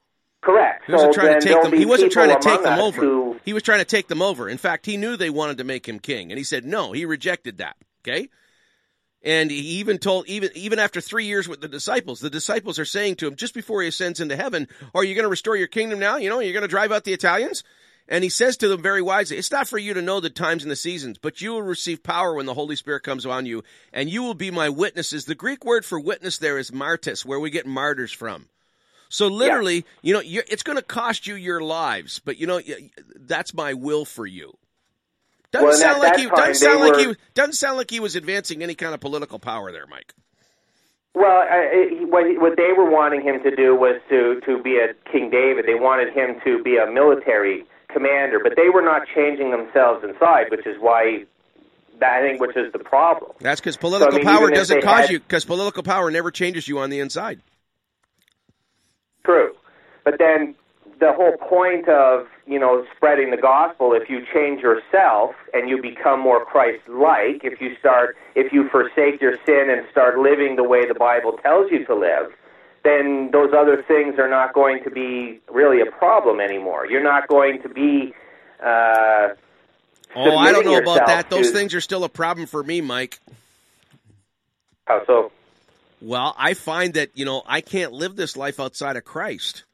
Correct. 0.43 0.85
He 0.87 0.93
wasn't 0.93 1.15
so 1.15 1.21
trying 1.21 1.41
to 1.41 1.47
take 1.47 1.63
them. 1.63 1.73
He 1.73 1.87
wasn't 1.87 2.13
trying 2.13 2.31
to 2.31 2.41
take 2.41 2.63
them 2.63 2.79
over. 2.79 3.01
Who... 3.01 3.41
He 3.45 3.53
was 3.53 3.63
trying 3.63 3.81
to 3.81 3.85
take 3.85 4.09
them 4.09 4.23
over. 4.23 4.49
In 4.49 4.59
fact, 4.59 4.87
he 4.87 4.97
knew 4.97 5.17
they 5.17 5.31
wanted 5.31 5.59
to 5.59 5.65
make 5.65 5.89
him 5.89 5.99
king, 5.99 6.31
and 6.31 6.39
he 6.39 6.45
said 6.45 6.65
no. 6.65 6.93
He 6.93 7.05
rejected 7.05 7.59
that. 7.59 7.77
Okay. 8.03 8.29
And 9.23 9.51
he 9.51 9.59
even 9.59 9.99
told, 9.99 10.27
even 10.29 10.51
even 10.55 10.79
after 10.79 11.01
three 11.01 11.27
years 11.27 11.47
with 11.47 11.61
the 11.61 11.69
disciples, 11.69 12.21
the 12.21 12.31
disciples 12.31 12.79
are 12.79 12.87
saying 12.87 13.17
to 13.17 13.27
him 13.27 13.37
just 13.37 13.53
before 13.53 13.83
he 13.83 13.89
ascends 13.89 14.19
into 14.21 14.37
heaven, 14.37 14.67
"Are 14.95 15.05
you 15.05 15.15
going 15.15 15.25
to 15.25 15.29
restore 15.29 15.57
your 15.57 15.67
kingdom 15.67 15.99
now? 15.99 16.17
You 16.17 16.31
know, 16.31 16.41
you're 16.41 16.55
going 16.55 16.63
to 16.63 16.69
drive 16.69 16.91
out 16.91 17.05
the 17.05 17.13
Italians." 17.13 17.63
And 18.09 18.25
he 18.25 18.31
says 18.31 18.57
to 18.57 18.67
them 18.69 18.83
very 18.83 19.03
wisely, 19.03 19.37
"It's 19.37 19.53
not 19.53 19.69
for 19.69 19.77
you 19.79 19.93
to 19.93 20.03
know 20.03 20.21
the 20.21 20.31
times 20.31 20.63
and 20.63 20.73
the 20.73 20.77
seasons, 20.77 21.19
but 21.19 21.41
you 21.41 21.53
will 21.53 21.63
receive 21.63 22.03
power 22.03 22.35
when 22.35 22.47
the 22.47 22.55
Holy 22.55 22.77
Spirit 22.77 23.03
comes 23.03 23.27
on 23.27 23.45
you, 23.45 23.63
and 23.93 24.09
you 24.09 24.23
will 24.23 24.35
be 24.35 24.51
my 24.51 24.71
witnesses." 24.71 25.27
The 25.27 25.35
Greek 25.35 25.67
word 25.67 25.85
for 25.85 26.01
witness 26.01 26.39
there 26.39 26.59
is 26.59 26.73
martyrs, 26.73 27.25
where 27.25 27.39
we 27.39 27.51
get 27.51 27.67
martyrs 27.67 28.13
from. 28.13 28.49
So 29.11 29.27
literally, 29.27 29.77
yeah. 29.77 29.83
you 30.03 30.15
know, 30.15 30.43
it's 30.49 30.63
going 30.63 30.79
to 30.79 30.83
cost 30.83 31.27
you 31.27 31.35
your 31.35 31.61
lives, 31.61 32.21
but 32.25 32.39
you 32.39 32.47
know, 32.47 32.61
that's 33.17 33.53
my 33.53 33.75
will 33.75 34.05
for 34.05 34.25
you. 34.25 34.57
Doesn't 35.53 35.69
well, 35.69 35.77
sound 35.77 36.03
like 36.03 36.17
he 36.17 36.27
doesn't 36.27 36.55
sound 36.55 36.81
like 36.81 36.93
were, 36.95 37.13
he 37.13 37.17
doesn't 37.35 37.55
sound 37.55 37.77
like 37.77 37.91
he 37.91 37.99
was 37.99 38.15
advancing 38.15 38.63
any 38.63 38.75
kind 38.75 38.95
of 38.95 39.01
political 39.01 39.39
power 39.39 39.73
there, 39.73 39.87
Mike. 39.87 40.15
Well, 41.13 41.45
I, 41.51 42.05
what 42.09 42.25
what 42.41 42.57
they 42.57 42.73
were 42.77 42.89
wanting 42.89 43.23
him 43.23 43.43
to 43.43 43.55
do 43.55 43.75
was 43.75 44.01
to 44.11 44.41
to 44.47 44.63
be 44.63 44.79
a 44.79 44.95
King 45.11 45.29
David. 45.31 45.67
They 45.67 45.75
wanted 45.75 46.15
him 46.15 46.41
to 46.45 46.63
be 46.63 46.77
a 46.77 46.89
military 46.89 47.65
commander, 47.93 48.39
but 48.41 48.55
they 48.57 48.69
were 48.69 48.83
not 48.83 49.03
changing 49.13 49.51
themselves 49.51 50.05
inside, 50.05 50.51
which 50.51 50.67
is 50.67 50.77
why 50.79 51.25
that 51.99 52.13
I 52.13 52.23
think 52.23 52.41
which 52.41 52.57
is 52.57 52.73
the 52.73 52.79
problem. 52.79 53.33
That's 53.41 53.61
because 53.61 53.77
political 53.77 54.13
so, 54.13 54.19
I 54.19 54.25
mean, 54.25 54.27
power 54.27 54.51
doesn't 54.51 54.83
cause 54.83 55.01
had, 55.01 55.11
you 55.11 55.19
because 55.19 55.45
political 55.45 55.83
power 55.83 56.13
never 56.13 56.31
changes 56.31 56.69
you 56.69 56.79
on 56.79 56.91
the 56.91 57.01
inside. 57.01 57.41
True, 59.25 59.53
but 60.05 60.15
then 60.19 60.55
the 61.01 61.13
whole 61.13 61.37
point 61.49 61.89
of 61.89 62.27
you 62.47 62.59
know 62.59 62.85
spreading 62.95 63.31
the 63.31 63.37
gospel 63.37 63.93
if 63.95 64.09
you 64.09 64.21
change 64.33 64.61
yourself 64.61 65.35
and 65.55 65.69
you 65.69 65.81
become 65.81 66.21
more 66.21 66.45
christ-like 66.45 67.43
if 67.43 67.61
you 67.61 67.75
start 67.79 68.17
if 68.35 68.53
you 68.53 68.69
forsake 68.69 69.21
your 69.21 69.37
sin 69.47 69.71
and 69.71 69.87
start 69.91 70.19
living 70.19 70.57
the 70.57 70.65
way 70.65 70.87
the 70.87 70.95
bible 70.95 71.33
tells 71.43 71.71
you 71.71 71.85
to 71.87 71.95
live 71.95 72.33
then 72.83 73.31
those 73.33 73.53
other 73.57 73.83
things 73.83 74.19
are 74.19 74.29
not 74.29 74.55
going 74.55 74.83
to 74.85 74.91
be 74.91 75.41
really 75.51 75.81
a 75.81 75.91
problem 75.91 76.41
anymore. 76.41 76.87
You're 76.87 77.03
not 77.03 77.29
going 77.29 77.63
to 77.63 77.69
be 77.69 78.15
uh 78.63 79.29
oh 80.15 80.37
i 80.37 80.53
don't 80.53 80.67
know 80.67 80.77
about 80.77 81.07
that. 81.07 81.31
to... 81.31 81.37
those 81.37 81.51
things 81.51 81.73
are 81.73 81.81
still 81.81 82.05
a 82.05 82.09
problem 82.11 82.47
for 82.47 82.63
me 82.63 82.83
mike. 82.83 83.19
How 84.87 85.03
so? 85.07 85.33
Well 86.03 86.35
i 86.39 86.53
find 86.55 86.95
that 86.95 87.11
you 87.15 87.25
know 87.25 87.43
i 87.47 87.63
can't 87.63 87.93
live 87.93 88.17
this 88.17 88.37
life 88.37 88.61
outside 88.61 88.97
of 88.97 89.05
christ 89.05 89.65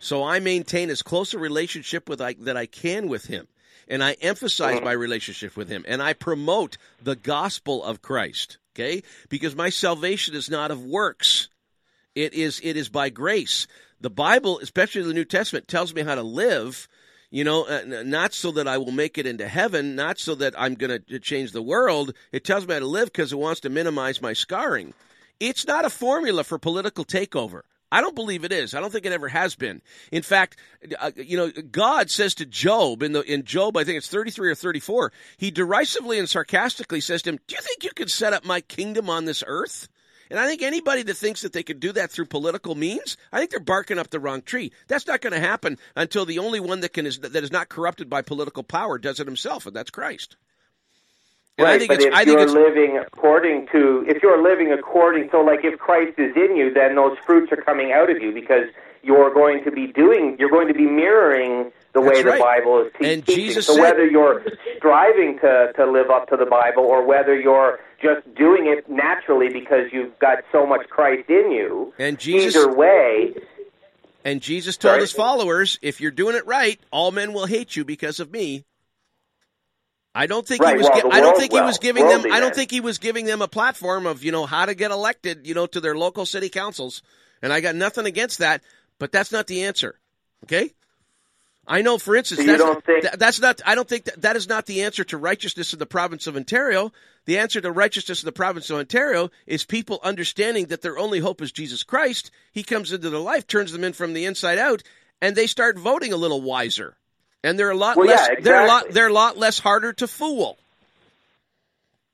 so 0.00 0.24
I 0.24 0.40
maintain 0.40 0.90
as 0.90 1.02
close 1.02 1.34
a 1.34 1.38
relationship 1.38 2.08
with 2.08 2.20
I, 2.20 2.34
that 2.40 2.56
I 2.56 2.66
can 2.66 3.06
with 3.06 3.26
him. 3.26 3.46
And 3.86 4.02
I 4.02 4.12
emphasize 4.20 4.80
my 4.82 4.92
relationship 4.92 5.56
with 5.56 5.68
him. 5.68 5.84
And 5.86 6.02
I 6.02 6.14
promote 6.14 6.78
the 7.02 7.16
gospel 7.16 7.84
of 7.84 8.02
Christ. 8.02 8.58
Okay? 8.74 9.02
Because 9.28 9.54
my 9.54 9.68
salvation 9.68 10.34
is 10.34 10.48
not 10.48 10.70
of 10.70 10.84
works. 10.84 11.48
It 12.14 12.34
is 12.34 12.60
it 12.64 12.76
is 12.76 12.88
by 12.88 13.10
grace. 13.10 13.66
The 14.00 14.10
Bible, 14.10 14.58
especially 14.60 15.02
the 15.02 15.14
New 15.14 15.24
Testament, 15.24 15.68
tells 15.68 15.94
me 15.94 16.02
how 16.02 16.14
to 16.14 16.22
live. 16.22 16.88
You 17.30 17.44
know, 17.44 17.64
uh, 17.64 18.02
not 18.04 18.32
so 18.32 18.50
that 18.52 18.66
I 18.66 18.78
will 18.78 18.90
make 18.90 19.16
it 19.16 19.26
into 19.26 19.46
heaven, 19.46 19.94
not 19.94 20.18
so 20.18 20.34
that 20.36 20.54
I'm 20.58 20.74
going 20.74 21.00
to 21.00 21.18
change 21.20 21.52
the 21.52 21.62
world. 21.62 22.12
It 22.32 22.44
tells 22.44 22.66
me 22.66 22.74
how 22.74 22.80
to 22.80 22.86
live 22.86 23.12
because 23.12 23.32
it 23.32 23.38
wants 23.38 23.60
to 23.60 23.68
minimize 23.68 24.20
my 24.20 24.32
scarring. 24.32 24.94
It's 25.38 25.66
not 25.66 25.84
a 25.84 25.90
formula 25.90 26.42
for 26.42 26.58
political 26.58 27.04
takeover. 27.04 27.62
I 27.92 28.00
don't 28.00 28.14
believe 28.14 28.44
it 28.44 28.52
is. 28.52 28.74
I 28.74 28.80
don't 28.80 28.92
think 28.92 29.04
it 29.04 29.12
ever 29.12 29.28
has 29.28 29.54
been. 29.54 29.82
In 30.12 30.22
fact, 30.22 30.56
uh, 30.98 31.10
you 31.16 31.36
know, 31.36 31.50
God 31.50 32.10
says 32.10 32.34
to 32.36 32.46
Job 32.46 33.02
in 33.02 33.12
the 33.12 33.22
in 33.22 33.44
Job, 33.44 33.76
I 33.76 33.84
think 33.84 33.98
it's 33.98 34.08
33 34.08 34.50
or 34.50 34.54
34, 34.54 35.12
he 35.36 35.50
derisively 35.50 36.18
and 36.18 36.28
sarcastically 36.28 37.00
says 37.00 37.22
to 37.22 37.30
him, 37.30 37.40
"Do 37.46 37.56
you 37.56 37.62
think 37.62 37.84
you 37.84 37.90
could 37.94 38.10
set 38.10 38.32
up 38.32 38.44
my 38.44 38.60
kingdom 38.60 39.10
on 39.10 39.24
this 39.24 39.42
earth?" 39.46 39.88
And 40.30 40.38
I 40.38 40.46
think 40.46 40.62
anybody 40.62 41.02
that 41.02 41.16
thinks 41.16 41.42
that 41.42 41.52
they 41.52 41.64
could 41.64 41.80
do 41.80 41.90
that 41.92 42.12
through 42.12 42.26
political 42.26 42.76
means, 42.76 43.16
I 43.32 43.38
think 43.38 43.50
they're 43.50 43.58
barking 43.58 43.98
up 43.98 44.10
the 44.10 44.20
wrong 44.20 44.42
tree. 44.42 44.70
That's 44.86 45.08
not 45.08 45.20
going 45.20 45.32
to 45.32 45.40
happen 45.40 45.76
until 45.96 46.24
the 46.24 46.38
only 46.38 46.60
one 46.60 46.80
that 46.80 46.92
can 46.92 47.04
is 47.04 47.18
that 47.18 47.34
is 47.42 47.50
not 47.50 47.68
corrupted 47.68 48.08
by 48.08 48.22
political 48.22 48.62
power 48.62 48.98
does 48.98 49.18
it 49.18 49.26
himself, 49.26 49.66
and 49.66 49.74
that's 49.74 49.90
Christ. 49.90 50.36
And 51.60 51.80
right, 51.80 51.88
but 51.88 52.00
if 52.00 52.14
I 52.14 52.22
you're 52.22 52.40
it's, 52.40 52.52
living 52.52 52.98
according 52.98 53.66
to, 53.72 54.04
if 54.08 54.22
you're 54.22 54.42
living 54.42 54.72
according, 54.72 55.28
so 55.30 55.40
like 55.40 55.60
if 55.62 55.78
Christ 55.78 56.18
is 56.18 56.34
in 56.36 56.56
you, 56.56 56.72
then 56.72 56.96
those 56.96 57.16
fruits 57.26 57.52
are 57.52 57.56
coming 57.56 57.92
out 57.92 58.10
of 58.10 58.22
you 58.22 58.32
because 58.32 58.64
you're 59.02 59.32
going 59.32 59.64
to 59.64 59.70
be 59.70 59.86
doing, 59.86 60.36
you're 60.38 60.50
going 60.50 60.68
to 60.68 60.74
be 60.74 60.86
mirroring 60.86 61.70
the 61.92 62.00
way 62.00 62.22
right. 62.22 62.38
the 62.38 62.38
Bible 62.38 62.86
is 62.86 62.92
te- 62.98 63.12
and 63.12 63.26
teaching. 63.26 63.44
Jesus 63.44 63.66
so 63.66 63.74
said, 63.74 63.82
whether 63.82 64.06
you're 64.06 64.44
striving 64.76 65.38
to 65.40 65.72
to 65.76 65.90
live 65.90 66.10
up 66.10 66.28
to 66.28 66.36
the 66.36 66.46
Bible 66.46 66.84
or 66.84 67.04
whether 67.04 67.38
you're 67.38 67.80
just 68.00 68.32
doing 68.34 68.66
it 68.66 68.88
naturally 68.88 69.48
because 69.52 69.92
you've 69.92 70.18
got 70.18 70.38
so 70.52 70.66
much 70.66 70.88
Christ 70.88 71.28
in 71.28 71.50
you, 71.50 71.92
and 71.98 72.18
Jesus, 72.18 72.56
either 72.56 72.74
way. 72.74 73.34
And 74.24 74.42
Jesus 74.42 74.76
told 74.76 74.92
Sorry? 74.92 75.00
his 75.00 75.12
followers, 75.12 75.78
if 75.80 76.00
you're 76.00 76.10
doing 76.10 76.36
it 76.36 76.46
right, 76.46 76.78
all 76.90 77.10
men 77.10 77.32
will 77.32 77.46
hate 77.46 77.74
you 77.74 77.84
because 77.84 78.20
of 78.20 78.30
me. 78.30 78.64
I 80.14 80.26
don't 80.26 80.46
think 80.46 80.62
right, 80.62 80.72
he 80.72 80.78
was. 80.78 80.88
well, 80.88 81.12
I 81.12 81.20
don't 81.20 81.30
world, 81.30 81.38
think 81.38 81.52
he 81.52 81.60
was 81.60 81.78
giving 81.78 82.06
them. 82.06 82.24
I 82.32 82.40
don't 82.40 82.54
think 82.54 82.70
he 82.70 82.80
was 82.80 82.98
giving 82.98 83.26
them 83.26 83.42
a 83.42 83.48
platform 83.48 84.06
of 84.06 84.24
you 84.24 84.32
know 84.32 84.44
how 84.44 84.66
to 84.66 84.74
get 84.74 84.90
elected. 84.90 85.46
You 85.46 85.54
know 85.54 85.66
to 85.66 85.80
their 85.80 85.96
local 85.96 86.26
city 86.26 86.48
councils, 86.48 87.02
and 87.42 87.52
I 87.52 87.60
got 87.60 87.76
nothing 87.76 88.06
against 88.06 88.38
that. 88.38 88.62
But 88.98 89.12
that's 89.12 89.32
not 89.32 89.46
the 89.46 89.64
answer. 89.64 89.98
Okay. 90.44 90.72
I 91.66 91.82
know, 91.82 91.98
for 91.98 92.16
instance, 92.16 92.40
so 92.40 92.46
that's, 92.46 92.58
not, 92.58 92.84
think... 92.84 93.02
that, 93.04 93.18
that's 93.18 93.40
not. 93.40 93.60
I 93.64 93.76
don't 93.76 93.88
think 93.88 94.04
that, 94.04 94.22
that 94.22 94.34
is 94.34 94.48
not 94.48 94.66
the 94.66 94.82
answer 94.82 95.04
to 95.04 95.16
righteousness 95.16 95.72
in 95.72 95.78
the 95.78 95.86
province 95.86 96.26
of 96.26 96.34
Ontario. 96.34 96.90
The 97.26 97.38
answer 97.38 97.60
to 97.60 97.70
righteousness 97.70 98.22
in 98.22 98.26
the 98.26 98.32
province 98.32 98.70
of 98.70 98.78
Ontario 98.78 99.30
is 99.46 99.64
people 99.64 100.00
understanding 100.02 100.66
that 100.66 100.82
their 100.82 100.98
only 100.98 101.20
hope 101.20 101.40
is 101.40 101.52
Jesus 101.52 101.84
Christ. 101.84 102.32
He 102.50 102.64
comes 102.64 102.92
into 102.92 103.10
their 103.10 103.20
life, 103.20 103.46
turns 103.46 103.70
them 103.70 103.84
in 103.84 103.92
from 103.92 104.14
the 104.14 104.24
inside 104.24 104.58
out, 104.58 104.82
and 105.22 105.36
they 105.36 105.46
start 105.46 105.78
voting 105.78 106.12
a 106.12 106.16
little 106.16 106.42
wiser 106.42 106.96
and 107.42 107.58
they're 107.58 107.70
a 107.70 107.76
lot 107.76 107.96
well, 107.96 108.06
less. 108.06 108.20
Yeah, 108.20 108.38
exactly. 108.38 108.44
They're 108.44 108.64
a 108.64 108.68
lot. 108.68 108.90
They're 108.90 109.08
a 109.08 109.12
lot 109.12 109.38
less 109.38 109.58
harder 109.58 109.92
to 109.94 110.06
fool. 110.06 110.58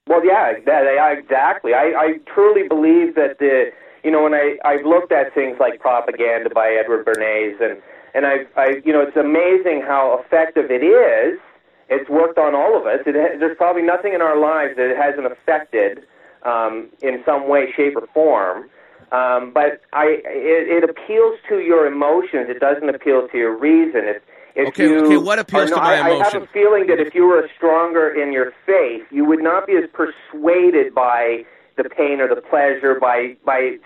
Well, 0.07 0.25
yeah, 0.25 0.53
that, 0.67 1.19
exactly. 1.19 1.75
I, 1.75 1.93
I 1.97 2.19
truly 2.33 2.69
believe 2.69 3.17
that 3.17 3.39
the 3.39 3.73
you 4.05 4.11
know 4.11 4.23
when 4.23 4.35
I 4.35 4.57
I've 4.65 4.85
looked 4.85 5.13
at 5.13 5.35
things 5.35 5.57
like 5.59 5.81
propaganda 5.81 6.51
by 6.51 6.79
Edward 6.81 7.05
Bernays 7.05 7.61
and 7.61 7.83
and 8.15 8.25
I 8.27 8.47
I 8.57 8.81
you 8.85 8.93
know 8.93 9.03
it's 9.03 9.17
amazing 9.17 9.83
how 9.85 10.23
effective 10.25 10.71
it 10.71 10.85
is. 10.85 11.41
It's 11.89 12.09
worked 12.11 12.39
on 12.39 12.55
all 12.55 12.79
of 12.79 12.87
us. 12.87 13.01
It, 13.07 13.15
there's 13.15 13.57
probably 13.57 13.83
nothing 13.83 14.13
in 14.13 14.21
our 14.21 14.39
lives 14.39 14.77
that 14.77 14.91
it 14.91 14.97
hasn't 14.97 15.27
affected 15.27 16.05
um, 16.43 16.89
in 17.01 17.23
some 17.25 17.49
way, 17.49 17.73
shape, 17.77 17.95
or 17.97 18.07
form. 18.13 18.69
Um, 19.13 19.53
but 19.55 19.83
I, 19.93 20.19
it, 20.27 20.83
it 20.83 20.91
appeals 20.91 21.39
to 21.49 21.61
your 21.61 21.87
emotions. 21.87 22.47
It 22.49 22.59
doesn't 22.59 22.89
appeal 22.89 23.29
to 23.29 23.39
your 23.39 23.57
reason. 23.57 24.03
If 24.03 24.21
if 24.57 24.69
okay, 24.69 24.85
you 24.85 25.05
okay, 25.05 25.17
what 25.19 25.39
appeals 25.39 25.71
not, 25.71 25.77
to 25.77 25.83
my 25.83 26.01
emotion? 26.01 26.23
I 26.23 26.31
have 26.31 26.43
a 26.43 26.47
feeling 26.47 26.87
that 26.87 26.99
if 26.99 27.15
you 27.15 27.27
were 27.27 27.49
stronger 27.57 28.09
in 28.09 28.33
your 28.33 28.53
faith, 28.65 29.03
you 29.11 29.25
would 29.27 29.43
not 29.43 29.67
be 29.67 29.75
as 29.75 29.85
persuaded 29.93 30.95
by 30.95 31.45
the 31.77 31.85
pain 31.85 32.21
or 32.21 32.35
the 32.35 32.41
pleasure, 32.41 32.99
by 32.99 33.37
by 33.45 33.77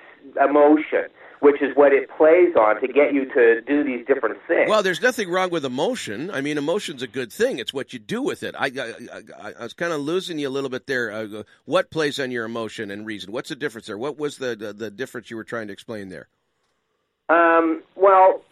emotion, 0.41 1.07
which 1.41 1.61
is 1.61 1.75
what 1.75 1.93
it 1.93 2.09
plays 2.17 2.55
on 2.55 2.81
to 2.81 2.87
get 2.87 3.13
you 3.13 3.25
to 3.35 3.61
do 3.63 3.83
these 3.83 4.07
different 4.07 4.39
things. 4.47 4.71
Well, 4.71 4.85
there's 4.85 5.03
nothing 5.03 5.29
wrong 5.29 5.51
with 5.51 5.65
emotion. 5.65 6.31
I 6.31 6.41
mean, 6.41 6.57
emotion's 6.57 7.03
a 7.03 7.09
good 7.09 7.33
thing. 7.33 7.59
It's 7.59 7.75
what 7.75 7.93
you 7.93 7.99
do 7.99 8.23
with 8.23 8.45
it. 8.45 8.55
I, 8.57 8.67
I, 8.67 8.95
I, 9.43 9.53
I 9.59 9.63
was 9.65 9.73
kind 9.73 9.93
of 9.93 10.01
losing 10.01 10.39
you 10.39 10.49
a 10.49 10.51
little 10.51 10.71
bit 10.71 10.87
there. 10.87 11.11
Uh, 11.11 11.43
what 11.65 11.91
plays 11.91 12.21
on 12.21 12.31
your 12.31 12.45
emotion 12.45 12.93
and 12.93 13.05
reason? 13.05 13.33
What's 13.33 13.49
the 13.49 13.57
difference 13.57 13.89
there? 13.89 13.99
What 13.99 14.19
was 14.19 14.39
the, 14.39 14.55
the, 14.55 14.73
the 14.73 14.91
difference 14.91 15.31
you 15.31 15.37
were 15.37 15.45
trying 15.45 15.67
to 15.67 15.73
explain 15.73 16.11
there? 16.11 16.29
Um, 17.29 17.83
well, 17.97 18.43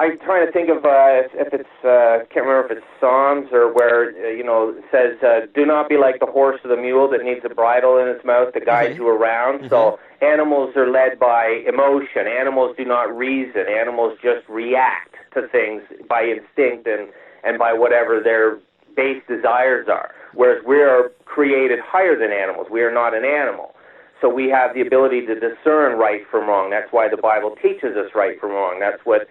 I'm 0.00 0.16
trying 0.20 0.46
to 0.46 0.52
think 0.52 0.68
of 0.68 0.84
uh, 0.84 1.26
if 1.34 1.52
it's 1.52 1.76
uh, 1.82 2.22
can't 2.30 2.46
remember 2.46 2.66
if 2.66 2.78
it's 2.78 2.86
Psalms 3.00 3.48
or 3.50 3.72
where 3.72 4.14
uh, 4.14 4.30
you 4.30 4.44
know 4.44 4.70
it 4.78 4.84
says, 4.92 5.20
uh, 5.22 5.46
"Do 5.54 5.66
not 5.66 5.88
be 5.88 5.96
like 5.96 6.20
the 6.20 6.26
horse 6.26 6.60
or 6.64 6.68
the 6.74 6.80
mule 6.80 7.10
that 7.10 7.24
needs 7.24 7.40
a 7.44 7.48
bridle 7.48 7.98
in 7.98 8.06
its 8.06 8.24
mouth 8.24 8.54
to 8.54 8.60
guide 8.60 8.92
mm-hmm. 8.92 9.02
you 9.02 9.08
around." 9.08 9.58
Mm-hmm. 9.58 9.68
So 9.70 9.98
animals 10.22 10.76
are 10.76 10.88
led 10.88 11.18
by 11.18 11.64
emotion. 11.66 12.28
Animals 12.28 12.76
do 12.78 12.84
not 12.84 13.14
reason. 13.16 13.66
Animals 13.68 14.16
just 14.22 14.48
react 14.48 15.16
to 15.34 15.48
things 15.48 15.82
by 16.08 16.22
instinct 16.22 16.86
and 16.86 17.08
and 17.42 17.58
by 17.58 17.72
whatever 17.72 18.20
their 18.22 18.58
base 18.94 19.22
desires 19.26 19.88
are. 19.88 20.14
Whereas 20.34 20.64
we 20.64 20.76
are 20.76 21.10
created 21.24 21.80
higher 21.82 22.16
than 22.16 22.30
animals. 22.30 22.68
We 22.70 22.82
are 22.82 22.92
not 22.92 23.14
an 23.14 23.24
animal. 23.24 23.74
So 24.20 24.28
we 24.28 24.48
have 24.50 24.74
the 24.74 24.80
ability 24.80 25.26
to 25.26 25.34
discern 25.34 25.98
right 25.98 26.22
from 26.30 26.48
wrong. 26.48 26.70
That's 26.70 26.92
why 26.92 27.08
the 27.08 27.16
Bible 27.16 27.56
teaches 27.62 27.96
us 27.96 28.10
right 28.14 28.38
from 28.40 28.50
wrong. 28.50 28.78
That's 28.80 29.00
what 29.04 29.28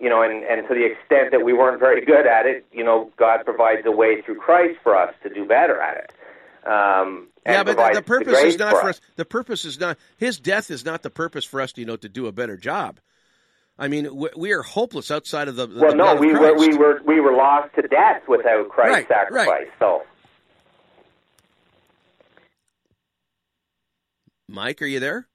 you 0.00 0.08
know, 0.08 0.22
and, 0.22 0.42
and 0.44 0.66
to 0.66 0.74
the 0.74 0.84
extent 0.86 1.30
that 1.30 1.44
we 1.44 1.52
weren't 1.52 1.78
very 1.78 2.04
good 2.04 2.26
at 2.26 2.46
it, 2.46 2.64
you 2.72 2.82
know, 2.82 3.10
God 3.16 3.44
provides 3.44 3.82
a 3.84 3.90
way 3.90 4.22
through 4.22 4.36
Christ 4.36 4.78
for 4.82 4.96
us 4.96 5.14
to 5.22 5.28
do 5.32 5.44
better 5.44 5.80
at 5.80 5.96
it. 5.98 6.12
Um, 6.66 7.28
yeah, 7.46 7.62
but 7.62 7.76
the, 7.76 8.00
the 8.00 8.02
purpose 8.02 8.40
the 8.40 8.46
is 8.48 8.58
not 8.58 8.72
for 8.72 8.80
for 8.80 8.88
us. 8.90 8.96
us. 8.96 9.00
The 9.16 9.24
purpose 9.24 9.64
is 9.64 9.78
not 9.78 9.98
His 10.16 10.38
death 10.38 10.70
is 10.70 10.84
not 10.84 11.02
the 11.02 11.10
purpose 11.10 11.44
for 11.44 11.60
us, 11.60 11.72
you 11.76 11.86
know, 11.86 11.96
to 11.96 12.08
do 12.08 12.26
a 12.26 12.32
better 12.32 12.56
job. 12.56 13.00
I 13.78 13.88
mean, 13.88 14.14
we, 14.14 14.28
we 14.36 14.52
are 14.52 14.62
hopeless 14.62 15.10
outside 15.10 15.48
of 15.48 15.56
the. 15.56 15.66
the 15.66 15.80
well, 15.80 15.94
no, 15.96 16.14
we 16.16 16.32
were 16.34 16.54
we 16.58 16.76
were 16.76 17.00
we 17.06 17.20
were 17.20 17.32
lost 17.32 17.74
to 17.76 17.82
death 17.82 18.22
without 18.28 18.68
Christ's 18.68 18.92
Right, 18.92 19.08
sacrifice. 19.08 19.48
right. 19.48 19.68
So, 19.78 20.02
Mike, 24.48 24.82
are 24.82 24.86
you 24.86 25.00
there? 25.00 25.26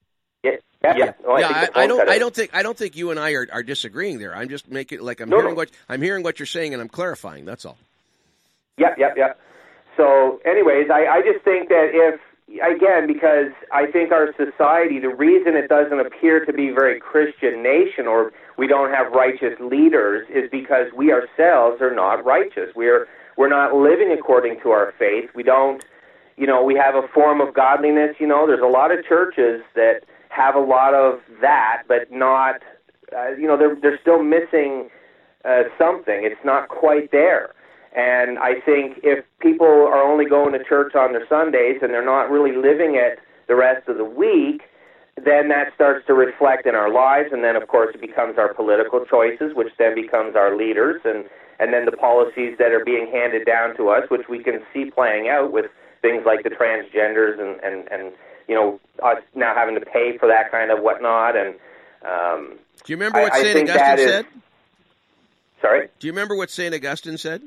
Yeah, 0.86 0.98
yeah. 0.98 1.06
yeah. 1.06 1.12
Oh, 1.26 1.38
yeah, 1.38 1.70
I, 1.76 1.84
I 1.84 1.88
don't. 1.88 2.10
I 2.10 2.18
don't 2.20 2.34
think. 2.36 2.52
I 2.54 2.64
don't 2.64 2.78
think 2.78 2.96
you 2.96 3.12
and 3.12 3.20
I 3.20 3.32
are, 3.34 3.48
are 3.52 3.64
disagreeing 3.64 4.20
there. 4.20 4.36
I'm 4.36 4.50
just 4.50 4.70
making 4.70 5.02
like 5.02 5.20
I'm 5.22 5.30
No, 5.30 5.38
hearing 5.38 5.52
no. 5.52 5.56
what 5.56 5.70
I'm 5.90 6.02
hearing 6.02 6.24
what 6.24 6.40
you're 6.40 6.46
saying, 6.46 6.74
and 6.74 6.82
I'm 6.82 6.90
clarifying. 6.90 7.46
That's 7.46 7.66
all. 7.66 7.78
Yep, 8.78 8.98
yep, 8.98 9.14
yep. 9.18 9.40
So, 9.96 10.42
anyways, 10.46 10.90
I, 10.92 11.06
I 11.08 11.22
just 11.22 11.44
think 11.46 11.70
that 11.70 11.92
if, 11.94 12.20
again, 12.62 13.08
because 13.08 13.52
I 13.72 13.90
think 13.90 14.12
our 14.12 14.34
society, 14.36 15.00
the 15.00 15.08
reason 15.10 15.56
it 15.56 15.70
doesn't 15.70 16.00
appear 16.00 16.44
to 16.44 16.52
be 16.52 16.70
a 16.70 16.74
very 16.74 17.00
Christian 17.00 17.64
nation 17.64 18.06
or 18.06 18.34
we 18.58 18.68
don't 18.68 18.92
have 18.94 19.14
righteous 19.14 19.58
leaders 19.62 20.28
is 20.30 20.50
because 20.52 20.88
we 20.94 21.14
ourselves 21.14 21.82
are 21.82 21.96
not 21.96 22.26
righteous. 22.26 22.72
We're, 22.76 23.08
we're 23.38 23.48
not 23.50 23.74
living 23.74 24.12
according 24.12 24.60
to 24.64 24.72
our 24.72 24.94
faith. 25.00 25.30
We 25.34 25.44
don't, 25.44 25.86
you 26.36 26.48
know, 26.48 26.62
we 26.62 26.76
have 26.76 26.96
a 26.96 27.08
form 27.14 27.40
of 27.40 27.54
godliness. 27.54 28.18
You 28.20 28.28
know, 28.28 28.46
there's 28.46 28.62
a 28.62 28.68
lot 28.68 28.92
of 28.92 29.06
churches 29.06 29.62
that 29.76 30.02
have 30.36 30.56
a 30.56 30.60
lot 30.60 30.94
of 30.94 31.20
that, 31.42 31.84
but 31.88 32.12
not, 32.12 32.62
uh, 33.16 33.30
you 33.40 33.48
know, 33.48 33.58
they're, 33.58 33.78
they're 33.82 34.00
still 34.02 34.22
missing 34.22 34.90
uh, 35.46 35.64
something. 35.78 36.22
It's 36.24 36.44
not 36.44 36.68
quite 36.68 37.12
there. 37.12 37.54
And 37.96 38.38
I 38.40 38.60
think 38.66 39.00
if 39.04 39.24
people 39.40 39.68
are 39.68 40.04
only 40.04 40.26
going 40.26 40.52
to 40.52 40.64
church 40.64 40.96
on 40.96 41.14
their 41.14 41.26
Sundays 41.30 41.78
and 41.82 41.94
they're 41.94 42.04
not 42.04 42.30
really 42.30 42.52
living 42.56 42.96
it 42.96 43.20
the 43.48 43.56
rest 43.56 43.88
of 43.88 43.98
the 43.98 44.04
week, 44.04 44.64
then 45.16 45.48
that 45.48 45.72
starts 45.74 46.06
to 46.08 46.14
reflect 46.14 46.66
in 46.66 46.76
our 46.76 46.92
lives. 46.92 47.30
And 47.32 47.42
then, 47.42 47.56
of 47.56 47.70
course, 47.70 47.96
it 47.96 48.02
becomes 48.02 48.38
our 48.38 48.54
political 48.54 49.06
choices, 49.06 49.56
which 49.56 49.72
then 49.80 49.96
becomes 49.96 50.36
our 50.36 50.58
leaders, 50.58 51.00
and, 51.06 51.24
and 51.60 51.72
then 51.72 51.86
the 51.86 51.96
policies 51.96 52.58
that 52.60 52.74
are 52.74 52.84
being 52.84 53.08
handed 53.14 53.46
down 53.46 53.78
to 53.78 53.88
us, 53.88 54.04
which 54.10 54.28
we 54.30 54.44
can 54.44 54.60
see 54.74 54.92
playing 54.92 55.30
out 55.30 55.54
with 55.54 55.72
things 56.02 56.24
like 56.26 56.44
the 56.44 56.50
transgenders 56.50 57.40
and, 57.40 57.64
and, 57.64 57.88
and 57.90 58.12
you 58.48 58.56
know, 58.56 58.80
us 59.04 59.18
now 59.34 59.54
having 59.56 59.76
to 59.76 59.86
pay 59.86 60.18
for 60.18 60.28
that 60.28 60.52
kind 60.52 60.72
of 60.72 60.80
whatnot. 60.82 61.36
And 61.36 61.56
um, 62.06 62.58
Do 62.84 62.94
you 62.94 62.98
remember 62.98 63.22
what 63.22 63.34
I, 63.34 63.38
I 63.38 63.42
Saint 63.44 63.54
think 63.56 63.70
Augustine 63.70 64.00
is- 64.00 64.12
said? 64.12 64.26
Sorry? 65.62 65.88
Do 66.00 66.08
you 66.08 66.14
remember 66.14 66.36
what 66.36 66.52
Saint 66.52 66.76
Augustine 66.76 67.18
said? 67.18 67.42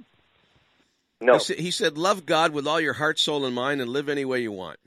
No. 1.21 1.39
He 1.39 1.71
said, 1.71 1.99
"Love 1.99 2.27
God 2.27 2.53
with 2.53 2.67
all 2.67 2.81
your 2.81 2.95
heart, 2.95 3.19
soul, 3.19 3.45
and 3.45 3.55
mind, 3.55 3.81
and 3.81 3.91
live 3.91 4.09
any 4.09 4.25
way 4.25 4.41
you 4.41 4.53
want." 4.53 4.79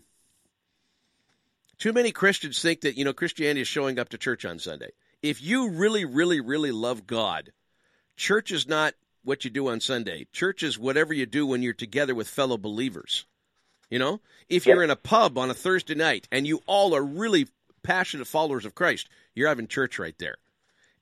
Too 1.77 1.93
many 1.93 2.11
Christians 2.11 2.61
think 2.61 2.81
that 2.81 2.97
you 2.97 3.03
know 3.03 3.13
Christianity 3.13 3.61
is 3.61 3.67
showing 3.67 3.99
up 3.99 4.09
to 4.09 4.17
church 4.17 4.45
on 4.45 4.59
Sunday. 4.59 4.91
If 5.21 5.41
you 5.41 5.69
really, 5.69 6.05
really, 6.05 6.39
really 6.39 6.71
love 6.71 7.05
God, 7.07 7.51
church 8.15 8.51
is 8.51 8.67
not 8.67 8.93
what 9.23 9.43
you 9.43 9.49
do 9.51 9.67
on 9.67 9.79
Sunday. 9.81 10.25
Church 10.31 10.63
is 10.63 10.79
whatever 10.79 11.13
you 11.13 11.25
do 11.25 11.45
when 11.45 11.61
you're 11.61 11.73
together 11.73 12.15
with 12.15 12.27
fellow 12.27 12.57
believers. 12.57 13.25
You 13.91 13.99
know, 13.99 14.22
if 14.49 14.65
you're 14.65 14.84
in 14.84 14.89
a 14.89 14.95
pub 14.95 15.38
on 15.38 15.51
a 15.51 15.53
Thursday 15.53 15.95
night 15.95 16.27
and 16.31 16.47
you 16.47 16.63
all 16.65 16.95
are 16.95 17.03
really 17.03 17.47
passionate 17.84 18.26
followers 18.26 18.65
of 18.65 18.73
Christ, 18.73 19.09
you're 19.35 19.49
having 19.49 19.68
church 19.68 19.99
right 19.99 20.18
there, 20.18 20.38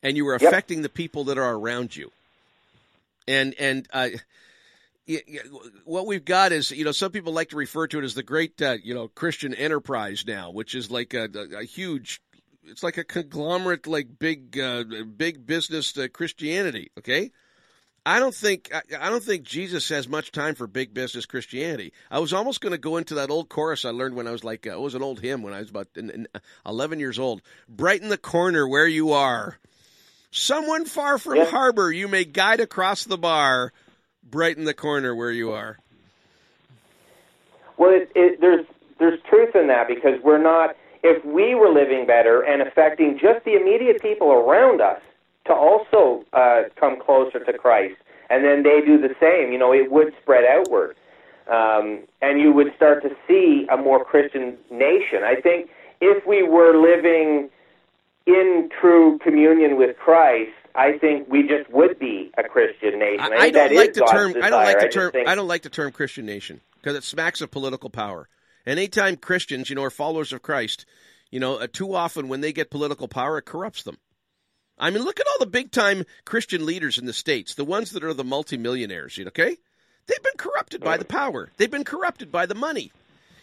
and 0.04 0.18
you 0.18 0.28
are 0.28 0.34
Yep. 0.34 0.42
affecting 0.42 0.82
the 0.82 0.90
people 0.90 1.24
that 1.26 1.38
are 1.38 1.54
around 1.54 1.96
you. 1.96 2.12
And 3.28 3.54
and 3.60 3.88
uh, 3.94 4.10
what 5.86 6.08
we've 6.08 6.26
got 6.26 6.52
is, 6.52 6.72
you 6.72 6.84
know, 6.84 6.92
some 6.92 7.12
people 7.12 7.32
like 7.34 7.50
to 7.50 7.56
refer 7.56 7.88
to 7.88 8.00
it 8.00 8.04
as 8.04 8.16
the 8.16 8.24
great, 8.24 8.62
uh, 8.62 8.78
you 8.84 8.94
know, 8.94 9.08
Christian 9.08 9.54
enterprise 9.54 10.24
now, 10.28 10.52
which 10.52 10.76
is 10.76 10.92
like 10.92 11.14
a, 11.14 11.30
a, 11.34 11.60
a 11.60 11.64
huge, 11.64 12.22
it's 12.64 12.84
like 12.84 12.98
a 12.98 13.04
conglomerate, 13.04 13.88
like 13.88 14.20
big, 14.20 14.60
uh, 14.60 14.84
big 15.16 15.46
business 15.46 15.98
uh, 15.98 16.08
Christianity. 16.12 16.92
Okay, 16.98 17.32
I 18.06 18.20
don't 18.20 18.34
think 18.34 18.72
I, 18.74 19.10
don't 19.10 19.24
think 19.24 19.44
Jesus 19.44 19.90
has 19.90 20.08
much 20.08 20.32
time 20.32 20.56
for 20.56 20.68
big 20.68 20.94
business 20.94 21.26
Christianity. 21.26 21.94
I 22.10 22.20
was 22.20 22.34
almost 22.34 22.62
going 22.62 22.72
to 22.72 22.78
go 22.78 22.98
into 22.98 23.16
that 23.16 23.30
old 23.30 23.50
chorus 23.50 23.86
I 23.86 23.90
learned 23.90 24.16
when 24.16 24.28
I 24.28 24.32
was 24.32 24.44
like, 24.44 24.66
uh, 24.66 24.72
it 24.72 24.80
was 24.80 24.96
an 24.96 25.04
old 25.04 25.20
hymn 25.20 25.44
when 25.44 25.54
I 25.54 25.60
was 25.60 25.70
about 25.70 25.88
in, 25.96 26.28
eleven 26.66 27.00
years 27.00 27.20
old. 27.20 27.42
Brighten 27.68 28.10
the 28.10 28.18
corner 28.18 28.68
where 28.68 28.88
you 28.88 29.12
are. 29.12 29.58
Someone 30.32 30.86
far 30.86 31.18
from 31.18 31.38
Yeah. 31.38 31.46
harbor, 31.46 31.92
you 31.92 32.08
may 32.08 32.24
guide 32.26 32.60
across 32.60 33.04
the 33.04 33.18
bar. 33.18 33.74
Brighten 34.24 34.64
the 34.64 34.74
corner 34.76 35.16
where 35.16 35.32
you 35.32 35.52
are. 35.52 35.78
Well, 37.78 37.92
it, 37.92 38.12
it, 38.16 38.42
there's 38.42 38.66
there's 39.00 39.20
truth 39.30 39.56
in 39.56 39.68
that 39.68 39.88
because 39.88 40.22
we're 40.24 40.42
not. 40.42 40.76
If 41.02 41.24
we 41.24 41.56
were 41.56 41.70
living 41.70 42.06
better 42.06 42.42
and 42.42 42.62
affecting 42.62 43.18
just 43.18 43.46
the 43.46 43.54
immediate 43.56 44.02
people 44.02 44.32
around 44.32 44.82
us 44.82 45.02
to 45.50 45.54
also 45.54 46.24
uh, 46.34 46.64
come 46.80 47.00
closer 47.00 47.44
to 47.44 47.54
Christ, 47.54 47.96
and 48.30 48.46
then 48.46 48.64
they 48.64 48.80
do 48.86 48.98
the 49.00 49.14
same, 49.20 49.52
you 49.52 49.58
know, 49.60 49.74
it 49.74 49.92
would 49.92 50.14
spread 50.22 50.46
outward, 50.46 50.96
um, 51.48 52.00
and 52.22 52.40
you 52.40 52.52
would 52.54 52.74
start 52.76 53.04
to 53.04 53.10
see 53.28 53.68
a 53.72 53.78
more 53.78 54.04
Christian 54.06 54.58
nation. 54.72 55.24
I 55.24 55.36
think 55.42 55.70
if 56.00 56.26
we 56.26 56.44
were 56.44 56.78
living 56.80 57.50
in 58.26 58.70
true 58.80 59.18
communion 59.20 59.78
with 59.78 59.98
Christ, 59.98 60.52
I 60.76 60.98
think 61.00 61.28
we 61.30 61.42
just 61.48 61.70
would 61.72 61.98
be 61.98 62.32
a 62.38 62.44
Christian 62.44 63.00
nation. 63.00 63.20
I, 63.22 63.30
think 63.30 63.42
I 63.42 63.50
don't 63.50 63.76
like 63.76 63.94
the 63.94 64.00
God's 64.02 64.12
term. 64.12 64.34
I 64.44 64.50
don't 64.50 64.64
like 64.64 64.80
the 64.80 64.88
term. 64.90 65.12
think- 65.12 65.28
I 65.28 65.36
don't 65.36 65.48
like 65.48 65.64
the 65.64 65.70
term 65.70 65.92
Christian 65.92 66.26
nation 66.26 66.62
because 66.76 66.96
it 66.96 67.04
smacks 67.04 67.42
of 67.42 67.52
political 67.52 67.90
power. 67.90 68.30
And 68.66 68.78
anytime 68.78 69.16
Christians, 69.18 69.70
you 69.70 69.76
know, 69.76 69.84
are 69.84 69.90
followers 69.90 70.32
of 70.32 70.42
Christ, 70.42 70.86
you 71.32 71.40
know, 71.40 71.56
uh, 71.56 71.68
too 71.72 71.96
often 71.96 72.28
when 72.28 72.42
they 72.42 72.54
get 72.54 72.70
political 72.70 73.08
power, 73.08 73.40
it 73.40 73.46
corrupts 73.46 73.84
them. 73.84 73.98
I 74.80 74.90
mean, 74.90 75.04
look 75.04 75.20
at 75.20 75.28
all 75.28 75.40
the 75.40 75.46
big 75.46 75.72
time 75.72 76.06
Christian 76.26 76.66
leaders 76.66 76.98
in 76.98 77.06
the 77.06 77.14
states, 77.14 77.56
the 77.56 77.66
ones 77.66 77.92
that 77.92 78.04
are 78.04 78.14
the 78.14 78.24
multimillionaires. 78.24 79.18
You 79.18 79.26
know, 79.26 79.30
okay, 79.30 79.58
they've 80.08 80.24
been 80.24 80.38
corrupted 80.38 80.82
by 80.82 80.98
the 80.98 81.06
power. 81.06 81.52
They've 81.58 81.70
been 81.70 81.84
corrupted 81.84 82.32
by 82.32 82.46
the 82.46 82.56
money. 82.56 82.92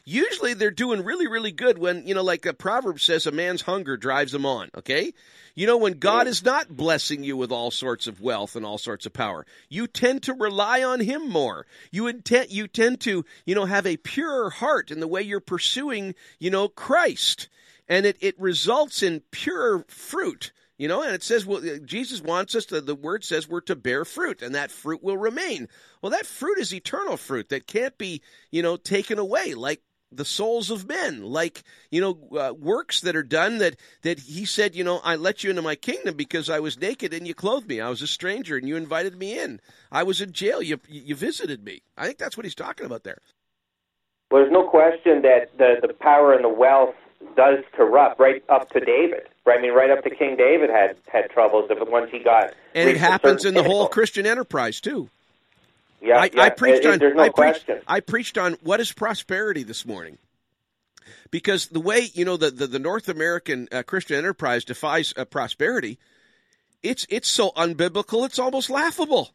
Usually, 0.05 0.55
they're 0.55 0.71
doing 0.71 1.05
really, 1.05 1.27
really 1.27 1.51
good 1.51 1.79
when 1.79 2.07
you 2.07 2.15
know, 2.15 2.23
like 2.23 2.47
a 2.47 2.55
proverb 2.55 3.01
says, 3.01 3.27
a 3.27 3.33
man's 3.33 3.63
hunger 3.63 3.97
drives 3.97 4.33
him 4.33 4.47
on. 4.47 4.71
Okay, 4.77 5.13
you 5.57 5.67
know, 5.67 5.79
when 5.79 5.95
God 5.95 6.27
is 6.27 6.45
not 6.45 6.77
blessing 6.77 7.25
you 7.25 7.35
with 7.35 7.51
all 7.51 7.71
sorts 7.71 8.07
of 8.07 8.21
wealth 8.21 8.57
and 8.57 8.67
all 8.67 8.77
sorts 8.77 9.07
of 9.07 9.15
power, 9.15 9.47
you 9.71 9.87
tend 9.87 10.23
to 10.25 10.35
rely 10.35 10.83
on 10.83 11.01
Him 11.01 11.31
more. 11.31 11.67
You 11.91 12.09
intend, 12.09 12.53
you 12.53 12.69
tend 12.69 13.01
to, 13.01 13.25
you 13.47 13.55
know, 13.55 13.65
have 13.65 13.87
a 13.87 13.97
purer 13.97 14.51
heart 14.51 14.91
in 14.91 15.01
the 15.01 15.09
way 15.09 15.23
you're 15.23 15.41
pursuing, 15.41 16.15
you 16.39 16.51
know, 16.51 16.69
Christ, 16.69 17.49
and 17.89 18.05
it 18.05 18.19
it 18.21 18.39
results 18.39 19.03
in 19.03 19.23
pure 19.31 19.85
fruit. 19.89 20.53
You 20.79 20.89
know, 20.89 21.03
and 21.03 21.15
it 21.15 21.23
says, 21.23 21.47
well, 21.47 21.63
Jesus 21.85 22.21
wants 22.21 22.55
us 22.55 22.67
to, 22.67 22.83
the 22.83 22.95
word 22.95 23.25
says 23.25 23.49
we're 23.49 23.63
to 23.63 23.77
bear 23.77 24.05
fruit, 24.05 24.43
and 24.43 24.55
that 24.55 24.71
fruit 24.71 25.03
will 25.03 25.17
remain. 25.17 25.69
Well, 26.03 26.13
that 26.13 26.27
fruit 26.27 26.59
is 26.59 26.75
eternal 26.75 27.17
fruit 27.17 27.49
that 27.49 27.67
can't 27.67 27.97
be, 27.97 28.21
you 28.51 28.63
know, 28.63 28.77
taken 28.77 29.19
away, 29.19 29.55
like 29.55 29.81
the 30.13 30.25
souls 30.25 30.71
of 30.71 30.87
men, 30.87 31.23
like, 31.23 31.65
you 31.91 32.01
know, 32.01 32.39
uh, 32.39 32.53
works 32.53 33.01
that 33.01 33.17
are 33.17 33.23
done 33.23 33.59
that, 33.59 33.77
that 34.03 34.21
he 34.21 34.45
said, 34.45 34.77
you 34.77 34.85
know, 34.85 35.01
I 35.03 35.17
let 35.17 35.43
you 35.43 35.51
into 35.51 35.63
my 35.63 35.75
kingdom 35.75 36.15
because 36.15 36.49
I 36.51 36.61
was 36.61 36.79
naked 36.79 37.13
and 37.13 37.27
you 37.27 37.35
clothed 37.35 37.69
me. 37.69 37.81
I 37.81 37.89
was 37.89 38.03
a 38.03 38.07
stranger 38.07 38.57
and 38.57 38.69
you 38.69 38.77
invited 38.77 39.17
me 39.17 39.39
in. 39.39 39.61
I 39.91 40.03
was 40.03 40.21
in 40.21 40.33
jail. 40.33 40.63
You, 40.63 40.79
you 40.89 41.17
visited 41.17 41.65
me. 41.65 41.83
I 41.97 42.07
think 42.07 42.19
that's 42.19 42.37
what 42.37 42.45
he's 42.45 42.55
talking 42.55 42.87
about 42.87 43.03
there. 43.03 43.19
Well, 44.31 44.43
there's 44.43 44.53
no 44.53 44.69
question 44.69 45.23
that 45.23 45.57
the, 45.59 45.87
the 45.87 45.95
power 45.95 46.35
and 46.35 46.45
the 46.45 46.49
wealth 46.49 46.95
does 47.37 47.65
corrupt 47.73 48.21
right 48.21 48.45
up 48.49 48.71
to 48.71 48.81
David. 48.81 49.29
I 49.47 49.61
mean, 49.61 49.73
right 49.73 49.91
up 49.91 50.03
to 50.05 50.11
King 50.11 50.37
David 50.37 50.71
had 50.71 50.97
had 51.09 51.31
troubles 51.31 51.71
once 51.71 52.11
he 52.11 52.19
got. 52.19 52.55
And 52.75 52.91
it 52.91 52.97
happens 52.97 53.45
in 53.45 53.55
the 53.55 53.63
whole. 53.63 53.89
Christian 53.89 54.27
enterprise, 54.27 54.81
too. 54.81 55.09
Yeah, 56.01 56.19
I, 56.19 56.31
yeah. 56.33 56.43
I 56.43 56.51
preached 56.51 56.85
It- 56.85 57.03
on. 57.03 57.17
No 57.17 57.23
I 57.23 57.29
preached. 57.31 57.71
I 57.87 58.01
preached 58.01 58.39
on 58.39 58.55
what 58.63 58.81
is 58.81 58.93
prosperity 58.93 59.63
this 59.63 59.87
morning, 59.87 60.19
because 61.31 61.69
the 61.69 61.81
way 61.81 62.11
you 62.13 62.25
know 62.25 62.37
the 62.37 62.51
the, 62.51 62.67
the 62.67 62.79
North 62.79 63.09
American 63.09 63.69
uh, 63.73 63.83
Christian 63.83 64.17
enterprise 64.17 64.65
defies 64.65 65.15
uh, 65.17 65.25
prosperity, 65.25 65.99
it's 66.83 67.07
it's 67.09 67.29
so 67.29 67.51
unbiblical, 67.57 68.27
it's 68.27 68.39
almost 68.39 68.69
laughable. 68.71 69.31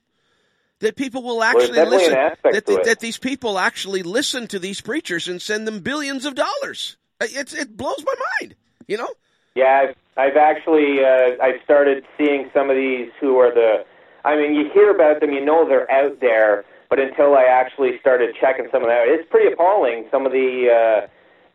That 0.79 0.95
people 0.95 1.21
will 1.21 1.43
actually 1.43 1.73
definitely 1.75 1.97
listen. 1.97 2.13
That, 2.43 2.65
that 2.85 2.99
these 2.99 3.17
people 3.19 3.59
actually 3.59 4.01
listen 4.01 4.47
to 4.47 4.57
these 4.57 4.81
preachers 4.81 5.27
and 5.27 5.39
send 5.41 5.67
them 5.67 5.79
billions 5.81 6.25
of 6.25 6.35
dollars. 6.35 6.97
Uh, 7.19 7.27
It's 7.29 7.53
it 7.53 7.77
blows 7.77 8.03
my 8.05 8.15
mind. 8.41 8.55
You 8.87 8.97
know. 8.97 9.09
Yeah, 9.55 9.89
I've, 9.89 9.95
I've 10.17 10.37
actually 10.37 11.03
uh, 11.03 11.41
I've 11.41 11.61
started 11.63 12.05
seeing 12.17 12.49
some 12.53 12.69
of 12.69 12.75
these 12.75 13.09
who 13.19 13.37
are 13.37 13.53
the. 13.53 13.85
I 14.23 14.35
mean, 14.35 14.53
you 14.53 14.69
hear 14.71 14.91
about 14.91 15.19
them, 15.19 15.31
you 15.31 15.43
know 15.43 15.67
they're 15.67 15.89
out 15.91 16.19
there, 16.19 16.63
but 16.89 16.99
until 16.99 17.35
I 17.35 17.43
actually 17.43 17.99
started 17.99 18.35
checking 18.39 18.67
some 18.71 18.83
of 18.83 18.87
that, 18.87 19.07
it's 19.07 19.27
pretty 19.29 19.51
appalling. 19.51 20.05
Some 20.11 20.25
of 20.25 20.31
the. 20.31 20.69
Uh, 20.69 21.07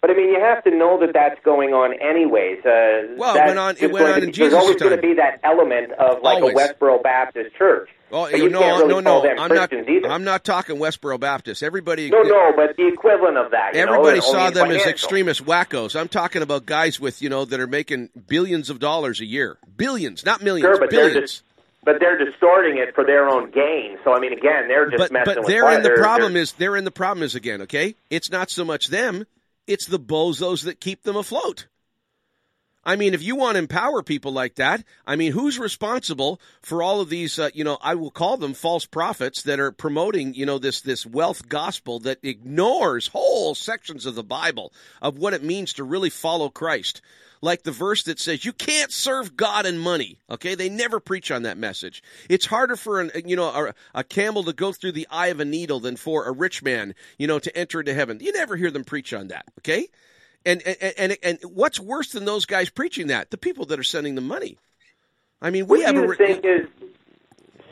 But 0.07 0.15
I 0.15 0.19
mean, 0.19 0.29
you 0.29 0.39
have 0.41 0.63
to 0.63 0.71
know 0.71 1.01
that 1.01 1.13
that's 1.15 1.41
going 1.45 1.71
on 1.75 1.93
anyways. 1.95 2.65
Uh, 2.65 3.15
Well, 3.17 3.35
it 3.35 3.45
went 3.45 3.59
on- 3.59 3.77
it 3.81 3.91
went 3.91 4.07
on 4.07 4.13
to 4.13 4.19
in 4.19 4.27
be- 4.27 4.27
There's 4.27 4.37
Jesus' 4.37 4.55
always 4.55 4.77
going 4.77 4.95
to 4.95 5.03
be 5.03 5.15
that 5.15 5.41
element 5.43 5.91
of 5.99 6.23
like 6.23 6.37
Always. 6.43 6.55
a 6.55 6.75
Westboro 6.75 7.03
Baptist 7.03 7.57
church. 7.57 7.89
Oh, 8.13 8.29
you 8.29 8.49
no, 8.49 8.61
really 8.61 8.87
no, 8.87 9.01
no. 9.01 9.29
I'm 9.37 9.53
not. 9.53 9.73
Either. 9.73 10.07
I'm 10.09 10.23
not 10.23 10.45
talking 10.45 10.77
Westboro 10.77 11.19
Baptist. 11.19 11.65
Everybody. 11.65 12.09
no, 12.09 12.23
no, 12.23 12.53
but 12.55 12.77
the 12.77 12.87
equivalent 12.87 13.37
of 13.37 13.51
that. 13.51 13.75
You 13.75 13.81
Everybody 13.81 14.21
know, 14.21 14.25
saw 14.27 14.51
them 14.51 14.71
as 14.71 14.87
extremist 14.87 15.45
wackos. 15.45 15.99
I'm 15.99 16.07
talking 16.07 16.41
about 16.41 16.67
guys 16.67 17.01
with 17.01 17.21
you 17.21 17.29
know 17.29 17.45
that 17.45 17.59
are 17.59 17.67
making 17.67 18.11
billions 18.29 18.71
of 18.71 18.79
dollars 18.79 19.21
a 19.21 19.25
year, 19.27 19.57
billions, 19.77 20.25
not 20.25 20.41
millions, 20.41 20.67
Sure, 20.69 20.79
but 20.79 20.91
they're 20.91 21.09
billions. 21.09 21.43
but 21.83 21.97
they're 21.99 22.25
distorting 22.25 22.79
it 22.79 22.95
for 22.95 23.03
their 23.03 23.29
own 23.29 23.51
gain. 23.51 23.99
So 24.05 24.15
I 24.15 24.21
mean, 24.21 24.33
again, 24.33 24.69
they're 24.69 24.87
just 24.89 24.99
but 24.99 25.11
messing 25.11 25.35
but 25.35 25.39
with 25.39 25.49
therein 25.49 25.75
fire. 25.75 25.83
the 25.83 25.89
They're- 25.89 25.97
problem 25.99 26.35
they're- 26.59 26.77
in 26.77 26.85
the 26.85 26.93
problem 26.93 27.25
is 27.25 27.35
again. 27.35 27.63
Okay, 27.63 27.97
it's 28.09 28.31
not 28.31 28.51
so 28.51 28.65
much 28.65 28.87
them; 28.87 29.27
it's 29.67 29.87
the 29.87 29.99
bozos 29.99 30.65
that 30.65 30.81
keep 30.81 31.03
them 31.03 31.17
afloat. 31.17 31.67
I 32.87 32.95
mean, 32.95 33.15
if 33.15 33.23
you 33.23 33.35
want 33.35 33.57
to 33.57 33.59
empower 33.59 34.05
people 34.05 34.31
like 34.31 34.55
that, 34.55 34.85
I 35.05 35.17
mean, 35.17 35.33
who's 35.33 35.59
responsible 35.59 36.41
for 36.63 36.85
all 36.85 37.01
of 37.01 37.09
these? 37.09 37.37
Uh, 37.37 37.51
you 37.53 37.65
know, 37.65 37.79
I 37.83 37.97
will 37.97 38.13
call 38.13 38.37
them 38.37 38.55
false 38.55 38.87
prophets 38.87 39.43
that 39.43 39.59
are 39.59 39.73
promoting, 39.73 40.35
you 40.35 40.47
know, 40.47 40.59
this 40.59 40.83
this 40.83 41.05
wealth 41.05 41.49
gospel 41.49 41.99
that 42.01 42.21
ignores 42.23 43.09
whole 43.09 43.57
sections 43.57 44.07
of 44.07 44.15
the 44.15 44.23
Bible 44.23 44.73
of 45.03 45.19
what 45.19 45.35
it 45.35 45.43
means 45.43 45.73
to 45.75 45.85
really 45.85 46.11
follow 46.11 46.49
Christ. 46.49 47.03
Like 47.47 47.63
the 47.63 47.71
verse 47.71 48.03
that 48.03 48.19
says 48.19 48.45
you 48.45 48.53
can't 48.53 48.91
serve 48.91 49.37
God 49.37 49.67
and 49.67 49.81
money. 49.81 50.19
Okay, 50.29 50.57
they 50.57 50.69
never 50.69 50.99
preach 50.99 51.31
on 51.31 51.45
that 51.45 51.57
message. 51.57 52.03
It's 52.29 52.45
harder 52.45 52.75
for 52.75 53.01
an 53.01 53.13
you 53.25 53.37
know 53.37 53.45
a, 53.45 53.75
a 53.95 54.03
camel 54.03 54.43
to 54.43 54.53
go 54.53 54.73
through 54.73 54.91
the 54.93 55.07
eye 55.13 55.29
of 55.29 55.39
a 55.39 55.45
needle 55.45 55.79
than 55.79 55.95
for 55.95 56.25
a 56.25 56.33
rich 56.33 56.65
man, 56.65 56.97
you 57.19 57.29
know, 57.29 57.39
to 57.39 57.57
enter 57.57 57.79
into 57.79 57.95
heaven. 57.95 58.19
You 58.21 58.33
never 58.33 58.57
hear 58.57 58.73
them 58.73 58.83
preach 58.83 59.15
on 59.15 59.29
that. 59.29 59.45
Okay. 59.61 59.87
And, 60.45 60.61
and 60.67 60.95
and 60.99 61.17
and 61.23 61.39
what's 61.45 61.79
worse 61.79 62.11
than 62.11 62.25
those 62.25 62.47
guys 62.47 62.69
preaching 62.69 63.07
that? 63.07 63.31
The 63.31 63.39
people 63.39 63.65
that 63.67 63.79
are 63.79 63.85
sending 63.85 64.17
them 64.17 64.27
money. 64.27 64.59
I 65.41 65.51
mean, 65.51 65.69
we 65.69 65.85
what 65.85 65.95
have 65.95 66.11
a 66.11 66.15
think 66.17 66.45
is? 66.45 66.67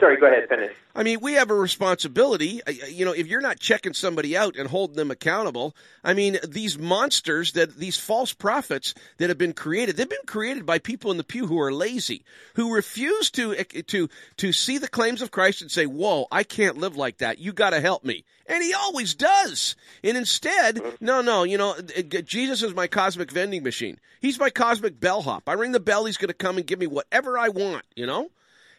Sorry, 0.00 0.16
go 0.16 0.26
ahead. 0.26 0.48
Finish. 0.48 0.72
I 0.96 1.02
mean, 1.02 1.20
we 1.20 1.34
have 1.34 1.50
a 1.50 1.54
responsibility. 1.54 2.60
You 2.88 3.04
know, 3.04 3.12
if 3.12 3.26
you're 3.26 3.40
not 3.40 3.58
checking 3.58 3.94
somebody 3.94 4.36
out 4.36 4.56
and 4.56 4.68
holding 4.68 4.96
them 4.96 5.10
accountable, 5.10 5.74
I 6.02 6.14
mean, 6.14 6.38
these 6.46 6.78
monsters 6.78 7.52
that 7.52 7.76
these 7.76 7.96
false 7.96 8.32
prophets 8.32 8.94
that 9.18 9.28
have 9.28 9.38
been 9.38 9.52
created, 9.52 9.96
they've 9.96 10.08
been 10.08 10.18
created 10.26 10.66
by 10.66 10.78
people 10.78 11.10
in 11.10 11.16
the 11.16 11.24
pew 11.24 11.46
who 11.46 11.60
are 11.60 11.72
lazy, 11.72 12.24
who 12.54 12.74
refuse 12.74 13.30
to 13.32 13.54
to 13.64 14.08
to 14.36 14.52
see 14.52 14.78
the 14.78 14.88
claims 14.88 15.22
of 15.22 15.30
Christ 15.30 15.62
and 15.62 15.70
say, 15.70 15.86
"Whoa, 15.86 16.26
I 16.30 16.42
can't 16.42 16.78
live 16.78 16.96
like 16.96 17.18
that. 17.18 17.38
You 17.38 17.52
got 17.52 17.70
to 17.70 17.80
help 17.80 18.04
me." 18.04 18.24
And 18.46 18.62
he 18.62 18.74
always 18.74 19.14
does. 19.14 19.74
And 20.02 20.16
instead, 20.16 20.80
no, 21.00 21.22
no, 21.22 21.44
you 21.44 21.56
know, 21.56 21.70
uh, 21.70 22.20
Jesus 22.22 22.62
is 22.62 22.74
my 22.74 22.86
cosmic 22.86 23.30
vending 23.30 23.62
machine. 23.62 23.98
He's 24.20 24.38
my 24.38 24.50
cosmic 24.50 25.00
bellhop. 25.00 25.48
I 25.48 25.54
ring 25.54 25.72
the 25.72 25.80
bell, 25.80 26.04
he's 26.04 26.18
going 26.18 26.28
to 26.28 26.34
come 26.34 26.58
and 26.58 26.66
give 26.66 26.78
me 26.78 26.86
whatever 26.86 27.38
I 27.38 27.48
want, 27.48 27.84
you 27.96 28.06
know? 28.06 28.30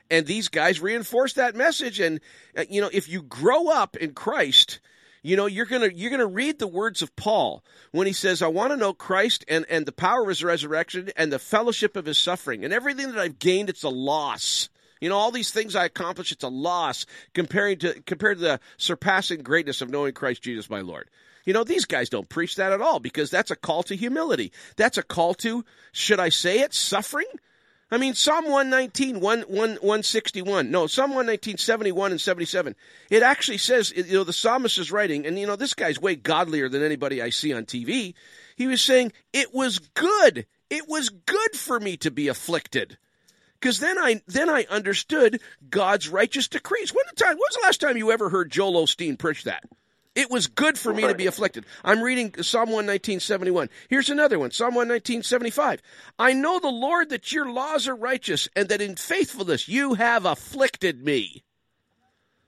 And 0.10 0.26
these 0.26 0.48
guys 0.48 0.80
reinforce 0.80 1.34
that 1.34 1.56
message 1.56 1.99
and 1.99 2.19
uh, 2.57 2.64
you 2.69 2.82
know 2.82 2.90
if 2.91 3.10
you 3.10 3.22
grow 3.22 3.69
up 3.69 3.95
in 3.98 4.14
Christ 4.14 4.80
you 5.23 5.36
know 5.36 5.45
you're 5.45 5.65
to 5.65 5.94
you're 5.94 6.18
to 6.18 6.27
read 6.27 6.60
the 6.60 6.68
words 6.68 7.02
of 7.02 7.15
Paul 7.15 7.64
when 7.91 8.07
he 8.07 8.14
says 8.14 8.41
I 8.41 8.48
want 8.48 8.72
to 8.72 8.77
know 8.77 8.94
Christ 8.94 9.45
and 9.48 9.65
and 9.69 9.86
the 9.86 9.91
power 9.91 10.23
of 10.23 10.30
his 10.30 10.44
resurrection 10.44 11.11
and 11.15 11.32
the 11.32 11.40
fellowship 11.40 11.95
of 11.95 12.06
his 12.06 12.18
suffering 12.18 12.64
and 12.64 12.73
everything 12.73 13.11
that 13.11 13.19
I've 13.19 13.40
gained 13.40 13.69
it's 13.69 13.84
a 13.84 13.90
loss 13.90 14.69
you 15.02 15.10
know 15.10 15.18
all 15.18 15.32
these 15.32 15.52
things 15.52 15.76
I 15.76 15.86
accomplished 15.86 16.32
it's 16.32 16.44
a 16.44 16.49
loss 16.49 17.06
comparing 17.34 17.80
to 17.80 18.02
compared 18.02 18.38
to 18.38 18.44
the 18.44 18.60
surpassing 18.77 19.41
greatness 19.41 19.82
of 19.82 19.90
knowing 19.90 20.14
Christ 20.14 20.44
Jesus 20.44 20.69
my 20.69 20.82
Lord 20.82 21.10
you 21.45 21.53
know, 21.53 21.64
these 21.64 21.86
guys 21.86 22.10
don't 22.10 22.27
preach 22.27 22.56
that 22.56 22.72
at 22.72 22.82
all 22.82 22.99
because 22.99 23.30
that's 23.30 23.52
a 23.52 23.56
call 23.56 23.84
to 23.84 23.95
humility. 23.95 24.52
That's 24.77 24.98
a 24.98 25.03
call 25.03 25.36
to, 25.36 25.64
should 25.91 26.19
I 26.19 26.30
say 26.30 26.61
it, 26.61 26.73
suffering? 26.73 27.27
I 27.91 27.98
mean, 27.98 28.16
Psalm 28.16 28.45
119, 28.45 29.20
1, 29.20 29.41
1, 29.41 29.48
161. 29.48 30.72
No, 30.72 30.88
Psalm 30.88 31.12
119, 31.12 31.57
71 31.57 32.12
and 32.12 32.20
77. 32.22 32.76
It 33.12 33.22
actually 33.22 33.60
says, 33.60 33.94
you 33.95 34.14
know, 34.14 34.24
the 34.24 34.34
psalmist 34.34 34.80
is 34.80 34.91
writing, 34.91 35.26
and, 35.28 35.38
you 35.38 35.45
know, 35.45 35.56
this 35.56 35.76
guy's 35.76 36.02
way 36.02 36.16
godlier 36.16 36.68
than 36.68 36.84
anybody 36.84 37.22
I 37.22 37.30
see 37.30 37.53
on 37.53 37.66
TV. 37.66 38.16
He 38.56 38.68
was 38.68 38.82
saying, 38.82 39.12
it 39.34 39.53
was 39.53 39.80
good. 39.80 40.48
It 40.70 40.90
was 40.90 41.10
good 41.10 41.56
for 41.56 41.80
me 41.80 41.95
to 41.98 42.10
be 42.10 42.28
afflicted. 42.28 42.98
Because 43.60 43.80
then 43.80 43.98
I 43.98 44.22
then 44.28 44.49
I 44.49 44.66
understood 44.70 45.41
God's 45.70 46.10
righteous 46.10 46.48
decrees. 46.48 46.94
When 46.94 47.06
the 47.10 47.16
time? 47.16 47.32
When 47.32 47.38
was 47.38 47.56
the 47.56 47.64
last 47.64 47.82
time 47.82 47.98
you 47.98 48.12
ever 48.12 48.30
heard 48.30 48.52
Joel 48.52 48.84
Osteen 48.84 49.18
preach 49.18 49.44
that? 49.45 49.64
It 50.16 50.32
was 50.32 50.48
good 50.48 50.80
for 50.80 50.94
me 50.94 51.04
to 51.04 51.14
be 51.14 51.28
afflicted. 51.28 51.66
I'm 51.84 52.02
reading 52.02 52.34
Psalm 52.42 52.70
119.71. 52.70 53.70
Here's 53.90 54.10
another 54.10 54.40
one, 54.40 54.52
Psalm 54.52 54.74
119.75. 54.74 55.80
I 56.18 56.32
know 56.32 56.60
the 56.60 56.70
Lord 56.70 57.10
that 57.10 57.34
your 57.34 57.52
laws 57.52 57.88
are 57.88 57.96
righteous 57.96 58.48
and 58.56 58.70
that 58.70 58.82
in 58.82 58.96
faithfulness 58.96 59.68
you 59.68 59.96
have 59.96 60.26
afflicted 60.26 61.04
me. 61.04 61.44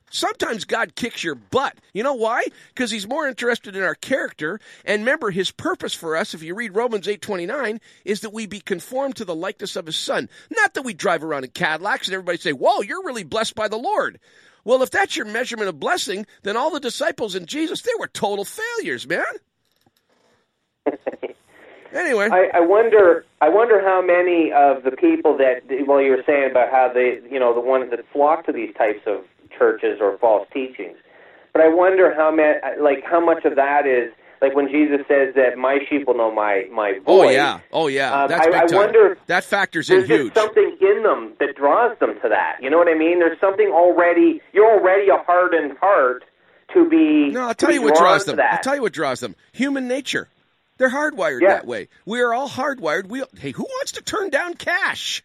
Sometimes 0.09 0.63
God 0.63 0.95
kicks 0.95 1.23
your 1.23 1.35
butt. 1.35 1.77
You 1.93 2.03
know 2.03 2.13
why? 2.13 2.45
Because 2.69 2.91
he's 2.91 3.07
more 3.07 3.27
interested 3.27 3.75
in 3.75 3.83
our 3.83 3.95
character. 3.95 4.59
And 4.85 5.01
remember, 5.01 5.31
his 5.31 5.51
purpose 5.51 5.93
for 5.93 6.15
us, 6.15 6.33
if 6.33 6.41
you 6.41 6.55
read 6.55 6.75
Romans 6.75 7.07
8.29, 7.07 7.79
is 8.05 8.21
that 8.21 8.31
we 8.31 8.45
be 8.45 8.61
conformed 8.61 9.17
to 9.17 9.25
the 9.25 9.35
likeness 9.35 9.75
of 9.75 9.85
his 9.85 9.97
son. 9.97 10.29
Not 10.49 10.75
that 10.75 10.83
we 10.83 10.93
drive 10.93 11.23
around 11.23 11.43
in 11.43 11.51
Cadillacs 11.51 12.07
and 12.07 12.13
everybody 12.13 12.37
say, 12.37 12.53
whoa, 12.53 12.81
you're 12.81 13.03
really 13.03 13.25
blessed 13.25 13.55
by 13.55 13.67
the 13.67 13.75
Lord. 13.75 14.19
Well, 14.67 14.83
if 14.83 14.91
that's 14.91 15.15
your 15.15 15.25
measurement 15.25 15.69
of 15.69 15.79
blessing, 15.79 16.25
then 16.43 16.57
all 16.57 16.71
the 16.71 16.81
disciples 16.81 17.35
in 17.35 17.45
Jesus, 17.45 17.83
they 17.83 17.91
were 17.97 18.07
total 18.07 18.43
failures, 18.43 19.07
man. 19.07 19.23
anyway, 21.93 22.27
I, 22.29 22.49
I 22.53 22.59
wonder. 22.59 23.23
I 23.39 23.47
wonder 23.47 23.81
how 23.81 24.01
many 24.01 24.51
of 24.51 24.83
the 24.83 24.91
people 24.91 25.37
that, 25.37 25.61
well, 25.87 26.01
you 26.01 26.11
were 26.11 26.23
saying 26.25 26.51
about 26.51 26.69
how 26.69 26.91
they, 26.93 27.21
you 27.31 27.39
know, 27.39 27.53
the 27.53 27.61
ones 27.61 27.91
that 27.91 28.01
flock 28.11 28.45
to 28.47 28.51
these 28.51 28.75
types 28.75 28.99
of 29.05 29.23
churches 29.57 29.99
or 30.01 30.17
false 30.17 30.45
teachings. 30.53 30.97
But 31.53 31.61
I 31.61 31.69
wonder 31.69 32.13
how 32.13 32.29
many, 32.29 32.59
like, 32.81 33.05
how 33.05 33.23
much 33.23 33.45
of 33.45 33.55
that 33.55 33.87
is 33.87 34.11
like 34.41 34.55
when 34.55 34.67
Jesus 34.69 34.99
says 35.07 35.33
that 35.35 35.57
my 35.57 35.79
sheep 35.89 36.07
will 36.07 36.15
know 36.17 36.31
my 36.31 36.65
my 36.71 36.93
voice. 36.93 37.03
oh 37.07 37.29
yeah, 37.29 37.59
oh 37.71 37.87
yeah, 37.87 38.23
Um, 38.23 38.29
that's 38.29 38.47
I, 38.47 38.49
big 38.65 38.73
I 38.73 38.75
wonder 38.75 39.17
that 39.27 39.43
factors 39.43 39.89
in 39.89 39.97
there's 40.05 40.09
huge. 40.09 40.33
something 40.33 40.77
in 40.81 41.03
them 41.03 41.33
that 41.39 41.55
draws 41.55 41.97
them 41.99 42.15
to 42.21 42.29
that. 42.29 42.57
You 42.61 42.69
know 42.69 42.77
what 42.77 42.87
I 42.87 42.93
mean? 42.95 43.19
There's 43.19 43.39
something 43.39 43.67
already. 43.69 44.41
You're 44.53 44.79
already 44.79 45.09
a 45.09 45.17
hardened 45.17 45.77
heart 45.79 46.23
to 46.73 46.87
be. 46.89 47.29
No, 47.31 47.47
I'll 47.47 47.53
tell 47.55 47.71
you 47.71 47.81
what 47.81 47.95
draws 47.95 48.25
them. 48.25 48.39
I'll 48.39 48.59
tell 48.59 48.75
you 48.75 48.81
what 48.81 48.93
draws 48.93 49.19
them. 49.19 49.35
Human 49.53 49.87
nature. 49.87 50.27
They're 50.77 50.89
hardwired 50.91 51.41
Yeah. 51.41 51.49
that 51.49 51.65
way. 51.65 51.87
We 52.05 52.21
are 52.21 52.33
all 52.33 52.47
hardwired. 52.49 53.07
We 53.07 53.23
hey, 53.39 53.51
who 53.51 53.63
wants 53.63 53.93
to 53.93 54.01
turn 54.03 54.29
down 54.29 54.53
cash? 54.53 55.23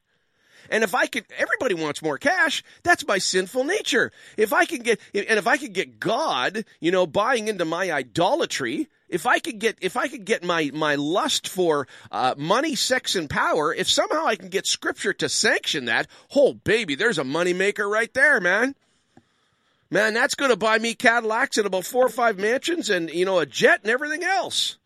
And 0.72 0.82
if 0.82 0.94
I 0.94 1.06
could, 1.06 1.26
everybody 1.36 1.74
wants 1.74 2.00
more 2.00 2.16
cash. 2.16 2.64
That's 2.82 3.06
my 3.06 3.18
sinful 3.18 3.64
nature. 3.64 4.10
If 4.38 4.54
I 4.54 4.64
can 4.64 4.78
get, 4.78 4.98
and 5.12 5.38
if 5.38 5.46
I 5.46 5.58
could 5.58 5.74
get 5.74 6.00
God, 6.00 6.64
you 6.80 6.90
know, 6.90 7.06
buying 7.06 7.48
into 7.48 7.66
my 7.66 7.92
idolatry, 7.92 8.88
if 9.10 9.26
I 9.26 9.38
could 9.38 9.58
get, 9.58 9.76
if 9.82 9.98
I 9.98 10.08
could 10.08 10.24
get 10.24 10.42
my 10.42 10.70
my 10.72 10.94
lust 10.94 11.46
for 11.46 11.86
uh, 12.10 12.34
money, 12.38 12.74
sex, 12.74 13.14
and 13.14 13.28
power, 13.28 13.74
if 13.74 13.86
somehow 13.90 14.24
I 14.24 14.34
can 14.34 14.48
get 14.48 14.66
Scripture 14.66 15.12
to 15.12 15.28
sanction 15.28 15.84
that, 15.84 16.06
oh 16.34 16.54
baby, 16.54 16.94
there's 16.94 17.18
a 17.18 17.24
moneymaker 17.24 17.88
right 17.88 18.12
there, 18.14 18.40
man. 18.40 18.74
Man, 19.90 20.14
that's 20.14 20.34
going 20.34 20.50
to 20.50 20.56
buy 20.56 20.78
me 20.78 20.94
Cadillacs 20.94 21.58
and 21.58 21.66
about 21.66 21.84
four 21.84 22.06
or 22.06 22.08
five 22.08 22.38
mansions, 22.38 22.88
and 22.88 23.10
you 23.10 23.26
know, 23.26 23.40
a 23.40 23.44
jet 23.44 23.80
and 23.82 23.90
everything 23.90 24.24
else. 24.24 24.78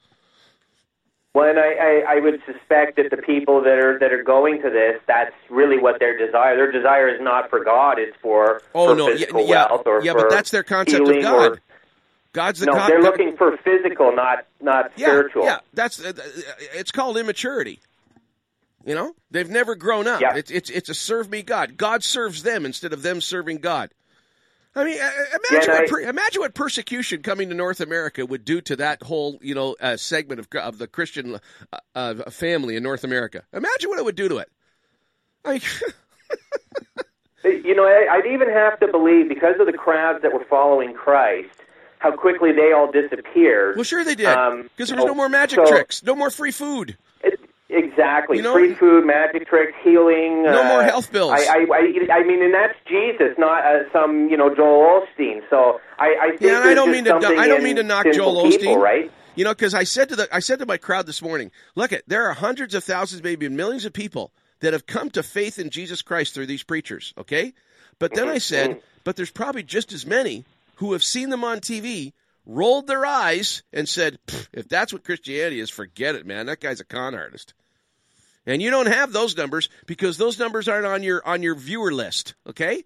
Well, 1.36 1.50
and 1.50 1.58
I, 1.58 1.74
I, 1.74 2.16
I 2.16 2.20
would 2.20 2.40
suspect 2.46 2.96
that 2.96 3.10
the 3.10 3.18
people 3.18 3.60
that 3.62 3.78
are 3.78 3.98
that 3.98 4.10
are 4.10 4.22
going 4.22 4.62
to 4.62 4.70
this, 4.70 5.02
that's 5.06 5.34
really 5.50 5.76
what 5.78 6.00
their 6.00 6.16
desire. 6.16 6.56
Their 6.56 6.72
desire 6.72 7.10
is 7.10 7.20
not 7.20 7.50
for 7.50 7.62
God; 7.62 7.98
it's 7.98 8.16
for 8.22 8.62
Oh 8.74 8.88
for 8.88 8.96
no, 8.96 9.08
yeah, 9.08 9.12
physical 9.16 9.46
yeah, 9.46 9.66
wealth 9.68 9.82
or 9.84 10.02
yeah, 10.02 10.14
but 10.14 10.30
that's 10.30 10.50
their 10.50 10.62
concept 10.62 11.06
of 11.06 11.22
God. 11.22 11.52
or- 11.52 11.60
God's 12.32 12.60
the 12.60 12.66
no, 12.66 12.72
God. 12.72 12.88
they're 12.88 13.02
looking 13.02 13.36
for 13.36 13.54
physical, 13.58 14.16
not 14.16 14.46
not 14.62 14.92
yeah, 14.96 15.08
spiritual. 15.08 15.44
Yeah, 15.44 15.58
that's 15.74 16.02
uh, 16.02 16.14
it's 16.72 16.90
called 16.90 17.18
immaturity. 17.18 17.80
You 18.86 18.94
know, 18.94 19.14
they've 19.30 19.50
never 19.50 19.74
grown 19.74 20.06
up. 20.06 20.22
Yeah. 20.22 20.36
It's 20.36 20.50
it's 20.50 20.70
it's 20.70 20.88
a 20.88 20.94
serve 20.94 21.28
me 21.28 21.42
God. 21.42 21.76
God 21.76 22.02
serves 22.02 22.44
them 22.44 22.64
instead 22.64 22.94
of 22.94 23.02
them 23.02 23.20
serving 23.20 23.58
God. 23.58 23.90
I 24.76 24.84
mean, 24.84 25.00
uh, 25.00 25.10
imagine 25.50 25.70
Yeah, 25.72 25.80
and 25.82 25.90
what 25.90 26.02
imagine 26.02 26.40
what 26.42 26.54
persecution 26.54 27.22
coming 27.22 27.48
to 27.48 27.54
North 27.54 27.80
America 27.80 28.26
would 28.26 28.44
do 28.44 28.60
to 28.60 28.76
that 28.76 29.02
whole 29.02 29.38
you 29.40 29.54
know 29.54 29.74
uh, 29.80 29.96
segment 29.96 30.38
of 30.38 30.48
of 30.62 30.76
the 30.78 30.86
Christian 30.86 31.40
uh, 31.72 31.78
uh, 31.94 32.30
family 32.30 32.76
in 32.76 32.82
North 32.82 33.02
America. 33.02 33.42
Imagine 33.54 33.88
what 33.90 33.98
it 33.98 34.04
would 34.04 34.16
do 34.16 34.28
to 34.28 34.36
it. 34.38 34.50
I 35.44 35.52
mean, 35.54 35.60
You 37.44 37.76
know, 37.76 37.84
I- 37.84 38.08
I'd 38.10 38.26
even 38.26 38.48
have 38.50 38.80
to 38.80 38.88
believe 38.88 39.28
because 39.28 39.54
of 39.60 39.66
the 39.66 39.72
crowds 39.72 40.20
that 40.22 40.32
were 40.32 40.44
following 40.50 40.94
Christ, 40.94 41.48
how 42.00 42.10
quickly 42.10 42.50
they 42.50 42.72
all 42.72 42.90
disappeared. 42.90 43.76
well, 43.76 43.84
sure 43.84 44.02
they 44.04 44.16
did 44.16 44.26
Um, 44.26 44.64
because 44.64 44.88
there 44.88 44.96
was 44.96 45.06
no 45.06 45.14
more 45.14 45.28
magic 45.28 45.60
so- 45.60 45.66
tricks, 45.66 46.02
no 46.02 46.16
more 46.16 46.30
free 46.30 46.50
food. 46.50 46.98
Exactly. 47.68 48.36
You 48.36 48.42
know- 48.44 48.52
Free 48.52 48.74
food, 48.74 49.04
magic 49.06 49.48
tricks, 49.48 49.72
healing. 49.82 50.44
No 50.44 50.62
uh, 50.62 50.68
more 50.68 50.82
health 50.84 51.10
bills. 51.10 51.32
I, 51.32 51.44
I, 51.44 51.66
I, 51.72 52.18
I 52.20 52.24
mean, 52.24 52.42
and 52.42 52.54
that's 52.54 52.78
Jesus, 52.86 53.34
not 53.38 53.64
uh, 53.64 53.90
some 53.92 54.28
you 54.28 54.36
know 54.36 54.54
Joel 54.54 55.02
Osteen. 55.02 55.40
So 55.50 55.80
I, 55.98 56.16
I 56.20 56.28
think 56.30 56.42
Yeah, 56.42 56.60
and 56.60 56.68
I 56.70 56.74
don't 56.74 56.90
mean 56.92 57.04
to. 57.04 57.14
I 57.16 57.48
don't 57.48 57.64
mean 57.64 57.76
to 57.76 57.82
knock 57.82 58.06
Joel 58.12 58.48
people, 58.48 58.74
Osteen. 58.76 58.80
right? 58.80 59.10
You 59.34 59.44
know, 59.44 59.52
because 59.52 59.74
I 59.74 59.84
said 59.84 60.08
to 60.10 60.16
the 60.16 60.28
I 60.32 60.38
said 60.38 60.60
to 60.60 60.66
my 60.66 60.76
crowd 60.76 61.06
this 61.06 61.20
morning, 61.20 61.50
look 61.74 61.92
at 61.92 62.02
there 62.06 62.26
are 62.28 62.34
hundreds 62.34 62.74
of 62.74 62.84
thousands, 62.84 63.22
maybe 63.22 63.48
millions 63.48 63.84
of 63.84 63.92
people 63.92 64.32
that 64.60 64.72
have 64.72 64.86
come 64.86 65.10
to 65.10 65.22
faith 65.22 65.58
in 65.58 65.70
Jesus 65.70 66.02
Christ 66.02 66.34
through 66.34 66.46
these 66.46 66.62
preachers. 66.62 67.12
Okay, 67.18 67.52
but 67.98 68.14
then 68.14 68.28
I 68.28 68.38
said, 68.38 68.80
but 69.04 69.16
there's 69.16 69.30
probably 69.30 69.62
just 69.64 69.92
as 69.92 70.06
many 70.06 70.44
who 70.76 70.92
have 70.92 71.02
seen 71.02 71.30
them 71.30 71.42
on 71.44 71.58
TV, 71.60 72.12
rolled 72.46 72.86
their 72.86 73.04
eyes, 73.04 73.62
and 73.72 73.88
said, 73.88 74.18
if 74.52 74.68
that's 74.68 74.92
what 74.92 75.04
Christianity 75.04 75.60
is, 75.60 75.68
forget 75.68 76.14
it, 76.14 76.26
man. 76.26 76.46
That 76.46 76.60
guy's 76.60 76.80
a 76.80 76.84
con 76.84 77.14
artist. 77.14 77.52
And 78.46 78.62
you 78.62 78.70
don't 78.70 78.86
have 78.86 79.12
those 79.12 79.36
numbers 79.36 79.68
because 79.86 80.16
those 80.16 80.38
numbers 80.38 80.68
aren't 80.68 80.86
on 80.86 81.02
your 81.02 81.20
on 81.26 81.42
your 81.42 81.56
viewer 81.56 81.92
list, 81.92 82.34
okay? 82.48 82.84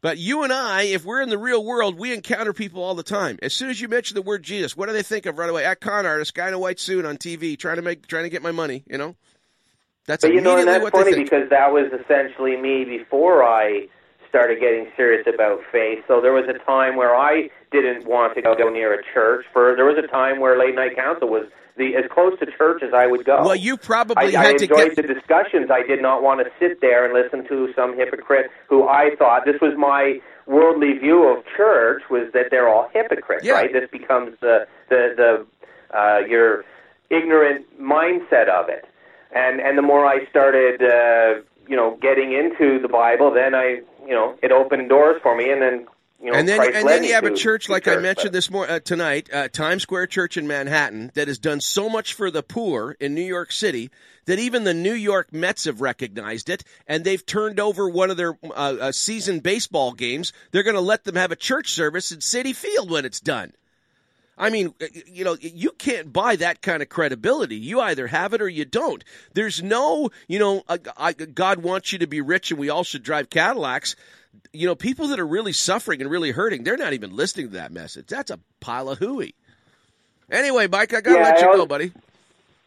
But 0.00 0.18
you 0.18 0.42
and 0.42 0.52
I, 0.52 0.84
if 0.84 1.04
we're 1.04 1.20
in 1.20 1.28
the 1.28 1.38
real 1.38 1.64
world, 1.64 1.98
we 1.98 2.12
encounter 2.12 2.52
people 2.52 2.82
all 2.82 2.94
the 2.94 3.02
time. 3.02 3.38
As 3.42 3.54
soon 3.54 3.70
as 3.70 3.80
you 3.80 3.86
mention 3.86 4.14
the 4.14 4.22
word 4.22 4.42
Jesus, 4.42 4.76
what 4.76 4.86
do 4.86 4.92
they 4.92 5.02
think 5.02 5.26
of 5.26 5.38
right 5.38 5.50
away? 5.50 5.64
A 5.64 5.76
con 5.76 6.06
artist, 6.06 6.34
guy 6.34 6.48
in 6.48 6.54
a 6.54 6.58
white 6.58 6.80
suit 6.80 7.04
on 7.04 7.16
TV, 7.16 7.56
trying 7.56 7.76
to 7.76 7.82
make, 7.82 8.06
trying 8.06 8.24
to 8.24 8.30
get 8.30 8.42
my 8.42 8.50
money. 8.50 8.82
You 8.86 8.98
know, 8.98 9.14
that's 10.06 10.24
but 10.24 10.32
you 10.32 10.40
know, 10.40 10.56
and 10.56 10.66
that's 10.66 10.90
funny 10.90 11.14
because 11.22 11.50
that 11.50 11.72
was 11.72 11.92
essentially 11.92 12.56
me 12.56 12.84
before 12.84 13.44
I 13.44 13.88
started 14.30 14.58
getting 14.60 14.86
serious 14.96 15.26
about 15.32 15.60
faith. 15.70 16.02
So 16.08 16.20
there 16.22 16.32
was 16.32 16.46
a 16.48 16.58
time 16.64 16.96
where 16.96 17.14
I 17.14 17.50
didn't 17.70 18.06
want 18.06 18.34
to 18.36 18.42
go 18.42 18.54
near 18.70 18.94
a 18.94 19.02
church. 19.12 19.44
For 19.52 19.74
there 19.76 19.84
was 19.84 19.98
a 20.02 20.06
time 20.06 20.40
where 20.40 20.58
late 20.58 20.74
night 20.74 20.96
council 20.96 21.28
was 21.28 21.44
the 21.76 21.94
as 21.96 22.04
close 22.10 22.38
to 22.40 22.46
church 22.46 22.82
as 22.82 22.92
I 22.94 23.06
would 23.06 23.24
go. 23.24 23.42
Well, 23.44 23.54
you 23.56 23.76
probably 23.76 24.36
I, 24.36 24.40
I 24.40 24.44
had 24.44 24.58
to 24.58 24.64
enjoyed 24.64 24.94
get. 24.96 25.06
the 25.06 25.14
discussions. 25.14 25.70
I 25.70 25.82
did 25.86 26.00
not 26.02 26.22
want 26.22 26.40
to 26.44 26.50
sit 26.58 26.80
there 26.80 27.04
and 27.04 27.12
listen 27.14 27.46
to 27.48 27.72
some 27.74 27.96
hypocrite 27.96 28.50
who 28.68 28.88
I 28.88 29.10
thought 29.18 29.44
this 29.44 29.60
was 29.60 29.74
my 29.76 30.20
worldly 30.46 30.94
view 30.98 31.28
of 31.28 31.44
church 31.56 32.02
was 32.10 32.32
that 32.32 32.46
they're 32.50 32.68
all 32.68 32.88
hypocrites, 32.92 33.44
Yeah. 33.44 33.52
right? 33.54 33.72
This 33.72 33.88
becomes 33.90 34.36
the 34.40 34.66
the 34.88 35.14
the 35.16 35.46
uh, 35.96 36.18
your 36.28 36.64
ignorant 37.10 37.66
mindset 37.80 38.48
of 38.48 38.68
it, 38.68 38.84
and 39.32 39.60
and 39.60 39.76
the 39.78 39.82
more 39.82 40.06
I 40.06 40.26
started, 40.28 40.82
uh, 40.82 41.42
you 41.68 41.76
know, 41.76 41.96
getting 42.02 42.32
into 42.32 42.80
the 42.80 42.88
Bible, 42.88 43.32
then 43.32 43.54
I, 43.54 43.80
you 44.10 44.16
know, 44.16 44.36
it 44.42 44.50
opened 44.50 44.88
doors 44.88 45.22
for 45.22 45.34
me, 45.36 45.50
and 45.50 45.62
then. 45.62 45.86
You 46.22 46.32
know, 46.32 46.38
and 46.38 46.46
then, 46.46 46.58
Christ 46.58 46.76
and 46.76 46.86
then 46.86 47.02
you 47.02 47.14
have 47.14 47.24
a 47.24 47.34
church 47.34 47.70
like 47.70 47.88
I 47.88 47.94
church, 47.94 48.02
mentioned 48.02 48.34
this 48.34 48.50
mor- 48.50 48.68
uh, 48.68 48.78
tonight, 48.80 49.30
uh, 49.32 49.48
Times 49.48 49.84
Square 49.84 50.08
Church 50.08 50.36
in 50.36 50.46
Manhattan, 50.46 51.10
that 51.14 51.28
has 51.28 51.38
done 51.38 51.62
so 51.62 51.88
much 51.88 52.12
for 52.12 52.30
the 52.30 52.42
poor 52.42 52.94
in 53.00 53.14
New 53.14 53.22
York 53.22 53.50
City 53.50 53.88
that 54.26 54.38
even 54.38 54.64
the 54.64 54.74
New 54.74 54.92
York 54.92 55.32
Mets 55.32 55.64
have 55.64 55.80
recognized 55.80 56.50
it, 56.50 56.62
and 56.86 57.04
they've 57.04 57.24
turned 57.24 57.58
over 57.58 57.88
one 57.88 58.10
of 58.10 58.18
their 58.18 58.36
uh, 58.44 58.76
uh, 58.80 58.92
season 58.92 59.40
baseball 59.40 59.92
games. 59.92 60.34
They're 60.50 60.62
going 60.62 60.74
to 60.74 60.82
let 60.82 61.04
them 61.04 61.16
have 61.16 61.32
a 61.32 61.36
church 61.36 61.72
service 61.72 62.12
in 62.12 62.18
Citi 62.18 62.54
Field 62.54 62.90
when 62.90 63.06
it's 63.06 63.20
done. 63.20 63.54
I 64.40 64.48
mean, 64.48 64.72
you 65.06 65.22
know, 65.22 65.36
you 65.38 65.70
can't 65.72 66.12
buy 66.12 66.34
that 66.36 66.62
kind 66.62 66.82
of 66.82 66.88
credibility. 66.88 67.56
You 67.56 67.80
either 67.80 68.06
have 68.06 68.32
it 68.32 68.40
or 68.40 68.48
you 68.48 68.64
don't. 68.64 69.04
There's 69.34 69.62
no, 69.62 70.08
you 70.28 70.38
know, 70.38 70.62
uh, 70.66 70.78
I, 70.96 71.12
God 71.12 71.58
wants 71.62 71.92
you 71.92 71.98
to 71.98 72.06
be 72.06 72.22
rich 72.22 72.50
and 72.50 72.58
we 72.58 72.70
all 72.70 72.82
should 72.82 73.02
drive 73.02 73.28
Cadillacs. 73.28 73.96
You 74.52 74.66
know, 74.66 74.74
people 74.74 75.08
that 75.08 75.20
are 75.20 75.26
really 75.26 75.52
suffering 75.52 76.00
and 76.00 76.10
really 76.10 76.30
hurting, 76.30 76.64
they're 76.64 76.78
not 76.78 76.94
even 76.94 77.14
listening 77.14 77.48
to 77.48 77.54
that 77.56 77.70
message. 77.70 78.06
That's 78.06 78.30
a 78.30 78.40
pile 78.60 78.88
of 78.88 78.98
hooey. 78.98 79.34
Anyway, 80.30 80.68
Mike, 80.68 80.94
I 80.94 81.02
gotta 81.02 81.18
Yeah, 81.18 81.24
let 81.24 81.36
I 81.36 81.40
you 81.40 81.56
go, 81.56 81.66
buddy. 81.66 81.92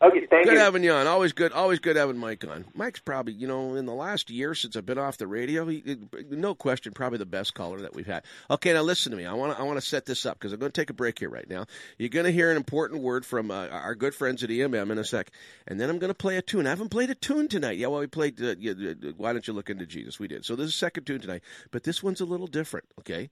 Okay, 0.03 0.25
thank 0.29 0.45
good 0.45 0.53
you. 0.53 0.59
having 0.59 0.83
you 0.83 0.91
on. 0.91 1.07
Always 1.07 1.31
good. 1.31 1.53
Always 1.53 1.79
good 1.79 1.95
having 1.95 2.17
Mike 2.17 2.43
on. 2.45 2.65
Mike's 2.73 2.99
probably, 2.99 3.33
you 3.33 3.47
know, 3.47 3.75
in 3.75 3.85
the 3.85 3.93
last 3.93 4.29
year 4.29 4.53
since 4.53 4.75
I've 4.75 4.85
been 4.85 4.97
off 4.97 5.17
the 5.17 5.27
radio, 5.27 5.65
he, 5.65 5.97
no 6.29 6.55
question, 6.55 6.91
probably 6.91 7.19
the 7.19 7.25
best 7.25 7.53
caller 7.53 7.79
that 7.79 7.95
we've 7.95 8.05
had. 8.05 8.25
Okay, 8.51 8.73
now 8.73 8.81
listen 8.81 9.11
to 9.11 9.17
me. 9.17 9.25
I 9.25 9.31
want 9.33 9.55
to, 9.55 9.59
I 9.59 9.63
want 9.63 9.77
to 9.77 9.85
set 9.85 10.05
this 10.05 10.25
up 10.25 10.37
because 10.37 10.51
I'm 10.51 10.59
going 10.59 10.73
to 10.73 10.81
take 10.81 10.89
a 10.89 10.93
break 10.93 11.19
here 11.19 11.29
right 11.29 11.49
now. 11.49 11.67
You're 11.97 12.09
going 12.09 12.25
to 12.25 12.33
hear 12.33 12.51
an 12.51 12.57
important 12.57 13.01
word 13.01 13.25
from 13.25 13.49
uh, 13.49 13.67
our 13.69 13.95
good 13.95 14.13
friends 14.13 14.43
at 14.43 14.49
EMM 14.49 14.91
in 14.91 14.97
a 14.97 15.05
sec, 15.05 15.31
and 15.67 15.79
then 15.79 15.89
I'm 15.89 15.99
going 15.99 16.09
to 16.09 16.15
play 16.15 16.35
a 16.35 16.41
tune. 16.41 16.67
I 16.67 16.71
haven't 16.71 16.89
played 16.89 17.09
a 17.09 17.15
tune 17.15 17.47
tonight. 17.47 17.77
Yeah, 17.77 17.87
well, 17.87 18.01
we 18.01 18.07
played. 18.07 18.41
Uh, 18.41 18.55
yeah, 18.59 18.73
Why 19.15 19.31
don't 19.31 19.47
you 19.47 19.53
look 19.53 19.69
into 19.69 19.85
Jesus? 19.85 20.19
We 20.19 20.27
did. 20.27 20.43
So 20.43 20.57
this 20.57 20.67
is 20.67 20.75
a 20.75 20.77
second 20.77 21.05
tune 21.05 21.21
tonight, 21.21 21.43
but 21.71 21.83
this 21.83 22.03
one's 22.03 22.19
a 22.19 22.25
little 22.25 22.47
different. 22.47 22.87
Okay, 22.99 23.29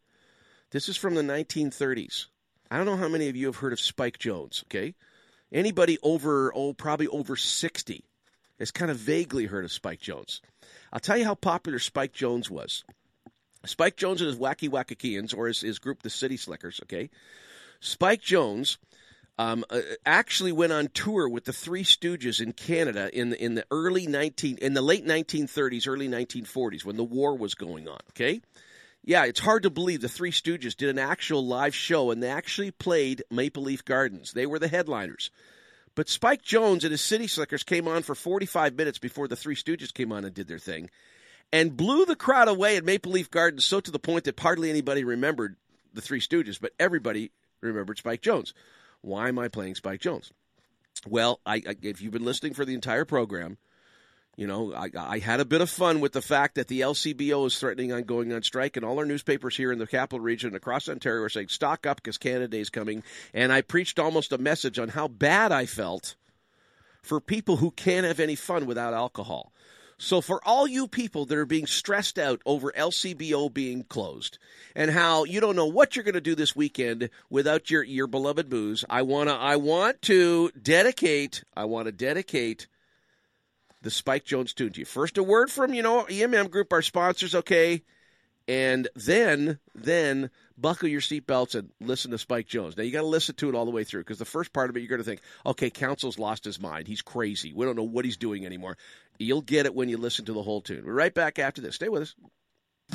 this 0.69 0.87
is 0.87 0.95
from 0.95 1.15
the 1.15 1.21
1930s. 1.21 2.27
I 2.69 2.77
don't 2.77 2.85
know 2.85 2.95
how 2.95 3.09
many 3.09 3.27
of 3.27 3.35
you 3.35 3.47
have 3.47 3.57
heard 3.57 3.73
of 3.73 3.81
Spike 3.81 4.19
Jones. 4.19 4.63
Okay. 4.67 4.95
Anybody 5.51 5.97
over, 6.01 6.53
oh, 6.55 6.73
probably 6.73 7.07
over 7.07 7.35
60 7.35 8.03
has 8.59 8.71
kind 8.71 8.91
of 8.91 8.97
vaguely 8.97 9.45
heard 9.45 9.65
of 9.65 9.71
Spike 9.71 9.99
Jones. 9.99 10.41
I'll 10.93 10.99
tell 10.99 11.17
you 11.17 11.25
how 11.25 11.35
popular 11.35 11.79
Spike 11.79 12.13
Jones 12.13 12.49
was. 12.49 12.83
Spike 13.65 13.97
Jones 13.97 14.21
and 14.21 14.27
his 14.29 14.39
Wacky 14.39 14.69
Wackakeans, 14.69 15.35
or 15.35 15.47
his, 15.47 15.61
his 15.61 15.79
group, 15.79 16.01
the 16.01 16.09
City 16.09 16.37
Slickers, 16.37 16.79
okay? 16.83 17.09
Spike 17.79 18.21
Jones 18.21 18.77
um, 19.37 19.65
uh, 19.69 19.81
actually 20.05 20.51
went 20.51 20.73
on 20.73 20.87
tour 20.87 21.27
with 21.27 21.45
the 21.45 21.53
Three 21.53 21.83
Stooges 21.83 22.41
in 22.41 22.53
Canada 22.53 23.09
in 23.13 23.31
the, 23.31 23.43
in 23.43 23.55
the 23.55 23.65
early 23.71 24.07
19, 24.07 24.57
in 24.57 24.73
the 24.73 24.81
late 24.81 25.05
1930s, 25.05 25.87
early 25.87 26.07
1940s, 26.07 26.85
when 26.85 26.97
the 26.97 27.03
war 27.03 27.35
was 27.35 27.55
going 27.55 27.87
on, 27.87 27.99
okay? 28.11 28.41
Yeah, 29.03 29.25
it's 29.25 29.39
hard 29.39 29.63
to 29.63 29.69
believe 29.69 30.01
the 30.01 30.09
Three 30.09 30.31
Stooges 30.31 30.75
did 30.75 30.89
an 30.89 30.99
actual 30.99 31.45
live 31.45 31.73
show 31.73 32.11
and 32.11 32.21
they 32.21 32.29
actually 32.29 32.71
played 32.71 33.23
Maple 33.31 33.63
Leaf 33.63 33.83
Gardens. 33.83 34.33
They 34.33 34.45
were 34.45 34.59
the 34.59 34.67
headliners. 34.67 35.31
But 35.95 36.07
Spike 36.07 36.43
Jones 36.43 36.83
and 36.83 36.91
his 36.91 37.01
City 37.01 37.27
Slickers 37.27 37.63
came 37.63 37.87
on 37.87 38.03
for 38.03 38.15
45 38.15 38.75
minutes 38.75 38.99
before 38.99 39.27
the 39.27 39.35
Three 39.35 39.55
Stooges 39.55 39.93
came 39.93 40.11
on 40.11 40.23
and 40.23 40.33
did 40.33 40.47
their 40.47 40.59
thing 40.59 40.89
and 41.51 41.75
blew 41.75 42.05
the 42.05 42.15
crowd 42.15 42.47
away 42.47 42.77
at 42.77 42.85
Maple 42.85 43.11
Leaf 43.11 43.29
Gardens 43.29 43.65
so 43.65 43.79
to 43.79 43.91
the 43.91 43.99
point 43.99 44.23
that 44.25 44.39
hardly 44.39 44.69
anybody 44.69 45.03
remembered 45.03 45.55
the 45.93 46.01
Three 46.01 46.21
Stooges, 46.21 46.59
but 46.61 46.73
everybody 46.79 47.31
remembered 47.59 47.97
Spike 47.97 48.21
Jones. 48.21 48.53
Why 49.01 49.27
am 49.27 49.39
I 49.39 49.47
playing 49.47 49.75
Spike 49.75 49.99
Jones? 49.99 50.31
Well, 51.07 51.39
I, 51.45 51.55
I, 51.55 51.75
if 51.81 52.01
you've 52.01 52.13
been 52.13 52.25
listening 52.25 52.53
for 52.53 52.65
the 52.65 52.75
entire 52.75 53.05
program, 53.05 53.57
you 54.41 54.47
know, 54.47 54.73
I, 54.73 54.89
I 54.95 55.19
had 55.19 55.39
a 55.39 55.45
bit 55.45 55.61
of 55.61 55.69
fun 55.69 55.99
with 55.99 56.13
the 56.13 56.21
fact 56.23 56.55
that 56.55 56.67
the 56.67 56.81
LCBO 56.81 57.45
is 57.45 57.59
threatening 57.59 57.93
on 57.93 58.05
going 58.05 58.33
on 58.33 58.41
strike, 58.41 58.75
and 58.75 58.83
all 58.83 58.97
our 58.97 59.05
newspapers 59.05 59.55
here 59.55 59.71
in 59.71 59.77
the 59.77 59.85
capital 59.85 60.19
region 60.19 60.55
across 60.55 60.89
Ontario 60.89 61.21
are 61.21 61.29
saying, 61.29 61.49
stock 61.49 61.85
up 61.85 61.97
because 61.97 62.17
Canada 62.17 62.47
Day 62.47 62.59
is 62.59 62.71
coming. 62.71 63.03
And 63.35 63.53
I 63.53 63.61
preached 63.61 63.99
almost 63.99 64.33
a 64.33 64.39
message 64.39 64.79
on 64.79 64.89
how 64.89 65.07
bad 65.07 65.51
I 65.51 65.67
felt 65.67 66.15
for 67.03 67.19
people 67.21 67.57
who 67.57 67.69
can't 67.69 68.07
have 68.07 68.19
any 68.19 68.33
fun 68.33 68.65
without 68.65 68.95
alcohol. 68.95 69.53
So, 69.99 70.21
for 70.21 70.41
all 70.43 70.65
you 70.65 70.87
people 70.87 71.27
that 71.27 71.37
are 71.37 71.45
being 71.45 71.67
stressed 71.67 72.17
out 72.17 72.41
over 72.43 72.71
LCBO 72.71 73.53
being 73.53 73.83
closed 73.83 74.39
and 74.75 74.89
how 74.89 75.23
you 75.23 75.39
don't 75.39 75.55
know 75.55 75.67
what 75.67 75.95
you're 75.95 76.03
going 76.03 76.15
to 76.15 76.21
do 76.21 76.33
this 76.33 76.55
weekend 76.55 77.11
without 77.29 77.69
your, 77.69 77.83
your 77.83 78.07
beloved 78.07 78.49
booze, 78.49 78.83
I 78.89 79.03
wanna 79.03 79.35
I 79.35 79.57
want 79.57 80.01
to 80.03 80.49
dedicate 80.59 81.43
I 81.55 81.65
want 81.65 81.85
to 81.85 81.91
dedicate 81.91 82.65
the 83.81 83.91
Spike 83.91 84.25
Jones 84.25 84.53
tune 84.53 84.71
to 84.73 84.79
you. 84.79 84.85
First, 84.85 85.17
a 85.17 85.23
word 85.23 85.49
from 85.49 85.73
you 85.73 85.81
know 85.81 86.03
EMM 86.03 86.49
Group, 86.49 86.71
our 86.73 86.81
sponsors, 86.81 87.35
okay, 87.35 87.83
and 88.47 88.87
then 88.95 89.59
then 89.75 90.29
buckle 90.57 90.89
your 90.89 91.01
seatbelts 91.01 91.55
and 91.55 91.71
listen 91.79 92.11
to 92.11 92.17
Spike 92.17 92.47
Jones. 92.47 92.77
Now 92.77 92.83
you 92.83 92.91
got 92.91 93.01
to 93.01 93.07
listen 93.07 93.35
to 93.35 93.49
it 93.49 93.55
all 93.55 93.65
the 93.65 93.71
way 93.71 93.83
through 93.83 94.01
because 94.01 94.19
the 94.19 94.25
first 94.25 94.53
part 94.53 94.69
of 94.69 94.77
it 94.77 94.81
you're 94.81 94.89
going 94.89 94.99
to 94.99 95.05
think, 95.05 95.21
okay, 95.45 95.69
Council's 95.69 96.19
lost 96.19 96.45
his 96.45 96.59
mind. 96.59 96.87
He's 96.87 97.01
crazy. 97.01 97.53
We 97.53 97.65
don't 97.65 97.75
know 97.75 97.83
what 97.83 98.05
he's 98.05 98.17
doing 98.17 98.45
anymore. 98.45 98.77
You'll 99.17 99.41
get 99.41 99.65
it 99.65 99.75
when 99.75 99.89
you 99.89 99.97
listen 99.97 100.25
to 100.25 100.33
the 100.33 100.43
whole 100.43 100.61
tune. 100.61 100.83
We're 100.85 100.93
right 100.93 101.13
back 101.13 101.39
after 101.39 101.61
this. 101.61 101.75
Stay 101.75 101.89
with 101.89 102.03
us. 102.03 102.15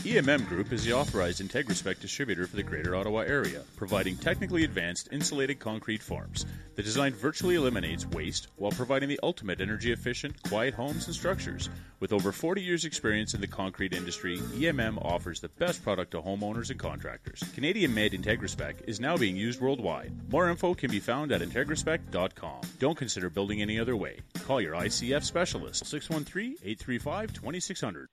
EMM 0.05 0.47
Group 0.48 0.73
is 0.73 0.85
the 0.85 0.93
authorized 0.93 1.43
IntegraSpec 1.43 1.98
distributor 1.98 2.47
for 2.47 2.55
the 2.55 2.62
Greater 2.62 2.94
Ottawa 2.94 3.20
area, 3.20 3.62
providing 3.74 4.16
technically 4.16 4.62
advanced 4.62 5.09
insulated 5.10 5.59
concrete 5.59 6.02
forms. 6.02 6.47
The 6.77 6.82
design 6.82 7.12
virtually 7.12 7.56
eliminates 7.56 8.06
waste 8.06 8.48
while 8.56 8.70
providing 8.70 9.09
the 9.09 9.18
ultimate 9.24 9.60
energy 9.60 9.90
efficient, 9.93 10.40
quiet 10.44 10.74
homes 10.74 11.06
and 11.06 11.14
structures. 11.14 11.70
With 11.98 12.12
over 12.12 12.31
40 12.31 12.62
years' 12.62 12.85
experience 12.85 13.35
in 13.35 13.40
the 13.40 13.48
concrete 13.48 13.94
industry, 13.94 14.39
EMM 14.39 15.05
offers 15.05 15.40
the 15.40 15.48
best 15.48 15.82
product 15.82 16.12
to 16.12 16.23
homeowners 16.23 16.70
and 16.70 16.78
contractors. 16.78 17.43
Canadian 17.55 17.93
made 17.93 18.12
IntegraSpec 18.12 18.86
is 18.86 19.01
now 19.01 19.16
being 19.16 19.36
used 19.36 19.60
worldwide. 19.60 20.12
More 20.31 20.51
info 20.51 20.74
can 20.74 20.90
be 20.90 21.01
found 21.01 21.32
at 21.32 21.40
integraspec.com. 21.40 22.60
Don't 22.78 22.98
consider 22.98 23.28
building 23.28 23.60
any 23.60 23.81
other 23.81 23.97
way. 23.97 24.20
Call 24.44 24.60
your 24.60 24.74
ICF 24.74 25.24
specialist 25.24 25.86
613 25.86 26.56
835 26.62 27.32
2600. 27.32 28.09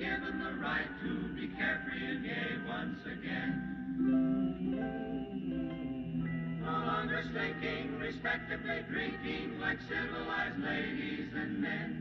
Given 0.00 0.38
the 0.38 0.52
right 0.64 0.88
to 1.02 1.28
be 1.36 1.46
carefree 1.58 2.06
and 2.08 2.24
gay 2.24 2.56
once 2.66 3.00
again. 3.04 3.52
No 6.62 6.72
longer 6.72 7.22
stinking, 7.30 7.98
respectably 7.98 8.80
drinking 8.90 9.60
like 9.60 9.78
civilized 9.90 10.58
ladies 10.58 11.28
and 11.34 11.60
men. 11.60 11.99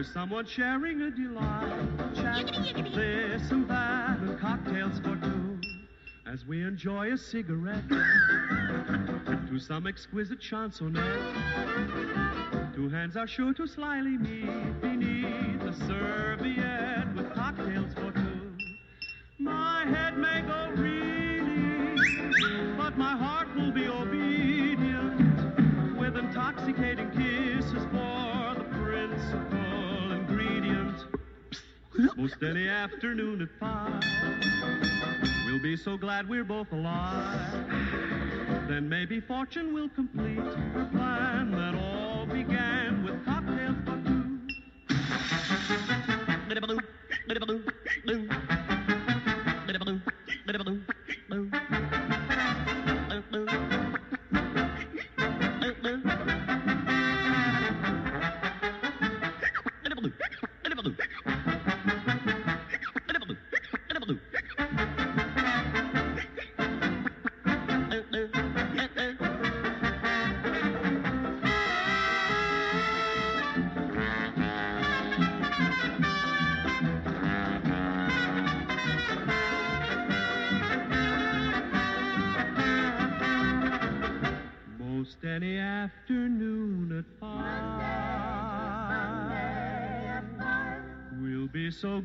With 0.00 0.08
someone 0.14 0.46
sharing 0.46 1.02
a 1.02 1.10
delight, 1.10 2.14
chat, 2.14 2.46
this 2.94 3.50
and 3.50 3.68
that, 3.68 4.18
and 4.20 4.40
cocktails 4.40 4.98
for 5.00 5.14
two 5.16 5.60
as 6.26 6.46
we 6.46 6.62
enjoy 6.62 7.12
a 7.12 7.18
cigarette 7.18 7.86
to 9.46 9.58
some 9.58 9.86
exquisite 9.86 10.40
chansonette. 10.40 11.04
Two 12.74 12.88
hands 12.88 13.14
are 13.18 13.26
sure 13.26 13.52
to 13.52 13.66
slyly 13.66 14.16
meet 14.16 14.80
beneath 14.80 15.60
a 15.64 15.74
serviette 15.86 17.14
with 17.14 17.30
cocktails 17.34 17.92
for 17.92 18.10
two. 18.10 18.56
My 19.38 19.84
head 19.84 20.16
may 20.16 20.40
go 20.40 20.70
reeling, 20.80 21.29
Most 32.16 32.42
any 32.42 32.66
afternoon 32.66 33.42
at 33.42 33.48
five, 33.58 34.02
we'll 35.44 35.62
be 35.62 35.76
so 35.76 35.98
glad 35.98 36.26
we're 36.28 36.44
both 36.44 36.72
alive. 36.72 37.52
Then 38.68 38.88
maybe 38.88 39.20
fortune 39.20 39.74
will 39.74 39.90
complete 39.90 40.38
her 40.38 40.88
plan 40.92 41.50
that 41.50 41.74
all 41.74 42.24
began 42.24 43.04
with 43.04 43.22
cocktails 43.26 43.76
for 43.84 44.00
two. 44.04 44.20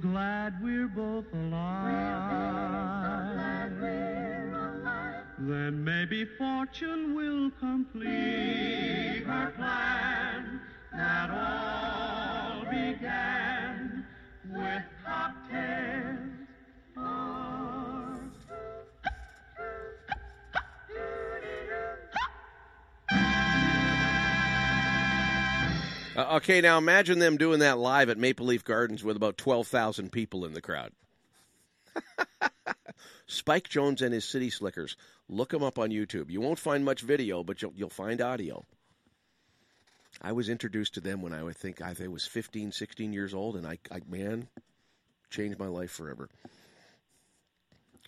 Be 0.06 0.11
so 0.11 0.11
glad 0.11 0.53
we're 0.61 0.88
both 0.88 1.26
alive. 1.34 1.72
Then 5.38 5.84
maybe 5.84 6.26
fortune 6.26 7.15
okay, 26.36 26.60
now 26.60 26.78
imagine 26.78 27.20
them 27.20 27.38
doing 27.38 27.60
that 27.60 27.78
live 27.78 28.10
at 28.10 28.18
Maple 28.18 28.45
Leaf 28.45 28.64
Gardens 28.64 29.03
with 29.03 29.16
about 29.16 29.38
12,000 29.38 30.12
people 30.12 30.45
in 30.45 30.53
the 30.53 30.62
crowd. 30.62 30.91
Spike 33.28 33.70
Jones 33.70 34.02
and 34.02 34.14
his 34.14 34.26
City 34.26 34.49
Slickers. 34.49 34.98
Look 35.30 35.49
them 35.49 35.64
up 35.64 35.80
on 35.80 35.90
YouTube. 35.90 36.30
You 36.30 36.41
won't 36.41 36.60
find 36.60 36.84
much 36.84 37.02
video, 37.02 37.44
but 37.44 37.62
you'll, 37.62 37.74
you'll 37.76 37.90
find 37.90 38.22
audio. 38.22 38.64
I 40.22 40.34
was 40.34 40.49
introduced 40.49 40.94
to 40.95 41.02
them 41.02 41.22
when 41.22 41.34
I 41.34 41.41
would 41.41 41.57
think 41.57 41.82
I 41.82 41.94
was 42.07 42.26
15, 42.26 42.72
16 42.72 43.14
years 43.14 43.34
old, 43.34 43.56
and 43.56 43.66
I, 43.66 43.80
I 43.91 44.02
man, 44.07 44.48
changed 45.30 45.57
my 45.57 45.68
life 45.68 45.91
forever. 45.91 46.30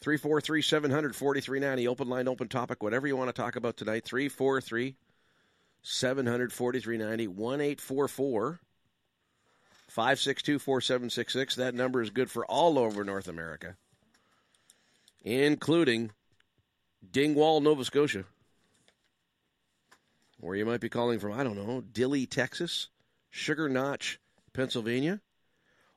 343 0.01 0.61
700 0.61 1.15
4390, 1.15 1.87
open 1.87 2.09
line, 2.09 2.27
open 2.27 2.47
topic, 2.47 2.83
whatever 2.83 3.07
you 3.07 3.17
want 3.17 3.33
to 3.33 3.41
talk 3.41 3.55
about 3.55 3.77
tonight. 3.77 4.05
343 4.05 4.95
700 5.81 6.51
4390, 6.51 7.27
1 7.27 7.61
844 7.61 8.59
562 9.87 10.59
4766. 10.59 11.55
That 11.55 11.73
number 11.73 12.01
is 12.01 12.09
good 12.09 12.29
for 12.29 12.45
all 12.45 12.77
over 12.77 13.03
North 13.03 13.27
America, 13.27 13.75
including 15.23 16.11
Dingwall, 17.09 17.61
Nova 17.61 17.83
Scotia. 17.85 18.25
Or 20.41 20.55
you 20.55 20.65
might 20.65 20.81
be 20.81 20.89
calling 20.89 21.19
from, 21.19 21.33
I 21.33 21.43
don't 21.43 21.55
know, 21.55 21.81
Dilley, 21.81 22.29
Texas, 22.29 22.89
Sugar 23.31 23.69
Notch, 23.69 24.19
Pennsylvania, 24.53 25.19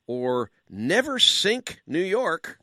or 0.07 0.51
Neversink, 0.73 1.77
New 1.87 2.01
York. 2.01 2.59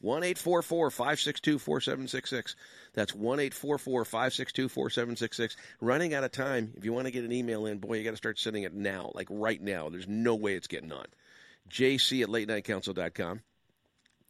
1 0.00 0.22
562 0.34 1.58
4766. 1.58 2.56
That's 2.94 3.14
1 3.14 3.50
562 3.50 4.68
4766. 4.68 5.56
Running 5.80 6.14
out 6.14 6.24
of 6.24 6.32
time. 6.32 6.72
If 6.76 6.84
you 6.84 6.92
want 6.92 7.06
to 7.06 7.10
get 7.10 7.24
an 7.24 7.32
email 7.32 7.66
in, 7.66 7.78
boy, 7.78 7.96
you 7.98 8.04
got 8.04 8.12
to 8.12 8.16
start 8.16 8.38
sending 8.38 8.62
it 8.62 8.74
now, 8.74 9.10
like 9.14 9.26
right 9.30 9.60
now. 9.60 9.88
There's 9.88 10.08
no 10.08 10.34
way 10.34 10.54
it's 10.54 10.68
getting 10.68 10.92
on. 10.92 11.06
JC 11.68 12.22
at 12.22 12.28
late 12.28 12.48
night 12.48 12.64
council.com. 12.64 13.40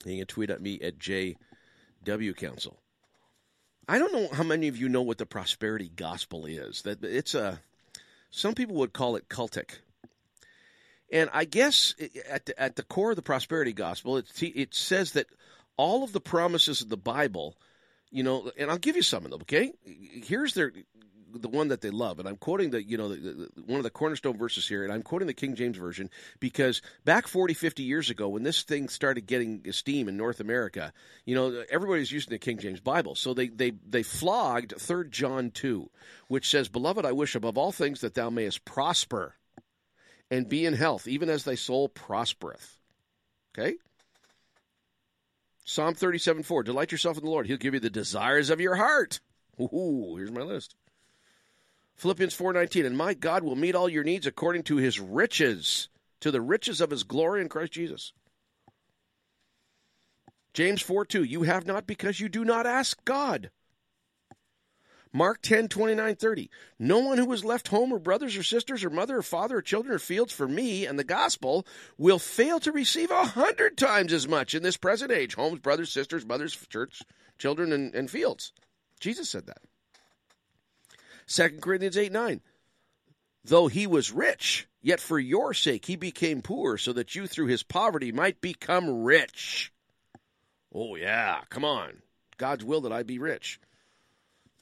You 0.04 0.18
can 0.18 0.26
tweet 0.26 0.50
at 0.50 0.62
me 0.62 0.80
at 0.80 0.98
JWCouncil. 0.98 2.74
I 3.88 3.98
don't 3.98 4.12
know 4.12 4.28
how 4.32 4.42
many 4.42 4.68
of 4.68 4.76
you 4.76 4.88
know 4.88 5.02
what 5.02 5.18
the 5.18 5.26
prosperity 5.26 5.90
gospel 5.94 6.46
is. 6.46 6.82
That 6.82 7.02
it's 7.02 7.34
a 7.34 7.60
some 8.30 8.54
people 8.54 8.76
would 8.76 8.92
call 8.92 9.16
it 9.16 9.28
cultic. 9.28 9.78
And 11.10 11.30
I 11.32 11.46
guess 11.46 11.94
at 12.28 12.46
the, 12.46 12.60
at 12.60 12.76
the 12.76 12.82
core 12.82 13.10
of 13.10 13.16
the 13.16 13.22
prosperity 13.22 13.72
gospel, 13.72 14.18
it, 14.18 14.26
it 14.42 14.74
says 14.74 15.12
that 15.12 15.26
all 15.78 16.04
of 16.04 16.12
the 16.12 16.20
promises 16.20 16.82
of 16.82 16.90
the 16.90 16.98
Bible, 16.98 17.56
you 18.10 18.22
know, 18.22 18.50
and 18.58 18.70
I'll 18.70 18.76
give 18.76 18.96
you 18.96 19.02
some 19.02 19.24
of 19.24 19.30
them. 19.30 19.40
Okay, 19.42 19.72
here's 19.84 20.52
their 20.52 20.72
the 21.32 21.48
one 21.48 21.68
that 21.68 21.80
they 21.80 21.90
love, 21.90 22.18
and 22.18 22.28
I'm 22.28 22.36
quoting 22.36 22.70
the 22.70 22.82
you 22.82 22.96
know 22.96 23.08
the, 23.08 23.16
the, 23.16 23.62
one 23.62 23.78
of 23.78 23.84
the 23.84 23.90
cornerstone 23.90 24.36
verses 24.36 24.66
here, 24.66 24.84
and 24.84 24.92
I'm 24.92 25.02
quoting 25.02 25.26
the 25.26 25.34
King 25.34 25.54
James 25.54 25.76
version 25.76 26.10
because 26.40 26.82
back 27.04 27.26
40, 27.26 27.54
50 27.54 27.82
years 27.82 28.10
ago, 28.10 28.28
when 28.28 28.42
this 28.42 28.62
thing 28.62 28.88
started 28.88 29.26
getting 29.26 29.62
steam 29.72 30.08
in 30.08 30.16
North 30.16 30.40
America, 30.40 30.92
you 31.24 31.34
know 31.34 31.64
everybody's 31.70 32.12
using 32.12 32.30
the 32.30 32.38
King 32.38 32.58
James 32.58 32.80
Bible, 32.80 33.14
so 33.14 33.34
they 33.34 33.48
they 33.48 33.72
they 33.88 34.02
flogged 34.02 34.74
Third 34.78 35.12
John 35.12 35.50
two, 35.50 35.90
which 36.28 36.50
says, 36.50 36.68
"Beloved, 36.68 37.04
I 37.04 37.12
wish 37.12 37.34
above 37.34 37.58
all 37.58 37.72
things 37.72 38.00
that 38.00 38.14
thou 38.14 38.30
mayest 38.30 38.64
prosper." 38.64 39.34
And 40.30 40.46
be 40.46 40.66
in 40.66 40.74
health, 40.74 41.08
even 41.08 41.30
as 41.30 41.44
thy 41.44 41.54
soul 41.54 41.88
prospereth. 41.88 42.76
Okay? 43.56 43.76
Psalm 45.68 45.92
37 45.92 46.44
4. 46.44 46.62
Delight 46.62 46.92
yourself 46.92 47.18
in 47.18 47.24
the 47.24 47.30
Lord. 47.30 47.46
He'll 47.46 47.58
give 47.58 47.74
you 47.74 47.80
the 47.80 47.90
desires 47.90 48.48
of 48.48 48.58
your 48.58 48.76
heart. 48.76 49.20
Ooh, 49.60 50.14
here's 50.16 50.30
my 50.30 50.40
list. 50.40 50.74
Philippians 51.94 52.34
4:19 52.34 52.86
and 52.86 52.96
my 52.96 53.12
God 53.12 53.44
will 53.44 53.54
meet 53.54 53.74
all 53.74 53.86
your 53.86 54.02
needs 54.02 54.26
according 54.26 54.62
to 54.62 54.76
his 54.76 54.98
riches 54.98 55.90
to 56.20 56.30
the 56.30 56.40
riches 56.40 56.80
of 56.80 56.90
his 56.90 57.04
glory 57.04 57.42
in 57.42 57.50
Christ 57.50 57.72
Jesus. 57.72 58.14
James 60.54 60.82
4:2 60.82 61.22
You 61.22 61.42
have 61.42 61.66
not 61.66 61.86
because 61.86 62.18
you 62.18 62.30
do 62.30 62.46
not 62.46 62.66
ask 62.66 63.04
God. 63.04 63.50
Mark 65.12 65.40
10, 65.42 65.68
29, 65.68 66.16
30. 66.16 66.50
No 66.78 66.98
one 66.98 67.18
who 67.18 67.30
has 67.30 67.44
left 67.44 67.68
home 67.68 67.92
or 67.92 67.98
brothers 67.98 68.36
or 68.36 68.42
sisters 68.42 68.84
or 68.84 68.90
mother 68.90 69.18
or 69.18 69.22
father 69.22 69.58
or 69.58 69.62
children 69.62 69.94
or 69.94 69.98
fields 69.98 70.32
for 70.32 70.46
me 70.46 70.86
and 70.86 70.98
the 70.98 71.04
gospel 71.04 71.66
will 71.96 72.18
fail 72.18 72.60
to 72.60 72.72
receive 72.72 73.10
a 73.10 73.24
hundred 73.24 73.76
times 73.76 74.12
as 74.12 74.28
much 74.28 74.54
in 74.54 74.62
this 74.62 74.76
present 74.76 75.10
age. 75.10 75.34
Homes, 75.34 75.60
brothers, 75.60 75.92
sisters, 75.92 76.26
mothers, 76.26 76.54
church, 76.68 77.02
children, 77.38 77.72
and, 77.72 77.94
and 77.94 78.10
fields. 78.10 78.52
Jesus 79.00 79.30
said 79.30 79.46
that. 79.46 79.58
2 81.28 81.58
Corinthians 81.60 81.96
8, 81.96 82.12
9. 82.12 82.40
Though 83.44 83.68
he 83.68 83.86
was 83.86 84.12
rich, 84.12 84.68
yet 84.82 85.00
for 85.00 85.18
your 85.18 85.54
sake 85.54 85.86
he 85.86 85.96
became 85.96 86.42
poor, 86.42 86.76
so 86.76 86.92
that 86.92 87.14
you 87.14 87.26
through 87.26 87.46
his 87.46 87.62
poverty 87.62 88.12
might 88.12 88.40
become 88.40 89.04
rich. 89.04 89.72
Oh, 90.74 90.96
yeah, 90.96 91.40
come 91.48 91.64
on. 91.64 92.02
God's 92.36 92.64
will 92.64 92.82
that 92.82 92.92
I 92.92 93.02
be 93.02 93.18
rich. 93.18 93.60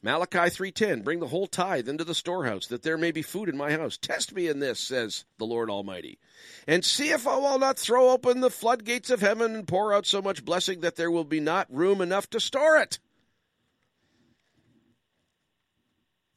Malachi 0.02 0.51
3:10 0.51 1.02
Bring 1.02 1.20
the 1.20 1.28
whole 1.28 1.47
tithe 1.47 1.89
into 1.89 2.05
the 2.05 2.14
storehouse 2.14 2.66
that 2.68 2.82
there 2.82 2.98
may 2.98 3.10
be 3.10 3.23
food 3.23 3.48
in 3.48 3.56
my 3.56 3.73
house. 3.73 3.97
Test 3.97 4.32
me 4.35 4.47
in 4.47 4.60
this, 4.60 4.78
says 4.78 5.24
the 5.39 5.47
Lord 5.47 5.70
Almighty. 5.70 6.18
And 6.66 6.85
see 6.85 7.10
if 7.10 7.27
I 7.27 7.36
will 7.36 7.59
not 7.59 7.78
throw 7.78 8.10
open 8.10 8.40
the 8.40 8.51
floodgates 8.51 9.10
of 9.10 9.20
heaven 9.20 9.55
and 9.55 9.66
pour 9.66 9.93
out 9.93 10.06
so 10.06 10.20
much 10.20 10.44
blessing 10.44 10.81
that 10.81 10.97
there 10.97 11.10
will 11.10 11.24
be 11.24 11.40
not 11.40 11.73
room 11.73 12.01
enough 12.01 12.28
to 12.31 12.40
store 12.40 12.77
it. 12.77 12.98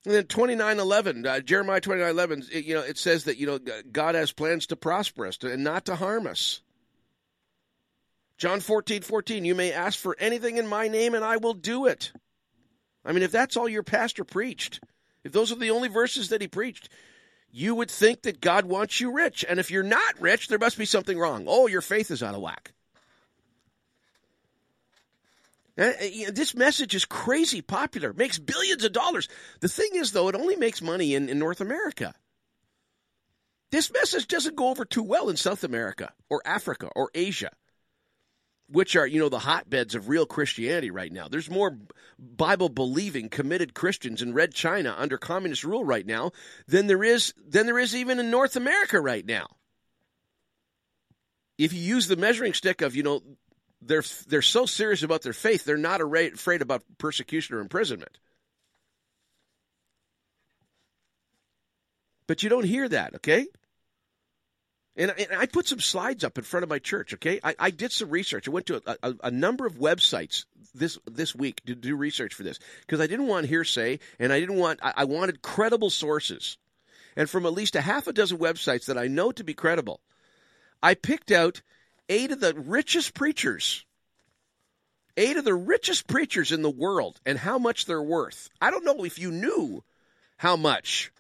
And 0.06 0.14
then 0.14 0.27
twenty 0.27 0.56
nine 0.56 0.80
eleven, 0.80 1.26
uh, 1.26 1.41
Jeremiah 1.41 1.81
twenty 1.81 2.02
nine 2.02 2.11
eleven. 2.11 2.44
You 2.52 2.76
know, 2.76 2.81
it 2.81 2.98
says 2.98 3.26
that 3.26 3.38
you 3.38 3.45
know 3.45 3.60
God 3.91 4.15
has 4.15 4.31
plans 4.31 4.68
to 4.68 4.77
prosper 4.77 5.27
us 5.27 5.38
and 5.44 5.64
not 5.64 5.86
to 5.86 5.95
harm 5.95 6.26
us. 6.26 6.61
John 8.38 8.61
fourteen 8.61 9.02
fourteen. 9.02 9.44
You 9.44 9.56
may 9.56 9.73
ask 9.73 9.99
for 9.99 10.15
anything 10.18 10.56
in 10.56 10.68
my 10.68 10.88
name, 10.88 11.14
and 11.14 11.26
I 11.26 11.38
will 11.38 11.53
do 11.53 11.86
it. 11.86 12.14
I 13.10 13.11
mean, 13.11 13.23
if 13.23 13.31
that's 13.31 13.57
all 13.57 13.68
your 13.68 13.81
pastor 13.81 14.23
preached, 14.23 14.81
if 15.23 15.31
those 15.31 15.52
are 15.52 15.56
the 15.56 15.72
only 15.72 15.90
verses 15.90 16.30
that 16.30 16.41
he 16.41 16.48
preached, 16.48 16.90
you 17.52 17.73
would 17.73 17.90
think 17.90 18.22
that 18.22 18.40
God 18.40 18.65
wants 18.65 19.02
you 19.02 19.11
rich. 19.11 19.44
And 19.49 19.60
if 19.60 19.72
you're 19.72 19.81
not 19.81 20.22
rich, 20.22 20.48
there 20.48 20.60
must 20.60 20.77
be 20.77 20.86
something 20.86 21.18
wrong. 21.18 21.45
Oh, 21.48 21.65
your 21.65 21.81
faith 21.81 22.11
is 22.11 22.22
out 22.22 22.36
of 22.36 22.41
whack. 22.41 22.72
Uh, 25.76 25.91
this 26.31 26.53
message 26.53 26.94
is 26.94 27.06
crazy 27.06 27.61
popular, 27.61 28.14
makes 28.14 28.38
billions 28.38 28.84
of 28.84 28.91
dollars. 28.91 29.27
The 29.61 29.69
thing 29.69 29.90
is, 29.94 30.11
though, 30.11 30.27
it 30.27 30.36
only 30.36 30.56
makes 30.56 30.80
money 30.80 31.15
in, 31.15 31.30
in 31.30 31.40
North 31.40 31.61
America. 31.61 32.14
This 33.72 33.91
message 33.91 34.27
doesn't 34.27 34.56
go 34.56 34.69
over 34.69 34.86
too 34.86 35.03
well 35.03 35.30
in 35.30 35.38
South 35.38 35.64
America 35.64 36.14
or 36.30 36.44
Africa 36.45 36.90
or 36.95 37.10
Asia, 37.15 37.49
which 38.72 38.96
are, 38.96 39.08
you 39.08 39.20
know, 39.20 39.30
the 39.30 39.40
hotbeds 39.40 39.96
of 39.96 40.10
real 40.10 40.26
Christianity 40.26 40.91
right 40.91 41.12
now. 41.12 41.28
There's 41.28 41.50
more 41.50 41.78
Bible 42.20 42.70
believing, 42.70 43.30
committed 43.30 43.74
Christians 43.74 44.22
in 44.22 44.34
Red 44.34 44.54
China 44.54 44.96
under 44.98 45.18
communist 45.18 45.64
rule 45.64 45.84
right 45.84 46.06
now 46.06 46.32
than 46.68 46.88
there 46.88 47.04
is 47.04 47.34
than 47.48 47.66
there 47.66 47.80
is 47.80 47.96
even 47.96 48.20
in 48.20 48.30
North 48.30 48.56
America 48.56 49.00
right 49.00 49.26
now. 49.26 49.48
If 51.58 51.74
you 51.74 51.82
use 51.82 52.08
the 52.08 52.16
measuring 52.16 52.54
stick 52.54 52.82
of, 52.82 52.96
you 52.96 53.04
know, 53.04 53.22
they're 53.82 54.04
they're 54.28 54.41
so 54.41 54.66
serious 54.66 55.04
about 55.04 55.24
their 55.24 55.34
faith, 55.34 55.66
they're 55.66 55.78
not 55.78 56.02
afraid 56.02 56.62
about 56.62 56.84
persecution 56.98 57.56
or 57.56 57.60
imprisonment. 57.60 58.18
But 62.28 62.44
you 62.44 62.50
don't 62.50 62.66
hear 62.66 62.88
that, 62.88 63.16
okay? 63.16 63.48
And, 65.00 65.12
and 65.18 65.40
I 65.40 65.46
put 65.46 65.66
some 65.66 65.80
slides 65.80 66.26
up 66.26 66.38
in 66.38 66.44
front 66.44 66.66
of 66.66 66.70
my 66.70 66.80
church, 66.80 67.14
okay? 67.14 67.40
I, 67.42 67.56
I 67.58 67.72
did 67.72 67.94
some 67.94 68.10
research. 68.10 68.50
I 68.50 68.52
went 68.52 68.66
to 68.66 68.82
a, 68.86 68.98
a, 69.02 69.16
a, 69.24 69.32
number 69.32 69.66
of 69.66 69.76
websites 69.76 70.44
this 70.76 71.00
this 71.10 71.34
week 71.34 71.64
to 71.66 71.74
do 71.74 71.96
research 71.96 72.34
for 72.34 72.44
this 72.44 72.60
because 72.82 73.00
I 73.00 73.08
didn't 73.08 73.28
want 73.28 73.48
hearsay 73.48 74.00
and 74.20 74.34
I 74.34 74.42
didn't 74.42 74.58
want 74.58 74.82
I, 74.84 74.94
I 74.98 75.04
wanted 75.06 75.42
credible 75.42 75.90
sources. 75.90 76.58
And 77.16 77.30
from 77.30 77.46
at 77.46 77.54
least 77.54 77.78
a 77.78 77.82
half 77.82 78.08
a 78.08 78.14
dozen 78.14 78.40
websites 78.40 78.88
that 78.88 78.98
I 78.98 79.08
know 79.08 79.32
to 79.32 79.44
be 79.44 79.54
credible, 79.54 80.02
I 80.84 80.96
picked 80.96 81.32
out 81.32 81.62
eight 82.10 82.32
of 82.32 82.42
the 82.42 82.54
richest 82.54 83.14
preachers, 83.14 83.86
eight 85.16 85.38
of 85.38 85.46
the 85.46 85.56
richest 85.56 86.08
preachers 86.08 86.52
in 86.52 86.62
the 86.62 86.70
world, 86.70 87.22
and 87.26 87.38
how 87.38 87.58
much 87.58 87.86
they're 87.86 88.04
worth. 88.04 88.50
I 88.62 88.70
don't 88.70 88.84
know 88.84 89.06
if 89.06 89.18
you 89.18 89.32
knew 89.32 89.82
how 90.36 90.58
much 90.58 91.14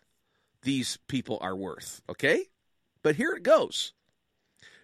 these 0.63 0.97
people 1.07 1.37
are 1.39 1.55
worth, 1.55 2.01
okay? 2.09 2.45
But 3.03 3.15
here 3.15 3.31
it 3.31 3.43
goes. 3.43 3.93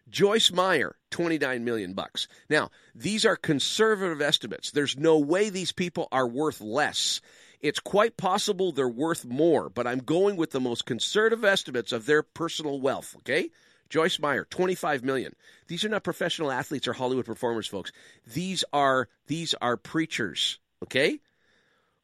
Joyce 0.10 0.52
Meyer, 0.52 0.96
29 1.12 1.64
million 1.64 1.94
bucks. 1.94 2.28
Now, 2.50 2.70
these 2.94 3.26
are 3.26 3.36
conservative 3.36 4.22
estimates. 4.22 4.72
There's 4.72 4.98
no 4.98 5.18
way 5.18 5.50
these 5.50 5.72
people 5.72 6.08
are 6.12 6.28
worth 6.28 6.62
less. 6.62 7.22
It's 7.60 7.80
quite 7.80 8.16
possible 8.16 8.72
they're 8.72 8.88
worth 8.88 9.26
more, 9.26 9.70
but 9.70 9.88
I'm 9.88 10.00
going 10.00 10.36
with 10.36 10.52
the 10.52 10.60
most 10.60 10.86
conservative 10.86 11.44
estimates 11.44 11.92
of 11.92 12.06
their 12.06 12.22
personal 12.22 12.80
wealth, 12.80 13.16
okay? 13.20 13.50
Joyce 13.90 14.20
Meyer, 14.20 14.46
25 14.46 15.04
million. 15.04 15.34
These 15.68 15.84
are 15.86 15.90
not 15.90 16.04
professional 16.04 16.52
athletes 16.52 16.88
or 16.88 16.94
Hollywood 16.94 17.26
performers, 17.26 17.68
folks. 17.68 17.92
These 18.32 18.64
are 18.74 19.10
these 19.28 19.56
are 19.62 19.78
preachers, 19.78 20.60
okay? 20.84 21.20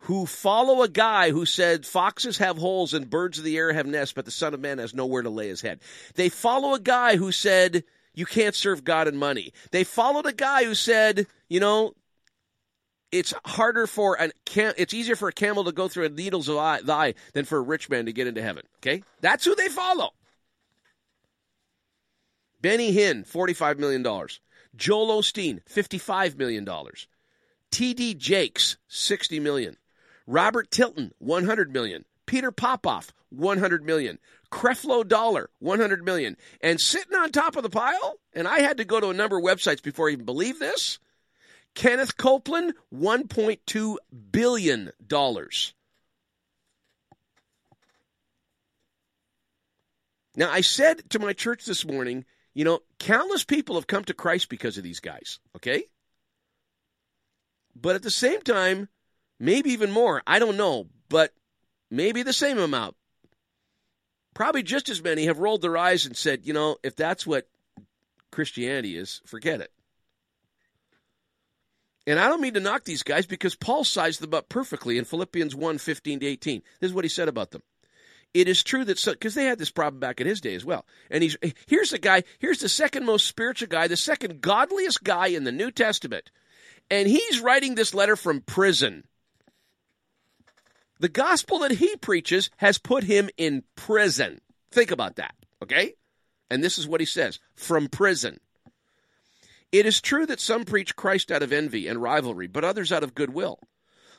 Who 0.06 0.26
follow 0.26 0.82
a 0.82 0.90
guy 0.90 1.32
who 1.32 1.46
said 1.46 1.86
foxes 1.86 2.40
have 2.40 2.58
holes 2.58 2.94
and 2.94 3.10
birds 3.10 3.38
of 3.38 3.44
the 3.44 3.58
air 3.58 3.72
have 3.72 3.86
nests, 3.86 4.14
but 4.14 4.26
the 4.26 4.32
Son 4.32 4.54
of 4.54 4.60
Man 4.60 4.80
has 4.80 4.96
nowhere 4.96 5.22
to 5.22 5.30
lay 5.30 5.48
his 5.48 5.62
head. 5.62 5.80
They 6.16 6.30
follow 6.30 6.74
a 6.74 6.80
guy 6.80 7.18
who 7.18 7.32
said 7.32 7.84
you 8.14 8.26
can't 8.26 8.56
serve 8.56 8.84
God 8.84 9.08
and 9.08 9.20
money. 9.20 9.54
They 9.72 9.84
followed 9.84 10.26
a 10.26 10.34
guy 10.34 10.64
who 10.64 10.74
said, 10.74 11.28
you 11.50 11.60
know, 11.60 11.94
it's 13.12 13.34
harder 13.46 13.88
for 13.88 14.20
an 14.20 14.32
cam- 14.46 14.74
it's 14.78 14.94
easier 14.94 15.16
for 15.16 15.28
a 15.28 15.34
camel 15.34 15.66
to 15.66 15.72
go 15.72 15.88
through 15.88 16.06
a 16.06 16.10
needle's 16.10 16.50
eye 16.50 17.14
than 17.34 17.46
for 17.46 17.58
a 17.58 17.62
rich 17.62 17.90
man 17.90 18.06
to 18.06 18.14
get 18.14 18.28
into 18.28 18.42
heaven. 18.42 18.64
Okay, 18.80 19.04
that's 19.20 19.46
who 19.46 19.54
they 19.56 19.68
follow. 19.68 20.12
Benny 22.62 22.94
Hinn, 22.94 23.28
$45 23.28 23.80
million. 23.80 24.04
Joel 24.76 25.22
Osteen, 25.22 25.62
$55 25.66 26.38
million. 26.38 26.68
T.D. 27.72 28.14
Jakes, 28.14 28.78
$60 28.90 29.42
million. 29.42 29.78
Robert 30.32 30.72
Tilton, 30.72 31.12
$100 31.22 31.72
million. 31.72 32.06
Peter 32.26 32.52
Popoff, 32.52 33.14
100 33.32 33.86
million. 33.86 34.18
Creflo 34.50 35.06
Dollar, 35.06 35.50
100 35.60 36.06
million. 36.06 36.38
And 36.62 36.80
sitting 36.80 37.16
on 37.16 37.32
top 37.32 37.58
of 37.58 37.64
the 37.64 37.70
pile, 37.70 38.16
and 38.34 38.48
I 38.48 38.62
had 38.62 38.78
to 38.78 38.86
go 38.86 39.02
to 39.02 39.10
a 39.10 39.14
number 39.14 39.38
of 39.38 39.44
websites 39.44 39.84
before 39.84 40.08
I 40.08 40.14
even 40.14 40.26
believe 40.26 40.58
this, 40.58 41.00
Kenneth 41.76 42.16
Copeland, 42.16 42.74
$1.2 42.94 43.98
billion. 44.32 44.92
Now, 50.38 50.50
I 50.50 50.62
said 50.62 51.10
to 51.10 51.20
my 51.20 51.34
church 51.34 51.66
this 51.66 51.86
morning, 51.86 52.24
you 52.54 52.64
know, 52.64 52.80
countless 53.00 53.44
people 53.44 53.76
have 53.76 53.88
come 53.88 54.06
to 54.06 54.14
Christ 54.14 54.48
because 54.48 54.78
of 54.78 54.84
these 54.84 55.02
guys, 55.02 55.40
okay? 55.58 55.84
But 57.76 57.96
at 57.96 58.04
the 58.04 58.10
same 58.10 58.42
time, 58.42 58.88
maybe 59.42 59.72
even 59.72 59.92
more, 59.92 60.22
I 60.26 60.40
don't 60.40 60.56
know, 60.56 60.88
but 61.10 61.34
maybe 61.90 62.24
the 62.24 62.32
same 62.32 62.60
amount. 62.60 62.96
Probably 64.34 64.64
just 64.64 64.88
as 64.88 65.04
many 65.04 65.26
have 65.26 65.40
rolled 65.40 65.62
their 65.62 65.76
eyes 65.76 66.06
and 66.06 66.16
said, 66.16 66.46
you 66.46 66.54
know, 66.54 66.78
if 66.84 66.96
that's 66.96 67.28
what 67.28 67.50
Christianity 68.32 68.96
is, 68.96 69.22
forget 69.26 69.60
it. 69.60 69.72
And 72.08 72.20
I 72.20 72.28
don't 72.28 72.42
mean 72.42 72.54
to 72.54 72.60
knock 72.60 72.84
these 72.84 73.04
guys 73.04 73.26
because 73.26 73.56
Paul 73.56 73.84
sized 73.84 74.22
them 74.22 74.34
up 74.34 74.48
perfectly 74.48 74.98
in 74.98 75.06
Philippians 75.06 75.56
1 75.56 75.78
15 75.78 76.22
to 76.22 76.26
18. 76.26 76.62
This 76.80 76.90
is 76.90 76.94
what 76.94 77.06
he 77.06 77.10
said 77.10 77.28
about 77.28 77.52
them. 77.52 77.62
It 78.34 78.48
is 78.48 78.64
true 78.64 78.86
that 78.86 79.04
because 79.06 79.36
they 79.36 79.46
had 79.46 79.60
this 79.60 79.70
problem 79.70 80.00
back 80.00 80.22
in 80.22 80.28
his 80.28 80.40
day 80.40 80.56
as 80.56 80.64
well. 80.64 80.86
And 81.10 81.22
he's 81.22 81.36
here's 81.68 81.90
the 81.90 82.00
guy, 82.00 82.24
here's 82.40 82.60
the 82.60 82.70
second 82.70 83.06
most 83.06 83.28
spiritual 83.28 83.68
guy, 83.68 83.88
the 83.88 83.98
second 83.98 84.42
godliest 84.42 85.04
guy 85.04 85.28
in 85.28 85.44
the 85.44 85.52
New 85.52 85.70
Testament. 85.70 86.32
And 86.90 87.08
he's 87.08 87.42
writing 87.42 87.76
this 87.76 87.94
letter 87.94 88.16
from 88.16 88.42
prison. 88.42 89.04
The 91.02 91.10
gospel 91.10 91.58
that 91.60 91.72
he 91.72 91.96
preaches 91.96 92.52
has 92.58 92.78
put 92.78 93.04
him 93.04 93.32
in 93.36 93.64
prison. 93.76 94.40
Think 94.70 94.92
about 94.92 95.16
that, 95.16 95.34
okay? 95.64 95.96
And 96.52 96.64
this 96.64 96.78
is 96.78 96.88
what 96.88 97.00
he 97.00 97.08
says 97.08 97.40
from 97.56 97.88
prison. 97.88 98.40
It 99.72 99.88
is 99.88 100.00
true 100.00 100.28
that 100.28 100.40
some 100.40 100.64
preach 100.64 100.96
Christ 100.96 101.32
out 101.32 101.42
of 101.42 101.52
envy 101.52 101.88
and 101.88 102.00
rivalry, 102.00 102.46
but 102.46 102.64
others 102.64 102.92
out 102.92 103.02
of 103.02 103.16
goodwill. 103.16 103.58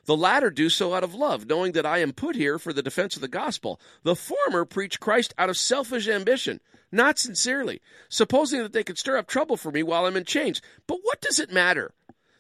The 0.07 0.17
latter 0.17 0.51
do 0.51 0.69
so 0.69 0.93
out 0.93 1.05
of 1.05 1.15
love, 1.15 1.47
knowing 1.47 1.71
that 1.73 1.87
I 1.87 1.99
am 1.99 2.13
put 2.13 2.35
here 2.35 2.59
for 2.59 2.73
the 2.73 2.83
defense 2.83 3.15
of 3.15 3.23
the 3.23 3.29
gospel. 3.29 3.81
The 4.03 4.17
former 4.17 4.65
preach 4.65 4.99
Christ 4.99 5.33
out 5.39 5.51
of 5.51 5.57
selfish 5.57 6.09
ambition, 6.09 6.61
not 6.91 7.17
sincerely, 7.17 7.81
supposing 8.09 8.61
that 8.61 8.73
they 8.73 8.83
could 8.83 8.99
stir 8.99 9.19
up 9.19 9.29
trouble 9.29 9.57
for 9.57 9.71
me 9.71 9.85
while 9.85 10.05
I'm 10.05 10.17
in 10.17 10.25
chains. 10.25 10.61
But 10.89 10.99
what 11.03 11.21
does 11.21 11.39
it 11.39 11.53
matter? 11.53 11.95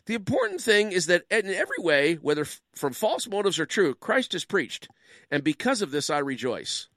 The 0.07 0.15
important 0.15 0.61
thing 0.61 0.93
is 0.93 1.07
that 1.07 1.25
in 1.31 1.47
every 1.47 1.77
way, 1.79 2.15
whether 2.15 2.45
from 2.75 2.93
false 2.93 3.29
motives 3.29 3.59
or 3.59 3.67
true, 3.67 3.95
Christ 3.95 4.35
is 4.35 4.45
preached. 4.45 4.89
And 5.31 5.45
because 5.45 5.81
of 5.81 5.91
this, 5.91 6.11
I 6.11 6.19
rejoice. 6.19 6.89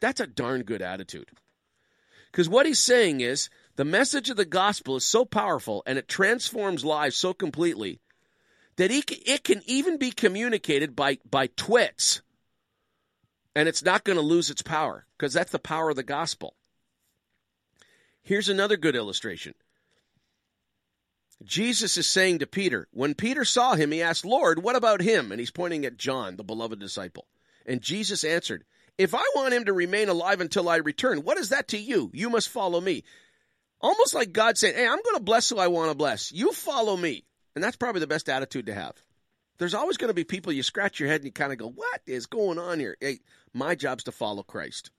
That's 0.00 0.20
a 0.20 0.26
darn 0.26 0.62
good 0.62 0.82
attitude. 0.82 1.30
Because 2.30 2.48
what 2.48 2.66
he's 2.66 2.78
saying 2.78 3.20
is 3.20 3.50
the 3.76 3.84
message 3.84 4.30
of 4.30 4.36
the 4.36 4.44
gospel 4.44 4.96
is 4.96 5.04
so 5.04 5.24
powerful 5.24 5.82
and 5.86 5.98
it 5.98 6.08
transforms 6.08 6.84
lives 6.84 7.16
so 7.16 7.34
completely 7.34 8.00
that 8.76 8.90
it 8.90 9.44
can 9.44 9.62
even 9.66 9.98
be 9.98 10.10
communicated 10.10 10.96
by, 10.96 11.18
by 11.28 11.48
twits, 11.48 12.22
and 13.54 13.68
it's 13.68 13.84
not 13.84 14.04
going 14.04 14.16
to 14.16 14.22
lose 14.22 14.50
its 14.50 14.62
power 14.62 15.06
because 15.18 15.34
that's 15.34 15.52
the 15.52 15.58
power 15.58 15.90
of 15.90 15.96
the 15.96 16.02
gospel. 16.02 16.54
Here's 18.22 18.48
another 18.48 18.76
good 18.76 18.96
illustration. 18.96 19.54
Jesus 21.44 21.96
is 21.96 22.08
saying 22.08 22.38
to 22.38 22.46
Peter, 22.46 22.88
when 22.92 23.14
Peter 23.14 23.44
saw 23.44 23.74
him, 23.74 23.92
he 23.92 24.02
asked, 24.02 24.24
Lord, 24.24 24.62
what 24.62 24.76
about 24.76 25.00
him? 25.00 25.32
And 25.32 25.40
he's 25.40 25.50
pointing 25.50 25.84
at 25.84 25.96
John, 25.96 26.36
the 26.36 26.44
beloved 26.44 26.78
disciple. 26.78 27.26
And 27.66 27.80
Jesus 27.80 28.24
answered, 28.24 28.64
If 28.98 29.14
I 29.14 29.24
want 29.34 29.54
him 29.54 29.64
to 29.66 29.72
remain 29.72 30.08
alive 30.08 30.40
until 30.40 30.68
I 30.68 30.76
return, 30.76 31.22
what 31.22 31.38
is 31.38 31.50
that 31.50 31.68
to 31.68 31.78
you? 31.78 32.10
You 32.12 32.30
must 32.30 32.48
follow 32.48 32.80
me. 32.80 33.04
Almost 33.80 34.14
like 34.14 34.32
God 34.32 34.58
saying, 34.58 34.74
Hey, 34.74 34.86
I'm 34.86 35.02
going 35.02 35.16
to 35.16 35.22
bless 35.22 35.48
who 35.48 35.58
I 35.58 35.68
want 35.68 35.90
to 35.90 35.96
bless. 35.96 36.32
You 36.32 36.52
follow 36.52 36.96
me. 36.96 37.24
And 37.54 37.62
that's 37.62 37.76
probably 37.76 38.00
the 38.00 38.06
best 38.06 38.28
attitude 38.28 38.66
to 38.66 38.74
have. 38.74 38.94
There's 39.58 39.74
always 39.74 39.96
going 39.96 40.08
to 40.08 40.14
be 40.14 40.24
people 40.24 40.52
you 40.52 40.62
scratch 40.62 40.98
your 40.98 41.08
head 41.08 41.20
and 41.20 41.26
you 41.26 41.32
kind 41.32 41.52
of 41.52 41.58
go, 41.58 41.68
"What 41.68 42.00
is 42.06 42.26
going 42.26 42.58
on 42.58 42.80
here?" 42.80 42.96
Hey, 43.00 43.20
my 43.52 43.74
job's 43.74 44.04
to 44.04 44.12
follow 44.12 44.42
Christ. 44.42 44.90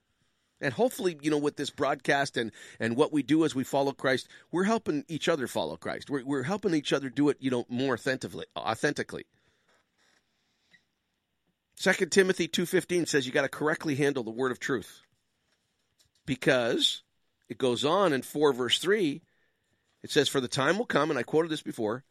And 0.60 0.72
hopefully, 0.72 1.16
you 1.20 1.30
know, 1.30 1.38
with 1.38 1.56
this 1.56 1.70
broadcast 1.70 2.36
and, 2.36 2.52
and 2.78 2.96
what 2.96 3.12
we 3.12 3.22
do 3.22 3.44
as 3.44 3.54
we 3.54 3.64
follow 3.64 3.92
Christ, 3.92 4.28
we're 4.52 4.64
helping 4.64 5.04
each 5.08 5.28
other 5.28 5.46
follow 5.46 5.76
Christ. 5.76 6.08
We're, 6.08 6.24
we're 6.24 6.42
helping 6.44 6.74
each 6.74 6.92
other 6.92 7.10
do 7.10 7.28
it, 7.28 7.36
you 7.40 7.50
know, 7.50 7.64
more 7.68 7.94
authentically. 7.94 8.46
authentically. 8.56 9.24
Second 11.76 12.12
Timothy 12.12 12.48
2:15 12.48 13.08
says 13.08 13.26
you 13.26 13.32
got 13.32 13.42
to 13.42 13.48
correctly 13.48 13.96
handle 13.96 14.22
the 14.22 14.30
word 14.30 14.52
of 14.52 14.60
truth. 14.60 15.02
Because 16.24 17.02
it 17.48 17.58
goes 17.58 17.84
on 17.84 18.12
in 18.12 18.22
4 18.22 18.52
verse 18.52 18.78
3, 18.78 19.22
it 20.02 20.10
says 20.10 20.28
for 20.28 20.40
the 20.40 20.48
time 20.48 20.78
will 20.78 20.86
come 20.86 21.10
and 21.10 21.18
I 21.18 21.24
quoted 21.24 21.50
this 21.50 21.62
before, 21.62 22.04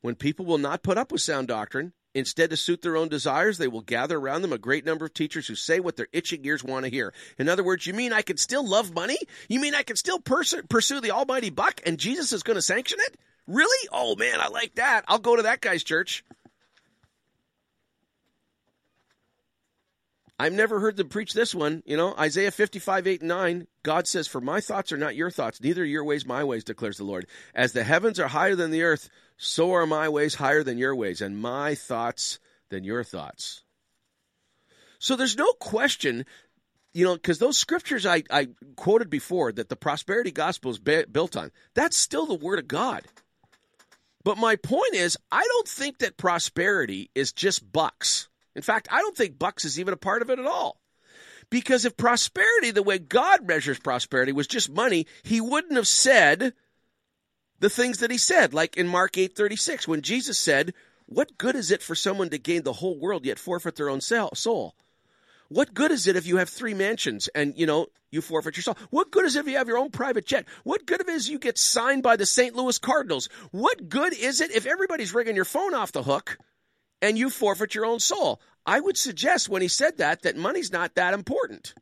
when 0.00 0.14
people 0.14 0.46
will 0.46 0.58
not 0.58 0.82
put 0.82 0.96
up 0.96 1.10
with 1.10 1.20
sound 1.20 1.48
doctrine, 1.48 1.92
instead 2.14 2.50
to 2.50 2.56
suit 2.56 2.82
their 2.82 2.96
own 2.96 3.08
desires, 3.08 3.58
they 3.58 3.68
will 3.68 3.80
gather 3.80 4.18
around 4.18 4.42
them 4.42 4.52
a 4.52 4.58
great 4.58 4.84
number 4.84 5.04
of 5.04 5.14
teachers 5.14 5.46
who 5.46 5.54
say 5.54 5.80
what 5.80 5.96
their 5.96 6.08
itching 6.12 6.44
ears 6.44 6.64
want 6.64 6.84
to 6.84 6.90
hear. 6.90 7.12
In 7.38 7.48
other 7.48 7.64
words, 7.64 7.86
you 7.86 7.94
mean 7.94 8.12
I 8.12 8.22
can 8.22 8.36
still 8.36 8.66
love 8.66 8.94
money? 8.94 9.18
You 9.48 9.60
mean 9.60 9.74
I 9.74 9.82
can 9.82 9.96
still 9.96 10.18
pers- 10.18 10.54
pursue 10.68 11.00
the 11.00 11.12
almighty 11.12 11.50
buck 11.50 11.80
and 11.86 11.98
Jesus 11.98 12.32
is 12.32 12.42
going 12.42 12.56
to 12.56 12.62
sanction 12.62 12.98
it? 13.00 13.16
Really? 13.46 13.88
Oh 13.90 14.14
man, 14.16 14.40
I 14.40 14.48
like 14.48 14.74
that. 14.74 15.04
I'll 15.08 15.18
go 15.18 15.36
to 15.36 15.42
that 15.42 15.60
guy's 15.60 15.82
church. 15.82 16.24
I've 20.38 20.52
never 20.52 20.78
heard 20.78 20.96
them 20.96 21.08
preach 21.08 21.32
this 21.32 21.54
one. 21.54 21.82
You 21.84 21.96
know, 21.96 22.14
Isaiah 22.16 22.52
55, 22.52 23.06
8, 23.06 23.20
and 23.20 23.28
9. 23.28 23.66
God 23.82 24.06
says, 24.06 24.28
For 24.28 24.40
my 24.40 24.60
thoughts 24.60 24.92
are 24.92 24.96
not 24.96 25.16
your 25.16 25.30
thoughts, 25.30 25.60
neither 25.60 25.82
are 25.82 25.86
your 25.86 26.04
ways 26.04 26.24
my 26.24 26.44
ways, 26.44 26.62
declares 26.62 26.98
the 26.98 27.04
Lord. 27.04 27.26
As 27.54 27.72
the 27.72 27.82
heavens 27.82 28.20
are 28.20 28.28
higher 28.28 28.54
than 28.54 28.70
the 28.70 28.84
earth, 28.84 29.10
so 29.36 29.72
are 29.72 29.86
my 29.86 30.08
ways 30.08 30.36
higher 30.36 30.62
than 30.62 30.78
your 30.78 30.94
ways, 30.94 31.20
and 31.20 31.40
my 31.40 31.74
thoughts 31.74 32.38
than 32.70 32.84
your 32.84 33.02
thoughts. 33.02 33.62
So 35.00 35.16
there's 35.16 35.36
no 35.36 35.52
question, 35.54 36.24
you 36.92 37.04
know, 37.04 37.14
because 37.14 37.38
those 37.38 37.58
scriptures 37.58 38.06
I, 38.06 38.22
I 38.30 38.48
quoted 38.76 39.10
before 39.10 39.52
that 39.52 39.68
the 39.68 39.76
prosperity 39.76 40.30
gospel 40.30 40.70
is 40.70 40.78
ba- 40.78 41.06
built 41.10 41.36
on, 41.36 41.50
that's 41.74 41.96
still 41.96 42.26
the 42.26 42.34
word 42.34 42.58
of 42.58 42.68
God. 42.68 43.02
But 44.24 44.38
my 44.38 44.56
point 44.56 44.94
is, 44.94 45.16
I 45.32 45.42
don't 45.42 45.68
think 45.68 45.98
that 45.98 46.16
prosperity 46.16 47.10
is 47.14 47.32
just 47.32 47.72
bucks. 47.72 48.28
In 48.54 48.62
fact, 48.62 48.88
I 48.90 49.00
don't 49.00 49.16
think 49.16 49.38
bucks 49.38 49.64
is 49.64 49.78
even 49.78 49.94
a 49.94 49.98
part 49.98 50.22
of 50.22 50.30
it 50.30 50.38
at 50.38 50.46
all. 50.46 50.80
Because 51.50 51.84
if 51.84 51.96
prosperity, 51.96 52.70
the 52.70 52.82
way 52.82 52.98
God 52.98 53.46
measures 53.46 53.78
prosperity, 53.78 54.32
was 54.32 54.46
just 54.46 54.70
money, 54.70 55.06
he 55.22 55.40
wouldn't 55.40 55.76
have 55.76 55.88
said 55.88 56.52
the 57.60 57.70
things 57.70 57.98
that 57.98 58.10
he 58.10 58.18
said, 58.18 58.54
like 58.54 58.76
in 58.76 58.86
Mark 58.86 59.16
8:36, 59.16 59.88
when 59.88 60.02
Jesus 60.02 60.38
said, 60.38 60.74
"What 61.06 61.38
good 61.38 61.56
is 61.56 61.70
it 61.70 61.82
for 61.82 61.94
someone 61.94 62.30
to 62.30 62.38
gain 62.38 62.62
the 62.62 62.74
whole 62.74 62.98
world 62.98 63.24
yet 63.24 63.38
forfeit 63.38 63.76
their 63.76 63.88
own 63.88 64.00
soul? 64.00 64.76
What 65.48 65.72
good 65.72 65.90
is 65.90 66.06
it 66.06 66.16
if 66.16 66.26
you 66.26 66.36
have 66.36 66.50
three 66.50 66.74
mansions 66.74 67.28
and 67.34 67.56
you 67.56 67.64
know 67.64 67.86
you 68.10 68.20
forfeit 68.20 68.56
your 68.56 68.62
soul? 68.62 68.76
What 68.90 69.10
good 69.10 69.24
is 69.24 69.34
it 69.34 69.40
if 69.40 69.48
you 69.48 69.56
have 69.56 69.68
your 69.68 69.78
own 69.78 69.90
private 69.90 70.26
jet? 70.26 70.46
What 70.62 70.84
good 70.84 71.00
of 71.00 71.08
it 71.08 71.14
is 71.14 71.30
you 71.30 71.38
get 71.38 71.56
signed 71.56 72.02
by 72.02 72.16
the 72.16 72.26
St. 72.26 72.54
Louis 72.54 72.78
Cardinals? 72.78 73.30
What 73.50 73.88
good 73.88 74.12
is 74.12 74.42
it 74.42 74.50
if 74.50 74.66
everybody's 74.66 75.14
ringing 75.14 75.36
your 75.36 75.46
phone 75.46 75.74
off 75.74 75.92
the 75.92 76.02
hook 76.02 76.36
and 77.00 77.18
you 77.18 77.30
forfeit 77.30 77.74
your 77.74 77.86
own 77.86 78.00
soul? 78.00 78.40
I 78.66 78.80
would 78.80 78.96
suggest 78.96 79.48
when 79.48 79.62
he 79.62 79.68
said 79.68 79.98
that 79.98 80.22
that 80.22 80.36
money's 80.36 80.72
not 80.72 80.94
that 80.94 81.14
important. 81.14 81.74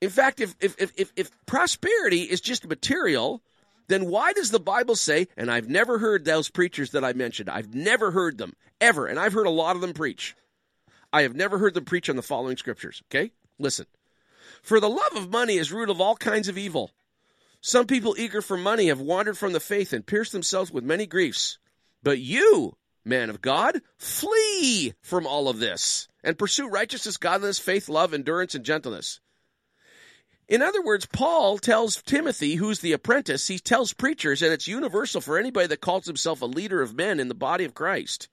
In 0.00 0.10
fact, 0.10 0.40
if 0.40 0.54
if 0.60 0.76
if, 0.78 1.12
if 1.16 1.30
prosperity 1.46 2.22
is 2.22 2.40
just 2.40 2.66
material, 2.66 3.42
then 3.88 4.06
why 4.06 4.32
does 4.32 4.50
the 4.50 4.60
Bible 4.60 4.96
say, 4.96 5.28
and 5.36 5.50
I've 5.50 5.68
never 5.68 5.98
heard 5.98 6.24
those 6.24 6.50
preachers 6.50 6.90
that 6.90 7.04
I 7.04 7.12
mentioned, 7.12 7.48
I've 7.48 7.74
never 7.74 8.10
heard 8.10 8.38
them 8.38 8.54
ever, 8.80 9.06
and 9.06 9.18
I've 9.18 9.32
heard 9.32 9.46
a 9.46 9.50
lot 9.50 9.76
of 9.76 9.82
them 9.82 9.94
preach. 9.94 10.34
I 11.12 11.22
have 11.22 11.34
never 11.34 11.58
heard 11.58 11.74
them 11.74 11.84
preach 11.84 12.10
on 12.10 12.16
the 12.16 12.22
following 12.22 12.56
scriptures. 12.56 13.02
Okay? 13.10 13.32
Listen. 13.58 13.86
For 14.62 14.80
the 14.80 14.88
love 14.88 15.16
of 15.16 15.30
money 15.30 15.56
is 15.56 15.72
root 15.72 15.90
of 15.90 16.00
all 16.00 16.16
kinds 16.16 16.48
of 16.48 16.58
evil. 16.58 16.90
Some 17.66 17.88
people 17.88 18.14
eager 18.16 18.42
for 18.42 18.56
money 18.56 18.86
have 18.86 19.00
wandered 19.00 19.36
from 19.36 19.52
the 19.52 19.58
faith 19.58 19.92
and 19.92 20.06
pierced 20.06 20.30
themselves 20.30 20.70
with 20.70 20.84
many 20.84 21.04
griefs. 21.04 21.58
But 22.00 22.20
you, 22.20 22.76
man 23.04 23.28
of 23.28 23.42
God, 23.42 23.82
flee 23.98 24.94
from 25.02 25.26
all 25.26 25.48
of 25.48 25.58
this 25.58 26.06
and 26.22 26.38
pursue 26.38 26.68
righteousness, 26.68 27.16
godliness, 27.16 27.58
faith, 27.58 27.88
love, 27.88 28.14
endurance, 28.14 28.54
and 28.54 28.64
gentleness. 28.64 29.18
In 30.46 30.62
other 30.62 30.80
words, 30.80 31.06
Paul 31.06 31.58
tells 31.58 32.00
Timothy, 32.02 32.54
who's 32.54 32.78
the 32.78 32.92
apprentice, 32.92 33.48
he 33.48 33.58
tells 33.58 33.92
preachers, 33.92 34.42
and 34.42 34.52
it's 34.52 34.68
universal 34.68 35.20
for 35.20 35.36
anybody 35.36 35.66
that 35.66 35.80
calls 35.80 36.06
himself 36.06 36.42
a 36.42 36.46
leader 36.46 36.82
of 36.82 36.94
men 36.94 37.18
in 37.18 37.26
the 37.26 37.34
body 37.34 37.64
of 37.64 37.74
Christ. 37.74 38.28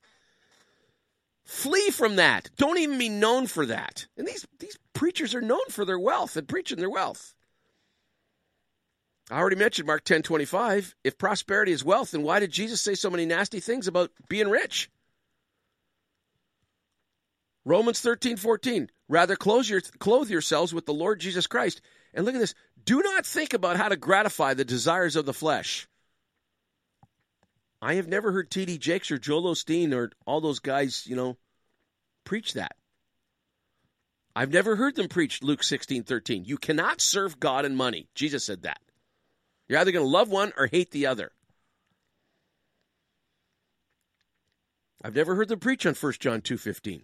Flee 1.44 1.90
from 1.90 2.18
that. 2.18 2.52
Don't 2.58 2.78
even 2.78 3.00
be 3.00 3.10
known 3.10 3.48
for 3.48 3.66
that. 3.66 4.06
And 4.16 4.28
these, 4.28 4.46
these 4.60 4.78
preachers 4.94 5.34
are 5.34 5.42
known 5.42 5.66
for 5.72 5.86
their 5.86 5.98
wealth 5.98 6.38
and 6.38 6.48
preaching 6.48 6.78
their 6.78 6.88
wealth. 6.88 7.34
I 9.32 9.38
already 9.38 9.56
mentioned 9.56 9.88
Mark 9.88 10.04
10 10.04 10.24
25. 10.24 10.96
If 11.04 11.18
prosperity 11.18 11.72
is 11.72 11.84
wealth, 11.84 12.12
then 12.12 12.24
why 12.24 12.40
did 12.40 12.52
Jesus 12.52 12.82
say 12.82 12.96
so 12.96 13.10
many 13.10 13.26
nasty 13.26 13.60
things 13.60 13.88
about 13.88 14.12
being 14.28 14.50
rich? 14.50 14.90
Romans 17.66 18.02
13 18.02 18.38
14. 18.38 18.90
Rather, 19.08 19.36
clothe, 19.36 19.68
your, 19.68 19.82
clothe 20.00 20.30
yourselves 20.30 20.74
with 20.74 20.86
the 20.86 20.94
Lord 20.94 21.20
Jesus 21.20 21.48
Christ. 21.48 21.82
And 22.14 22.26
look 22.26 22.36
at 22.36 22.40
this. 22.40 22.56
Do 22.84 23.02
not 23.02 23.26
think 23.26 23.54
about 23.54 23.78
how 23.78 23.90
to 23.90 23.96
gratify 23.96 24.54
the 24.54 24.66
desires 24.66 25.16
of 25.16 25.26
the 25.26 25.34
flesh. 25.34 25.88
I 27.82 27.96
have 27.96 28.08
never 28.08 28.32
heard 28.32 28.50
T.D. 28.50 28.78
Jakes 28.78 29.12
or 29.12 29.18
Joel 29.18 29.54
Osteen 29.54 29.94
or 29.94 30.12
all 30.26 30.42
those 30.42 30.60
guys, 30.60 31.06
you 31.06 31.16
know, 31.16 31.38
preach 32.24 32.54
that. 32.54 32.76
I've 34.36 34.52
never 34.52 34.76
heard 34.76 34.96
them 34.96 35.10
preach 35.10 35.44
Luke 35.44 35.64
16 35.64 36.04
13. 36.04 36.46
You 36.46 36.58
cannot 36.58 37.02
serve 37.02 37.40
God 37.40 37.66
and 37.66 37.78
money. 37.78 38.08
Jesus 38.16 38.44
said 38.44 38.64
that. 38.64 38.80
You're 39.74 39.80
either 39.80 39.92
going 39.92 40.06
to 40.06 40.08
love 40.08 40.30
one 40.30 40.54
or 40.56 40.68
hate 40.68 40.92
the 40.92 41.08
other. 41.08 41.32
I've 45.04 45.16
never 45.16 45.34
heard 45.34 45.48
them 45.48 45.60
preach 45.60 45.84
on 45.88 45.96
1 45.96 46.14
John 46.20 46.42
2:15. 46.42 47.02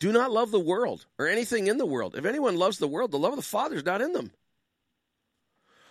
Do 0.00 0.10
not 0.10 0.32
love 0.32 0.50
the 0.50 0.58
world 0.58 1.06
or 1.20 1.28
anything 1.28 1.68
in 1.68 1.78
the 1.78 1.86
world. 1.86 2.16
If 2.16 2.24
anyone 2.24 2.56
loves 2.56 2.78
the 2.78 2.88
world, 2.88 3.12
the 3.12 3.18
love 3.20 3.34
of 3.34 3.36
the 3.36 3.42
Father 3.42 3.76
is 3.76 3.84
not 3.84 4.02
in 4.02 4.12
them. 4.12 4.32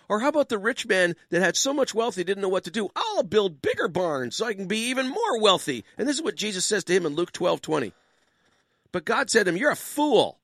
Or 0.06 0.20
how 0.20 0.28
about 0.28 0.50
the 0.50 0.58
rich 0.58 0.86
man 0.86 1.16
that 1.30 1.40
had 1.40 1.56
so 1.56 1.72
much 1.72 1.94
wealth 1.94 2.16
he 2.16 2.24
didn't 2.24 2.42
know 2.42 2.50
what 2.50 2.64
to 2.64 2.70
do? 2.70 2.90
I'll 2.94 3.22
build 3.22 3.62
bigger 3.62 3.88
barns 3.88 4.36
so 4.36 4.44
I 4.44 4.52
can 4.52 4.66
be 4.66 4.90
even 4.90 5.08
more 5.08 5.40
wealthy. 5.40 5.86
And 5.96 6.06
this 6.06 6.16
is 6.16 6.22
what 6.22 6.36
Jesus 6.36 6.66
says 6.66 6.84
to 6.84 6.92
him 6.92 7.06
in 7.06 7.14
Luke 7.14 7.32
12:20. 7.32 7.94
But 8.92 9.06
God 9.06 9.30
said 9.30 9.44
to 9.44 9.52
him, 9.52 9.56
"You're 9.56 9.70
a 9.70 9.74
fool. 9.74 10.38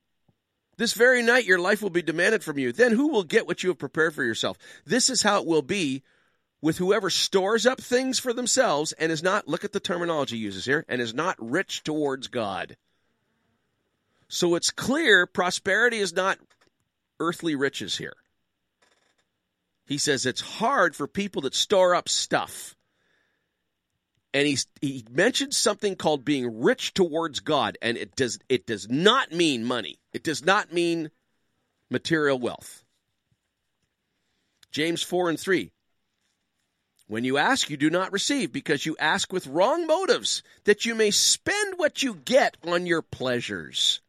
This 0.81 0.93
very 0.93 1.21
night 1.21 1.45
your 1.45 1.59
life 1.59 1.83
will 1.83 1.91
be 1.91 2.01
demanded 2.01 2.43
from 2.43 2.57
you. 2.57 2.71
Then 2.71 2.93
who 2.93 3.09
will 3.09 3.21
get 3.21 3.45
what 3.45 3.61
you 3.61 3.69
have 3.69 3.77
prepared 3.77 4.15
for 4.15 4.23
yourself? 4.23 4.57
This 4.83 5.11
is 5.11 5.21
how 5.21 5.39
it 5.39 5.45
will 5.45 5.61
be 5.61 6.01
with 6.59 6.79
whoever 6.79 7.11
stores 7.11 7.67
up 7.67 7.79
things 7.79 8.17
for 8.17 8.33
themselves 8.33 8.91
and 8.93 9.11
is 9.11 9.21
not, 9.21 9.47
look 9.47 9.63
at 9.63 9.73
the 9.73 9.79
terminology 9.79 10.37
he 10.37 10.43
uses 10.43 10.65
here, 10.65 10.83
and 10.89 10.99
is 10.99 11.13
not 11.13 11.35
rich 11.37 11.83
towards 11.83 12.29
God. 12.29 12.77
So 14.27 14.55
it's 14.55 14.71
clear 14.71 15.27
prosperity 15.27 15.99
is 15.99 16.13
not 16.13 16.39
earthly 17.19 17.53
riches 17.53 17.95
here. 17.95 18.15
He 19.85 19.99
says 19.99 20.25
it's 20.25 20.41
hard 20.41 20.95
for 20.95 21.05
people 21.05 21.43
that 21.43 21.53
store 21.53 21.93
up 21.93 22.09
stuff. 22.09 22.75
And 24.33 24.47
he 24.47 24.57
he 24.81 25.05
mentioned 25.11 25.53
something 25.53 25.95
called 25.95 26.23
being 26.23 26.61
rich 26.61 26.93
towards 26.93 27.41
God, 27.41 27.77
and 27.81 27.97
it 27.97 28.15
does 28.15 28.39
it 28.47 28.65
does 28.65 28.89
not 28.89 29.31
mean 29.31 29.65
money. 29.65 29.99
It 30.13 30.23
does 30.23 30.45
not 30.45 30.71
mean 30.71 31.11
material 31.89 32.39
wealth. 32.39 32.83
James 34.71 35.03
four 35.03 35.29
and 35.29 35.39
three. 35.39 35.71
When 37.07 37.25
you 37.25 37.37
ask, 37.37 37.69
you 37.69 37.75
do 37.75 37.89
not 37.89 38.13
receive, 38.13 38.53
because 38.53 38.85
you 38.85 38.95
ask 38.97 39.33
with 39.33 39.45
wrong 39.47 39.85
motives, 39.85 40.43
that 40.63 40.85
you 40.85 40.95
may 40.95 41.11
spend 41.11 41.77
what 41.77 42.01
you 42.01 42.15
get 42.15 42.55
on 42.65 42.85
your 42.85 43.01
pleasures. 43.01 43.99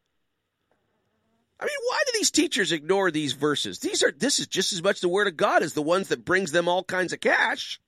I 1.58 1.64
mean, 1.64 1.76
why 1.88 2.02
do 2.06 2.12
these 2.14 2.30
teachers 2.30 2.70
ignore 2.70 3.10
these 3.10 3.32
verses? 3.32 3.80
These 3.80 4.04
are 4.04 4.12
this 4.12 4.38
is 4.38 4.46
just 4.46 4.72
as 4.72 4.84
much 4.84 5.00
the 5.00 5.08
word 5.08 5.26
of 5.26 5.36
God 5.36 5.64
as 5.64 5.72
the 5.72 5.82
ones 5.82 6.08
that 6.08 6.24
brings 6.24 6.52
them 6.52 6.68
all 6.68 6.84
kinds 6.84 7.12
of 7.12 7.18
cash. 7.18 7.80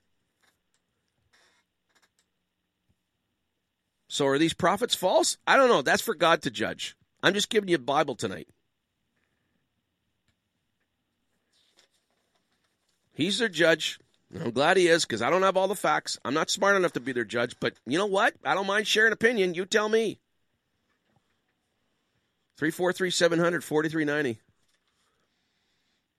So 4.14 4.28
are 4.28 4.38
these 4.38 4.54
prophets 4.54 4.94
false? 4.94 5.38
I 5.44 5.56
don't 5.56 5.68
know. 5.68 5.82
That's 5.82 6.00
for 6.00 6.14
God 6.14 6.42
to 6.42 6.50
judge. 6.52 6.96
I'm 7.20 7.34
just 7.34 7.50
giving 7.50 7.68
you 7.68 7.74
a 7.74 7.80
Bible 7.80 8.14
tonight. 8.14 8.46
He's 13.12 13.38
their 13.38 13.48
judge. 13.48 13.98
I'm 14.40 14.52
glad 14.52 14.76
he 14.76 14.86
is 14.86 15.04
because 15.04 15.20
I 15.20 15.30
don't 15.30 15.42
have 15.42 15.56
all 15.56 15.66
the 15.66 15.74
facts. 15.74 16.16
I'm 16.24 16.32
not 16.32 16.48
smart 16.48 16.76
enough 16.76 16.92
to 16.92 17.00
be 17.00 17.10
their 17.10 17.24
judge, 17.24 17.56
but 17.58 17.74
you 17.86 17.98
know 17.98 18.06
what? 18.06 18.34
I 18.44 18.54
don't 18.54 18.68
mind 18.68 18.86
sharing 18.86 19.12
opinion. 19.12 19.54
You 19.54 19.66
tell 19.66 19.88
me. 19.88 20.20
343 22.58 23.10
700 23.10 23.64
4390. 23.64 24.40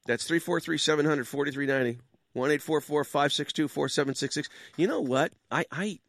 That's 0.06 0.26
343 0.26 0.78
700 0.78 1.26
4390. 1.26 2.02
1 2.34 2.60
562 2.60 3.70
4766. 3.70 4.50
You 4.76 4.88
know 4.88 5.00
what? 5.00 5.32
I, 5.50 5.64
I, 5.72 6.00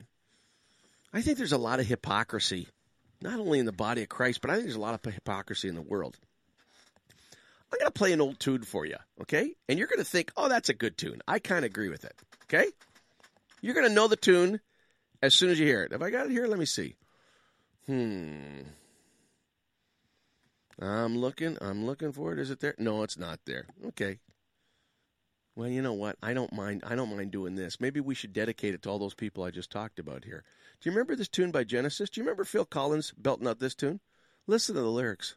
I 1.12 1.22
think 1.22 1.38
there's 1.38 1.52
a 1.52 1.58
lot 1.58 1.80
of 1.80 1.86
hypocrisy, 1.86 2.68
not 3.20 3.40
only 3.40 3.58
in 3.58 3.66
the 3.66 3.72
body 3.72 4.02
of 4.02 4.08
Christ, 4.08 4.40
but 4.40 4.50
I 4.50 4.54
think 4.54 4.66
there's 4.66 4.76
a 4.76 4.80
lot 4.80 4.94
of 4.94 5.12
hypocrisy 5.12 5.68
in 5.68 5.74
the 5.74 5.82
world. 5.82 6.18
I'm 7.72 7.78
going 7.78 7.88
to 7.88 7.98
play 7.98 8.12
an 8.12 8.20
old 8.20 8.38
tune 8.38 8.62
for 8.62 8.84
you, 8.84 8.96
okay? 9.22 9.54
And 9.68 9.78
you're 9.78 9.88
going 9.88 9.98
to 9.98 10.04
think, 10.04 10.30
oh, 10.36 10.48
that's 10.48 10.68
a 10.68 10.74
good 10.74 10.96
tune. 10.96 11.20
I 11.26 11.38
kind 11.38 11.64
of 11.64 11.70
agree 11.70 11.88
with 11.88 12.04
it, 12.04 12.14
okay? 12.44 12.70
You're 13.60 13.74
going 13.74 13.88
to 13.88 13.94
know 13.94 14.08
the 14.08 14.16
tune 14.16 14.60
As 15.22 15.34
soon 15.34 15.50
as 15.50 15.58
you 15.58 15.66
hear 15.66 15.82
it. 15.82 15.92
Have 15.92 16.02
I 16.02 16.10
got 16.10 16.26
it 16.26 16.32
here? 16.32 16.46
Let 16.46 16.58
me 16.58 16.66
see. 16.66 16.94
Hmm. 17.86 18.62
I'm 20.80 21.16
looking. 21.16 21.56
I'm 21.60 21.86
looking 21.86 22.12
for 22.12 22.32
it. 22.32 22.38
Is 22.38 22.50
it 22.50 22.60
there? 22.60 22.74
No, 22.78 23.02
it's 23.02 23.18
not 23.18 23.40
there. 23.46 23.66
Okay. 23.88 24.18
Well, 25.54 25.68
you 25.68 25.80
know 25.80 25.94
what? 25.94 26.16
I 26.22 26.34
don't 26.34 26.52
mind. 26.52 26.82
I 26.86 26.94
don't 26.94 27.16
mind 27.16 27.30
doing 27.30 27.54
this. 27.54 27.80
Maybe 27.80 28.00
we 28.00 28.14
should 28.14 28.34
dedicate 28.34 28.74
it 28.74 28.82
to 28.82 28.90
all 28.90 28.98
those 28.98 29.14
people 29.14 29.42
I 29.42 29.50
just 29.50 29.70
talked 29.70 29.98
about 29.98 30.24
here. 30.24 30.44
Do 30.80 30.90
you 30.90 30.92
remember 30.92 31.16
this 31.16 31.28
tune 31.28 31.50
by 31.50 31.64
Genesis? 31.64 32.10
Do 32.10 32.20
you 32.20 32.24
remember 32.24 32.44
Phil 32.44 32.66
Collins 32.66 33.12
belting 33.16 33.48
out 33.48 33.58
this 33.58 33.74
tune? 33.74 34.00
Listen 34.46 34.74
to 34.74 34.82
the 34.82 34.90
lyrics. 34.90 35.36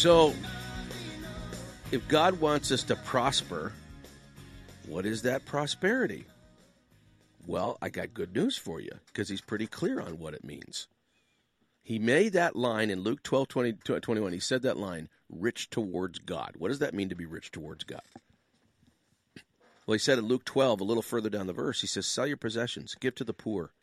So, 0.00 0.32
if 1.92 2.08
God 2.08 2.40
wants 2.40 2.72
us 2.72 2.82
to 2.84 2.96
prosper, 2.96 3.74
what 4.86 5.04
is 5.04 5.20
that 5.20 5.44
prosperity? 5.44 6.24
Well, 7.46 7.76
I 7.82 7.90
got 7.90 8.14
good 8.14 8.34
news 8.34 8.56
for 8.56 8.80
you 8.80 8.92
because 9.08 9.28
he's 9.28 9.42
pretty 9.42 9.66
clear 9.66 10.00
on 10.00 10.18
what 10.18 10.32
it 10.32 10.42
means. 10.42 10.88
He 11.82 11.98
made 11.98 12.32
that 12.32 12.56
line 12.56 12.88
in 12.88 13.02
Luke 13.02 13.22
12 13.22 13.48
20, 13.48 13.72
21. 14.00 14.32
He 14.32 14.40
said 14.40 14.62
that 14.62 14.78
line, 14.78 15.10
rich 15.28 15.68
towards 15.68 16.18
God. 16.18 16.54
What 16.56 16.68
does 16.68 16.78
that 16.78 16.94
mean 16.94 17.10
to 17.10 17.14
be 17.14 17.26
rich 17.26 17.50
towards 17.50 17.84
God? 17.84 18.00
Well, 19.86 19.92
he 19.92 19.98
said 19.98 20.18
in 20.18 20.24
Luke 20.24 20.46
12, 20.46 20.80
a 20.80 20.84
little 20.84 21.02
further 21.02 21.28
down 21.28 21.46
the 21.46 21.52
verse, 21.52 21.82
he 21.82 21.86
says, 21.86 22.06
Sell 22.06 22.26
your 22.26 22.38
possessions, 22.38 22.94
give 22.98 23.16
to 23.16 23.24
the 23.24 23.34
poor, 23.34 23.74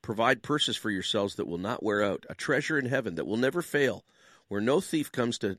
provide 0.00 0.44
purses 0.44 0.76
for 0.76 0.92
yourselves 0.92 1.34
that 1.34 1.48
will 1.48 1.58
not 1.58 1.82
wear 1.82 2.04
out, 2.04 2.24
a 2.30 2.36
treasure 2.36 2.78
in 2.78 2.86
heaven 2.86 3.16
that 3.16 3.26
will 3.26 3.36
never 3.36 3.62
fail, 3.62 4.04
where 4.50 4.60
no 4.60 4.80
thief 4.80 5.10
comes 5.12 5.38
to 5.38 5.56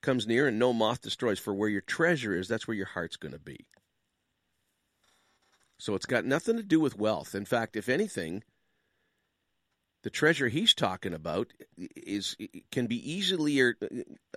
comes 0.00 0.24
near 0.24 0.46
and 0.46 0.58
no 0.58 0.72
moth 0.72 1.02
destroys. 1.02 1.40
For 1.40 1.52
where 1.52 1.68
your 1.68 1.82
treasure 1.82 2.34
is, 2.34 2.46
that's 2.46 2.66
where 2.66 2.76
your 2.76 2.86
heart's 2.86 3.16
going 3.16 3.32
to 3.32 3.40
be. 3.40 3.66
So 5.78 5.94
it's 5.96 6.06
got 6.06 6.24
nothing 6.24 6.56
to 6.56 6.62
do 6.62 6.78
with 6.78 6.96
wealth. 6.96 7.34
In 7.34 7.44
fact, 7.44 7.76
if 7.76 7.88
anything, 7.88 8.44
the 10.04 10.10
treasure 10.10 10.46
he's 10.46 10.74
talking 10.74 11.12
about 11.12 11.52
is 11.76 12.36
can 12.70 12.86
be 12.86 13.12
easily 13.12 13.60
er, 13.60 13.74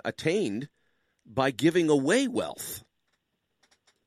attained 0.03 0.67
by 1.23 1.51
giving 1.51 1.87
away 1.87 2.27
wealth. 2.27 2.83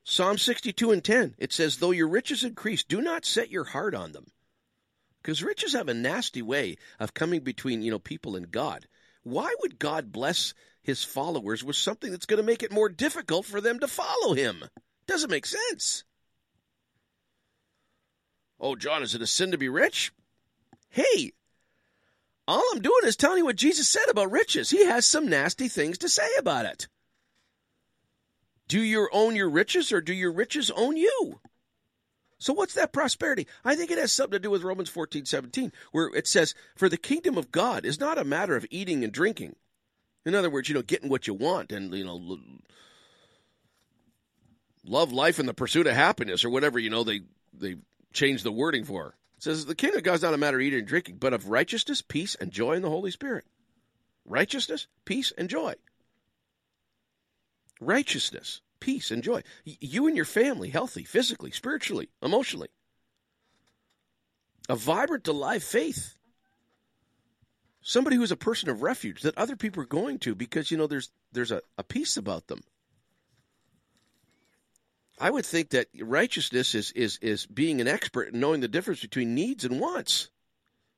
Psalm 0.03 0.37
62 0.37 0.91
and 0.91 1.03
10, 1.03 1.37
it 1.39 1.53
says, 1.53 1.77
Though 1.77 1.93
your 1.93 2.09
riches 2.09 2.43
increase, 2.43 2.83
do 2.83 3.01
not 3.01 3.25
set 3.25 3.53
your 3.53 3.65
heart 3.65 3.95
on 3.95 4.11
them. 4.11 4.27
Because 5.23 5.45
riches 5.45 5.75
have 5.75 5.89
a 5.89 5.95
nasty 5.95 6.43
way 6.43 6.77
of 6.99 7.15
coming 7.15 7.41
between, 7.41 7.83
you 7.83 7.93
know, 7.93 8.01
people 8.01 8.35
and 8.35 8.51
God. 8.51 8.87
Why 9.25 9.55
would 9.61 9.79
God 9.79 10.13
bless 10.13 10.55
his 10.83 11.03
followers 11.03 11.65
with 11.65 11.77
something 11.77 12.11
that's 12.11 12.27
going 12.27 12.39
to 12.39 12.47
make 12.47 12.63
it 12.63 12.73
more 12.73 12.89
difficult 12.89 13.47
for 13.47 13.61
them 13.61 13.81
to 13.81 13.89
follow 13.89 14.35
him? 14.35 14.65
Doesn't 15.07 15.31
make 15.31 15.47
sense. 15.47 16.05
Oh, 18.61 18.77
John, 18.77 19.03
is 19.03 19.15
it 19.15 19.23
a 19.23 19.27
sin 19.27 19.51
to 19.51 19.59
be 19.59 19.69
rich? 19.69 20.13
Hey, 20.91 21.33
all 22.47 22.63
I'm 22.73 22.81
doing 22.81 23.05
is 23.05 23.17
telling 23.17 23.39
you 23.39 23.45
what 23.47 23.57
Jesus 23.57 23.89
said 23.89 24.09
about 24.11 24.31
riches. 24.31 24.71
He 24.71 24.85
has 24.85 25.07
some 25.07 25.29
nasty 25.29 25.69
things 25.69 25.99
to 25.99 26.09
say 26.09 26.29
about 26.39 26.67
it. 26.67 26.89
Do 28.69 28.81
you 28.81 29.09
own 29.13 29.37
your 29.37 29.51
riches 29.51 29.93
or 29.93 30.01
do 30.01 30.13
your 30.13 30.33
riches 30.33 30.71
own 30.71 30.97
you? 30.97 31.41
So 32.39 32.53
what's 32.53 32.75
that 32.75 32.93
prosperity? 32.93 33.47
I 33.65 33.77
think 33.77 33.91
it 33.91 33.99
has 33.99 34.13
something 34.13 34.33
to 34.33 34.39
do 34.39 34.51
with 34.51 34.65
Romans 34.65 34.89
14, 34.89 35.25
17, 35.25 35.73
where 35.93 36.07
it 36.15 36.27
says, 36.27 36.55
For 36.77 36.89
the 36.89 36.97
kingdom 36.97 37.39
of 37.39 37.53
God 37.53 37.85
is 37.85 38.01
not 38.01 38.19
a 38.19 38.25
matter 38.25 38.57
of 38.57 38.67
eating 38.71 39.05
and 39.05 39.13
drinking. 39.13 39.57
In 40.27 40.35
other 40.35 40.51
words, 40.51 40.69
you 40.69 40.75
know, 40.75 40.83
getting 40.83 41.09
what 41.09 41.27
you 41.27 41.35
want 41.35 41.71
and, 41.73 41.95
you 41.95 42.05
know, 42.05 42.39
love 44.85 45.13
life 45.13 45.39
and 45.39 45.49
the 45.49 45.55
pursuit 45.55 45.87
of 45.87 45.95
happiness 45.95 46.45
or 46.45 46.51
whatever, 46.51 46.79
you 46.79 46.91
know, 46.91 47.05
they, 47.05 47.21
they 47.53 47.77
change 48.13 48.43
the 48.43 48.53
wording 48.53 48.85
for. 48.85 49.15
It 49.37 49.43
says, 49.43 49.67
The 49.67 49.75
kingdom 49.75 49.99
of 49.99 50.05
God 50.05 50.15
is 50.15 50.23
not 50.23 50.35
a 50.35 50.39
matter 50.39 50.59
of 50.59 50.63
eating 50.63 50.81
and 50.81 50.89
drinking, 50.89 51.17
but 51.17 51.33
of 51.33 51.49
righteousness, 51.49 52.03
peace, 52.03 52.35
and 52.35 52.51
joy 52.51 52.73
in 52.73 52.83
the 52.83 52.91
Holy 52.91 53.11
Spirit. 53.11 53.45
Righteousness, 54.25 54.87
peace, 55.05 55.33
and 55.37 55.49
joy 55.49 55.75
righteousness, 57.81 58.61
peace, 58.85 59.11
and 59.11 59.23
joy. 59.23 59.41
You 59.65 60.07
and 60.07 60.15
your 60.15 60.27
family, 60.27 60.69
healthy, 60.69 61.05
physically, 61.05 61.51
spiritually, 61.51 62.11
emotionally. 62.23 62.69
A 64.69 64.77
vibrant, 64.77 65.27
alive 65.27 65.65
faith. 65.65 66.17
Somebody 67.81 68.17
who's 68.17 68.31
a 68.31 68.37
person 68.37 68.69
of 68.69 68.83
refuge 68.83 69.23
that 69.23 69.39
other 69.39 69.57
people 69.57 69.83
are 69.83 69.87
going 69.87 70.19
to 70.21 70.35
because, 70.35 70.71
you 70.71 70.77
know, 70.77 70.87
there's 70.87 71.11
there's 71.33 71.51
a, 71.51 71.63
a 71.79 71.83
peace 71.83 72.19
about 72.19 72.47
them. 72.47 72.63
I 75.19 75.31
would 75.31 75.47
think 75.47 75.71
that 75.71 75.89
righteousness 75.99 76.75
is, 76.75 76.91
is, 76.93 77.19
is 77.23 77.47
being 77.47 77.81
an 77.81 77.89
expert 77.89 78.35
in 78.35 78.41
knowing 78.41 78.61
the 78.61 78.69
difference 78.69 79.01
between 79.01 79.35
needs 79.35 79.65
and 79.65 79.81
wants, 79.81 80.29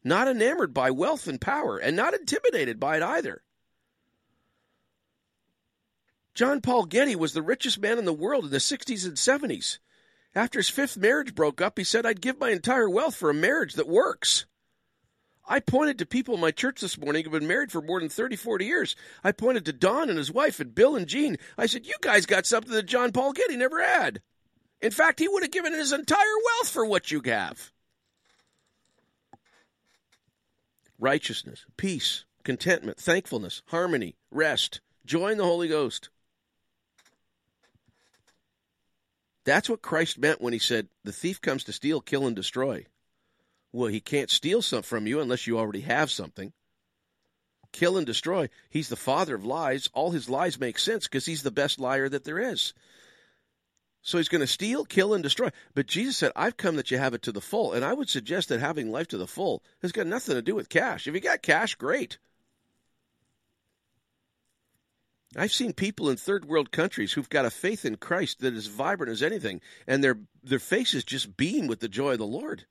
not 0.03 0.27
enamored 0.27 0.73
by 0.73 0.91
wealth 0.91 1.29
and 1.29 1.41
power, 1.41 1.79
and 1.79 1.95
not 1.95 2.15
intimidated 2.15 2.81
by 2.81 2.97
it 2.97 3.03
either. 3.03 3.43
John 6.37 6.61
Paul 6.61 6.85
Getty 6.85 7.17
was 7.17 7.33
the 7.33 7.41
richest 7.41 7.81
man 7.81 7.99
in 7.99 8.05
the 8.05 8.13
world 8.13 8.45
in 8.45 8.51
the 8.51 8.59
60s 8.59 9.07
and 9.07 9.17
70s. 9.17 9.79
After 10.35 10.59
his 10.59 10.69
fifth 10.69 10.99
marriage 10.99 11.35
broke 11.35 11.63
up, 11.63 11.79
he 11.79 11.85
said, 11.85 12.05
I'd 12.05 12.21
give 12.21 12.39
my 12.39 12.51
entire 12.51 12.91
wealth 12.91 13.17
for 13.17 13.31
a 13.31 13.35
marriage 13.35 13.73
that 13.73 13.89
works. 13.89 14.45
I 15.49 15.61
pointed 15.61 15.99
to 15.99 16.05
people 16.05 16.35
in 16.35 16.41
my 16.43 16.51
church 16.51 16.83
this 16.83 16.99
morning 16.99 17.25
who've 17.25 17.33
been 17.33 17.47
married 17.47 17.73
for 17.73 17.81
more 17.81 18.01
than 18.01 18.11
30, 18.11 18.37
40 18.37 18.67
years. 18.67 18.97
I 19.25 19.33
pointed 19.33 19.65
to 19.65 19.73
Don 19.73 20.11
and 20.11 20.19
his 20.19 20.31
wife 20.31 20.61
and 20.61 20.75
Bill 20.75 20.95
and 20.95 21.07
Jean. 21.07 21.39
I 21.57 21.65
said, 21.65 21.87
You 21.87 21.95
guys 22.03 22.27
got 22.27 22.45
something 22.45 22.73
that 22.73 22.85
John 22.85 23.13
Paul 23.13 23.33
Getty 23.33 23.57
never 23.57 23.83
had. 23.83 24.21
In 24.83 24.91
fact, 24.91 25.21
he 25.21 25.29
would 25.29 25.43
have 25.43 25.53
given 25.53 25.73
his 25.73 25.93
entire 25.93 26.19
wealth 26.19 26.69
for 26.69 26.85
what 26.85 27.11
you 27.11 27.23
have. 27.25 27.73
Righteousness, 30.99 31.65
peace, 31.79 32.27
contentment, 32.45 32.99
thankfulness, 32.99 33.63
harmony, 33.69 34.17
rest, 34.31 34.83
joy 35.07 35.29
in 35.29 35.39
the 35.39 35.45
Holy 35.45 35.69
Ghost. 35.69 36.11
That's 39.47 39.71
what 39.71 39.81
Christ 39.81 40.19
meant 40.19 40.43
when 40.43 40.53
he 40.53 40.59
said, 40.59 40.89
The 41.05 41.13
thief 41.13 41.41
comes 41.41 41.63
to 41.65 41.73
steal, 41.73 42.01
kill, 42.01 42.27
and 42.27 42.35
destroy. 42.35 42.85
Well, 43.73 43.89
he 43.89 44.01
can't 44.01 44.29
steal 44.29 44.61
something 44.61 44.83
from 44.83 45.07
you 45.07 45.21
unless 45.21 45.47
you 45.47 45.57
already 45.57 45.83
have 45.83 46.11
something. 46.11 46.53
Kill 47.73 47.97
and 47.97 48.05
destroy. 48.05 48.49
He's 48.69 48.89
the 48.89 48.97
father 48.97 49.37
of 49.37 49.45
lies. 49.45 49.89
All 49.95 50.11
his 50.11 50.29
lies 50.29 50.59
make 50.59 50.81
sense 50.81 51.05
because 51.07 51.27
he's 51.27 51.45
the 51.45 51.53
best 51.53 51.79
liar 51.79 52.09
that 52.09 52.25
there 52.25 52.41
is. 52.41 52.75
So 54.03 54.19
he's 54.19 54.29
going 54.29 54.41
to 54.41 54.49
steal, 54.49 54.85
kill, 54.85 55.15
and 55.15 55.23
destroy. 55.23 55.51
But 55.75 55.87
Jesus 55.87 56.17
said, 56.17 56.33
I've 56.35 56.57
come 56.57 56.75
that 56.77 56.91
you 56.91 56.99
have 56.99 57.15
it 57.15 57.23
to 57.23 57.33
the 57.33 57.41
full. 57.41 57.73
And 57.73 57.85
I 57.85 57.93
would 57.93 58.09
suggest 58.09 58.49
that 58.49 58.59
having 58.59 58.91
life 58.91 59.09
to 59.09 59.19
the 59.19 59.27
full 59.29 59.63
has 59.81 59.93
got 59.93 60.09
nothing 60.09 60.35
to 60.35 60.43
do 60.43 60.57
with 60.57 60.69
cash. 60.69 61.07
If 61.07 61.15
you 61.15 61.21
got 61.21 61.43
cash, 61.43 61.77
great. 61.77 62.19
I've 65.37 65.53
seen 65.53 65.73
people 65.75 66.09
in 66.09 66.17
third 66.17 66.47
world 66.47 66.73
countries 66.73 67.13
who've 67.13 67.29
got 67.29 67.45
a 67.45 67.51
faith 67.51 67.85
in 67.85 67.97
Christ 67.97 68.41
that 68.41 68.55
is 68.55 68.69
vibrant 68.69 69.13
as 69.13 69.23
anything, 69.23 69.61
and 69.87 70.03
their 70.03 70.19
their 70.43 70.59
faces 70.59 71.05
just 71.05 71.37
beam 71.37 71.67
with 71.67 71.81
the 71.81 71.89
joy 71.89 72.13
of 72.13 72.19
the 72.19 72.27
Lord. 72.27 72.65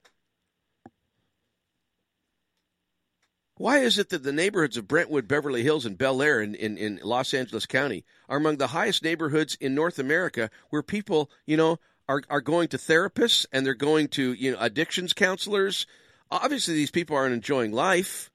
Why 3.58 3.78
is 3.78 3.98
it 3.98 4.10
that 4.10 4.22
the 4.22 4.32
neighborhoods 4.32 4.76
of 4.76 4.88
Brentwood, 4.88 5.26
Beverly 5.26 5.62
Hills, 5.62 5.86
and 5.86 5.96
Bel 5.96 6.20
Air 6.20 6.42
in, 6.42 6.54
in, 6.54 6.76
in 6.76 7.00
Los 7.02 7.32
Angeles 7.32 7.64
County 7.64 8.04
are 8.28 8.36
among 8.36 8.58
the 8.58 8.66
highest 8.66 9.02
neighborhoods 9.02 9.56
in 9.58 9.74
North 9.74 9.98
America 9.98 10.50
where 10.68 10.82
people, 10.82 11.30
you 11.46 11.56
know, 11.56 11.78
are, 12.06 12.22
are 12.28 12.42
going 12.42 12.68
to 12.68 12.76
therapists 12.76 13.46
and 13.52 13.64
they're 13.64 13.74
going 13.74 14.08
to, 14.08 14.34
you 14.34 14.52
know, 14.52 14.58
addictions 14.60 15.14
counselors? 15.14 15.86
Obviously, 16.30 16.74
these 16.74 16.90
people 16.90 17.16
aren't 17.16 17.32
enjoying 17.32 17.72
life. 17.72 18.30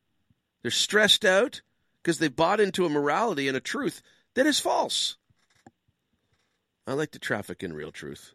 They're 0.63 0.71
stressed 0.71 1.23
out 1.23 1.61
because 2.01 2.17
they 2.17 2.27
bought 2.27 2.59
into 2.59 2.85
a 2.85 2.89
morality 2.89 3.47
and 3.47 3.55
a 3.55 3.61
truth 3.61 4.01
that 4.35 4.45
is 4.45 4.59
false. 4.59 5.17
I 6.87 6.93
like 6.93 7.11
to 7.11 7.19
traffic 7.19 7.63
in 7.63 7.73
real 7.73 7.91
truth. 7.91 8.33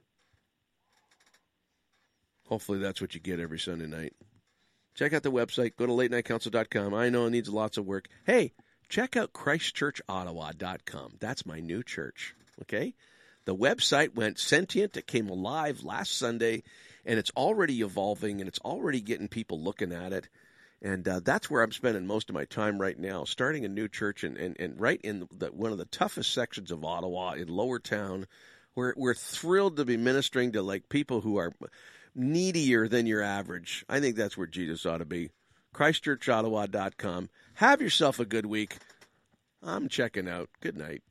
Hopefully, 2.48 2.78
that's 2.78 3.01
what 3.01 3.14
you 3.14 3.20
get 3.20 3.40
every 3.40 3.59
Sunday 3.59 3.86
night. 3.86 4.14
Check 4.94 5.12
out 5.12 5.23
the 5.23 5.32
website. 5.32 5.77
Go 5.77 5.86
to 5.86 5.93
latenightcouncil.com. 5.93 6.94
I 6.94 7.10
know 7.10 7.27
it 7.27 7.31
needs 7.31 7.48
lots 7.48 7.77
of 7.77 7.86
work. 7.86 8.09
Hey, 8.24 8.52
check 8.89 9.16
out 9.16 9.32
christchurchottawa.com. 9.32 11.16
That's 11.20 11.44
my 11.44 11.60
new 11.60 11.82
church. 11.82 12.35
Okay? 12.62 12.94
The 13.44 13.55
website 13.55 14.14
went 14.14 14.39
sentient. 14.39 14.97
It 14.97 15.06
came 15.06 15.28
alive 15.28 15.82
last 15.82 16.16
Sunday, 16.16 16.62
and 17.05 17.18
it's 17.18 17.31
already 17.36 17.81
evolving, 17.82 18.40
and 18.40 18.48
it's 18.48 18.59
already 18.60 19.01
getting 19.01 19.28
people 19.28 19.60
looking 19.60 19.93
at 19.93 20.12
it. 20.12 20.28
And 20.82 21.09
uh, 21.09 21.20
that's 21.24 21.51
where 21.51 21.62
I'm 21.62 21.73
spending 21.73 22.07
most 22.07 22.28
of 22.28 22.35
my 22.35 22.44
time 22.44 22.78
right 22.81 22.98
now, 22.98 23.24
starting 23.24 23.65
a 23.65 23.69
new 23.69 23.89
church 23.89 24.24
and, 24.24 24.36
and, 24.36 24.57
and 24.61 24.81
right 24.81 25.01
in 25.03 25.27
the, 25.32 25.47
one 25.47 25.73
of 25.73 25.78
the 25.78 25.86
toughest 25.86 26.32
sections 26.32 26.70
of 26.70 26.85
Ottawa 26.85 27.32
in 27.32 27.48
Lower 27.48 27.78
Town. 27.78 28.27
We're, 28.74 28.93
we're 28.97 29.15
thrilled 29.15 29.78
to 29.78 29.85
be 29.85 29.97
ministering 29.97 30.53
to 30.53 30.62
like 30.62 30.89
people 30.89 31.23
who 31.23 31.39
are 31.39 31.53
needier 32.15 32.89
than 32.89 33.07
your 33.07 33.23
average. 33.23 33.85
I 33.89 34.01
think 34.01 34.16
that's 34.16 34.36
where 34.36 34.47
Jesus 34.47 34.85
ought 34.85 34.98
to 34.98 35.07
be. 35.07 35.31
ChristchurchOttawa.com. 35.74 37.31
Have 37.55 37.81
yourself 37.81 38.20
a 38.20 38.24
good 38.24 38.47
week. 38.47 38.77
I'm 39.62 39.89
checking 39.89 40.28
out. 40.28 40.51
Good 40.61 40.77
night. 40.77 41.03